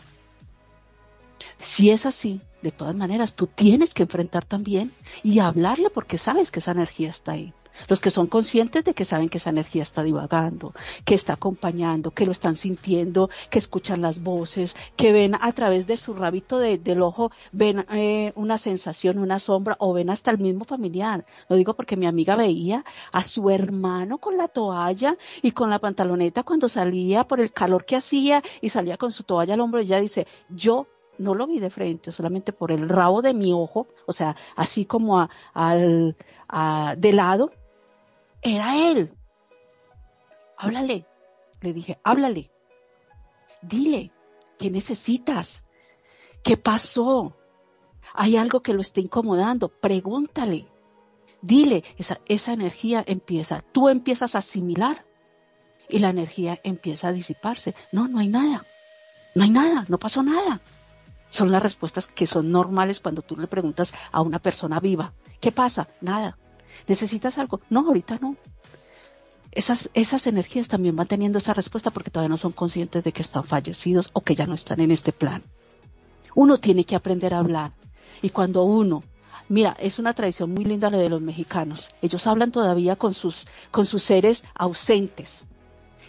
Si 1.59 1.89
es 1.89 2.05
así, 2.05 2.41
de 2.61 2.71
todas 2.71 2.95
maneras, 2.95 3.33
tú 3.33 3.47
tienes 3.47 3.93
que 3.93 4.03
enfrentar 4.03 4.45
también 4.45 4.91
y 5.23 5.39
hablarle 5.39 5.89
porque 5.89 6.17
sabes 6.17 6.51
que 6.51 6.59
esa 6.59 6.71
energía 6.71 7.09
está 7.09 7.33
ahí. 7.33 7.53
Los 7.87 8.01
que 8.01 8.11
son 8.11 8.27
conscientes 8.27 8.83
de 8.83 8.93
que 8.93 9.05
saben 9.05 9.29
que 9.29 9.37
esa 9.37 9.49
energía 9.49 9.81
está 9.81 10.03
divagando, 10.03 10.73
que 11.05 11.15
está 11.15 11.33
acompañando, 11.33 12.11
que 12.11 12.25
lo 12.25 12.33
están 12.33 12.55
sintiendo, 12.57 13.29
que 13.49 13.57
escuchan 13.59 14.01
las 14.01 14.21
voces, 14.21 14.75
que 14.97 15.11
ven 15.13 15.35
a 15.39 15.51
través 15.53 15.87
de 15.87 15.95
su 15.97 16.13
rabito 16.13 16.59
de- 16.59 16.77
del 16.77 17.01
ojo, 17.01 17.31
ven 17.53 17.85
eh, 17.91 18.33
una 18.35 18.57
sensación, 18.57 19.17
una 19.17 19.39
sombra 19.39 19.77
o 19.79 19.93
ven 19.93 20.09
hasta 20.11 20.29
el 20.31 20.37
mismo 20.37 20.65
familiar. 20.65 21.25
Lo 21.47 21.55
digo 21.55 21.73
porque 21.73 21.95
mi 21.95 22.05
amiga 22.05 22.35
veía 22.35 22.83
a 23.13 23.23
su 23.23 23.49
hermano 23.49 24.17
con 24.19 24.37
la 24.37 24.49
toalla 24.49 25.15
y 25.41 25.51
con 25.51 25.69
la 25.69 25.79
pantaloneta 25.79 26.43
cuando 26.43 26.67
salía 26.69 27.23
por 27.23 27.39
el 27.39 27.51
calor 27.53 27.85
que 27.85 27.95
hacía 27.95 28.43
y 28.59 28.69
salía 28.69 28.97
con 28.97 29.11
su 29.13 29.23
toalla 29.23 29.53
al 29.55 29.61
hombro 29.61 29.81
y 29.81 29.85
ella 29.85 30.01
dice, 30.01 30.27
yo 30.49 30.87
no 31.21 31.35
lo 31.35 31.47
vi 31.47 31.59
de 31.59 31.69
frente, 31.69 32.11
solamente 32.11 32.51
por 32.53 32.71
el 32.71 32.89
rabo 32.89 33.21
de 33.21 33.33
mi 33.33 33.53
ojo, 33.53 33.87
o 34.05 34.11
sea, 34.13 34.35
así 34.55 34.85
como 34.85 35.19
a- 35.19 35.29
al, 35.53 36.15
a- 36.47 36.95
de 36.97 37.13
lado, 37.13 37.51
era 38.41 38.75
él. 38.91 39.13
Háblale, 40.57 41.05
le 41.61 41.73
dije, 41.73 41.99
háblale, 42.03 42.51
dile, 43.61 44.11
¿qué 44.59 44.69
necesitas? 44.69 45.63
¿Qué 46.43 46.57
pasó? 46.57 47.35
¿Hay 48.13 48.35
algo 48.35 48.61
que 48.61 48.73
lo 48.73 48.81
esté 48.81 49.01
incomodando? 49.01 49.69
Pregúntale, 49.69 50.67
dile, 51.41 51.83
esa, 51.97 52.19
esa 52.27 52.53
energía 52.53 53.03
empieza, 53.07 53.63
tú 53.71 53.89
empiezas 53.89 54.35
a 54.35 54.39
asimilar 54.39 55.05
y 55.89 55.99
la 55.99 56.09
energía 56.09 56.59
empieza 56.63 57.07
a 57.09 57.11
disiparse. 57.11 57.73
No, 57.91 58.07
no 58.07 58.19
hay 58.19 58.27
nada, 58.27 58.63
no 59.35 59.43
hay 59.43 59.49
nada, 59.49 59.85
no 59.87 59.97
pasó 59.97 60.21
nada 60.23 60.61
son 61.31 61.51
las 61.51 61.63
respuestas 61.63 62.07
que 62.07 62.27
son 62.27 62.51
normales 62.51 62.99
cuando 62.99 63.23
tú 63.23 63.35
le 63.37 63.47
preguntas 63.47 63.93
a 64.11 64.21
una 64.21 64.37
persona 64.37 64.79
viva. 64.79 65.13
¿Qué 65.39 65.51
pasa? 65.51 65.87
Nada. 66.01 66.37
¿Necesitas 66.87 67.37
algo? 67.37 67.61
No, 67.69 67.87
ahorita 67.87 68.19
no. 68.21 68.35
Esas, 69.51 69.89
esas 69.93 70.27
energías 70.27 70.67
también 70.67 70.95
van 70.95 71.07
teniendo 71.07 71.39
esa 71.39 71.53
respuesta 71.53 71.89
porque 71.89 72.11
todavía 72.11 72.29
no 72.29 72.37
son 72.37 72.51
conscientes 72.51 73.03
de 73.03 73.11
que 73.11 73.21
están 73.21 73.45
fallecidos 73.45 74.09
o 74.13 74.21
que 74.21 74.35
ya 74.35 74.45
no 74.45 74.53
están 74.53 74.81
en 74.81 74.91
este 74.91 75.13
plan. 75.13 75.41
Uno 76.35 76.59
tiene 76.59 76.83
que 76.85 76.95
aprender 76.95 77.33
a 77.33 77.39
hablar. 77.39 77.71
Y 78.21 78.29
cuando 78.29 78.63
uno, 78.63 79.01
mira, 79.47 79.75
es 79.79 79.99
una 79.99 80.13
tradición 80.13 80.51
muy 80.51 80.65
linda 80.65 80.89
lo 80.89 80.97
de 80.97 81.09
los 81.09 81.21
mexicanos. 81.21 81.87
Ellos 82.01 82.27
hablan 82.27 82.51
todavía 82.51 82.97
con 82.97 83.13
sus, 83.13 83.47
con 83.71 83.85
sus 83.85 84.03
seres 84.03 84.43
ausentes. 84.53 85.47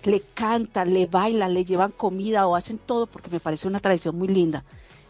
Le 0.02 0.20
cantan, 0.34 0.92
le 0.92 1.06
bailan, 1.06 1.54
le 1.54 1.64
llevan 1.64 1.92
comida 1.92 2.46
o 2.48 2.56
hacen 2.56 2.78
todo 2.78 3.06
porque 3.06 3.30
me 3.30 3.40
parece 3.40 3.68
una 3.68 3.78
tradición 3.80 4.16
muy 4.18 4.28
linda. 4.28 4.64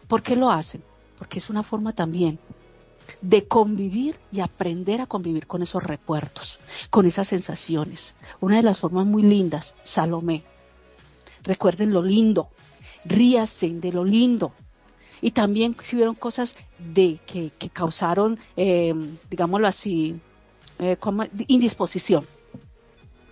¿Por 0.07 0.21
qué 0.21 0.35
lo 0.35 0.49
hacen? 0.49 0.83
Porque 1.17 1.39
es 1.39 1.49
una 1.49 1.63
forma 1.63 1.93
también 1.93 2.39
de 3.21 3.47
convivir 3.47 4.17
y 4.31 4.39
aprender 4.39 5.01
a 5.01 5.07
convivir 5.07 5.47
con 5.47 5.61
esos 5.61 5.83
recuerdos, 5.83 6.59
con 6.89 7.05
esas 7.05 7.27
sensaciones. 7.27 8.15
Una 8.41 8.57
de 8.57 8.63
las 8.63 8.79
formas 8.79 9.05
muy 9.05 9.23
lindas, 9.23 9.75
Salomé. 9.83 10.43
Recuerden 11.43 11.93
lo 11.93 12.01
lindo, 12.01 12.49
ríase 13.05 13.69
de 13.69 13.91
lo 13.91 14.03
lindo. 14.03 14.53
Y 15.21 15.31
también 15.31 15.75
si 15.83 15.95
vieron 15.95 16.15
cosas 16.15 16.55
de 16.77 17.19
que, 17.25 17.51
que 17.57 17.69
causaron, 17.69 18.39
eh, 18.57 18.93
digámoslo 19.29 19.67
así, 19.67 20.19
eh, 20.79 20.97
indisposición. 21.47 22.25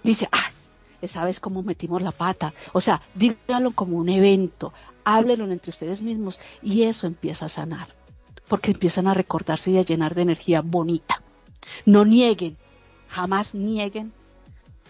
Dice, 0.03 0.27
ah, 0.31 0.51
esa 1.01 1.25
vez 1.25 1.39
cómo 1.39 1.63
metimos 1.63 2.01
la 2.01 2.11
pata. 2.11 2.53
O 2.73 2.81
sea, 2.81 3.01
dígalo 3.13 3.71
como 3.71 3.97
un 3.97 4.09
evento. 4.09 4.73
Háblenlo 5.03 5.51
entre 5.51 5.69
ustedes 5.69 6.01
mismos 6.01 6.39
y 6.61 6.83
eso 6.83 7.07
empieza 7.07 7.45
a 7.45 7.49
sanar, 7.49 7.87
porque 8.47 8.71
empiezan 8.71 9.07
a 9.07 9.13
recordarse 9.13 9.71
y 9.71 9.77
a 9.77 9.83
llenar 9.83 10.15
de 10.15 10.23
energía 10.23 10.61
bonita. 10.61 11.21
No 11.85 12.05
nieguen, 12.05 12.57
jamás 13.07 13.53
nieguen 13.53 14.13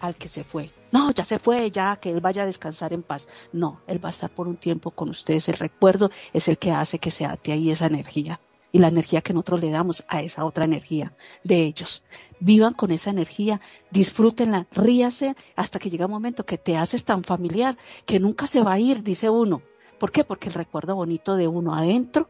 al 0.00 0.16
que 0.16 0.28
se 0.28 0.44
fue. 0.44 0.70
No, 0.90 1.10
ya 1.12 1.24
se 1.24 1.38
fue, 1.38 1.70
ya 1.70 1.96
que 1.96 2.10
él 2.10 2.20
vaya 2.20 2.42
a 2.42 2.46
descansar 2.46 2.92
en 2.92 3.02
paz. 3.02 3.28
No, 3.52 3.80
él 3.86 4.04
va 4.04 4.08
a 4.08 4.12
estar 4.12 4.30
por 4.30 4.48
un 4.48 4.56
tiempo 4.56 4.90
con 4.90 5.08
ustedes. 5.08 5.48
El 5.48 5.56
recuerdo 5.56 6.10
es 6.32 6.48
el 6.48 6.58
que 6.58 6.72
hace 6.72 6.98
que 6.98 7.10
se 7.10 7.24
ate 7.24 7.52
ahí 7.52 7.70
esa 7.70 7.86
energía 7.86 8.40
y 8.72 8.78
la 8.78 8.88
energía 8.88 9.20
que 9.20 9.32
nosotros 9.32 9.60
le 9.60 9.70
damos 9.70 10.04
a 10.08 10.22
esa 10.22 10.44
otra 10.44 10.64
energía 10.64 11.12
de 11.44 11.62
ellos. 11.62 12.02
Vivan 12.40 12.74
con 12.74 12.90
esa 12.90 13.10
energía, 13.10 13.60
disfrútenla, 13.90 14.66
ríase 14.72 15.36
hasta 15.54 15.78
que 15.78 15.90
llega 15.90 16.06
un 16.06 16.12
momento 16.12 16.44
que 16.44 16.58
te 16.58 16.76
haces 16.76 17.04
tan 17.04 17.22
familiar 17.22 17.76
que 18.06 18.18
nunca 18.18 18.46
se 18.46 18.62
va 18.62 18.72
a 18.72 18.80
ir, 18.80 19.02
dice 19.02 19.30
uno. 19.30 19.62
¿Por 20.02 20.10
qué? 20.10 20.24
Porque 20.24 20.48
el 20.48 20.54
recuerdo 20.54 20.96
bonito 20.96 21.36
de 21.36 21.46
uno 21.46 21.76
adentro 21.76 22.28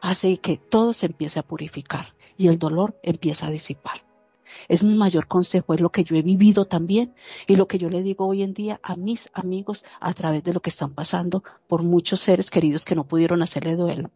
hace 0.00 0.36
que 0.38 0.56
todo 0.56 0.92
se 0.92 1.06
empiece 1.06 1.38
a 1.38 1.44
purificar 1.44 2.06
y 2.36 2.48
el 2.48 2.58
dolor 2.58 2.98
empieza 3.04 3.46
a 3.46 3.50
disipar. 3.52 4.04
Es 4.66 4.82
mi 4.82 4.96
mayor 4.96 5.28
consejo, 5.28 5.74
es 5.74 5.80
lo 5.80 5.90
que 5.90 6.02
yo 6.02 6.16
he 6.16 6.22
vivido 6.22 6.64
también 6.64 7.14
y 7.46 7.54
lo 7.54 7.68
que 7.68 7.78
yo 7.78 7.88
le 7.88 8.02
digo 8.02 8.26
hoy 8.26 8.42
en 8.42 8.52
día 8.52 8.80
a 8.82 8.96
mis 8.96 9.30
amigos 9.32 9.84
a 10.00 10.12
través 10.12 10.42
de 10.42 10.52
lo 10.52 10.58
que 10.58 10.70
están 10.70 10.92
pasando 10.92 11.44
por 11.68 11.84
muchos 11.84 12.18
seres 12.18 12.50
queridos 12.50 12.84
que 12.84 12.96
no 12.96 13.04
pudieron 13.04 13.42
hacerle 13.42 13.76
duelo. 13.76 14.10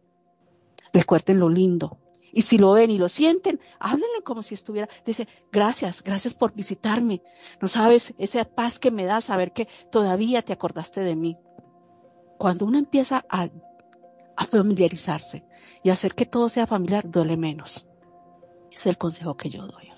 Recuerden 0.91 1.39
lo 1.39 1.47
lindo. 1.47 1.99
Y 2.33 2.41
si 2.41 2.57
lo 2.57 2.73
ven 2.73 2.91
y 2.91 2.97
lo 2.97 3.07
sienten, 3.07 3.61
háblenle 3.79 4.23
como 4.25 4.43
si 4.43 4.55
estuviera. 4.55 4.89
Dice, 5.05 5.25
gracias, 5.53 6.03
gracias 6.03 6.33
por 6.33 6.53
visitarme. 6.53 7.21
No 7.61 7.69
sabes 7.69 8.13
esa 8.17 8.43
paz 8.43 8.77
que 8.77 8.91
me 8.91 9.05
da 9.05 9.21
saber 9.21 9.53
que 9.53 9.69
todavía 9.89 10.41
te 10.41 10.51
acordaste 10.51 10.99
de 10.99 11.15
mí 11.15 11.37
cuando 12.39 12.65
uno 12.65 12.79
empieza 12.79 13.25
a, 13.29 13.49
familiarizarse 14.49 15.43
y 15.83 15.89
hacer 15.89 16.15
que 16.15 16.25
todo 16.25 16.47
sea 16.47 16.65
familiar, 16.65 17.03
duele 17.11 17.35
menos. 17.35 17.85
Es 18.71 18.87
el 18.87 18.97
consejo 18.97 19.35
que 19.35 19.49
yo 19.49 19.67
doy. 19.67 19.89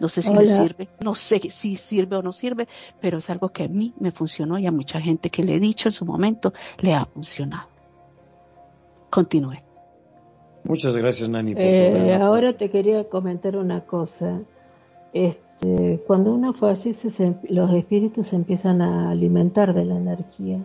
No 0.00 0.08
sé 0.08 0.22
si 0.22 0.34
le 0.34 0.46
sirve, 0.46 0.88
no 1.04 1.14
sé 1.14 1.38
si 1.50 1.76
sirve 1.76 2.16
o 2.16 2.22
no 2.22 2.32
sirve, 2.32 2.66
pero 3.00 3.18
es 3.18 3.30
algo 3.30 3.50
que 3.50 3.64
a 3.64 3.68
mí 3.68 3.94
me 4.00 4.10
funcionó 4.10 4.58
y 4.58 4.66
a 4.66 4.72
mucha 4.72 5.00
gente 5.00 5.30
que 5.30 5.44
le 5.44 5.56
he 5.56 5.60
dicho 5.60 5.88
en 5.88 5.92
su 5.92 6.06
momento 6.06 6.52
le 6.78 6.94
ha 6.94 7.04
funcionado. 7.04 7.68
Continúe. 9.10 9.58
Muchas 10.64 10.96
gracias, 10.96 11.28
Nani. 11.28 11.54
Eh, 11.56 12.18
ahora 12.20 12.54
te 12.54 12.70
quería 12.70 13.08
comentar 13.08 13.56
una 13.56 13.82
cosa. 13.82 14.40
Este, 15.12 16.02
cuando 16.06 16.32
uno 16.32 16.54
fue 16.54 16.70
así, 16.70 16.94
los 17.48 17.72
espíritus 17.72 18.28
se 18.28 18.36
empiezan 18.36 18.80
a 18.80 19.10
alimentar 19.10 19.74
de 19.74 19.84
la 19.84 19.96
energía. 19.96 20.58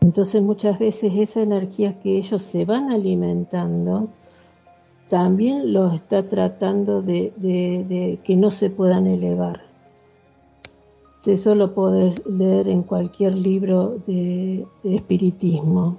Entonces 0.00 0.42
muchas 0.42 0.78
veces 0.78 1.12
esa 1.14 1.40
energía 1.40 2.00
que 2.00 2.16
ellos 2.16 2.42
se 2.42 2.64
van 2.64 2.90
alimentando 2.90 4.08
también 5.10 5.72
los 5.72 5.94
está 5.94 6.28
tratando 6.28 7.02
de, 7.02 8.18
que 8.24 8.36
no 8.36 8.50
se 8.50 8.70
puedan 8.70 9.06
elevar. 9.06 9.62
Eso 11.26 11.54
lo 11.54 11.74
puedes 11.74 12.24
leer 12.26 12.68
en 12.68 12.82
cualquier 12.82 13.34
libro 13.34 13.98
de, 14.06 14.66
espiritismo. 14.84 15.98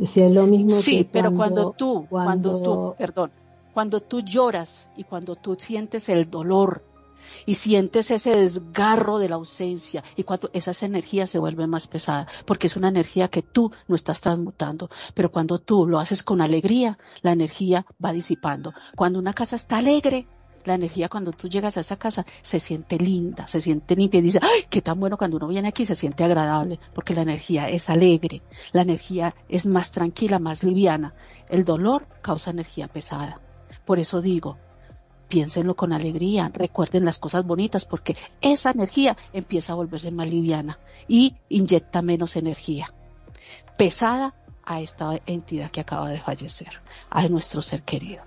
O 0.00 0.06
sea, 0.06 0.28
lo 0.28 0.46
mismo 0.46 0.70
sí, 0.70 1.08
pero 1.10 1.32
cuando 1.32 1.70
tú, 1.70 2.06
cuando 2.10 2.60
tú, 2.60 2.94
perdón, 2.98 3.30
cuando 3.72 4.00
tú 4.00 4.22
lloras 4.22 4.90
y 4.96 5.04
cuando 5.04 5.36
tú 5.36 5.54
sientes 5.54 6.08
el 6.08 6.28
dolor 6.28 6.82
y 7.46 7.54
sientes 7.54 8.10
ese 8.10 8.36
desgarro 8.36 9.18
de 9.18 9.28
la 9.28 9.36
ausencia 9.36 10.02
y 10.16 10.24
cuando 10.24 10.50
esas 10.52 10.82
energías 10.82 11.30
se 11.30 11.38
vuelven 11.38 11.70
más 11.70 11.86
pesadas, 11.86 12.28
porque 12.46 12.66
es 12.66 12.76
una 12.76 12.88
energía 12.88 13.28
que 13.28 13.42
tú 13.42 13.70
no 13.88 13.94
estás 13.94 14.20
transmutando, 14.20 14.90
pero 15.14 15.30
cuando 15.30 15.58
tú 15.58 15.86
lo 15.86 15.98
haces 15.98 16.22
con 16.22 16.40
alegría, 16.40 16.98
la 17.22 17.32
energía 17.32 17.86
va 18.02 18.12
disipando. 18.12 18.72
Cuando 18.96 19.18
una 19.18 19.34
casa 19.34 19.56
está 19.56 19.78
alegre, 19.78 20.26
la 20.64 20.74
energía 20.74 21.08
cuando 21.08 21.32
tú 21.32 21.48
llegas 21.48 21.76
a 21.76 21.80
esa 21.80 21.96
casa 21.96 22.24
se 22.42 22.58
siente 22.58 22.98
linda, 22.98 23.46
se 23.46 23.60
siente 23.60 23.94
limpia 23.94 24.18
y 24.18 24.22
dice, 24.22 24.40
¡ay, 24.42 24.64
qué 24.70 24.80
tan 24.80 24.98
bueno 24.98 25.16
cuando 25.16 25.36
uno 25.36 25.48
viene 25.48 25.68
aquí! 25.68 25.84
Se 25.84 25.94
siente 25.94 26.24
agradable, 26.24 26.80
porque 26.94 27.14
la 27.14 27.22
energía 27.22 27.68
es 27.68 27.90
alegre, 27.90 28.42
la 28.72 28.82
energía 28.82 29.34
es 29.48 29.66
más 29.66 29.92
tranquila, 29.92 30.38
más 30.38 30.62
liviana. 30.62 31.14
El 31.48 31.64
dolor 31.64 32.06
causa 32.22 32.50
energía 32.50 32.88
pesada. 32.88 33.40
Por 33.84 33.98
eso 33.98 34.22
digo, 34.22 34.56
piénsenlo 35.28 35.74
con 35.74 35.92
alegría, 35.92 36.50
recuerden 36.52 37.04
las 37.04 37.18
cosas 37.18 37.46
bonitas 37.46 37.84
porque 37.84 38.16
esa 38.40 38.70
energía 38.70 39.16
empieza 39.32 39.72
a 39.72 39.76
volverse 39.76 40.10
más 40.10 40.30
liviana 40.30 40.78
y 41.08 41.34
inyecta 41.48 42.02
menos 42.02 42.36
energía 42.36 42.92
pesada 43.76 44.34
a 44.64 44.80
esta 44.80 45.20
entidad 45.26 45.70
que 45.70 45.80
acaba 45.80 46.08
de 46.08 46.20
fallecer, 46.20 46.80
a 47.10 47.28
nuestro 47.28 47.60
ser 47.62 47.82
querido. 47.82 48.22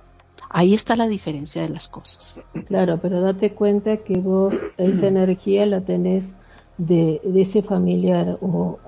Ahí 0.50 0.74
está 0.74 0.96
la 0.96 1.08
diferencia 1.08 1.62
de 1.62 1.70
las 1.70 1.88
cosas. 1.88 2.44
Claro, 2.68 3.00
pero 3.02 3.22
date 3.22 3.54
cuenta 3.54 3.98
que 3.98 4.20
vos 4.20 4.54
esa 4.78 5.08
energía 5.16 5.66
la 5.66 5.82
tenés 5.82 6.36
de, 6.78 7.22
ese 7.36 7.64
familiar 7.64 8.38
o, 8.42 8.80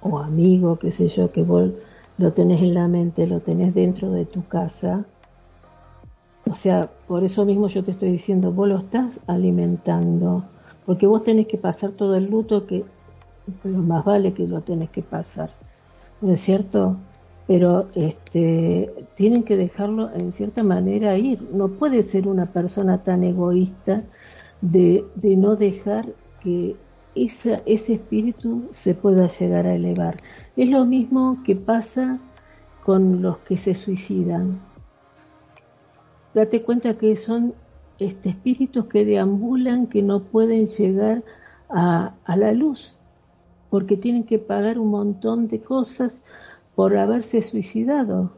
o 0.00 0.18
amigo, 0.18 0.78
qué 0.78 0.90
sé 0.90 1.08
yo, 1.08 1.30
que 1.30 1.42
vos 1.42 1.70
lo 2.18 2.32
tenés 2.32 2.62
en 2.62 2.74
la 2.74 2.88
mente, 2.88 3.26
lo 3.26 3.40
tenés 3.40 3.74
dentro 3.74 4.10
de 4.10 4.24
tu 4.24 4.46
casa 4.46 5.04
o 6.50 6.54
sea, 6.54 6.90
por 7.08 7.24
eso 7.24 7.44
mismo 7.44 7.68
yo 7.68 7.84
te 7.84 7.92
estoy 7.92 8.12
diciendo, 8.12 8.52
vos 8.52 8.68
lo 8.68 8.78
estás 8.78 9.18
alimentando, 9.26 10.44
porque 10.84 11.06
vos 11.06 11.24
tenés 11.24 11.46
que 11.46 11.56
pasar 11.56 11.92
todo 11.92 12.16
el 12.16 12.26
luto 12.26 12.66
que, 12.66 12.84
pero 13.62 13.78
más 13.78 14.04
vale 14.04 14.34
que 14.34 14.46
lo 14.46 14.60
tenés 14.60 14.90
que 14.90 15.02
pasar, 15.02 15.50
¿no 16.20 16.32
es 16.32 16.40
cierto? 16.40 16.96
Pero 17.46 17.88
este, 17.94 18.90
tienen 19.16 19.42
que 19.42 19.56
dejarlo 19.56 20.10
en 20.14 20.32
cierta 20.32 20.62
manera 20.62 21.16
ir. 21.18 21.42
No 21.52 21.68
puede 21.68 22.02
ser 22.02 22.26
una 22.26 22.46
persona 22.46 23.02
tan 23.02 23.22
egoísta 23.22 24.02
de, 24.62 25.04
de 25.14 25.36
no 25.36 25.56
dejar 25.56 26.06
que 26.42 26.76
esa, 27.14 27.60
ese 27.66 27.94
espíritu 27.94 28.64
se 28.72 28.94
pueda 28.94 29.26
llegar 29.26 29.66
a 29.66 29.74
elevar. 29.74 30.16
Es 30.56 30.68
lo 30.70 30.86
mismo 30.86 31.38
que 31.44 31.54
pasa 31.54 32.18
con 32.82 33.20
los 33.22 33.38
que 33.38 33.56
se 33.56 33.74
suicidan 33.74 34.58
date 36.34 36.62
cuenta 36.62 36.98
que 36.98 37.16
son 37.16 37.54
este, 37.98 38.30
espíritus 38.30 38.86
que 38.86 39.04
deambulan, 39.04 39.86
que 39.86 40.02
no 40.02 40.20
pueden 40.20 40.66
llegar 40.66 41.22
a, 41.68 42.14
a 42.24 42.36
la 42.36 42.52
luz, 42.52 42.96
porque 43.70 43.96
tienen 43.96 44.24
que 44.24 44.38
pagar 44.38 44.78
un 44.78 44.90
montón 44.90 45.48
de 45.48 45.60
cosas 45.60 46.22
por 46.74 46.96
haberse 46.96 47.40
suicidado. 47.42 48.32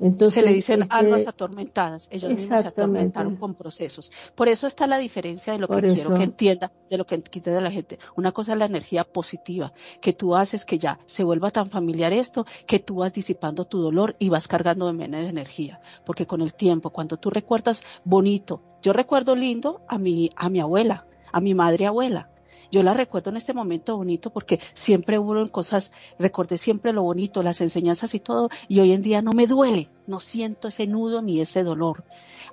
Entonces, 0.00 0.34
se 0.34 0.42
le 0.42 0.52
dicen 0.52 0.82
este, 0.82 0.94
almas 0.94 1.26
atormentadas, 1.26 2.08
ellos 2.10 2.30
mismos 2.30 2.60
se 2.60 2.68
atormentaron 2.68 3.36
con 3.36 3.54
procesos. 3.54 4.12
Por 4.34 4.48
eso 4.48 4.66
está 4.66 4.86
la 4.86 4.98
diferencia 4.98 5.52
de 5.52 5.58
lo 5.58 5.66
que 5.66 5.80
quiero 5.80 6.14
que 6.14 6.22
entienda, 6.22 6.72
de 6.88 6.98
lo 6.98 7.04
que 7.04 7.16
entienda 7.16 7.60
la 7.60 7.70
gente. 7.70 7.98
Una 8.16 8.32
cosa 8.32 8.52
es 8.52 8.58
la 8.58 8.66
energía 8.66 9.04
positiva, 9.04 9.72
que 10.00 10.12
tú 10.12 10.36
haces 10.36 10.64
que 10.64 10.78
ya 10.78 11.00
se 11.06 11.24
vuelva 11.24 11.50
tan 11.50 11.70
familiar 11.70 12.12
esto, 12.12 12.46
que 12.66 12.78
tú 12.78 12.96
vas 12.96 13.12
disipando 13.12 13.64
tu 13.64 13.80
dolor 13.80 14.14
y 14.18 14.28
vas 14.28 14.46
cargando 14.46 14.86
de 14.86 14.92
menos 14.92 15.26
energía. 15.26 15.80
Porque 16.04 16.26
con 16.26 16.42
el 16.42 16.54
tiempo, 16.54 16.90
cuando 16.90 17.16
tú 17.16 17.30
recuerdas 17.30 17.82
bonito, 18.04 18.62
yo 18.82 18.92
recuerdo 18.92 19.34
lindo 19.34 19.82
a 19.88 19.98
mi, 19.98 20.30
a 20.36 20.48
mi 20.48 20.60
abuela, 20.60 21.06
a 21.32 21.40
mi 21.40 21.54
madre 21.54 21.86
abuela, 21.86 22.30
yo 22.70 22.82
la 22.82 22.94
recuerdo 22.94 23.30
en 23.30 23.36
este 23.36 23.54
momento 23.54 23.96
bonito 23.96 24.30
porque 24.30 24.60
siempre 24.74 25.18
hubo 25.18 25.50
cosas, 25.50 25.92
recordé 26.18 26.58
siempre 26.58 26.92
lo 26.92 27.02
bonito, 27.02 27.42
las 27.42 27.60
enseñanzas 27.60 28.14
y 28.14 28.20
todo, 28.20 28.50
y 28.68 28.80
hoy 28.80 28.92
en 28.92 29.02
día 29.02 29.22
no 29.22 29.32
me 29.32 29.46
duele, 29.46 29.88
no 30.06 30.20
siento 30.20 30.68
ese 30.68 30.86
nudo 30.86 31.22
ni 31.22 31.40
ese 31.40 31.62
dolor. 31.62 32.04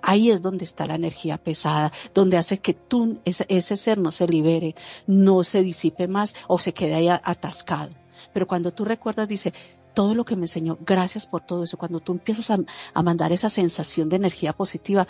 Ahí 0.02 0.30
es 0.30 0.42
donde 0.42 0.64
está 0.64 0.86
la 0.86 0.96
energía 0.96 1.38
pesada, 1.38 1.92
donde 2.14 2.38
hace 2.38 2.60
que 2.60 2.74
tú, 2.74 3.20
ese, 3.26 3.46
ese 3.50 3.76
ser 3.76 3.98
no 3.98 4.12
se 4.12 4.28
libere, 4.28 4.76
no 5.08 5.44
se 5.44 5.64
disipe 5.64 6.08
más 6.08 6.36
o 6.48 6.60
se 6.60 6.74
quede 6.74 6.96
ahí 6.96 7.10
atascado. 7.10 7.92
Pero 8.34 8.48
cuando 8.48 8.72
tú 8.72 8.86
recuerdas, 8.86 9.28
dice, 9.28 9.54
todo 9.94 10.14
lo 10.14 10.26
que 10.26 10.36
me 10.36 10.44
enseñó, 10.44 10.78
gracias 10.82 11.26
por 11.26 11.46
todo 11.46 11.64
eso. 11.64 11.78
Cuando 11.78 12.02
tú 12.02 12.12
empiezas 12.12 12.52
a, 12.52 12.60
a, 12.94 13.02
mandar 13.04 13.32
esa 13.32 13.50
sensación 13.50 14.10
de 14.10 14.18
energía 14.18 14.54
positiva, 14.54 15.08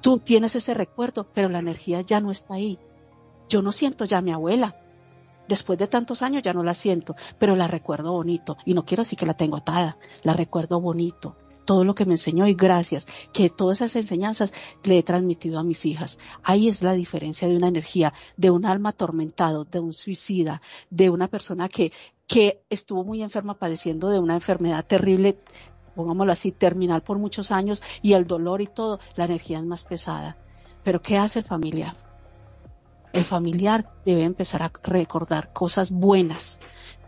tú 0.00 0.18
tienes 0.18 0.56
ese 0.56 0.74
recuerdo, 0.74 1.26
pero 1.32 1.48
la 1.48 1.60
energía 1.60 2.00
ya 2.00 2.20
no 2.20 2.30
está 2.30 2.54
ahí. 2.54 2.78
Yo 3.48 3.62
no 3.62 3.72
siento 3.72 4.04
ya 4.04 4.18
a 4.18 4.22
mi 4.22 4.32
abuela. 4.32 4.76
Después 5.48 5.78
de 5.78 5.86
tantos 5.86 6.22
años 6.22 6.42
ya 6.42 6.54
no 6.54 6.62
la 6.62 6.74
siento, 6.74 7.16
pero 7.38 7.54
la 7.54 7.66
recuerdo 7.66 8.12
bonito. 8.12 8.56
Y 8.64 8.74
no 8.74 8.84
quiero 8.84 9.02
decir 9.02 9.18
que 9.18 9.26
la 9.26 9.34
tengo 9.34 9.56
atada, 9.56 9.98
la 10.22 10.32
recuerdo 10.32 10.80
bonito. 10.80 11.36
Todo 11.66 11.84
lo 11.84 11.94
que 11.94 12.04
me 12.04 12.14
enseñó 12.14 12.46
y 12.46 12.54
gracias, 12.54 13.06
que 13.32 13.48
todas 13.48 13.78
esas 13.78 13.96
enseñanzas 13.96 14.52
le 14.82 14.98
he 14.98 15.02
transmitido 15.02 15.58
a 15.58 15.64
mis 15.64 15.86
hijas. 15.86 16.18
Ahí 16.42 16.68
es 16.68 16.82
la 16.82 16.92
diferencia 16.92 17.48
de 17.48 17.56
una 17.56 17.68
energía, 17.68 18.12
de 18.36 18.50
un 18.50 18.66
alma 18.66 18.90
atormentado, 18.90 19.64
de 19.64 19.80
un 19.80 19.92
suicida, 19.94 20.60
de 20.90 21.08
una 21.08 21.28
persona 21.28 21.68
que, 21.68 21.92
que 22.26 22.62
estuvo 22.68 23.02
muy 23.04 23.22
enferma 23.22 23.54
padeciendo 23.58 24.10
de 24.10 24.18
una 24.18 24.34
enfermedad 24.34 24.84
terrible 24.84 25.38
pongámoslo 25.94 26.32
así, 26.32 26.52
terminal 26.52 27.02
por 27.02 27.18
muchos 27.18 27.52
años 27.52 27.82
y 28.02 28.14
el 28.14 28.26
dolor 28.26 28.60
y 28.60 28.66
todo, 28.66 28.98
la 29.14 29.24
energía 29.26 29.58
es 29.58 29.64
más 29.64 29.84
pesada. 29.84 30.36
Pero 30.82 31.00
¿qué 31.00 31.16
hace 31.16 31.38
el 31.38 31.44
familiar? 31.44 31.96
El 33.14 33.24
familiar 33.24 33.88
debe 34.04 34.24
empezar 34.24 34.60
a 34.64 34.72
recordar 34.82 35.52
cosas 35.52 35.92
buenas. 35.92 36.58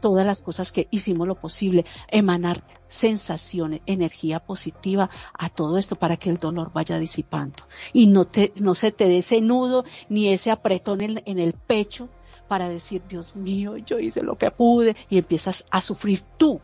todas 0.01 0.25
las 0.25 0.41
cosas 0.41 0.71
que 0.71 0.87
hicimos 0.93 1.27
lo 1.27 1.35
posible, 1.35 1.85
emanar 2.09 2.63
sensaciones, 2.87 3.81
energía 3.87 4.39
positiva 4.39 5.11
a 5.37 5.49
todo 5.49 5.79
esto 5.79 5.97
para 5.97 6.17
que 6.17 6.31
el 6.31 6.37
dolor 6.37 6.71
vaya 6.73 6.99
disipando 6.99 7.65
y 7.93 8.07
no 8.07 8.25
te, 8.27 8.53
no 8.61 8.77
se 8.77 8.93
te 8.93 9.09
dé 9.09 9.19
ese 9.19 9.41
nudo 9.41 9.85
ni 10.09 10.29
ese 10.29 10.53
apretón 10.53 11.01
en, 11.01 11.23
en 11.27 11.41
el 11.41 11.55
pecho 11.55 12.09
para 12.47 12.69
decir, 12.69 13.03
Dios 13.09 13.35
mío, 13.35 13.77
yo 13.79 13.99
hice 13.99 14.23
lo 14.23 14.37
que 14.37 14.53
pude 14.53 14.95
y 15.09 15.19
empiezas 15.19 15.65
a 15.71 15.81
sufrir 15.81 16.23
tú 16.37 16.61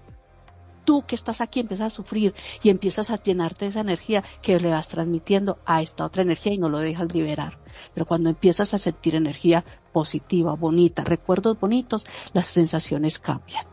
tú 0.84 1.04
que 1.06 1.14
estás 1.14 1.40
aquí 1.40 1.60
empiezas 1.60 1.86
a 1.88 1.96
sufrir 1.96 2.34
y 2.62 2.70
empiezas 2.70 3.10
a 3.10 3.22
llenarte 3.22 3.64
de 3.64 3.70
esa 3.70 3.80
energía 3.80 4.22
que 4.40 4.58
le 4.60 4.70
vas 4.70 4.88
transmitiendo 4.88 5.58
a 5.64 5.82
esta 5.82 6.04
otra 6.04 6.22
energía 6.22 6.54
y 6.54 6.58
no 6.58 6.68
lo 6.68 6.78
dejas 6.78 7.12
liberar. 7.14 7.58
Pero 7.94 8.06
cuando 8.06 8.30
empiezas 8.30 8.74
a 8.74 8.78
sentir 8.78 9.14
energía 9.14 9.64
positiva, 9.92 10.54
bonita, 10.54 11.04
recuerdos 11.04 11.58
bonitos, 11.58 12.06
las 12.32 12.46
sensaciones 12.46 13.18
cambian. 13.18 13.64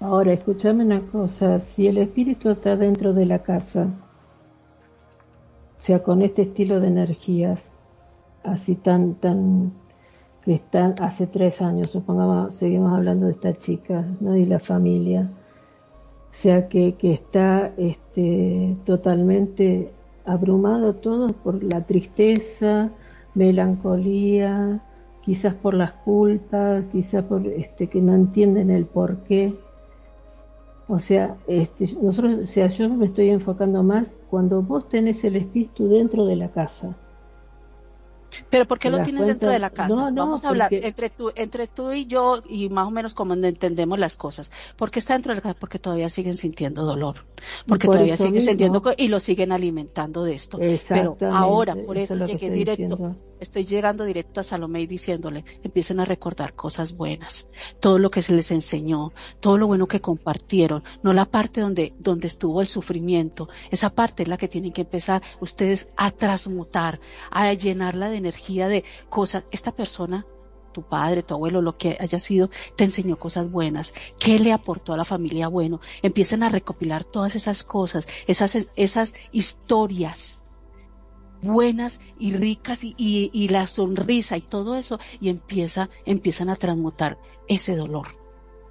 Ahora, 0.00 0.32
escúchame 0.32 0.84
una 0.84 1.00
cosa, 1.10 1.58
si 1.58 1.88
el 1.88 1.98
espíritu 1.98 2.50
está 2.50 2.76
dentro 2.76 3.12
de 3.12 3.26
la 3.26 3.42
casa, 3.42 3.88
o 5.78 5.82
sea, 5.82 6.02
con 6.02 6.22
este 6.22 6.42
estilo 6.42 6.78
de 6.78 6.86
energías, 6.86 7.72
así 8.44 8.76
tan, 8.76 9.14
tan, 9.14 9.72
que 10.44 10.54
están 10.54 10.94
hace 11.00 11.26
tres 11.26 11.60
años, 11.60 11.90
supongamos, 11.90 12.54
seguimos 12.56 12.92
hablando 12.92 13.26
de 13.26 13.32
esta 13.32 13.56
chica, 13.56 14.06
¿no? 14.20 14.36
Y 14.36 14.46
la 14.46 14.60
familia, 14.60 15.30
sea 16.30 16.68
que, 16.68 16.94
que 16.94 17.12
está 17.12 17.72
este, 17.76 18.76
totalmente 18.84 19.90
abrumado 20.24 20.94
todo 20.94 21.28
por 21.28 21.62
la 21.62 21.86
tristeza, 21.86 22.90
melancolía, 23.34 24.82
quizás 25.22 25.54
por 25.54 25.74
las 25.74 25.92
culpas, 25.92 26.84
quizás 26.92 27.24
por 27.24 27.46
este, 27.46 27.88
que 27.88 28.00
no 28.00 28.14
entienden 28.14 28.70
el 28.70 28.84
por 28.84 29.18
qué. 29.24 29.54
O 30.86 30.98
sea, 30.98 31.36
este, 31.46 31.86
nosotros, 32.00 32.40
o 32.44 32.46
sea, 32.46 32.68
yo 32.68 32.88
me 32.88 33.06
estoy 33.06 33.28
enfocando 33.30 33.82
más 33.82 34.16
cuando 34.30 34.62
vos 34.62 34.88
tenés 34.88 35.22
el 35.24 35.36
espíritu 35.36 35.88
dentro 35.88 36.24
de 36.24 36.36
la 36.36 36.48
casa. 36.48 36.96
Pero 38.50 38.66
¿por 38.66 38.78
qué 38.78 38.90
lo 38.90 39.02
tienes 39.02 39.26
dentro 39.26 39.50
de 39.50 39.58
la 39.58 39.70
casa? 39.70 40.10
Vamos 40.12 40.44
a 40.44 40.48
hablar 40.48 40.72
entre 40.72 41.10
tú, 41.10 41.30
entre 41.34 41.66
tú 41.66 41.92
y 41.92 42.06
yo 42.06 42.42
y 42.48 42.68
más 42.68 42.86
o 42.86 42.90
menos 42.90 43.14
como 43.14 43.34
entendemos 43.34 43.98
las 43.98 44.16
cosas. 44.16 44.50
¿Por 44.76 44.90
qué 44.90 44.98
está 44.98 45.14
dentro 45.14 45.30
de 45.30 45.36
la 45.36 45.42
casa? 45.42 45.56
Porque 45.58 45.78
todavía 45.78 46.08
siguen 46.08 46.36
sintiendo 46.36 46.84
dolor. 46.84 47.24
Porque 47.66 47.86
todavía 47.86 48.16
siguen 48.16 48.40
sintiendo 48.40 48.82
y 48.96 49.08
lo 49.08 49.20
siguen 49.20 49.52
alimentando 49.52 50.24
de 50.24 50.34
esto. 50.34 50.58
Pero 50.88 51.16
ahora, 51.30 51.74
por 51.74 51.98
eso, 51.98 52.16
llegué 52.24 52.50
directo 52.50 53.16
estoy 53.40 53.64
llegando 53.64 54.04
directo 54.04 54.40
a 54.40 54.44
Salomé 54.44 54.82
y 54.82 54.86
diciéndole, 54.86 55.44
empiecen 55.62 56.00
a 56.00 56.04
recordar 56.04 56.54
cosas 56.54 56.92
buenas, 56.92 57.46
todo 57.80 57.98
lo 57.98 58.10
que 58.10 58.22
se 58.22 58.32
les 58.32 58.50
enseñó, 58.50 59.12
todo 59.40 59.58
lo 59.58 59.66
bueno 59.66 59.86
que 59.86 60.00
compartieron, 60.00 60.84
no 61.02 61.12
la 61.12 61.26
parte 61.26 61.60
donde, 61.60 61.94
donde 61.98 62.26
estuvo 62.26 62.60
el 62.60 62.68
sufrimiento, 62.68 63.48
esa 63.70 63.90
parte 63.90 64.22
es 64.22 64.28
la 64.28 64.36
que 64.36 64.48
tienen 64.48 64.72
que 64.72 64.82
empezar 64.82 65.22
ustedes 65.40 65.88
a 65.96 66.10
transmutar, 66.10 67.00
a 67.30 67.52
llenarla 67.52 68.10
de 68.10 68.16
energía 68.16 68.68
de 68.68 68.84
cosas. 69.08 69.44
Esta 69.50 69.72
persona 69.72 70.26
tu 70.72 70.82
padre, 70.82 71.22
tu 71.22 71.34
abuelo, 71.34 71.60
lo 71.60 71.76
que 71.76 71.96
haya 71.98 72.18
sido, 72.18 72.50
te 72.76 72.84
enseñó 72.84 73.16
cosas 73.16 73.50
buenas, 73.50 73.94
qué 74.20 74.38
le 74.38 74.52
aportó 74.52 74.92
a 74.92 74.96
la 74.96 75.04
familia 75.04 75.48
bueno. 75.48 75.80
Empiecen 76.02 76.42
a 76.42 76.48
recopilar 76.48 77.04
todas 77.04 77.34
esas 77.34 77.64
cosas, 77.64 78.06
esas, 78.26 78.68
esas 78.76 79.14
historias 79.32 80.37
buenas 81.42 82.00
y 82.18 82.32
ricas 82.32 82.84
y, 82.84 82.94
y, 82.96 83.48
la 83.48 83.66
sonrisa 83.66 84.36
y 84.36 84.40
todo 84.40 84.76
eso 84.76 84.98
y 85.20 85.28
empieza, 85.28 85.88
empiezan 86.04 86.48
a 86.48 86.56
transmutar 86.56 87.18
ese 87.46 87.76
dolor. 87.76 88.08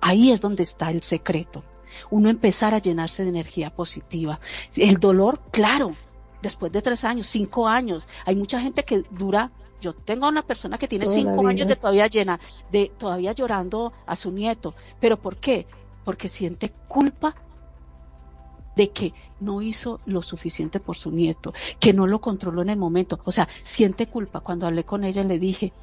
Ahí 0.02 0.32
es 0.32 0.42
donde 0.42 0.64
está 0.64 0.92
el 0.92 1.02
secreto. 1.02 1.64
Uno 2.10 2.30
empezar 2.30 2.74
a 2.74 2.80
llenarse 2.80 3.24
de 3.24 3.30
energía 3.30 3.72
positiva. 3.72 4.40
El 4.76 4.98
dolor, 4.98 5.42
claro, 5.52 5.96
después 6.42 6.72
de 6.72 6.82
tres 6.82 7.04
años, 7.04 7.28
cinco 7.28 7.68
años, 7.68 8.08
hay 8.26 8.36
mucha 8.36 8.60
gente 8.60 8.84
que 8.84 9.04
dura 9.12 9.52
yo 9.80 9.94
tengo 9.94 10.28
una 10.28 10.42
persona 10.42 10.78
que 10.78 10.88
tiene 10.88 11.06
cinco 11.06 11.46
años 11.48 11.68
de 11.68 11.76
todavía 11.76 12.08
llena, 12.08 12.40
de 12.72 12.92
todavía 12.98 13.34
llorando 13.34 13.94
a 14.08 14.16
su 14.16 14.32
nieto. 14.32 14.74
¿Pero 15.00 15.18
por 15.18 15.38
qué? 15.38 15.68
Porque 16.04 16.28
siente 16.28 16.74
culpa 16.88 17.36
de 18.78 18.92
que 18.92 19.14
no 19.42 19.62
hizo 19.62 20.00
lo 20.06 20.22
suficiente 20.22 20.80
por 20.80 20.96
su 20.96 21.12
nieto, 21.12 21.54
que 21.80 21.94
no 21.94 22.08
lo 22.08 22.22
controló 22.22 22.62
en 22.62 22.70
el 22.70 22.78
momento. 22.78 23.20
O 23.26 23.32
sea, 23.32 23.50
siente 23.64 24.08
culpa. 24.08 24.40
Cuando 24.40 24.68
hablé 24.68 24.86
con 24.86 25.04
ella 25.04 25.24
le 25.24 25.40
dije, 25.40 25.74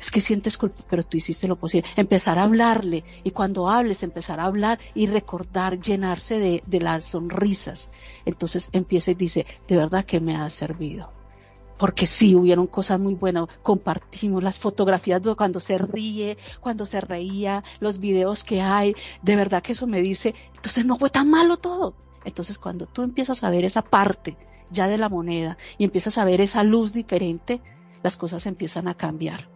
es 0.00 0.10
que 0.10 0.20
sientes 0.20 0.56
culpa, 0.56 0.82
pero 0.88 1.02
tú 1.02 1.16
hiciste 1.16 1.48
lo 1.48 1.56
posible. 1.56 1.88
Empezar 1.96 2.38
a 2.38 2.44
hablarle 2.44 3.04
y 3.24 3.32
cuando 3.32 3.68
hables, 3.68 4.02
empezar 4.02 4.40
a 4.40 4.44
hablar 4.44 4.78
y 4.94 5.06
recordar, 5.08 5.80
llenarse 5.80 6.38
de, 6.38 6.62
de 6.66 6.80
las 6.80 7.04
sonrisas. 7.04 7.90
Entonces 8.24 8.70
empieza 8.72 9.10
y 9.10 9.14
dice, 9.14 9.44
de 9.66 9.76
verdad 9.76 10.04
que 10.04 10.20
me 10.20 10.36
ha 10.36 10.48
servido 10.48 11.12
porque 11.78 12.06
sí, 12.06 12.34
hubieron 12.34 12.66
cosas 12.66 12.98
muy 12.98 13.14
buenas, 13.14 13.48
compartimos 13.62 14.42
las 14.42 14.58
fotografías 14.58 15.22
de 15.22 15.34
cuando 15.34 15.60
se 15.60 15.76
ríe, 15.78 16.38
cuando 16.60 16.86
se 16.86 17.00
reía, 17.00 17.64
los 17.80 17.98
videos 17.98 18.44
que 18.44 18.62
hay, 18.62 18.94
de 19.22 19.36
verdad 19.36 19.62
que 19.62 19.72
eso 19.72 19.86
me 19.86 20.00
dice, 20.00 20.34
entonces 20.54 20.86
no 20.86 20.98
fue 20.98 21.10
tan 21.10 21.28
malo 21.28 21.58
todo, 21.58 21.94
entonces 22.26 22.58
cuando 22.58 22.86
tú 22.86 23.02
empiezas 23.02 23.42
a 23.44 23.50
ver 23.50 23.64
esa 23.64 23.82
parte 23.82 24.36
ya 24.70 24.88
de 24.88 24.98
la 24.98 25.08
moneda 25.08 25.56
y 25.78 25.84
empiezas 25.84 26.18
a 26.18 26.24
ver 26.24 26.40
esa 26.40 26.62
luz 26.64 26.92
diferente, 26.92 27.60
las 28.02 28.16
cosas 28.16 28.46
empiezan 28.46 28.88
a 28.88 28.94
cambiar. 28.94 29.48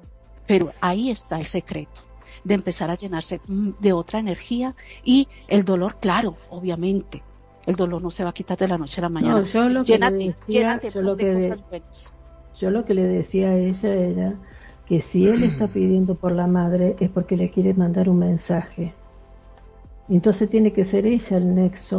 Pero 0.47 0.73
ahí 0.81 1.11
está 1.11 1.39
el 1.39 1.47
secreto 1.47 2.01
de 2.45 2.55
empezar 2.55 2.91
a 2.91 2.95
llenarse 2.95 3.41
de 3.47 3.93
otra 3.93 4.19
energía 4.19 4.75
y 5.05 5.29
el 5.49 5.65
dolor, 5.65 5.97
claro, 6.01 6.37
obviamente. 6.49 7.23
El 7.67 7.77
dolor 7.77 8.03
no 8.03 8.11
se 8.11 8.25
va 8.25 8.31
a 8.31 8.33
quitar 8.33 8.57
de 8.57 8.69
la 8.69 8.79
noche 8.79 9.01
a 9.01 9.03
la 9.03 9.09
mañana. 9.11 9.45
yo 9.45 9.69
lo 9.69 9.85
que 9.85 9.99
le 9.99 10.11
decía, 10.11 10.81
yo 10.93 11.03
lo 11.03 11.17
que 11.17 11.55
Yo 12.59 12.71
lo 12.71 12.85
que 12.85 12.95
le 12.95 13.03
decía 13.03 13.49
a 13.49 13.57
ella 13.57 13.95
era 13.95 14.35
que 14.87 15.01
si 15.01 15.27
él 15.27 15.43
está 15.43 15.69
pidiendo 15.73 16.15
por 16.15 16.33
la 16.33 16.47
madre 16.47 16.97
es 17.01 17.11
porque 17.11 17.37
le 17.37 17.51
quiere 17.51 17.75
mandar 17.75 18.09
un 18.09 18.21
mensaje. 18.21 18.95
Entonces 20.09 20.49
tiene 20.49 20.73
que 20.73 20.85
ser 20.85 21.07
ella 21.07 21.37
el 21.37 21.55
nexo 21.55 21.99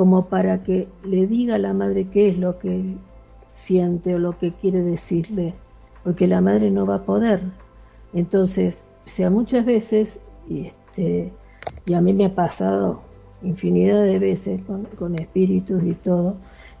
como 0.00 0.24
para 0.30 0.62
que 0.62 0.88
le 1.04 1.26
diga 1.26 1.56
a 1.56 1.58
la 1.58 1.74
madre 1.74 2.06
qué 2.06 2.30
es 2.30 2.38
lo 2.38 2.58
que 2.58 2.96
siente 3.50 4.14
o 4.14 4.18
lo 4.18 4.38
que 4.38 4.50
quiere 4.50 4.80
decirle, 4.80 5.52
porque 6.02 6.26
la 6.26 6.40
madre 6.40 6.70
no 6.70 6.86
va 6.86 6.94
a 6.94 7.04
poder. 7.04 7.42
Entonces, 8.14 8.82
sea 9.04 9.28
muchas 9.28 9.66
veces, 9.66 10.18
y, 10.48 10.68
este, 10.68 11.30
y 11.84 11.92
a 11.92 12.00
mí 12.00 12.14
me 12.14 12.24
ha 12.24 12.34
pasado 12.34 13.02
infinidad 13.42 14.02
de 14.02 14.18
veces 14.18 14.62
con, 14.96 15.14
espíritus 15.16 15.84
y 15.84 15.92
todo, 15.92 16.36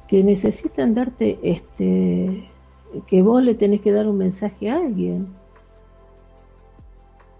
que 0.08 0.24
necesitan 0.24 0.94
darte 0.94 1.38
este 1.42 2.48
que 3.06 3.20
vos 3.20 3.42
le 3.42 3.54
tenés 3.54 3.82
que 3.82 3.92
dar 3.92 4.08
un 4.08 4.16
mensaje 4.16 4.70
a 4.70 4.76
alguien. 4.76 5.26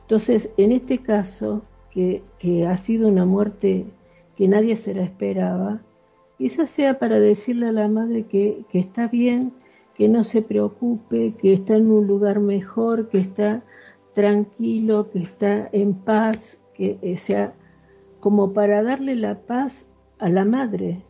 Entonces, 0.02 0.50
en 0.58 0.72
este 0.72 0.98
caso, 0.98 1.62
que 1.90 2.22
ha 2.68 2.76
sido 2.76 3.08
una 3.08 3.24
muerte 3.24 3.86
que 4.40 4.48
nadie 4.48 4.74
se 4.76 4.94
la 4.94 5.02
esperaba, 5.02 5.82
quizás 6.38 6.70
sea 6.70 6.98
para 6.98 7.20
decirle 7.20 7.66
a 7.66 7.72
la 7.72 7.88
madre 7.88 8.24
que, 8.24 8.64
que 8.72 8.78
está 8.78 9.06
bien, 9.06 9.52
que 9.94 10.08
no 10.08 10.24
se 10.24 10.40
preocupe, 10.40 11.34
que 11.42 11.52
está 11.52 11.76
en 11.76 11.90
un 11.90 12.06
lugar 12.06 12.40
mejor, 12.40 13.10
que 13.10 13.18
está 13.18 13.62
tranquilo, 14.14 15.10
que 15.10 15.18
está 15.18 15.68
en 15.72 15.92
paz, 15.92 16.58
que 16.72 17.18
sea 17.18 17.52
como 18.20 18.54
para 18.54 18.82
darle 18.82 19.14
la 19.14 19.40
paz 19.40 19.86
a 20.18 20.30
la 20.30 20.46
madre. 20.46 21.02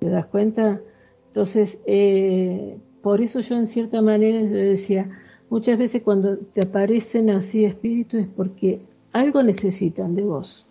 ¿Te 0.00 0.08
das 0.08 0.26
cuenta? 0.26 0.80
Entonces, 1.28 1.78
eh, 1.86 2.78
por 3.00 3.20
eso 3.20 3.38
yo 3.38 3.54
en 3.58 3.68
cierta 3.68 4.02
manera 4.02 4.40
yo 4.40 4.56
decía, 4.56 5.08
muchas 5.50 5.78
veces 5.78 6.02
cuando 6.02 6.36
te 6.36 6.66
aparecen 6.66 7.30
así 7.30 7.64
espíritus 7.64 8.22
es 8.22 8.26
porque 8.26 8.80
algo 9.12 9.40
necesitan 9.44 10.16
de 10.16 10.24
vos. 10.24 10.65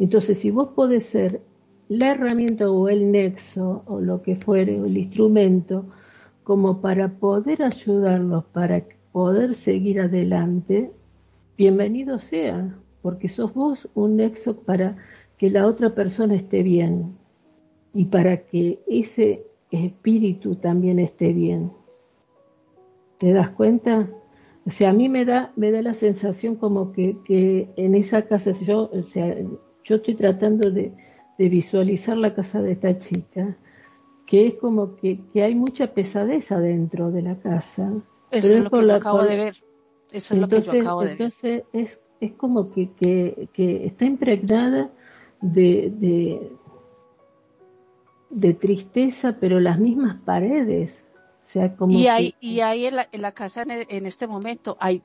Entonces, 0.00 0.38
si 0.38 0.50
vos 0.50 0.70
podés 0.70 1.04
ser 1.04 1.42
la 1.88 2.12
herramienta 2.12 2.70
o 2.70 2.88
el 2.88 3.12
nexo 3.12 3.82
o 3.86 4.00
lo 4.00 4.22
que 4.22 4.34
fuere, 4.34 4.80
o 4.80 4.86
el 4.86 4.96
instrumento, 4.96 5.84
como 6.42 6.80
para 6.80 7.10
poder 7.10 7.62
ayudarlos, 7.62 8.44
para 8.46 8.82
poder 9.12 9.54
seguir 9.54 10.00
adelante, 10.00 10.90
bienvenido 11.58 12.18
sea, 12.18 12.74
porque 13.02 13.28
sos 13.28 13.52
vos 13.52 13.90
un 13.94 14.16
nexo 14.16 14.56
para 14.62 14.96
que 15.36 15.50
la 15.50 15.66
otra 15.66 15.94
persona 15.94 16.34
esté 16.34 16.62
bien 16.62 17.18
y 17.92 18.06
para 18.06 18.38
que 18.46 18.80
ese 18.88 19.44
espíritu 19.70 20.54
también 20.54 20.98
esté 20.98 21.34
bien. 21.34 21.72
¿Te 23.18 23.34
das 23.34 23.50
cuenta? 23.50 24.08
O 24.66 24.70
sea, 24.70 24.90
a 24.90 24.92
mí 24.94 25.10
me 25.10 25.26
da, 25.26 25.52
me 25.56 25.70
da 25.70 25.82
la 25.82 25.92
sensación 25.92 26.56
como 26.56 26.92
que, 26.92 27.18
que 27.26 27.68
en 27.76 27.94
esa 27.94 28.22
casa, 28.22 28.52
yo, 28.52 28.90
yo 29.90 29.96
estoy 29.96 30.14
tratando 30.14 30.70
de, 30.70 30.92
visualizar 31.36 32.16
la 32.16 32.34
casa 32.34 32.62
de 32.62 32.72
esta 32.72 32.98
chica, 32.98 33.56
que 34.26 34.46
es 34.46 34.54
como 34.54 34.94
que, 34.94 35.18
hay 35.34 35.54
mucha 35.54 35.88
pesadez 35.88 36.52
adentro 36.52 37.10
de 37.10 37.22
la 37.22 37.36
casa. 37.36 37.90
Eso 38.30 38.52
es 38.52 38.60
lo 38.60 38.70
que 38.70 38.86
yo 38.86 38.94
acabo 38.94 39.24
de 39.24 39.36
ver. 39.36 39.56
Eso 40.12 40.34
es 40.34 40.40
lo 40.40 40.48
que 40.48 40.62
yo 40.62 40.72
acabo 40.80 41.02
de 41.02 41.12
entonces 41.12 41.64
es 41.72 42.00
es 42.20 42.32
como 42.32 42.70
que, 42.70 42.90
que, 42.92 43.86
está 43.86 44.04
impregnada 44.04 44.90
de, 45.40 45.90
de, 45.96 46.52
de, 48.28 48.54
tristeza, 48.54 49.38
pero 49.40 49.58
las 49.58 49.78
mismas 49.78 50.20
paredes. 50.26 51.02
O 51.42 51.46
sea, 51.46 51.74
como 51.74 51.98
y, 51.98 52.06
hay, 52.06 52.34
y 52.38 52.60
hay 52.60 52.86
en 52.86 52.96
la, 52.96 53.08
en 53.10 53.22
la 53.22 53.32
casa 53.32 53.62
en, 53.62 53.70
en, 53.88 54.06
este 54.06 54.26
momento 54.26 54.76
hay 54.78 55.02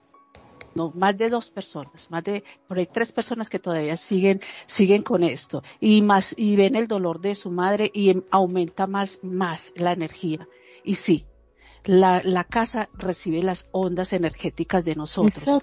no, 0.75 0.91
más 0.93 1.17
de 1.17 1.29
dos 1.29 1.49
personas, 1.49 2.11
más 2.11 2.23
de 2.23 2.43
por 2.67 2.77
ahí 2.77 2.87
tres 2.91 3.11
personas 3.11 3.49
que 3.49 3.59
todavía 3.59 3.95
siguen, 3.95 4.41
siguen 4.65 5.03
con 5.03 5.23
esto 5.23 5.63
y 5.79 6.01
más, 6.01 6.35
y 6.37 6.57
ven 6.57 6.75
el 6.75 6.87
dolor 6.87 7.21
de 7.21 7.35
su 7.35 7.49
madre 7.49 7.89
y 7.93 8.21
aumenta 8.29 8.85
más, 8.85 9.19
más 9.23 9.71
la 9.75 9.93
energía. 9.93 10.47
Y 10.83 10.95
sí, 10.95 11.25
la, 11.85 12.21
la, 12.23 12.43
casa 12.43 12.89
recibe 12.93 13.43
las 13.43 13.67
ondas 13.71 14.13
energéticas 14.13 14.85
de 14.85 14.95
nosotros. 14.95 15.61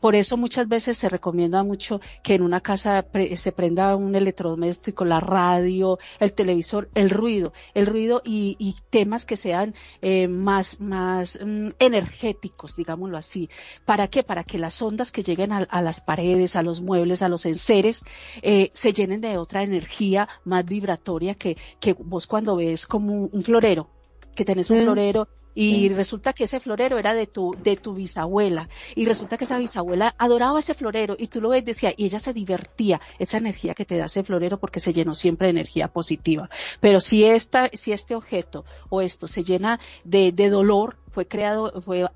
Por 0.00 0.14
eso 0.14 0.36
muchas 0.36 0.68
veces 0.68 0.98
se 0.98 1.08
recomienda 1.08 1.64
mucho 1.64 2.00
que 2.22 2.34
en 2.34 2.42
una 2.42 2.60
casa 2.60 3.04
se 3.36 3.52
prenda 3.52 3.96
un 3.96 4.14
electrodoméstico, 4.14 5.04
la 5.04 5.20
radio, 5.20 5.98
el 6.20 6.34
televisor, 6.34 6.88
el 6.94 7.10
ruido, 7.10 7.52
el 7.74 7.86
ruido 7.86 8.22
y, 8.24 8.56
y 8.58 8.76
temas 8.90 9.24
que 9.24 9.36
sean 9.36 9.74
eh, 10.02 10.28
más, 10.28 10.80
más 10.80 11.38
mm, 11.44 11.70
energéticos, 11.78 12.76
digámoslo 12.76 13.16
así. 13.16 13.48
¿Para 13.84 14.08
qué? 14.08 14.22
Para 14.22 14.44
que 14.44 14.58
las 14.58 14.80
ondas 14.82 15.12
que 15.12 15.22
lleguen 15.22 15.52
a, 15.52 15.58
a 15.58 15.82
las 15.82 16.00
paredes, 16.00 16.56
a 16.56 16.62
los 16.62 16.80
muebles, 16.80 17.22
a 17.22 17.28
los 17.28 17.46
enseres, 17.46 18.02
eh, 18.42 18.70
se 18.74 18.92
llenen 18.92 19.20
de 19.20 19.38
otra 19.38 19.62
energía 19.62 20.28
más 20.44 20.64
vibratoria 20.64 21.34
que, 21.34 21.56
que 21.80 21.94
vos 21.94 22.26
cuando 22.26 22.56
ves 22.56 22.86
como 22.86 23.12
un, 23.12 23.30
un 23.32 23.42
florero, 23.42 23.88
que 24.34 24.44
tenés 24.44 24.70
un 24.70 24.80
florero 24.80 25.28
y 25.54 25.88
resulta 25.90 26.32
que 26.32 26.44
ese 26.44 26.60
florero 26.60 26.98
era 26.98 27.14
de 27.14 27.26
tu, 27.26 27.52
de 27.62 27.76
tu 27.76 27.94
bisabuela. 27.94 28.68
Y 28.94 29.06
resulta 29.06 29.36
que 29.38 29.44
esa 29.44 29.58
bisabuela 29.58 30.14
adoraba 30.18 30.58
ese 30.58 30.74
florero 30.74 31.16
y 31.18 31.28
tú 31.28 31.40
lo 31.40 31.50
ves, 31.50 31.64
decía, 31.64 31.94
y 31.96 32.06
ella 32.06 32.18
se 32.18 32.32
divertía, 32.32 33.00
esa 33.18 33.38
energía 33.38 33.74
que 33.74 33.84
te 33.84 33.96
da 33.96 34.06
ese 34.06 34.24
florero 34.24 34.58
porque 34.58 34.80
se 34.80 34.92
llenó 34.92 35.14
siempre 35.14 35.46
de 35.46 35.52
energía 35.52 35.88
positiva. 35.88 36.50
Pero 36.80 37.00
si 37.00 37.24
esta, 37.24 37.70
si 37.72 37.92
este 37.92 38.14
objeto 38.14 38.64
o 38.88 39.00
esto 39.00 39.28
se 39.28 39.44
llena 39.44 39.80
de, 40.04 40.32
de 40.32 40.50
dolor, 40.50 40.96
fue 41.10 41.26
creado, 41.28 41.80
fue 41.82 42.06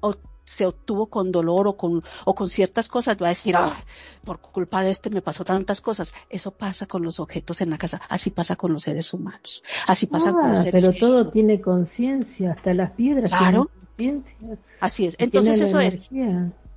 se 0.48 0.66
obtuvo 0.66 1.06
con 1.06 1.30
dolor 1.30 1.68
o 1.68 1.76
con, 1.76 2.02
o 2.24 2.34
con 2.34 2.48
ciertas 2.48 2.88
cosas, 2.88 3.16
va 3.20 3.26
a 3.26 3.28
decir, 3.28 3.54
ah, 3.56 3.84
por 4.24 4.40
culpa 4.40 4.82
de 4.82 4.90
este 4.90 5.10
me 5.10 5.20
pasó 5.20 5.44
tantas 5.44 5.80
cosas. 5.80 6.14
Eso 6.30 6.52
pasa 6.52 6.86
con 6.86 7.02
los 7.02 7.20
objetos 7.20 7.60
en 7.60 7.70
la 7.70 7.78
casa, 7.78 8.00
así 8.08 8.30
pasa 8.30 8.56
con 8.56 8.72
los 8.72 8.84
seres 8.84 9.12
humanos, 9.12 9.62
así 9.86 10.06
pasa 10.06 10.32
con 10.32 10.50
los 10.50 10.60
ah, 10.60 10.62
seres 10.62 10.88
Pero 10.88 10.98
todo 10.98 11.30
tiene 11.30 11.60
conciencia, 11.60 12.52
hasta 12.52 12.72
las 12.72 12.92
piedras 12.92 13.30
claro. 13.30 13.68
tienen 13.96 14.22
conciencia. 14.22 14.58
Así 14.80 15.06
es, 15.06 15.16
entonces 15.18 15.60
eso 15.60 15.80
es. 15.80 16.02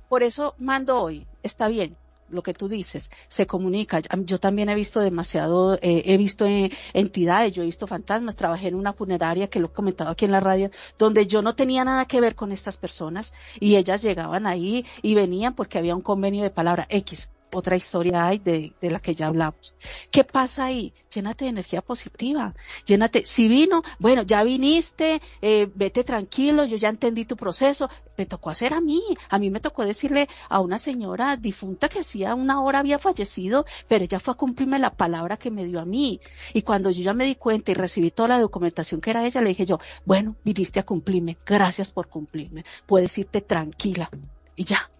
Por 0.08 0.22
eso 0.22 0.54
mando 0.58 1.00
hoy, 1.00 1.26
está 1.42 1.68
bien, 1.68 1.96
lo 2.32 2.42
que 2.42 2.54
tú 2.54 2.68
dices, 2.68 3.10
se 3.28 3.46
comunica. 3.46 4.00
Yo 4.24 4.40
también 4.40 4.68
he 4.68 4.74
visto 4.74 5.00
demasiado, 5.00 5.74
eh, 5.74 6.02
he 6.06 6.16
visto 6.16 6.46
eh, 6.46 6.70
entidades, 6.94 7.52
yo 7.52 7.62
he 7.62 7.66
visto 7.66 7.86
fantasmas, 7.86 8.36
trabajé 8.36 8.68
en 8.68 8.74
una 8.74 8.92
funeraria 8.92 9.48
que 9.48 9.60
lo 9.60 9.68
he 9.68 9.72
comentado 9.72 10.10
aquí 10.10 10.24
en 10.24 10.32
la 10.32 10.40
radio, 10.40 10.70
donde 10.98 11.26
yo 11.26 11.42
no 11.42 11.54
tenía 11.54 11.84
nada 11.84 12.06
que 12.06 12.20
ver 12.20 12.34
con 12.34 12.52
estas 12.52 12.76
personas 12.76 13.32
y 13.60 13.76
ellas 13.76 14.02
llegaban 14.02 14.46
ahí 14.46 14.84
y 15.02 15.14
venían 15.14 15.54
porque 15.54 15.78
había 15.78 15.94
un 15.94 16.02
convenio 16.02 16.42
de 16.42 16.50
palabra 16.50 16.86
X 16.88 17.28
otra 17.54 17.76
historia 17.76 18.26
hay 18.26 18.38
de, 18.38 18.72
de, 18.80 18.90
la 18.90 19.00
que 19.00 19.14
ya 19.14 19.26
hablamos. 19.26 19.74
¿Qué 20.10 20.24
pasa 20.24 20.64
ahí? 20.64 20.92
Llénate 21.12 21.44
de 21.44 21.50
energía 21.50 21.82
positiva. 21.82 22.54
Llénate. 22.86 23.26
Si 23.26 23.48
vino, 23.48 23.82
bueno, 23.98 24.22
ya 24.22 24.42
viniste, 24.42 25.20
eh, 25.40 25.70
vete 25.74 26.04
tranquilo, 26.04 26.64
yo 26.64 26.76
ya 26.76 26.88
entendí 26.88 27.24
tu 27.24 27.36
proceso. 27.36 27.90
Me 28.16 28.26
tocó 28.26 28.50
hacer 28.50 28.72
a 28.74 28.80
mí. 28.80 29.02
A 29.28 29.38
mí 29.38 29.50
me 29.50 29.60
tocó 29.60 29.84
decirle 29.84 30.28
a 30.48 30.60
una 30.60 30.78
señora 30.78 31.36
difunta 31.36 31.88
que 31.88 32.00
hacía 32.00 32.34
una 32.34 32.62
hora 32.62 32.78
había 32.78 32.98
fallecido, 32.98 33.66
pero 33.88 34.04
ella 34.04 34.20
fue 34.20 34.32
a 34.32 34.36
cumplirme 34.36 34.78
la 34.78 34.90
palabra 34.90 35.36
que 35.36 35.50
me 35.50 35.64
dio 35.64 35.80
a 35.80 35.84
mí. 35.84 36.20
Y 36.54 36.62
cuando 36.62 36.90
yo 36.90 37.02
ya 37.02 37.14
me 37.14 37.24
di 37.24 37.36
cuenta 37.36 37.70
y 37.70 37.74
recibí 37.74 38.10
toda 38.10 38.28
la 38.28 38.40
documentación 38.40 39.00
que 39.00 39.10
era 39.10 39.26
ella, 39.26 39.40
le 39.40 39.50
dije 39.50 39.66
yo, 39.66 39.78
bueno, 40.04 40.36
viniste 40.44 40.80
a 40.80 40.84
cumplirme. 40.84 41.36
Gracias 41.44 41.92
por 41.92 42.08
cumplirme. 42.08 42.64
Puedes 42.86 43.16
irte 43.18 43.40
tranquila. 43.40 44.10
Y 44.56 44.64
ya, 44.64 44.90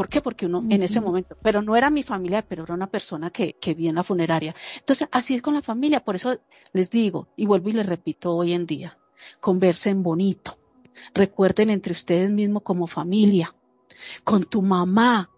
¿Por 0.00 0.08
qué? 0.08 0.22
Porque 0.22 0.46
uno 0.46 0.64
en 0.70 0.82
ese 0.82 0.98
momento, 0.98 1.36
pero 1.42 1.60
no 1.60 1.76
era 1.76 1.90
mi 1.90 2.02
familia, 2.02 2.40
pero 2.40 2.64
era 2.64 2.72
una 2.72 2.86
persona 2.86 3.28
que, 3.28 3.58
que 3.60 3.74
vi 3.74 3.86
en 3.86 3.96
la 3.96 4.02
funeraria. 4.02 4.54
Entonces, 4.78 5.06
así 5.12 5.34
es 5.34 5.42
con 5.42 5.52
la 5.52 5.60
familia. 5.60 6.02
Por 6.02 6.14
eso 6.14 6.40
les 6.72 6.88
digo, 6.88 7.28
y 7.36 7.44
vuelvo 7.44 7.68
y 7.68 7.74
les 7.74 7.84
repito 7.84 8.34
hoy 8.34 8.54
en 8.54 8.64
día, 8.64 8.96
conversen 9.40 10.02
bonito. 10.02 10.56
Recuerden 11.12 11.68
entre 11.68 11.92
ustedes 11.92 12.30
mismos 12.30 12.62
como 12.62 12.86
familia, 12.86 13.54
con 14.24 14.44
tu 14.44 14.62
mamá, 14.62 15.28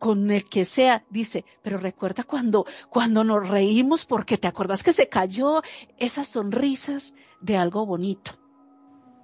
con 0.00 0.28
el 0.32 0.44
que 0.48 0.64
sea, 0.64 1.04
dice, 1.08 1.44
pero 1.62 1.78
recuerda 1.78 2.24
cuando, 2.24 2.66
cuando 2.88 3.22
nos 3.22 3.48
reímos 3.48 4.06
porque 4.06 4.38
te 4.38 4.48
acuerdas 4.48 4.82
que 4.82 4.92
se 4.92 5.08
cayó 5.08 5.62
esas 5.98 6.26
sonrisas 6.26 7.14
de 7.40 7.56
algo 7.56 7.86
bonito. 7.86 8.39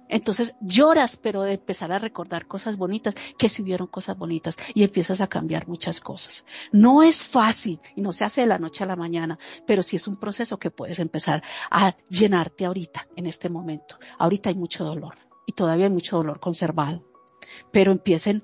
Entonces 0.09 0.55
lloras, 0.61 1.17
pero 1.17 1.43
de 1.43 1.53
empezar 1.53 1.91
a 1.91 1.99
recordar 1.99 2.47
cosas 2.47 2.77
bonitas, 2.77 3.15
que 3.37 3.49
si 3.49 3.61
hubieron 3.61 3.87
cosas 3.87 4.17
bonitas 4.17 4.57
y 4.73 4.83
empiezas 4.83 5.21
a 5.21 5.27
cambiar 5.27 5.67
muchas 5.67 5.99
cosas. 5.99 6.45
No 6.71 7.03
es 7.03 7.21
fácil 7.23 7.79
y 7.95 8.01
no 8.01 8.13
se 8.13 8.25
hace 8.25 8.41
de 8.41 8.47
la 8.47 8.59
noche 8.59 8.83
a 8.83 8.87
la 8.87 8.95
mañana, 8.95 9.37
pero 9.65 9.83
sí 9.83 9.95
es 9.95 10.07
un 10.07 10.17
proceso 10.17 10.57
que 10.57 10.71
puedes 10.71 10.99
empezar 10.99 11.43
a 11.69 11.95
llenarte 12.09 12.65
ahorita, 12.65 13.07
en 13.15 13.25
este 13.25 13.49
momento. 13.49 13.97
Ahorita 14.17 14.49
hay 14.49 14.55
mucho 14.55 14.83
dolor 14.83 15.17
y 15.45 15.53
todavía 15.53 15.85
hay 15.85 15.91
mucho 15.91 16.17
dolor 16.17 16.39
conservado, 16.39 17.03
pero 17.71 17.91
empiecen, 17.91 18.43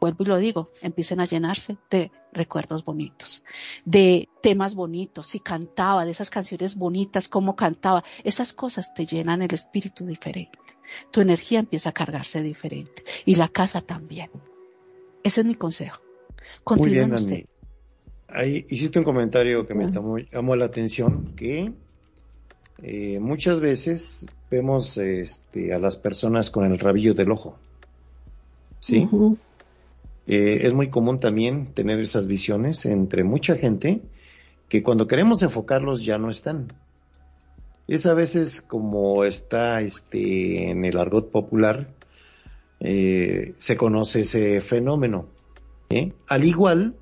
vuelvo 0.00 0.24
y 0.24 0.26
lo 0.26 0.36
digo, 0.36 0.70
empiecen 0.80 1.20
a 1.20 1.24
llenarse 1.24 1.78
de 1.90 2.10
recuerdos 2.32 2.84
bonitos, 2.84 3.44
de 3.84 4.28
temas 4.42 4.74
bonitos, 4.74 5.26
si 5.26 5.40
cantaba, 5.40 6.04
de 6.04 6.12
esas 6.12 6.30
canciones 6.30 6.76
bonitas, 6.76 7.28
cómo 7.28 7.56
cantaba, 7.56 8.04
esas 8.24 8.52
cosas 8.52 8.94
te 8.94 9.06
llenan 9.06 9.42
el 9.42 9.52
espíritu 9.52 10.06
diferente 10.06 10.58
tu 11.10 11.20
energía 11.20 11.58
empieza 11.58 11.90
a 11.90 11.92
cargarse 11.92 12.42
diferente 12.42 13.04
y 13.24 13.34
la 13.34 13.48
casa 13.48 13.80
también. 13.80 14.30
Ese 15.22 15.40
es 15.42 15.46
mi 15.46 15.54
consejo. 15.54 16.00
Muy 16.76 16.90
bien. 16.90 17.12
Ahí 18.28 18.64
hiciste 18.68 18.98
un 18.98 19.04
comentario 19.04 19.66
que 19.66 19.74
me 19.74 19.86
llamó, 19.88 20.56
la 20.56 20.64
atención, 20.64 21.34
que 21.34 21.72
eh, 22.82 23.18
muchas 23.18 23.60
veces 23.60 24.26
vemos 24.50 24.96
este, 24.98 25.74
a 25.74 25.78
las 25.78 25.96
personas 25.96 26.50
con 26.50 26.70
el 26.70 26.78
rabillo 26.78 27.12
del 27.12 27.32
ojo. 27.32 27.56
¿Sí? 28.78 29.08
Eh, 30.26 30.60
es 30.62 30.72
muy 30.72 30.90
común 30.90 31.18
también 31.18 31.74
tener 31.74 31.98
esas 31.98 32.26
visiones 32.26 32.86
entre 32.86 33.24
mucha 33.24 33.56
gente 33.56 34.00
que 34.68 34.82
cuando 34.82 35.08
queremos 35.08 35.42
enfocarlos 35.42 36.04
ya 36.04 36.16
no 36.16 36.30
están. 36.30 36.72
Es 37.90 38.06
a 38.06 38.14
veces 38.14 38.62
como 38.62 39.24
está 39.24 39.80
este, 39.80 40.70
en 40.70 40.84
el 40.84 40.96
argot 40.96 41.32
popular, 41.32 41.88
eh, 42.78 43.52
se 43.58 43.76
conoce 43.76 44.20
ese 44.20 44.60
fenómeno. 44.60 45.26
Al 46.28 46.44
igual, 46.44 46.94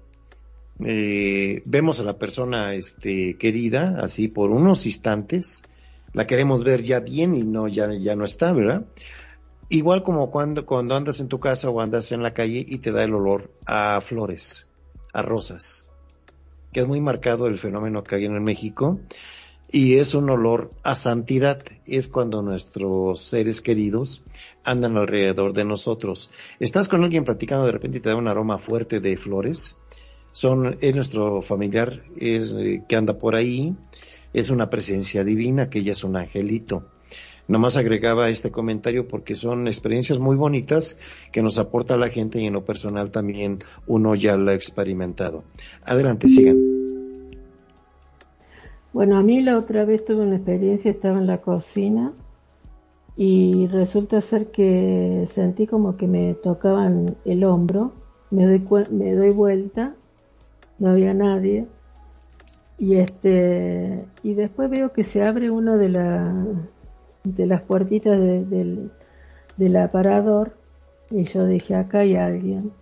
eh, 0.83 1.61
vemos 1.67 2.01
a 2.01 2.05
la 2.05 2.17
persona 2.17 2.73
este, 2.73 3.37
querida, 3.37 3.99
así 4.01 4.29
por 4.29 4.51
unos 4.51 4.87
instantes, 4.87 5.63
la 6.15 6.27
queremos 6.27 6.65
ver 6.65 6.81
ya 6.81 7.01
bien 7.01 7.35
y 7.35 7.43
no, 7.43 7.69
ya, 7.69 7.93
ya 7.93 8.17
no 8.17 8.25
está, 8.25 8.55
¿verdad? 8.55 8.87
Igual 9.69 10.03
como 10.03 10.31
cuando, 10.31 10.65
cuando 10.65 10.95
andas 10.95 11.21
en 11.21 11.29
tu 11.29 11.39
casa 11.39 11.69
o 11.69 11.83
andas 11.83 12.13
en 12.13 12.23
la 12.23 12.33
calle 12.33 12.65
y 12.67 12.79
te 12.79 12.93
da 12.93 13.05
el 13.05 13.13
olor 13.13 13.53
a 13.67 14.01
flores, 14.01 14.69
a 15.13 15.21
rosas, 15.21 15.91
que 16.73 16.81
es 16.81 16.87
muy 16.87 17.03
marcado 17.03 17.47
el 17.47 17.59
fenómeno 17.59 18.03
que 18.03 18.15
hay 18.15 18.25
en 18.25 18.43
México 18.43 18.99
y 19.71 19.97
es 19.97 20.15
un 20.15 20.31
olor 20.31 20.71
a 20.83 20.95
santidad. 20.95 21.63
Es 21.87 22.09
cuando 22.09 22.43
nuestros 22.43 23.21
seres 23.21 23.61
queridos 23.61 24.23
andan 24.65 24.97
alrededor 24.97 25.53
de 25.53 25.65
nosotros. 25.65 26.31
Estás 26.59 26.89
con 26.89 27.05
alguien 27.05 27.25
platicando, 27.25 27.67
de 27.67 27.73
repente 27.73 28.01
te 28.01 28.09
da 28.09 28.17
un 28.17 28.29
aroma 28.29 28.59
fuerte 28.59 29.01
de 29.01 29.17
flores. 29.17 29.77
Son, 30.31 30.77
es 30.81 30.95
nuestro 30.95 31.43
familiar 31.43 32.03
es, 32.17 32.55
eh, 32.57 32.83
que 32.89 32.97
anda 32.97 33.19
por 33.19 33.35
ahí. 33.35 33.75
Es 34.33 34.51
una 34.51 34.69
presencia 34.69 35.25
divina, 35.25 35.71
que 35.71 35.79
ella 35.81 35.93
es 35.93 36.05
un 36.05 36.17
angelito. 36.17 36.87
Nomás 37.47 37.79
agregaba 37.79 38.29
este 38.29 38.51
comentario 38.51 39.09
porque 39.09 39.35
son 39.35 39.69
experiencias 39.69 40.19
muy 40.19 40.37
bonitas 40.37 40.99
que 41.33 41.43
nos 41.43 41.59
aporta 41.59 41.97
la 41.97 42.11
gente 42.11 42.41
y 42.41 42.47
en 42.47 42.53
lo 42.53 42.65
personal 42.67 43.11
también 43.11 43.61
uno 43.87 44.15
ya 44.15 44.37
lo 44.37 44.51
ha 44.51 44.55
experimentado. 44.55 45.45
Adelante, 45.83 46.29
sigan. 46.29 46.88
Bueno, 48.93 49.19
a 49.19 49.23
mí 49.23 49.41
la 49.41 49.59
otra 49.59 49.85
vez 49.85 50.05
tuve 50.05 50.23
una 50.23 50.37
experiencia, 50.37 50.91
estaba 50.91 51.19
en 51.19 51.27
la 51.27 51.39
cocina 51.39 52.13
y 53.17 53.67
resulta 53.69 54.21
ser 54.21 54.51
que 54.51 55.25
sentí 55.27 55.67
como 55.67 55.97
que 55.97 56.07
me 56.07 56.35
tocaban 56.35 57.17
el 57.25 57.45
hombro, 57.45 57.93
me 58.31 58.47
doy, 58.47 58.87
me 58.91 59.15
doy 59.15 59.31
vuelta, 59.31 59.95
no 60.79 60.91
había 60.91 61.15
nadie 61.15 61.67
y 62.79 62.97
este 62.97 64.05
y 64.23 64.35
después 64.35 64.71
veo 64.71 64.93
que 64.93 65.05
se 65.05 65.25
abre 65.25 65.51
una 65.51 65.77
de, 65.77 65.89
la, 65.89 66.47
de 67.25 67.47
las 67.47 67.63
puertitas 67.63 68.19
del, 68.19 68.91
del 69.57 69.77
aparador 69.77 70.53
y 71.11 71.25
yo 71.25 71.47
dije 71.47 71.75
acá 71.75 72.01
hay 72.01 72.17
alguien 72.17 72.73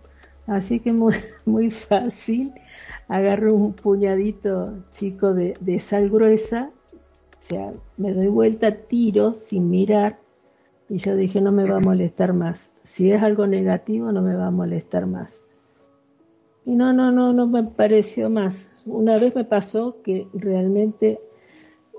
Así 0.47 0.79
que 0.79 0.93
muy, 0.93 1.15
muy 1.45 1.69
fácil. 1.69 2.53
Agarro 3.07 3.55
un 3.55 3.73
puñadito 3.73 4.73
chico 4.91 5.33
de, 5.33 5.79
sal 5.79 6.09
gruesa, 6.09 6.71
o 6.93 7.41
sea, 7.41 7.73
me 7.95 8.13
doy 8.13 8.27
vuelta, 8.27 8.75
tiro 8.75 9.33
sin 9.33 9.69
mirar 9.69 10.19
y 10.89 10.97
yo 10.97 11.15
dije 11.15 11.41
no 11.41 11.51
me 11.51 11.69
va 11.69 11.77
a 11.77 11.81
molestar 11.81 12.33
más. 12.33 12.69
Si 12.83 13.11
es 13.11 13.21
algo 13.21 13.47
negativo 13.47 14.11
no 14.11 14.21
me 14.21 14.35
va 14.35 14.47
a 14.47 14.51
molestar 14.51 15.05
más. 15.05 15.39
Y 16.65 16.75
no, 16.75 16.91
no, 16.91 17.11
no, 17.11 17.31
no 17.31 17.47
me 17.47 17.63
pareció 17.63 18.29
más. 18.29 18.65
Una 18.85 19.17
vez 19.17 19.35
me 19.35 19.45
pasó 19.45 20.01
que 20.01 20.27
realmente 20.33 21.19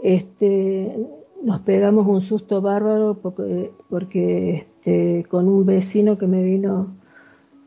este, 0.02 0.94
nos 1.42 1.60
pegamos 1.60 2.06
un 2.06 2.20
susto 2.20 2.60
bárbaro 2.60 3.18
porque, 3.20 3.72
porque 3.88 4.56
este, 4.56 5.24
con 5.28 5.48
un 5.48 5.64
vecino 5.64 6.18
que 6.18 6.26
me 6.26 6.42
vino, 6.42 6.96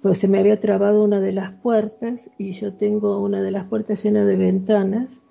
pues 0.02 0.18
se 0.18 0.28
me 0.28 0.40
había 0.40 0.60
trabado 0.60 1.03
una 1.03 1.19
de 1.19 1.32
las 1.32 1.52
puertas 1.52 2.32
y 2.38 2.53
yo 2.53 2.73
tengo 2.73 3.22
una 3.22 3.41
de 3.41 3.52
las 3.52 3.65
puertas 3.65 4.03
llena 4.03 4.26
de 4.26 4.36
ventanas 4.36 5.22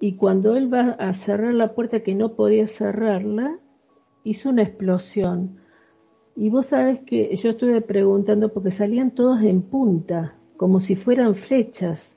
y 0.00 0.16
cuando 0.16 0.56
él 0.56 0.72
va 0.72 0.90
a 0.98 1.12
cerrar 1.14 1.54
la 1.54 1.74
puerta 1.74 2.00
que 2.00 2.14
no 2.14 2.34
podía 2.34 2.66
cerrarla, 2.66 3.58
hizo 4.24 4.50
una 4.50 4.62
explosión. 4.62 5.56
Y 6.34 6.50
vos 6.50 6.66
sabes 6.66 7.00
que 7.00 7.34
yo 7.34 7.50
estuve 7.50 7.80
preguntando 7.80 8.52
porque 8.52 8.70
salían 8.70 9.12
todos 9.12 9.42
en 9.42 9.62
punta 9.62 10.34
como 10.56 10.80
si 10.80 10.96
fueran 10.96 11.34
flechas. 11.34 12.14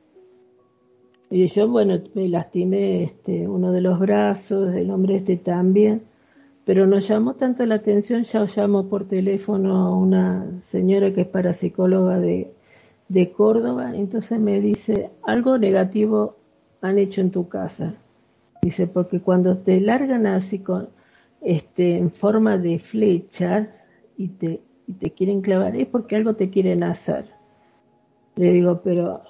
Y 1.30 1.46
yo, 1.48 1.70
bueno, 1.70 2.02
me 2.16 2.28
lastimé 2.28 3.04
este, 3.04 3.48
uno 3.48 3.72
de 3.72 3.82
los 3.82 4.00
brazos, 4.00 4.74
el 4.74 4.90
hombre 4.90 5.18
este 5.18 5.38
también, 5.38 6.02
pero 6.70 6.86
nos 6.86 7.08
llamó 7.08 7.34
tanto 7.34 7.66
la 7.66 7.74
atención, 7.74 8.22
ya 8.22 8.46
llamo 8.46 8.90
por 8.90 9.08
teléfono 9.08 9.76
a 9.76 9.98
una 9.98 10.46
señora 10.62 11.12
que 11.12 11.22
es 11.22 11.28
parapsicóloga 11.28 12.20
de, 12.20 12.52
de 13.08 13.32
Córdoba, 13.32 13.96
entonces 13.96 14.40
me 14.40 14.62
dice, 14.62 15.10
algo 15.24 15.58
negativo 15.58 16.36
han 16.82 17.00
hecho 17.00 17.22
en 17.22 17.32
tu 17.32 17.50
casa. 17.50 17.96
Dice, 18.62 18.86
porque 18.86 19.20
cuando 19.20 19.58
te 19.58 19.82
largan 19.82 20.28
así 20.28 20.60
con, 20.60 20.90
este, 21.41 21.98
en 21.98 22.12
forma 22.12 22.60
de 22.60 22.78
flechas 22.78 23.90
y 24.16 24.28
te, 24.28 24.62
y 24.86 24.94
te 24.94 25.10
quieren 25.10 25.41
clavar, 25.41 25.76
es 25.76 25.88
porque 25.88 26.18
algo 26.18 26.36
te 26.36 26.52
quieren 26.52 26.84
hacer. 26.84 27.26
Le 28.36 28.54
digo, 28.54 28.82
pero 28.84 29.22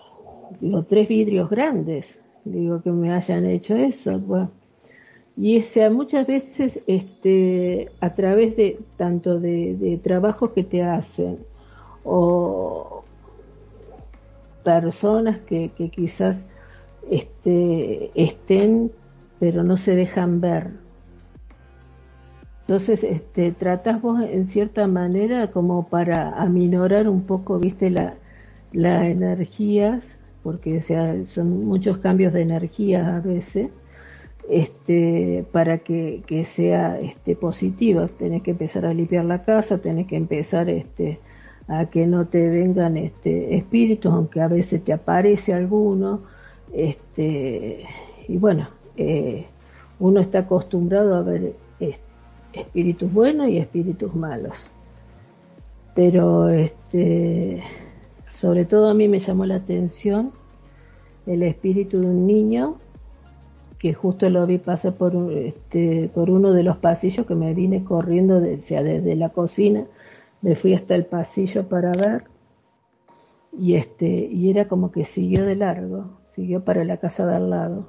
digo, 0.60 0.84
tres 0.84 1.08
vidrios 1.08 1.50
grandes, 1.50 2.20
digo 2.44 2.82
que 2.82 2.92
me 2.92 3.14
hayan 3.14 3.46
hecho 3.46 3.78
eso. 3.78 4.20
Bueno. 4.20 4.59
Y 5.42 5.62
sea, 5.62 5.90
muchas 5.90 6.28
veces 6.28 6.82
este, 6.86 7.90
a 8.02 8.14
través 8.14 8.58
de 8.58 8.78
tanto 8.98 9.40
de, 9.40 9.98
trabajos 10.04 10.52
que 10.52 10.66
te 10.66 10.84
hacen 10.84 11.38
o 12.04 13.06
personas 14.66 15.40
que, 15.40 15.72
quizás 15.96 16.44
este, 17.10 18.12
estén 18.16 18.92
pero 19.40 19.64
no 19.64 19.78
se 19.78 19.96
dejan 19.96 20.42
ver. 20.42 20.72
Entonces, 22.64 23.06
este, 23.06 23.54
tratas 23.54 24.02
vos 24.02 24.22
en 24.22 24.46
cierta 24.46 24.88
manera 24.88 25.52
como 25.52 25.88
para 25.88 26.32
aminorar 26.32 27.08
un 27.08 27.22
poco, 27.22 27.60
viste, 27.60 27.90
la, 27.90 28.16
las 28.74 29.06
energías, 29.06 30.20
porque 30.44 30.82
sea, 30.82 31.26
son 31.26 31.66
muchos 31.66 32.00
cambios 32.00 32.34
de 32.34 32.42
energías 32.42 33.08
a 33.08 33.22
veces, 33.22 33.70
este, 34.50 35.46
para 35.52 35.78
que, 35.78 36.24
sea 36.46 37.00
este, 37.00 37.36
positiva. 37.36 38.08
Tenés 38.08 38.42
que 38.42 38.52
empezar 38.52 38.86
a 38.86 38.94
limpiar 38.94 39.26
la 39.26 39.44
casa, 39.44 39.78
tenés 39.78 40.08
que 40.08 40.16
empezar 40.16 40.70
este, 40.70 41.20
a 41.68 41.86
que 41.86 42.08
no 42.08 42.26
te 42.26 42.50
vengan 42.50 42.98
este, 42.98 43.56
espíritus, 43.56 44.12
aunque 44.12 44.42
a 44.42 44.48
veces 44.48 44.84
te 44.84 44.92
aparece 44.92 45.54
alguno. 45.54 46.22
Este, 46.74 47.86
y 48.28 48.38
bueno, 48.38 48.70
eh, 48.98 49.46
uno 50.00 50.20
está 50.20 50.40
acostumbrado 50.40 51.16
a 51.16 51.22
ver 51.22 51.54
espíritus 52.52 53.14
buenos 53.14 53.50
y 53.50 53.58
espíritus 53.60 54.16
malos. 54.16 54.70
Pero 55.94 56.50
este, 56.50 57.62
sobre 58.34 58.66
todo 58.66 58.90
a 58.90 58.94
mí 58.94 59.08
me 59.08 59.20
llamó 59.20 59.46
la 59.46 59.56
atención 59.56 60.32
el 61.28 61.44
espíritu 61.44 62.00
de 62.00 62.08
un 62.08 62.26
niño 62.26 62.78
que 63.80 63.94
justo 63.94 64.30
lo 64.30 64.46
vi 64.46 64.58
pasar 64.58 64.94
por, 64.94 65.16
este, 65.32 66.12
por 66.14 66.30
uno 66.30 66.52
de 66.52 66.64
los 66.64 66.78
pasillos 66.78 67.26
que 67.26 67.34
me 67.34 67.54
vine 67.54 67.86
corriendo 67.86 68.42
de, 68.42 68.62
sea, 68.62 68.84
desde 68.84 69.16
la 69.16 69.30
cocina, 69.30 69.86
me 70.42 70.56
fui 70.56 70.74
hasta 70.74 70.96
el 70.96 71.06
pasillo 71.06 71.68
para 71.68 71.92
ver 71.94 72.26
y 73.58 73.76
este 73.76 74.06
y 74.06 74.50
era 74.50 74.68
como 74.68 74.92
que 74.92 75.06
siguió 75.06 75.44
de 75.46 75.56
largo, 75.56 76.20
siguió 76.28 76.64
para 76.64 76.84
la 76.84 76.98
casa 76.98 77.26
de 77.26 77.36
al 77.36 77.50
lado. 77.50 77.88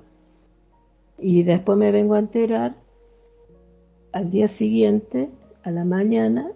Y 1.18 1.42
después 1.42 1.76
me 1.76 1.90
vengo 1.90 2.14
a 2.14 2.20
enterar 2.20 2.76
al 4.12 4.30
día 4.30 4.48
siguiente, 4.48 5.28
a 5.64 5.70
la 5.70 5.84
mañana, 5.84 6.50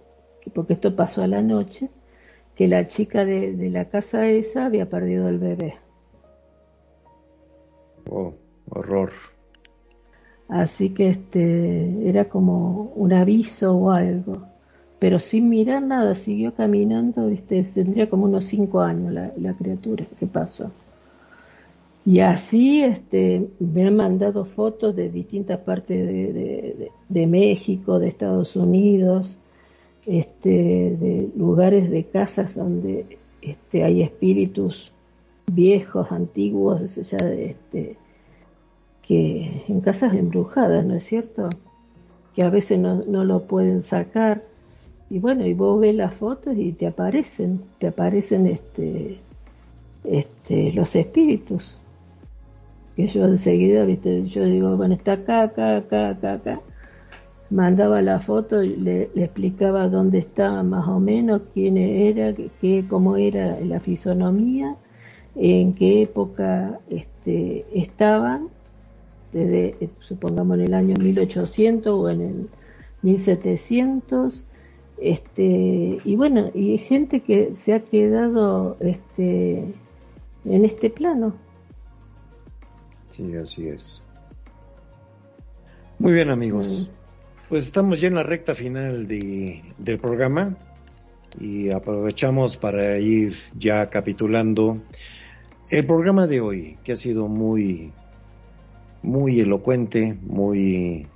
porque 0.54 0.74
esto 0.74 0.96
pasó 0.96 1.22
a 1.22 1.26
la 1.26 1.42
noche, 1.42 1.90
que 2.54 2.68
la 2.68 2.86
chica 2.88 3.24
de, 3.24 3.52
de 3.52 3.70
la 3.70 3.86
casa 3.86 4.28
esa 4.28 4.66
había 4.66 4.88
perdido 4.88 5.28
el 5.28 5.38
bebé. 5.38 5.74
Oh, 8.10 8.32
horror. 8.70 9.12
Así 10.48 10.90
que 10.90 11.08
este 11.08 12.08
era 12.08 12.28
como 12.28 12.92
un 12.94 13.12
aviso 13.12 13.74
o 13.74 13.90
algo, 13.90 14.42
pero 14.98 15.18
sin 15.18 15.48
mirar 15.48 15.82
nada, 15.82 16.14
siguió 16.14 16.54
caminando, 16.54 17.28
viste, 17.28 17.62
tendría 17.64 18.08
como 18.08 18.26
unos 18.26 18.44
cinco 18.44 18.80
años 18.80 19.12
la, 19.12 19.54
criatura 19.54 20.06
que 20.18 20.26
pasó. 20.26 20.70
Y 22.06 22.20
así 22.20 22.82
este, 22.82 23.48
me 23.58 23.86
han 23.86 23.96
mandado 23.96 24.44
fotos 24.44 24.94
de 24.94 25.08
distintas 25.08 25.60
partes 25.60 26.06
de 26.06 27.26
México, 27.26 27.98
de 27.98 28.08
Estados 28.08 28.56
Unidos, 28.56 29.38
este, 30.06 30.50
de 30.50 31.30
lugares 31.36 31.90
de 31.90 32.04
casas 32.04 32.54
donde 32.54 33.18
este, 33.40 33.84
hay 33.84 34.02
espíritus 34.02 34.92
viejos, 35.50 36.12
antiguos, 36.12 36.94
ya 36.94 37.18
este, 37.32 37.96
que 39.06 39.64
en 39.68 39.80
casas 39.80 40.14
embrujadas, 40.14 40.84
¿no 40.84 40.94
es 40.94 41.04
cierto? 41.04 41.48
Que 42.34 42.42
a 42.42 42.50
veces 42.50 42.78
no, 42.78 43.02
no 43.06 43.24
lo 43.24 43.46
pueden 43.46 43.82
sacar. 43.82 44.42
Y 45.10 45.18
bueno, 45.18 45.46
y 45.46 45.54
vos 45.54 45.80
ves 45.80 45.94
las 45.94 46.14
fotos 46.14 46.56
y 46.56 46.72
te 46.72 46.86
aparecen, 46.86 47.60
te 47.78 47.88
aparecen 47.88 48.46
este, 48.46 49.18
este, 50.04 50.72
los 50.72 50.96
espíritus. 50.96 51.78
Que 52.96 53.06
yo 53.06 53.24
enseguida, 53.24 53.84
viste, 53.84 54.24
yo 54.24 54.44
digo, 54.44 54.76
bueno, 54.76 54.94
está 54.94 55.12
acá, 55.12 55.42
acá, 55.42 55.76
acá, 55.76 56.08
acá, 56.10 56.32
acá 56.34 56.60
mandaba 57.50 58.02
la 58.02 58.20
foto, 58.20 58.60
le, 58.62 59.10
le, 59.14 59.24
explicaba 59.24 59.88
dónde 59.88 60.18
estaba 60.18 60.62
más 60.62 60.88
o 60.88 60.98
menos, 60.98 61.42
quién 61.52 61.76
era, 61.76 62.34
qué, 62.60 62.84
cómo 62.88 63.16
era 63.16 63.60
la 63.60 63.80
fisonomía, 63.80 64.76
en 65.36 65.74
qué 65.74 66.02
época 66.02 66.80
este, 66.90 67.64
estaban, 67.72 68.48
desde, 69.34 69.76
eh, 69.80 69.90
supongamos, 70.00 70.58
en 70.58 70.64
el 70.64 70.74
año 70.74 70.94
1800 70.96 71.92
o 71.92 72.08
en 72.08 72.20
el 72.22 72.48
1700, 73.02 74.46
este, 74.98 75.98
y 76.04 76.16
bueno, 76.16 76.50
y 76.54 76.78
gente 76.78 77.20
que 77.20 77.54
se 77.56 77.74
ha 77.74 77.80
quedado 77.80 78.76
este, 78.80 79.64
en 80.44 80.64
este 80.64 80.88
plano. 80.88 81.34
Sí, 83.08 83.34
así 83.34 83.68
es. 83.68 84.02
Muy 85.98 86.12
bien, 86.12 86.30
amigos. 86.30 86.88
Mm. 86.88 87.48
Pues 87.48 87.64
estamos 87.64 88.00
ya 88.00 88.08
en 88.08 88.14
la 88.14 88.22
recta 88.22 88.54
final 88.54 89.06
de, 89.06 89.62
del 89.78 89.98
programa 89.98 90.56
y 91.38 91.70
aprovechamos 91.70 92.56
para 92.56 92.98
ir 92.98 93.36
ya 93.56 93.90
capitulando 93.90 94.76
el 95.70 95.86
programa 95.86 96.26
de 96.26 96.40
hoy, 96.40 96.78
que 96.84 96.92
ha 96.92 96.96
sido 96.96 97.28
muy, 97.28 97.92
muy 99.04 99.38
elocuente, 99.38 100.18
muy 100.22 101.06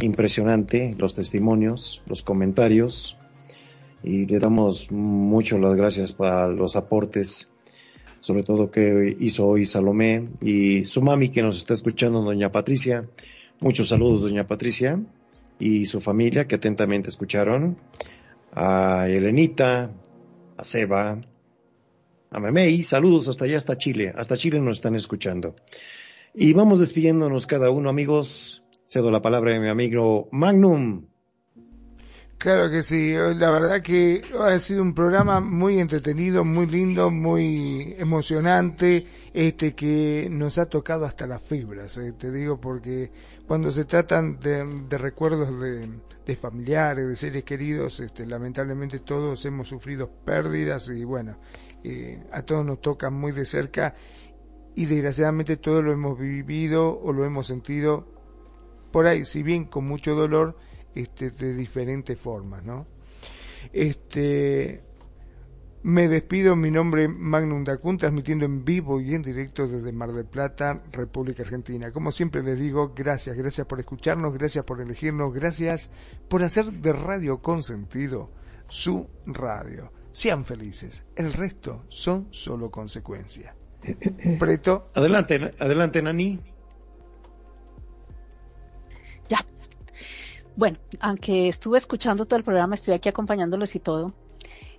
impresionante, 0.00 0.94
los 0.98 1.14
testimonios, 1.14 2.02
los 2.06 2.22
comentarios, 2.22 3.16
y 4.02 4.26
le 4.26 4.38
damos 4.38 4.90
mucho 4.90 5.58
las 5.58 5.76
gracias 5.76 6.12
para 6.12 6.48
los 6.48 6.76
aportes, 6.76 7.52
sobre 8.20 8.42
todo 8.42 8.70
que 8.70 9.16
hizo 9.20 9.46
hoy 9.46 9.66
Salomé 9.66 10.28
y 10.40 10.84
su 10.84 11.02
mami 11.02 11.28
que 11.28 11.42
nos 11.42 11.58
está 11.58 11.74
escuchando, 11.74 12.22
doña 12.22 12.50
Patricia. 12.50 13.08
Muchos 13.60 13.88
saludos, 13.88 14.22
doña 14.22 14.46
Patricia 14.46 15.00
y 15.58 15.86
su 15.86 16.00
familia 16.00 16.46
que 16.46 16.56
atentamente 16.56 17.08
escucharon, 17.08 17.78
a 18.52 19.06
Elenita, 19.08 19.90
a 20.56 20.64
Seba, 20.64 21.20
a 22.30 22.40
Memei, 22.40 22.82
saludos 22.82 23.28
hasta 23.28 23.44
allá, 23.44 23.56
hasta 23.56 23.78
Chile, 23.78 24.12
hasta 24.14 24.36
Chile 24.36 24.60
nos 24.60 24.78
están 24.78 24.94
escuchando. 24.94 25.54
Y 26.38 26.52
vamos 26.52 26.78
despidiéndonos 26.78 27.46
cada 27.46 27.70
uno, 27.70 27.88
amigos. 27.88 28.62
Cedo 28.86 29.10
la 29.10 29.22
palabra 29.22 29.56
a 29.56 29.58
mi 29.58 29.68
amigo 29.68 30.28
Magnum. 30.32 31.06
Claro 32.36 32.70
que 32.70 32.82
sí, 32.82 33.14
la 33.14 33.50
verdad 33.50 33.80
que 33.80 34.20
ha 34.38 34.58
sido 34.58 34.82
un 34.82 34.94
programa 34.94 35.40
muy 35.40 35.80
entretenido, 35.80 36.44
muy 36.44 36.66
lindo, 36.66 37.10
muy 37.10 37.94
emocionante, 37.96 39.06
este 39.32 39.74
que 39.74 40.28
nos 40.30 40.58
ha 40.58 40.66
tocado 40.66 41.06
hasta 41.06 41.26
las 41.26 41.40
fibras, 41.40 41.96
eh, 41.96 42.12
te 42.12 42.30
digo 42.30 42.60
porque 42.60 43.10
cuando 43.46 43.70
se 43.70 43.86
tratan 43.86 44.38
de, 44.38 44.62
recuerdos 44.98 45.48
de, 45.58 46.36
familiares, 46.36 47.08
de 47.08 47.16
seres 47.16 47.44
queridos, 47.44 48.00
este, 48.00 48.26
lamentablemente 48.26 48.98
todos 48.98 49.42
hemos 49.46 49.68
sufrido 49.68 50.10
pérdidas 50.10 50.90
y 50.90 51.04
bueno, 51.04 51.38
eh, 51.82 52.22
a 52.32 52.42
todos 52.42 52.66
nos 52.66 52.82
toca 52.82 53.08
muy 53.08 53.32
de 53.32 53.46
cerca 53.46 53.94
y 54.76 54.84
desgraciadamente 54.84 55.56
todos 55.56 55.82
lo 55.82 55.90
hemos 55.90 56.18
vivido 56.18 57.00
o 57.00 57.12
lo 57.12 57.24
hemos 57.24 57.46
sentido 57.46 58.06
por 58.92 59.06
ahí, 59.06 59.24
si 59.24 59.42
bien 59.42 59.64
con 59.64 59.88
mucho 59.88 60.14
dolor, 60.14 60.56
este, 60.94 61.30
de 61.30 61.54
diferentes 61.54 62.18
formas, 62.20 62.62
¿no? 62.62 62.86
Este, 63.72 64.82
me 65.82 66.08
despido, 66.08 66.56
mi 66.56 66.70
nombre 66.70 67.08
Magnum 67.08 67.64
Dacun, 67.64 67.96
transmitiendo 67.96 68.44
en 68.44 68.66
vivo 68.66 69.00
y 69.00 69.14
en 69.14 69.22
directo 69.22 69.66
desde 69.66 69.92
Mar 69.92 70.12
del 70.12 70.26
Plata, 70.26 70.82
República 70.92 71.42
Argentina. 71.42 71.90
Como 71.90 72.12
siempre 72.12 72.42
les 72.42 72.60
digo, 72.60 72.92
gracias, 72.94 73.34
gracias 73.34 73.66
por 73.66 73.80
escucharnos, 73.80 74.34
gracias 74.34 74.64
por 74.64 74.82
elegirnos, 74.82 75.32
gracias 75.32 75.90
por 76.28 76.42
hacer 76.42 76.66
de 76.66 76.92
Radio 76.92 77.38
Consentido 77.38 78.30
su 78.68 79.06
radio. 79.24 79.90
Sean 80.12 80.44
felices, 80.44 81.02
el 81.14 81.32
resto 81.32 81.84
son 81.88 82.28
solo 82.30 82.70
consecuencias. 82.70 83.65
Preto. 84.38 84.88
Adelante, 84.94 85.54
adelante, 85.58 86.02
Nani. 86.02 86.40
Bueno, 90.56 90.78
aunque 91.00 91.48
estuve 91.48 91.76
escuchando 91.76 92.24
todo 92.24 92.38
el 92.38 92.44
programa, 92.44 92.76
estoy 92.76 92.94
aquí 92.94 93.10
acompañándolos 93.10 93.74
y 93.74 93.80
todo, 93.80 94.14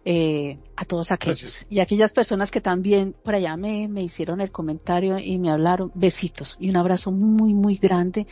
eh, 0.03 0.57
a 0.75 0.85
todos 0.85 1.11
aquellos 1.11 1.67
y 1.69 1.79
aquellas 1.79 2.11
personas 2.11 2.49
que 2.49 2.61
también 2.61 3.13
por 3.23 3.35
allá 3.35 3.55
me, 3.57 3.87
me 3.87 4.01
hicieron 4.01 4.41
el 4.41 4.51
comentario 4.51 5.19
y 5.19 5.37
me 5.37 5.51
hablaron, 5.51 5.91
besitos 5.93 6.57
y 6.59 6.69
un 6.69 6.77
abrazo 6.77 7.11
muy, 7.11 7.53
muy 7.53 7.75
grande 7.75 8.25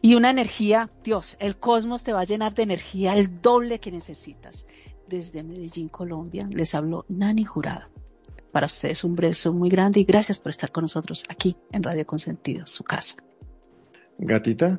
y 0.00 0.14
una 0.14 0.30
energía, 0.30 0.88
Dios, 1.04 1.36
el 1.38 1.58
cosmos 1.58 2.02
te 2.02 2.14
va 2.14 2.20
a 2.20 2.24
llenar 2.24 2.54
de 2.54 2.62
energía 2.62 3.12
el 3.12 3.42
doble 3.42 3.78
que 3.78 3.92
necesitas. 3.92 4.64
Desde 5.06 5.42
Medellín, 5.42 5.88
Colombia, 5.88 6.48
les 6.50 6.74
habló 6.74 7.04
Nani 7.08 7.44
Jurado. 7.44 7.99
Para 8.52 8.66
ustedes 8.66 9.04
un 9.04 9.14
beso 9.14 9.52
muy 9.52 9.68
grande 9.68 10.00
y 10.00 10.04
gracias 10.04 10.38
por 10.38 10.50
estar 10.50 10.72
con 10.72 10.82
nosotros 10.82 11.24
aquí 11.28 11.56
en 11.72 11.82
Radio 11.82 12.06
Consentido, 12.06 12.66
su 12.66 12.84
casa. 12.84 13.16
Gatita. 14.18 14.78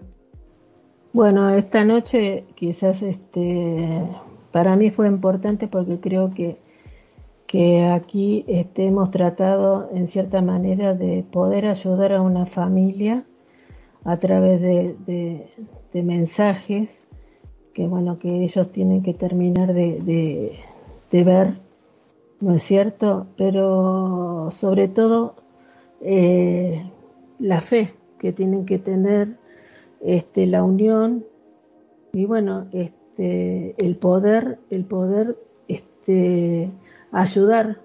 Bueno, 1.13 1.49
esta 1.49 1.83
noche 1.83 2.45
quizás 2.55 3.01
este 3.01 4.07
para 4.51 4.75
mí 4.75 4.91
fue 4.91 5.07
importante 5.07 5.67
porque 5.67 5.99
creo 5.99 6.33
que, 6.33 6.57
que 7.47 7.85
aquí 7.85 8.43
este, 8.47 8.85
hemos 8.85 9.11
tratado 9.11 9.89
en 9.93 10.07
cierta 10.07 10.41
manera 10.41 10.93
de 10.93 11.23
poder 11.23 11.65
ayudar 11.65 12.13
a 12.13 12.21
una 12.21 12.45
familia 12.45 13.25
a 14.03 14.17
través 14.17 14.61
de, 14.61 15.47
mensajes 15.93 17.03
que 17.73 17.87
bueno 17.87 18.17
que 18.17 18.43
ellos 18.43 18.71
tienen 18.71 19.03
que 19.03 19.13
terminar 19.13 19.73
de, 19.73 20.57
ver, 21.11 21.60
¿no 22.41 22.55
es 22.55 22.63
cierto? 22.63 23.27
Pero 23.37 24.49
sobre 24.51 24.87
todo 24.87 25.35
eh, 26.01 26.83
la 27.39 27.61
fe 27.61 27.93
que 28.19 28.33
tienen 28.33 28.65
que 28.65 28.79
tener 28.79 29.37
este, 30.01 30.47
la 30.47 30.63
unión 30.63 31.25
y 32.13 32.25
bueno, 32.25 32.67
este, 32.73 33.75
el 33.77 33.95
poder, 33.95 34.59
el 34.69 34.83
poder 34.85 35.37
este, 35.67 36.71
ayudar 37.11 37.79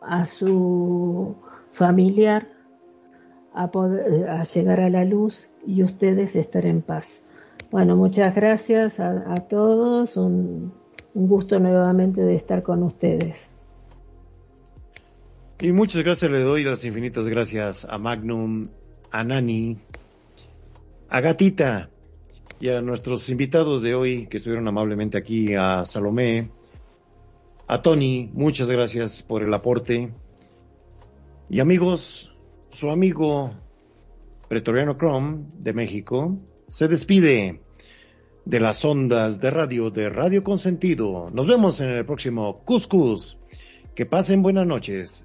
a 0.00 0.26
su 0.26 1.34
familiar 1.72 2.48
a 3.54 3.70
poder 3.70 4.30
a 4.30 4.44
llegar 4.44 4.80
a 4.80 4.88
la 4.88 5.04
luz 5.04 5.48
y 5.66 5.82
ustedes 5.82 6.36
estar 6.36 6.64
en 6.64 6.80
paz. 6.80 7.20
Bueno, 7.70 7.96
muchas 7.96 8.34
gracias 8.34 9.00
a, 9.00 9.34
todos, 9.48 10.16
un, 10.16 10.72
un 11.14 11.28
gusto 11.28 11.58
nuevamente 11.58 12.22
de 12.22 12.34
estar 12.34 12.62
con 12.62 12.82
ustedes. 12.82 13.51
Y 15.62 15.70
muchas 15.70 16.02
gracias 16.02 16.28
le 16.28 16.40
doy 16.40 16.64
las 16.64 16.84
infinitas 16.84 17.28
gracias 17.28 17.84
a 17.84 17.96
Magnum, 17.96 18.64
a 19.12 19.22
Nani, 19.22 19.78
a 21.08 21.20
Gatita 21.20 21.88
y 22.58 22.70
a 22.70 22.80
nuestros 22.80 23.28
invitados 23.28 23.80
de 23.80 23.94
hoy 23.94 24.26
que 24.26 24.38
estuvieron 24.38 24.66
amablemente 24.66 25.18
aquí, 25.18 25.54
a 25.56 25.84
Salomé, 25.84 26.50
a 27.68 27.80
Tony, 27.80 28.28
muchas 28.32 28.68
gracias 28.68 29.22
por 29.22 29.44
el 29.44 29.54
aporte. 29.54 30.12
Y 31.48 31.60
amigos, 31.60 32.36
su 32.70 32.90
amigo 32.90 33.52
Pretoriano 34.48 34.96
Chrome 34.96 35.44
de 35.60 35.72
México 35.74 36.38
se 36.66 36.88
despide 36.88 37.60
de 38.44 38.58
las 38.58 38.84
ondas 38.84 39.40
de 39.40 39.50
radio 39.52 39.92
de 39.92 40.10
Radio 40.10 40.42
Consentido. 40.42 41.30
Nos 41.30 41.46
vemos 41.46 41.80
en 41.80 41.90
el 41.90 42.04
próximo 42.04 42.64
Cuscus. 42.64 43.38
Que 43.94 44.06
pasen 44.06 44.42
buenas 44.42 44.66
noches. 44.66 45.24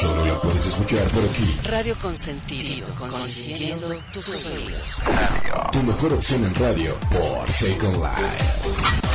Solo 0.00 0.24
la 0.24 0.40
puedes 0.40 0.64
escuchar 0.64 1.06
por 1.10 1.22
aquí. 1.24 1.58
Radio 1.62 1.94
Consentido, 1.98 2.88
consintiendo 2.94 4.02
tus 4.10 4.48
oídos. 4.48 5.02
Tu 5.72 5.82
mejor 5.82 6.14
opción 6.14 6.46
en 6.46 6.54
radio 6.54 6.96
por 7.10 7.50
Second 7.50 7.96
Life. 7.96 9.09